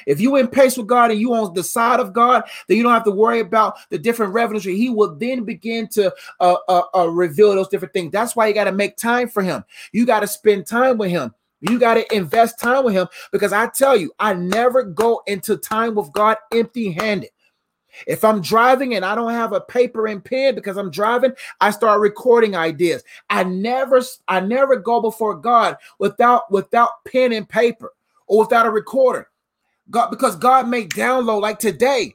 if 0.06 0.20
you 0.20 0.36
in 0.36 0.48
pace 0.48 0.76
with 0.76 0.86
God 0.86 1.10
and 1.10 1.20
you 1.20 1.34
on 1.34 1.54
the 1.54 1.62
side 1.62 2.00
of 2.00 2.12
God, 2.12 2.44
then 2.66 2.76
you 2.76 2.82
don't 2.82 2.92
have 2.92 3.04
to 3.04 3.10
worry 3.10 3.40
about 3.40 3.78
the 3.90 3.98
different 3.98 4.32
revenues. 4.32 4.64
He 4.64 4.90
will 4.90 5.14
then 5.14 5.44
begin 5.44 5.88
to 5.88 6.14
uh, 6.40 6.56
uh, 6.68 6.82
uh, 6.94 7.08
reveal 7.08 7.54
those 7.54 7.68
different 7.68 7.94
things. 7.94 8.12
That's 8.12 8.36
why 8.36 8.46
you 8.46 8.54
got 8.54 8.64
to 8.64 8.72
make 8.72 8.96
time 8.96 9.28
for 9.28 9.42
Him. 9.42 9.64
You 9.92 10.06
got 10.06 10.20
to 10.20 10.26
spend 10.26 10.66
time 10.66 10.98
with 10.98 11.10
Him. 11.10 11.34
You 11.60 11.78
got 11.78 11.94
to 11.94 12.14
invest 12.14 12.58
time 12.60 12.84
with 12.84 12.94
him 12.94 13.08
because 13.32 13.52
I 13.52 13.68
tell 13.68 13.96
you, 13.96 14.12
I 14.18 14.34
never 14.34 14.82
go 14.84 15.22
into 15.26 15.56
time 15.56 15.94
with 15.94 16.12
God 16.12 16.36
empty 16.52 16.92
handed. 16.92 17.30
If 18.06 18.24
I'm 18.24 18.40
driving 18.40 18.94
and 18.94 19.04
I 19.04 19.14
don't 19.14 19.32
have 19.32 19.52
a 19.52 19.60
paper 19.60 20.06
and 20.06 20.24
pen 20.24 20.54
because 20.54 20.76
I'm 20.76 20.90
driving, 20.90 21.32
I 21.60 21.70
start 21.70 22.00
recording 22.00 22.54
ideas. 22.54 23.02
I 23.30 23.44
never 23.44 24.00
I 24.28 24.40
never 24.40 24.76
go 24.76 25.00
before 25.00 25.34
God 25.34 25.76
without 25.98 26.50
without 26.50 27.04
pen 27.06 27.32
and 27.32 27.48
paper 27.48 27.92
or 28.26 28.40
without 28.40 28.66
a 28.66 28.70
recorder. 28.70 29.28
God 29.90 30.10
because 30.10 30.36
God 30.36 30.68
may 30.68 30.86
download 30.86 31.40
like 31.40 31.58
today. 31.58 32.14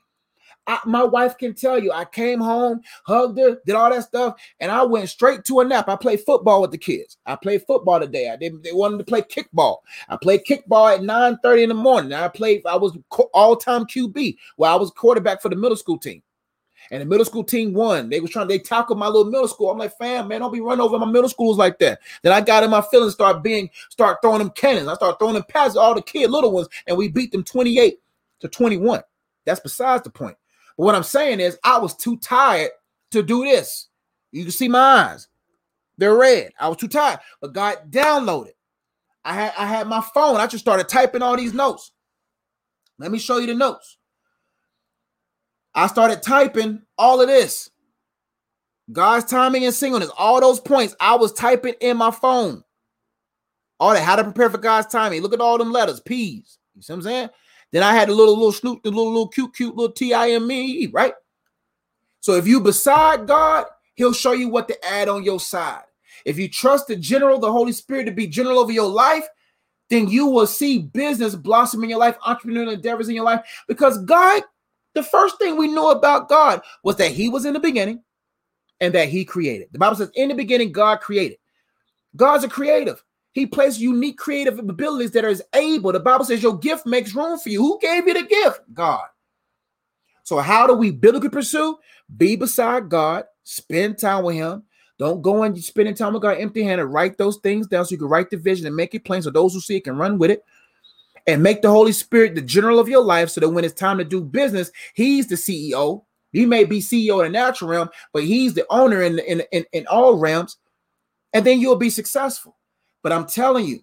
I, 0.66 0.80
my 0.86 1.04
wife 1.04 1.38
can 1.38 1.54
tell 1.54 1.78
you, 1.78 1.92
I 1.92 2.06
came 2.06 2.40
home, 2.40 2.82
hugged 3.06 3.38
her, 3.38 3.58
did 3.66 3.76
all 3.76 3.90
that 3.90 4.04
stuff, 4.04 4.36
and 4.60 4.72
I 4.72 4.84
went 4.84 5.10
straight 5.10 5.44
to 5.46 5.60
a 5.60 5.66
nap. 5.66 5.90
I 5.90 5.96
played 5.96 6.22
football 6.22 6.62
with 6.62 6.72
the 6.72 6.78
kids. 6.78 7.18
I 7.26 7.36
played 7.36 7.64
football 7.68 8.00
today. 8.00 8.30
I 8.30 8.38
did. 8.38 8.64
They 8.64 8.72
wanted 8.72 8.98
to 9.00 9.04
play 9.04 9.22
kickball. 9.22 9.78
I 10.08 10.18
played 10.18 10.46
kickball 10.46 10.96
at 10.96 11.04
nine 11.04 11.38
thirty 11.44 11.64
in 11.64 11.70
the 11.70 11.76
morning. 11.76 12.14
I 12.14 12.28
played. 12.30 12.66
I 12.66 12.78
was 12.78 12.98
all 13.34 13.56
time 13.58 13.86
QB. 13.86 14.38
Well, 14.58 14.74
I 14.74 14.78
was 14.78 14.92
quarterback 14.92 15.42
for 15.42 15.50
the 15.50 15.56
middle 15.58 15.76
school 15.76 15.98
team, 15.98 16.22
and 16.92 17.02
the 17.02 17.06
middle 17.06 17.26
school 17.26 17.44
team 17.44 17.74
won. 17.74 18.10
They 18.10 18.22
was 18.22 18.32
trying. 18.32 18.48
They 18.48 18.60
tackled 18.60 18.98
my 18.98 19.08
little 19.08 19.30
middle 19.30 19.50
school. 19.50 19.70
I'm 19.70 19.78
like, 19.78 19.98
fam, 19.98 20.30
man, 20.30 20.40
don't 20.40 20.54
be 20.54 20.62
running 20.62 20.82
over 20.82 20.98
my 20.98 21.06
middle 21.06 21.30
schools 21.30 21.58
like 21.58 21.78
that. 21.80 22.00
Then 22.22 22.32
I 22.32 22.40
got 22.40 22.64
in 22.64 22.70
my 22.70 22.82
feelings, 22.82 23.14
start 23.14 23.44
being, 23.44 23.70
start 23.90 24.20
throwing 24.22 24.40
them 24.40 24.52
cannons. 24.52 24.88
I 24.88 24.94
start 24.94 25.20
throwing 25.20 25.34
them 25.34 25.44
passes, 25.50 25.76
all 25.76 25.94
the 25.94 26.02
kid 26.02 26.32
little 26.32 26.54
ones, 26.54 26.70
and 26.88 26.98
we 26.98 27.10
beat 27.10 27.34
them 27.34 27.44
twenty 27.44 27.80
eight 27.80 28.00
to 28.40 28.48
twenty 28.48 28.78
one. 28.78 29.02
That's 29.46 29.60
besides 29.60 30.04
the 30.04 30.10
point. 30.10 30.38
But 30.78 30.84
what 30.86 30.96
I'm 30.96 31.04
saying 31.04 31.40
is, 31.40 31.58
I 31.64 31.78
was 31.78 31.96
too 31.96 32.18
tired 32.18 32.72
to 33.12 33.24
do 33.24 33.44
this. 33.44 33.90
You 34.32 34.44
can 34.44 34.52
see 34.52 34.68
my 34.68 34.80
eyes; 34.80 35.28
they're 35.98 36.16
red. 36.16 36.52
I 36.60 36.68
was 36.68 36.78
too 36.78 36.88
tired, 36.88 37.20
but 37.42 37.54
God 37.54 37.92
downloaded. 37.92 38.54
I 39.26 39.34
had 39.34 39.54
I 39.58 39.66
had 39.66 39.88
my 39.88 40.02
phone. 40.14 40.38
I 40.38 40.48
just 40.48 40.64
started 40.64 40.90
typing 40.90 41.22
all 41.22 41.38
these 41.38 41.54
notes. 41.54 41.92
Let 43.00 43.12
me 43.12 43.20
show 43.20 43.38
you 43.38 43.48
the 43.48 43.56
notes. 43.56 43.98
I 45.76 45.88
started 45.88 46.22
typing 46.22 46.82
all 46.98 47.22
of 47.22 47.28
this. 47.28 47.70
God's 48.92 49.26
timing 49.26 49.66
and 49.66 49.74
singleness, 49.74 50.12
all 50.18 50.42
those 50.42 50.60
points 50.60 50.96
I 51.00 51.16
was 51.16 51.32
typing 51.34 51.76
in 51.80 51.98
my 51.98 52.12
phone. 52.12 52.64
All 53.80 53.94
that, 53.94 54.04
how 54.04 54.16
to 54.16 54.24
prepare 54.24 54.50
for 54.50 54.58
God's 54.58 54.88
timing. 54.88 55.22
Look 55.22 55.34
at 55.34 55.42
all 55.42 55.58
them 55.58 55.72
letters, 55.72 56.00
P's. 56.00 56.60
You 56.76 56.82
see 56.82 56.94
what 56.94 56.98
I'm 56.98 57.04
saying? 57.04 57.30
Then 57.74 57.84
I 57.84 57.94
had 57.94 58.08
the 58.08 58.14
little 58.14 58.36
little 58.36 58.54
snoop, 58.54 58.84
the 58.84 58.90
little 58.90 59.12
little 59.12 59.28
cute 59.28 59.54
cute 59.54 59.76
little 59.76 59.92
T 59.92 60.14
I 60.14 60.30
M 60.30 60.50
E, 60.50 60.88
right? 60.94 61.14
So 62.22 62.36
if 62.36 62.48
you 62.48 62.62
beside 62.62 63.28
God, 63.28 63.66
He'll 63.96 64.14
show 64.14 64.32
you 64.32 64.48
what 64.48 64.68
to 64.70 64.86
add 64.86 65.10
on 65.10 65.24
your 65.24 65.40
side. 65.40 65.84
If 66.24 66.38
you 66.38 66.48
trust 66.48 66.88
the 66.88 66.96
general, 66.96 67.40
the 67.40 67.52
Holy 67.52 67.74
Spirit, 67.74 68.06
to 68.06 68.12
be 68.12 68.28
general 68.28 68.60
over 68.60 68.72
your 68.72 68.88
life, 68.88 69.28
then 69.90 70.08
you 70.08 70.28
will 70.28 70.48
see 70.48 70.80
business 70.80 71.36
blossom 71.36 71.84
in 71.84 71.90
your 71.90 72.00
life, 72.00 72.18
entrepreneurial 72.20 72.74
endeavors 72.74 73.10
in 73.10 73.16
your 73.16 73.26
life. 73.26 73.42
Because 73.68 73.98
God, 74.06 74.44
the 74.94 75.04
first 75.04 75.40
thing 75.40 75.58
we 75.58 75.68
knew 75.68 75.90
about 75.90 76.30
God 76.30 76.62
was 76.84 76.96
that 76.98 77.12
He 77.12 77.28
was 77.28 77.46
in 77.46 77.54
the 77.54 77.60
beginning 77.60 78.04
and 78.80 78.94
that 78.94 79.10
He 79.10 79.26
created. 79.26 79.70
The 79.72 79.80
Bible 79.80 79.96
says, 79.96 80.12
in 80.14 80.30
the 80.30 80.36
beginning, 80.36 80.72
God 80.72 81.02
created. 81.02 81.40
God's 82.16 82.44
a 82.44 82.50
creative. 82.50 83.04
He 83.34 83.48
placed 83.48 83.80
unique 83.80 84.18
creative 84.18 84.60
abilities 84.60 85.12
that 85.12 85.26
are 85.26 85.36
able. 85.56 85.92
The 85.92 86.00
Bible 86.00 86.24
says 86.24 86.42
your 86.42 86.58
gift 86.58 86.86
makes 86.86 87.16
room 87.16 87.38
for 87.40 87.50
you. 87.50 87.62
Who 87.62 87.80
gave 87.82 88.08
you 88.08 88.14
the 88.14 88.24
gift? 88.24 88.62
God. 88.74 89.06
So, 90.24 90.38
how 90.38 90.68
do 90.68 90.74
we 90.74 90.92
biblically 90.92 91.30
pursue? 91.30 91.78
Be 92.16 92.36
beside 92.36 92.90
God, 92.90 93.26
spend 93.44 93.98
time 93.98 94.24
with 94.24 94.36
Him. 94.36 94.64
Don't 95.00 95.22
go 95.22 95.44
and 95.44 95.62
spending 95.62 95.96
time 95.96 96.14
with 96.14 96.22
God 96.22 96.38
empty 96.38 96.64
handed. 96.64 96.86
Write 96.86 97.18
those 97.18 97.38
things 97.38 97.68
down 97.68 97.86
so 97.86 97.92
you 97.92 97.98
can 97.98 98.08
write 98.08 98.30
the 98.30 98.38
vision 98.38 98.68
and 98.68 98.76
make 98.76 98.94
it 98.94 99.04
plain 99.04 99.22
so 99.22 99.32
those 99.32 99.54
who 99.54 99.60
see 99.60 99.78
it 99.78 99.84
can 99.84 99.98
run 99.98 100.18
with 100.20 100.32
it. 100.32 100.46
And 101.26 101.42
make 101.42 101.62
the 101.62 101.70
Holy 101.70 101.92
Spirit 101.92 102.36
the 102.36 102.42
general 102.42 102.80
of 102.80 102.88
your 102.88 103.04
life 103.04 103.30
so 103.30 103.42
that 103.42 103.50
when 103.50 103.64
it's 103.64 103.74
time 103.74 103.98
to 103.98 104.04
do 104.04 104.22
business, 104.22 104.72
He's 104.94 105.28
the 105.28 105.36
CEO. 105.36 106.04
He 106.32 106.46
may 106.46 106.66
be 106.66 106.80
CEO 106.80 107.26
in 107.26 107.32
the 107.32 107.38
natural 107.38 107.70
realm, 107.72 107.90
but 108.14 108.24
He's 108.24 108.54
the 108.54 108.66
owner 108.70 109.02
in, 109.02 109.20
in, 109.20 109.42
in, 109.52 109.66
in 109.72 109.88
all 109.88 110.18
realms. 110.18 110.58
And 111.34 111.46
then 111.46 111.60
you'll 111.60 111.76
be 111.78 111.90
successful. 111.90 112.56
But 113.04 113.12
I'm 113.12 113.28
telling 113.28 113.66
you, 113.66 113.82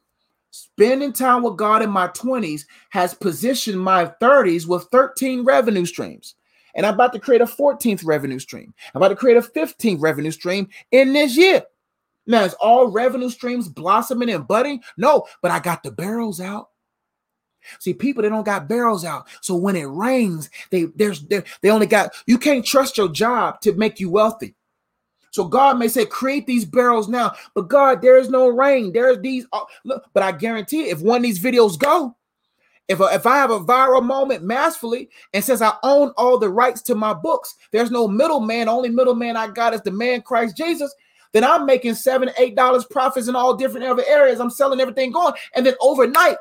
spending 0.50 1.12
time 1.12 1.42
with 1.42 1.56
God 1.56 1.82
in 1.82 1.90
my 1.90 2.08
20s 2.08 2.64
has 2.90 3.14
positioned 3.14 3.78
my 3.78 4.06
30s 4.20 4.66
with 4.66 4.88
13 4.90 5.44
revenue 5.44 5.86
streams. 5.86 6.34
And 6.74 6.86
I'm 6.86 6.94
about 6.94 7.12
to 7.12 7.20
create 7.20 7.40
a 7.40 7.46
14th 7.46 8.04
revenue 8.04 8.38
stream. 8.38 8.74
I'm 8.94 9.02
about 9.02 9.08
to 9.08 9.16
create 9.16 9.36
a 9.36 9.42
15th 9.42 10.00
revenue 10.00 10.30
stream 10.30 10.68
in 10.90 11.12
this 11.12 11.36
year. 11.36 11.62
Now, 12.26 12.44
is 12.44 12.54
all 12.54 12.90
revenue 12.90 13.30
streams 13.30 13.68
blossoming 13.68 14.30
and 14.30 14.46
budding? 14.46 14.82
No, 14.96 15.26
but 15.42 15.50
I 15.50 15.58
got 15.58 15.82
the 15.82 15.90
barrels 15.90 16.40
out. 16.40 16.68
See, 17.78 17.92
people 17.92 18.22
they 18.22 18.28
don't 18.28 18.44
got 18.44 18.68
barrels 18.68 19.04
out. 19.04 19.28
So 19.42 19.54
when 19.54 19.76
it 19.76 19.84
rains, 19.84 20.48
they 20.70 20.84
there's 20.94 21.26
they, 21.26 21.42
they 21.60 21.70
only 21.70 21.86
got 21.86 22.12
you 22.26 22.38
can't 22.38 22.64
trust 22.64 22.96
your 22.96 23.08
job 23.08 23.60
to 23.62 23.74
make 23.74 24.00
you 24.00 24.10
wealthy. 24.10 24.54
So 25.30 25.44
God 25.44 25.78
may 25.78 25.88
say, 25.88 26.06
create 26.06 26.46
these 26.46 26.64
barrels 26.64 27.08
now, 27.08 27.32
but 27.54 27.68
God, 27.68 28.02
there 28.02 28.18
is 28.18 28.28
no 28.28 28.48
rain. 28.48 28.92
There's 28.92 29.18
these. 29.20 29.46
Uh, 29.52 29.60
look, 29.84 30.04
but 30.12 30.22
I 30.22 30.32
guarantee, 30.32 30.90
if 30.90 31.00
one 31.00 31.18
of 31.18 31.22
these 31.22 31.38
videos 31.42 31.78
go, 31.78 32.16
if, 32.88 33.00
if 33.00 33.24
I 33.24 33.36
have 33.36 33.52
a 33.52 33.60
viral 33.60 34.02
moment 34.02 34.42
massively 34.42 35.08
and 35.32 35.44
since 35.44 35.62
I 35.62 35.72
own 35.84 36.12
all 36.16 36.38
the 36.38 36.48
rights 36.48 36.82
to 36.82 36.96
my 36.96 37.14
books, 37.14 37.54
there's 37.70 37.92
no 37.92 38.08
middleman. 38.08 38.68
Only 38.68 38.88
middleman 38.88 39.36
I 39.36 39.46
got 39.46 39.74
is 39.74 39.82
the 39.82 39.92
man 39.92 40.22
Christ 40.22 40.56
Jesus. 40.56 40.92
Then 41.32 41.44
I'm 41.44 41.64
making 41.64 41.94
seven, 41.94 42.30
eight 42.36 42.56
dollars 42.56 42.84
profits 42.84 43.28
in 43.28 43.36
all 43.36 43.54
different 43.54 43.86
other 43.86 44.02
areas. 44.08 44.40
I'm 44.40 44.50
selling 44.50 44.80
everything 44.80 45.12
going, 45.12 45.34
and 45.54 45.64
then 45.64 45.74
overnight, 45.80 46.36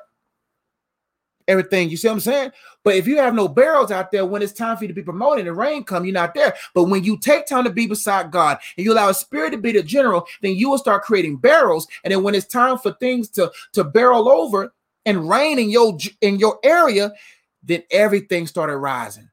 everything. 1.50 1.90
You 1.90 1.98
see 1.98 2.08
what 2.08 2.14
I'm 2.14 2.20
saying? 2.22 2.52
But 2.84 2.96
if 2.96 3.08
you 3.08 3.18
have 3.18 3.34
no 3.34 3.48
barrels 3.48 3.92
out 3.92 4.12
there 4.12 4.26
when 4.26 4.42
it's 4.42 4.54
time 4.54 4.78
for 4.78 4.86
you 4.86 4.88
to 4.88 4.94
be 4.94 5.02
promoted, 5.02 5.46
the 5.46 5.54
rain 5.54 5.84
come, 5.84 6.06
you're 6.06 6.14
not 6.14 6.34
there. 6.34 6.56
But 6.74 6.86
when 6.86 7.04
you 7.04 7.18
take 7.18 7.46
time 7.46 7.66
to 7.66 7.70
be 7.70 7.88
beside 7.88 8.32
God 8.32 8.60
and 8.78 8.86
you 8.86 8.94
allow 8.94 9.10
a 9.10 9.14
spirit 9.14 9.52
to 9.52 9.58
be 9.58 9.74
the 9.74 9.84
general, 9.84 10.26
then 10.42 10.56
you 10.56 10.70
will 10.70 10.78
start 10.78 11.04
creating 11.04 11.38
barrels. 11.38 11.88
And 12.04 12.14
then 12.14 12.24
when 12.24 12.36
it's 12.36 12.46
time 12.46 12.78
for 12.78 12.94
things 12.94 13.28
to 13.32 13.52
to 13.74 13.84
barrel 13.84 14.30
over 14.30 14.72
and 15.06 15.28
rain 15.28 15.60
in 15.60 15.70
your 15.70 15.98
in 16.22 16.40
your 16.40 16.60
area, 16.64 17.12
then 17.64 17.84
everything 17.92 18.48
started 18.48 18.78
rising. 18.78 19.30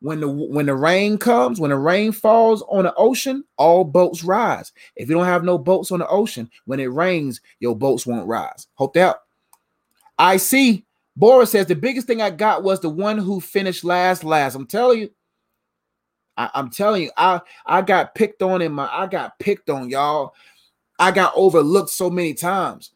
When 0.00 0.20
the 0.20 0.28
when 0.28 0.66
the 0.66 0.74
rain 0.74 1.16
comes, 1.16 1.58
when 1.58 1.70
the 1.70 1.78
rain 1.78 2.12
falls 2.12 2.62
on 2.68 2.84
the 2.84 2.94
ocean, 2.96 3.44
all 3.56 3.84
boats 3.84 4.22
rise. 4.22 4.72
If 4.96 5.08
you 5.08 5.14
don't 5.14 5.24
have 5.24 5.44
no 5.44 5.56
boats 5.56 5.90
on 5.90 6.00
the 6.00 6.08
ocean, 6.08 6.50
when 6.66 6.80
it 6.80 6.92
rains, 6.92 7.40
your 7.60 7.74
boats 7.74 8.06
won't 8.06 8.28
rise. 8.28 8.66
Hope 8.74 8.92
that. 8.94 9.22
I 10.18 10.38
see 10.38 10.85
Boris 11.16 11.50
says 11.50 11.66
the 11.66 11.74
biggest 11.74 12.06
thing 12.06 12.20
I 12.20 12.30
got 12.30 12.62
was 12.62 12.80
the 12.80 12.90
one 12.90 13.18
who 13.18 13.40
finished 13.40 13.84
last. 13.84 14.22
Last, 14.22 14.54
I'm 14.54 14.66
telling 14.66 15.00
you, 15.00 15.10
I, 16.36 16.50
am 16.54 16.70
telling 16.70 17.04
you, 17.04 17.10
I 17.16 17.40
I 17.64 17.82
got 17.82 18.14
picked 18.14 18.42
on 18.42 18.60
in 18.60 18.72
my, 18.72 18.88
I 18.92 19.06
got 19.06 19.38
picked 19.38 19.70
on, 19.70 19.88
y'all. 19.88 20.34
I 20.98 21.10
got 21.10 21.32
overlooked 21.34 21.90
so 21.90 22.10
many 22.10 22.34
times, 22.34 22.90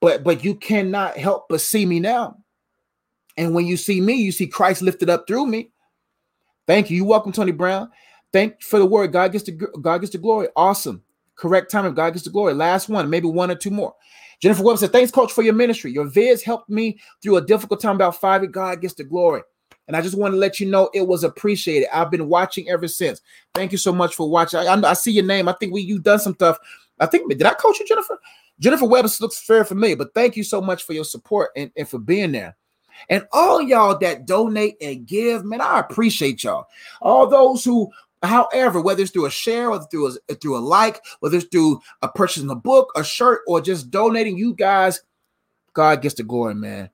but 0.00 0.22
but 0.22 0.44
you 0.44 0.54
cannot 0.54 1.16
help 1.16 1.46
but 1.48 1.60
see 1.60 1.86
me 1.86 1.98
now. 2.00 2.38
And 3.38 3.54
when 3.54 3.66
you 3.66 3.78
see 3.78 4.00
me, 4.00 4.14
you 4.14 4.32
see 4.32 4.46
Christ 4.46 4.82
lifted 4.82 5.08
up 5.08 5.26
through 5.26 5.46
me. 5.46 5.70
Thank 6.66 6.90
you. 6.90 6.96
You 6.96 7.04
welcome, 7.06 7.32
Tony 7.32 7.52
Brown. 7.52 7.90
Thank 8.32 8.62
for 8.62 8.78
the 8.78 8.86
word. 8.86 9.12
God 9.12 9.32
gets 9.32 9.44
the 9.44 9.52
God 9.52 9.98
gets 9.98 10.12
the 10.12 10.18
glory. 10.18 10.48
Awesome. 10.56 11.02
Correct 11.36 11.70
time 11.70 11.86
of 11.86 11.94
God 11.94 12.12
gets 12.12 12.24
the 12.24 12.30
glory. 12.30 12.52
Last 12.52 12.90
one, 12.90 13.08
maybe 13.08 13.28
one 13.28 13.50
or 13.50 13.54
two 13.54 13.70
more. 13.70 13.94
Jennifer 14.42 14.64
Webb 14.64 14.78
said, 14.78 14.92
Thanks, 14.92 15.12
coach, 15.12 15.32
for 15.32 15.42
your 15.42 15.54
ministry. 15.54 15.92
Your 15.92 16.06
vids 16.06 16.42
helped 16.42 16.68
me 16.68 16.98
through 17.22 17.36
a 17.36 17.40
difficult 17.40 17.80
time 17.80 17.94
about 17.94 18.20
five. 18.20 18.50
God 18.50 18.80
gets 18.80 18.94
the 18.94 19.04
glory. 19.04 19.42
And 19.88 19.96
I 19.96 20.00
just 20.00 20.18
want 20.18 20.32
to 20.32 20.38
let 20.38 20.60
you 20.60 20.68
know 20.68 20.90
it 20.94 21.06
was 21.06 21.24
appreciated. 21.24 21.88
I've 21.92 22.10
been 22.10 22.28
watching 22.28 22.68
ever 22.68 22.88
since. 22.88 23.20
Thank 23.54 23.72
you 23.72 23.78
so 23.78 23.92
much 23.92 24.14
for 24.14 24.28
watching. 24.28 24.60
I, 24.60 24.74
I 24.74 24.92
see 24.94 25.12
your 25.12 25.24
name. 25.24 25.48
I 25.48 25.54
think 25.54 25.72
we 25.72 25.82
you've 25.82 26.02
done 26.02 26.18
some 26.18 26.34
stuff. 26.34 26.58
I 27.00 27.06
think 27.06 27.30
did 27.30 27.42
I 27.44 27.54
coach 27.54 27.78
you, 27.80 27.86
Jennifer? 27.86 28.18
Jennifer 28.58 28.86
Webb 28.86 29.06
looks 29.20 29.40
for 29.40 29.74
me, 29.74 29.94
but 29.94 30.14
thank 30.14 30.36
you 30.36 30.44
so 30.44 30.60
much 30.60 30.84
for 30.84 30.92
your 30.92 31.04
support 31.04 31.50
and, 31.56 31.70
and 31.76 31.88
for 31.88 31.98
being 31.98 32.32
there. 32.32 32.56
And 33.08 33.26
all 33.32 33.60
y'all 33.60 33.98
that 33.98 34.26
donate 34.26 34.76
and 34.80 35.06
give, 35.06 35.44
man, 35.44 35.60
I 35.60 35.80
appreciate 35.80 36.44
y'all. 36.44 36.66
All 37.00 37.26
those 37.26 37.64
who 37.64 37.90
However, 38.22 38.80
whether 38.80 39.02
it's 39.02 39.10
through 39.10 39.26
a 39.26 39.30
share 39.30 39.70
or 39.70 39.82
through 39.84 40.16
a 40.28 40.34
through 40.34 40.56
a 40.56 40.60
like, 40.60 41.02
whether 41.20 41.38
it's 41.38 41.46
through 41.46 41.80
a 42.02 42.08
purchasing 42.08 42.50
a 42.50 42.54
book, 42.54 42.92
a 42.94 43.02
shirt, 43.02 43.40
or 43.48 43.60
just 43.60 43.90
donating, 43.90 44.38
you 44.38 44.54
guys, 44.54 45.02
God 45.72 46.02
gets 46.02 46.14
the 46.14 46.22
glory, 46.22 46.54
man. 46.54 46.90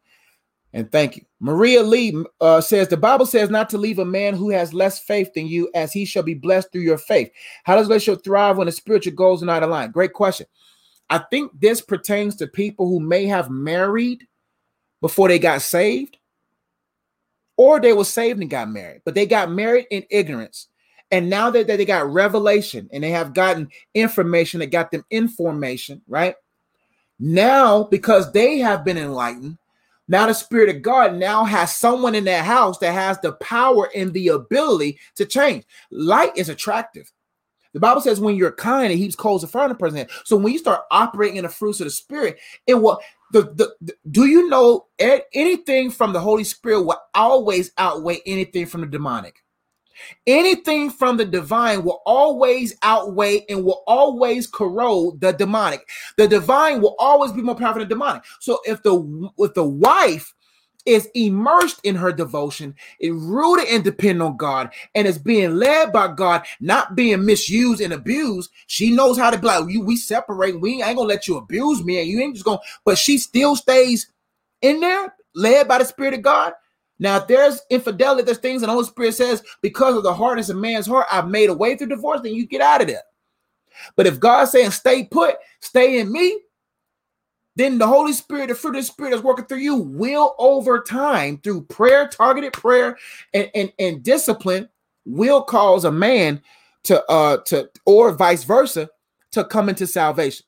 And 0.73 0.91
thank 0.91 1.17
you. 1.17 1.25
Maria 1.41 1.83
Lee 1.83 2.25
uh, 2.41 2.61
says 2.61 2.89
the 2.89 2.97
Bible 2.97 3.27
says 3.27 3.51
not 3.51 3.71
to 3.71 3.79
leave 3.79 3.99
a 3.99 4.05
man 4.05 4.35
who 4.35 4.51
has 4.51 4.75
less 4.75 4.99
faith 4.99 5.33
than 5.35 5.47
you, 5.47 5.71
as 5.75 5.93
he 5.93 6.05
shall 6.05 6.23
be 6.23 6.35
blessed 6.35 6.73
through 6.73 6.83
your 6.83 6.99
faith. 6.99 7.31
How 7.65 7.77
does 7.77 7.89
relationship 7.89 8.25
thrive 8.25 8.57
when 8.57 8.67
the 8.67 8.73
spiritual 8.73 9.15
goals 9.15 9.43
are 9.43 9.47
not 9.47 9.63
aligned? 9.63 9.93
Great 9.93 10.13
question. 10.13 10.47
I 11.11 11.19
think 11.19 11.53
this 11.59 11.81
pertains 11.81 12.37
to 12.37 12.47
people 12.47 12.87
who 12.87 13.01
may 13.01 13.27
have 13.27 13.51
married 13.51 14.27
before 15.01 15.29
they 15.29 15.39
got 15.39 15.63
saved, 15.63 16.19
or 17.57 17.81
they 17.81 17.93
were 17.93 18.05
saved 18.05 18.41
and 18.41 18.51
got 18.51 18.71
married, 18.71 19.03
but 19.05 19.15
they 19.15 19.27
got 19.27 19.51
married 19.51 19.87
in 19.91 20.05
ignorance 20.11 20.69
and 21.11 21.31
now 21.31 21.51
that, 21.51 21.67
that 21.67 21.77
they 21.77 21.85
got 21.85 22.13
revelation 22.13 22.89
and 22.93 23.03
they 23.03 23.11
have 23.11 23.35
gotten 23.35 23.71
information 23.95 24.61
that 24.61 24.67
got 24.67 24.91
them 24.91 25.05
information, 25.11 26.03
right? 26.07 26.35
Now, 27.19 27.85
because 27.85 28.33
they 28.33 28.59
have 28.59 28.85
been 28.85 28.99
enlightened, 28.99 29.59
now 30.07 30.27
the 30.27 30.35
Spirit 30.35 30.75
of 30.75 30.83
God 30.83 31.15
now 31.15 31.45
has 31.45 31.77
someone 31.77 32.15
in 32.15 32.25
that 32.25 32.45
house 32.45 32.79
that 32.79 32.93
has 32.93 33.19
the 33.21 33.33
power 33.33 33.91
and 33.95 34.13
the 34.13 34.29
ability 34.29 34.99
to 35.17 35.27
change. 35.27 35.65
Light 35.91 36.37
is 36.37 36.49
attractive. 36.49 37.13
The 37.75 37.81
Bible 37.81 38.01
says 38.01 38.19
when 38.19 38.37
you're 38.37 38.53
kind, 38.53 38.91
it 38.91 38.97
heaps 38.97 39.15
coals 39.15 39.45
of 39.45 39.51
fire 39.51 39.65
in 39.65 39.71
the 39.71 39.75
person. 39.75 40.07
So 40.25 40.37
when 40.37 40.53
you 40.53 40.59
start 40.59 40.83
operating 40.91 41.37
in 41.37 41.45
the 41.45 41.51
fruits 41.51 41.81
of 41.81 41.85
the 41.85 41.91
Spirit, 41.91 42.39
it 42.67 42.75
will. 42.75 43.01
The, 43.31 43.43
the, 43.43 43.75
the, 43.83 43.95
do 44.11 44.25
you 44.25 44.49
know 44.49 44.87
anything 44.99 45.91
from 45.91 46.15
the 46.15 46.21
Holy 46.21 46.45
Spirit 46.45 46.81
will 46.81 47.03
always 47.15 47.71
outweigh 47.77 48.21
anything 48.25 48.65
from 48.65 48.81
the 48.81 48.87
demonic? 48.87 49.45
Anything 50.27 50.91
from 50.91 51.17
the 51.17 51.25
divine 51.25 51.85
will 51.85 52.03
always 52.07 52.77
outweigh 52.83 53.45
and 53.49 53.65
will 53.65 53.83
always 53.87 54.47
corrode 54.47 55.21
the 55.21 55.33
demonic. 55.33 55.89
The 56.17 56.29
divine 56.29 56.81
will 56.81 56.97
always 56.99 57.33
be 57.33 57.43
more 57.43 57.55
powerful 57.55 57.81
than 57.81 57.89
the 57.89 57.95
demonic. 57.95 58.25
So 58.41 58.61
if 58.65 58.83
the 58.83 59.31
if 59.39 59.55
the 59.55 59.65
wife 59.65 60.35
is 60.87 61.09
immersed 61.15 61.81
in 61.85 61.95
her 61.95 62.11
devotion, 62.11 62.75
is 62.99 63.13
rooted 63.13 63.69
and 63.69 63.85
dependent 63.85 64.23
on 64.23 64.37
God, 64.39 64.71
and 64.95 65.07
is 65.07 65.19
being 65.19 65.57
led 65.57 65.93
by 65.93 66.09
God, 66.09 66.47
not 66.61 66.95
being 66.97 67.27
misused 67.27 67.83
and 67.83 67.93
abused. 67.93 68.51
She 68.69 68.91
knows 68.91 69.19
how 69.19 69.31
to 69.31 69.39
be 69.39 69.47
like, 69.47 69.69
you, 69.69 69.83
we 69.83 69.97
separate. 69.97 70.61
We 70.61 70.83
ain't 70.83 70.97
gonna 70.97 71.09
let 71.09 71.29
you 71.29 71.37
abuse 71.37 71.85
me, 71.85 72.01
and 72.01 72.09
you 72.09 72.21
ain't 72.21 72.35
just 72.35 72.47
gonna, 72.47 72.61
but 72.85 72.97
she 72.97 73.19
still 73.19 73.55
stays 73.55 74.11
in 74.63 74.81
there, 74.81 75.15
led 75.35 75.69
by 75.69 75.79
the 75.79 75.85
Spirit 75.85 76.15
of 76.15 76.23
God. 76.23 76.55
Now, 76.99 77.17
if 77.19 77.27
there's 77.27 77.61
infidelity, 77.71 78.25
there's 78.25 78.39
things 78.39 78.63
and 78.63 78.69
the 78.69 78.75
Holy 78.75 78.87
Spirit 78.87 79.15
says, 79.15 79.43
because 79.63 79.97
of 79.97 80.03
the 80.03 80.15
hardness 80.15 80.49
of 80.49 80.57
man's 80.57 80.87
heart, 80.87 81.07
I've 81.11 81.29
made 81.29 81.51
a 81.51 81.55
way 81.55 81.77
through 81.77 81.89
divorce, 81.89 82.21
then 82.23 82.35
you 82.35 82.47
get 82.47 82.61
out 82.61 82.81
of 82.81 82.89
there. 82.89 83.03
But 83.97 84.07
if 84.07 84.19
God's 84.19 84.51
saying, 84.51 84.73
stay 84.73 85.05
put, 85.05 85.37
stay 85.61 86.01
in 86.01 86.11
me, 86.11 86.41
then 87.55 87.79
the 87.79 87.87
Holy 87.87 88.13
Spirit, 88.13 88.49
the 88.49 88.55
fruit 88.55 88.77
of 88.77 88.83
the 88.83 88.87
Spirit 88.87 89.15
is 89.15 89.23
working 89.23 89.45
through 89.45 89.59
you, 89.59 89.77
will 89.77 90.35
over 90.39 90.81
time, 90.81 91.39
through 91.39 91.63
prayer, 91.63 92.09
targeted 92.09 92.53
prayer, 92.53 92.97
and, 93.35 93.51
and, 93.55 93.73
and 93.79 94.03
discipline, 94.03 94.69
will 95.05 95.43
cause 95.43 95.85
a 95.85 95.91
man 95.91 96.41
to 96.85 97.05
uh 97.11 97.39
to 97.39 97.69
or 97.87 98.13
vice 98.13 98.45
versa 98.45 98.89
to 99.33 99.45
come 99.45 99.69
into 99.69 99.87
salvation. 99.87 100.45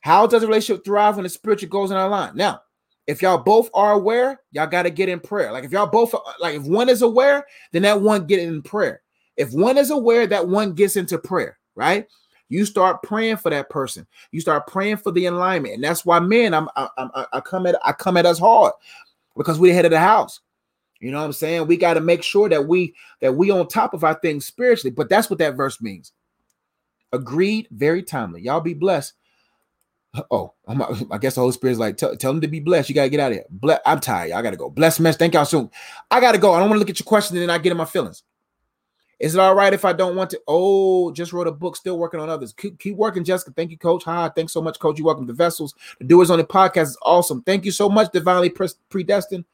How 0.00 0.26
does 0.26 0.42
a 0.42 0.46
relationship 0.46 0.84
thrive 0.84 1.16
when 1.16 1.22
the 1.22 1.28
spiritual 1.28 1.68
goes 1.68 1.90
in 1.90 1.96
our 1.96 2.08
line? 2.08 2.32
Now, 2.34 2.62
if 3.06 3.20
y'all 3.20 3.38
both 3.38 3.68
are 3.74 3.92
aware, 3.92 4.40
y'all 4.52 4.66
got 4.66 4.82
to 4.84 4.90
get 4.90 5.08
in 5.08 5.20
prayer. 5.20 5.52
Like 5.52 5.64
if 5.64 5.72
y'all 5.72 5.86
both 5.86 6.14
like 6.40 6.54
if 6.54 6.62
one 6.62 6.88
is 6.88 7.02
aware, 7.02 7.46
then 7.72 7.82
that 7.82 8.00
one 8.00 8.26
get 8.26 8.40
in 8.40 8.62
prayer. 8.62 9.02
If 9.36 9.52
one 9.52 9.76
is 9.76 9.90
aware, 9.90 10.26
that 10.26 10.48
one 10.48 10.72
gets 10.72 10.96
into 10.96 11.18
prayer, 11.18 11.58
right? 11.74 12.06
You 12.48 12.64
start 12.64 13.02
praying 13.02 13.38
for 13.38 13.50
that 13.50 13.68
person. 13.68 14.06
You 14.30 14.40
start 14.40 14.66
praying 14.66 14.98
for 14.98 15.10
the 15.10 15.26
alignment, 15.26 15.74
and 15.74 15.84
that's 15.84 16.04
why, 16.04 16.20
men, 16.20 16.54
I'm, 16.54 16.68
I, 16.76 16.88
I, 16.96 17.26
I 17.34 17.40
come 17.40 17.66
at 17.66 17.76
I 17.84 17.92
come 17.92 18.16
at 18.16 18.26
us 18.26 18.38
hard 18.38 18.72
because 19.36 19.58
we're 19.58 19.72
the 19.72 19.74
head 19.74 19.84
of 19.86 19.90
the 19.90 19.98
house. 19.98 20.40
You 21.00 21.10
know 21.10 21.18
what 21.18 21.24
I'm 21.24 21.32
saying? 21.32 21.66
We 21.66 21.76
got 21.76 21.94
to 21.94 22.00
make 22.00 22.22
sure 22.22 22.48
that 22.48 22.66
we 22.66 22.94
that 23.20 23.34
we 23.34 23.50
on 23.50 23.68
top 23.68 23.92
of 23.92 24.04
our 24.04 24.14
things 24.14 24.46
spiritually. 24.46 24.94
But 24.94 25.08
that's 25.08 25.28
what 25.28 25.38
that 25.40 25.56
verse 25.56 25.82
means. 25.82 26.12
Agreed, 27.12 27.68
very 27.70 28.02
timely. 28.02 28.42
Y'all 28.42 28.60
be 28.60 28.74
blessed. 28.74 29.14
Oh, 30.30 30.54
I'm, 30.66 30.82
i 31.12 31.18
guess 31.18 31.34
the 31.34 31.40
Holy 31.40 31.52
Spirit's 31.52 31.78
like, 31.78 31.96
tell, 31.96 32.16
tell 32.16 32.32
them 32.32 32.40
to 32.40 32.48
be 32.48 32.60
blessed. 32.60 32.88
You 32.88 32.94
gotta 32.94 33.08
get 33.08 33.20
out 33.20 33.32
of 33.32 33.38
here. 33.38 33.46
Ble- 33.50 33.80
I'm 33.84 34.00
tired. 34.00 34.32
I 34.32 34.42
gotta 34.42 34.56
go. 34.56 34.70
Bless 34.70 35.00
mess. 35.00 35.16
Thank 35.16 35.34
y'all 35.34 35.44
soon. 35.44 35.70
I 36.10 36.20
gotta 36.20 36.38
go. 36.38 36.52
I 36.52 36.60
don't 36.60 36.68
want 36.68 36.76
to 36.76 36.80
look 36.80 36.90
at 36.90 36.98
your 36.98 37.04
question 37.04 37.36
and 37.36 37.42
then 37.42 37.50
I 37.50 37.58
get 37.58 37.72
in 37.72 37.76
my 37.76 37.84
feelings. 37.84 38.22
Is 39.20 39.34
it 39.34 39.40
all 39.40 39.54
right 39.54 39.72
if 39.72 39.84
I 39.84 39.92
don't 39.92 40.16
want 40.16 40.30
to? 40.30 40.40
Oh, 40.46 41.12
just 41.12 41.32
wrote 41.32 41.46
a 41.46 41.52
book, 41.52 41.76
still 41.76 41.98
working 41.98 42.20
on 42.20 42.28
others. 42.28 42.52
Keep, 42.52 42.80
keep 42.80 42.96
working, 42.96 43.24
Jessica. 43.24 43.52
Thank 43.52 43.70
you, 43.70 43.78
Coach. 43.78 44.04
Hi, 44.04 44.28
thanks 44.34 44.52
so 44.52 44.60
much, 44.60 44.78
Coach. 44.78 44.98
You 44.98 45.04
welcome 45.04 45.26
the 45.26 45.32
vessels. 45.32 45.74
The 45.98 46.04
doers 46.04 46.30
on 46.30 46.38
the 46.38 46.44
podcast 46.44 46.88
is 46.88 46.98
awesome. 47.02 47.42
Thank 47.42 47.64
you 47.64 47.70
so 47.70 47.88
much, 47.88 48.12
Divinely 48.12 48.50
Predestined. 48.50 49.44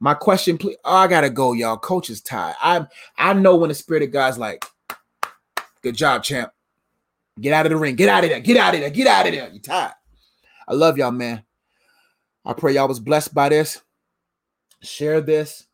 My 0.00 0.12
question, 0.12 0.58
please. 0.58 0.76
Oh, 0.84 0.96
I 0.96 1.06
gotta 1.06 1.30
go, 1.30 1.54
y'all. 1.54 1.78
Coach 1.78 2.10
is 2.10 2.20
tired. 2.20 2.56
I 2.60 2.86
I 3.16 3.32
know 3.32 3.56
when 3.56 3.68
the 3.68 3.74
spirit 3.74 4.02
of 4.02 4.10
God's 4.10 4.38
like, 4.38 4.64
good 5.82 5.96
job, 5.96 6.22
champ. 6.22 6.52
Get 7.40 7.52
out 7.52 7.66
of 7.66 7.70
the 7.70 7.76
ring. 7.76 7.96
Get 7.96 8.08
out 8.08 8.24
of 8.24 8.30
there. 8.30 8.40
Get 8.40 8.56
out 8.56 8.74
of 8.74 8.80
there. 8.80 8.90
Get 8.90 9.06
out 9.06 9.26
of 9.26 9.32
there. 9.32 9.50
You 9.50 9.60
tired. 9.60 9.92
I 10.68 10.74
love 10.74 10.96
y'all, 10.96 11.10
man. 11.10 11.44
I 12.44 12.52
pray 12.52 12.74
y'all 12.74 12.88
was 12.88 13.00
blessed 13.00 13.34
by 13.34 13.48
this. 13.48 13.82
Share 14.82 15.20
this. 15.20 15.66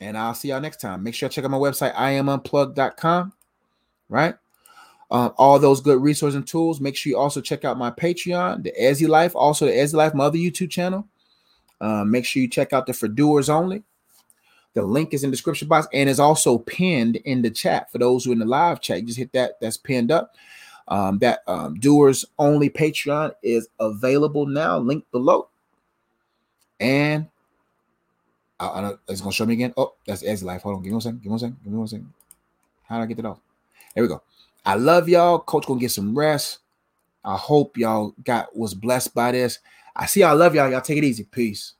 And 0.00 0.18
I'll 0.18 0.34
see 0.34 0.48
y'all 0.48 0.60
next 0.60 0.80
time. 0.80 1.02
Make 1.02 1.14
sure 1.14 1.28
you 1.28 1.30
check 1.30 1.44
out 1.44 1.50
my 1.50 1.58
website, 1.58 1.94
iamunplugged.com. 1.94 3.32
Right? 4.08 4.34
Um, 5.10 5.32
all 5.36 5.58
those 5.58 5.80
good 5.80 6.02
resources 6.02 6.34
and 6.34 6.46
tools. 6.46 6.80
Make 6.80 6.96
sure 6.96 7.10
you 7.10 7.18
also 7.18 7.40
check 7.40 7.64
out 7.64 7.78
my 7.78 7.90
Patreon, 7.90 8.64
the 8.64 8.72
Ezzy 8.80 9.06
Life, 9.06 9.36
also 9.36 9.66
the 9.66 9.72
Ezzy 9.72 9.94
Life, 9.94 10.14
my 10.14 10.24
other 10.24 10.38
YouTube 10.38 10.70
channel. 10.70 11.06
Uh, 11.80 12.04
make 12.04 12.24
sure 12.24 12.42
you 12.42 12.48
check 12.48 12.72
out 12.72 12.86
the 12.86 12.92
for 12.92 13.08
doers 13.08 13.48
only. 13.48 13.82
The 14.74 14.82
link 14.82 15.14
is 15.14 15.22
in 15.22 15.30
the 15.30 15.36
description 15.36 15.68
box 15.68 15.86
and 15.92 16.08
is 16.08 16.18
also 16.18 16.58
pinned 16.58 17.16
in 17.16 17.42
the 17.42 17.50
chat 17.50 17.92
for 17.92 17.98
those 17.98 18.24
who 18.24 18.30
are 18.30 18.32
in 18.32 18.40
the 18.40 18.44
live 18.44 18.80
chat. 18.80 19.04
Just 19.04 19.18
hit 19.18 19.32
that. 19.32 19.60
That's 19.60 19.76
pinned 19.76 20.10
up. 20.10 20.34
Um, 20.86 21.18
that 21.20 21.40
um, 21.46 21.74
doers 21.76 22.24
only 22.38 22.68
Patreon 22.68 23.32
is 23.42 23.68
available 23.80 24.46
now. 24.46 24.78
Link 24.78 25.04
below. 25.12 25.48
And 26.78 27.28
I, 28.60 28.66
I, 28.66 28.92
it's 29.08 29.20
gonna 29.20 29.32
show 29.32 29.46
me 29.46 29.54
again. 29.54 29.72
Oh, 29.76 29.94
that's 30.06 30.22
Ed's 30.22 30.42
life. 30.42 30.62
Hold 30.62 30.76
on. 30.76 30.82
Give 30.82 30.90
me 30.90 30.94
one 30.94 31.00
second. 31.00 31.22
Give 31.22 31.26
me 31.26 31.30
one 31.30 31.38
second. 31.38 31.56
Give 31.62 31.72
me 31.72 31.78
one 31.78 31.88
second. 31.88 32.12
How 32.84 32.98
did 32.98 33.04
I 33.04 33.06
get 33.06 33.16
that 33.18 33.26
off? 33.26 33.40
There 33.94 34.04
we 34.04 34.08
go. 34.08 34.22
I 34.66 34.74
love 34.74 35.08
y'all. 35.08 35.38
Coach 35.38 35.66
gonna 35.66 35.80
get 35.80 35.90
some 35.90 36.16
rest. 36.16 36.58
I 37.24 37.36
hope 37.36 37.78
y'all 37.78 38.14
got 38.22 38.54
was 38.56 38.74
blessed 38.74 39.14
by 39.14 39.32
this. 39.32 39.58
I 39.96 40.06
see 40.06 40.22
I 40.22 40.32
love 40.32 40.54
y'all. 40.54 40.70
Y'all 40.70 40.80
take 40.80 40.98
it 40.98 41.04
easy. 41.04 41.24
Peace. 41.24 41.74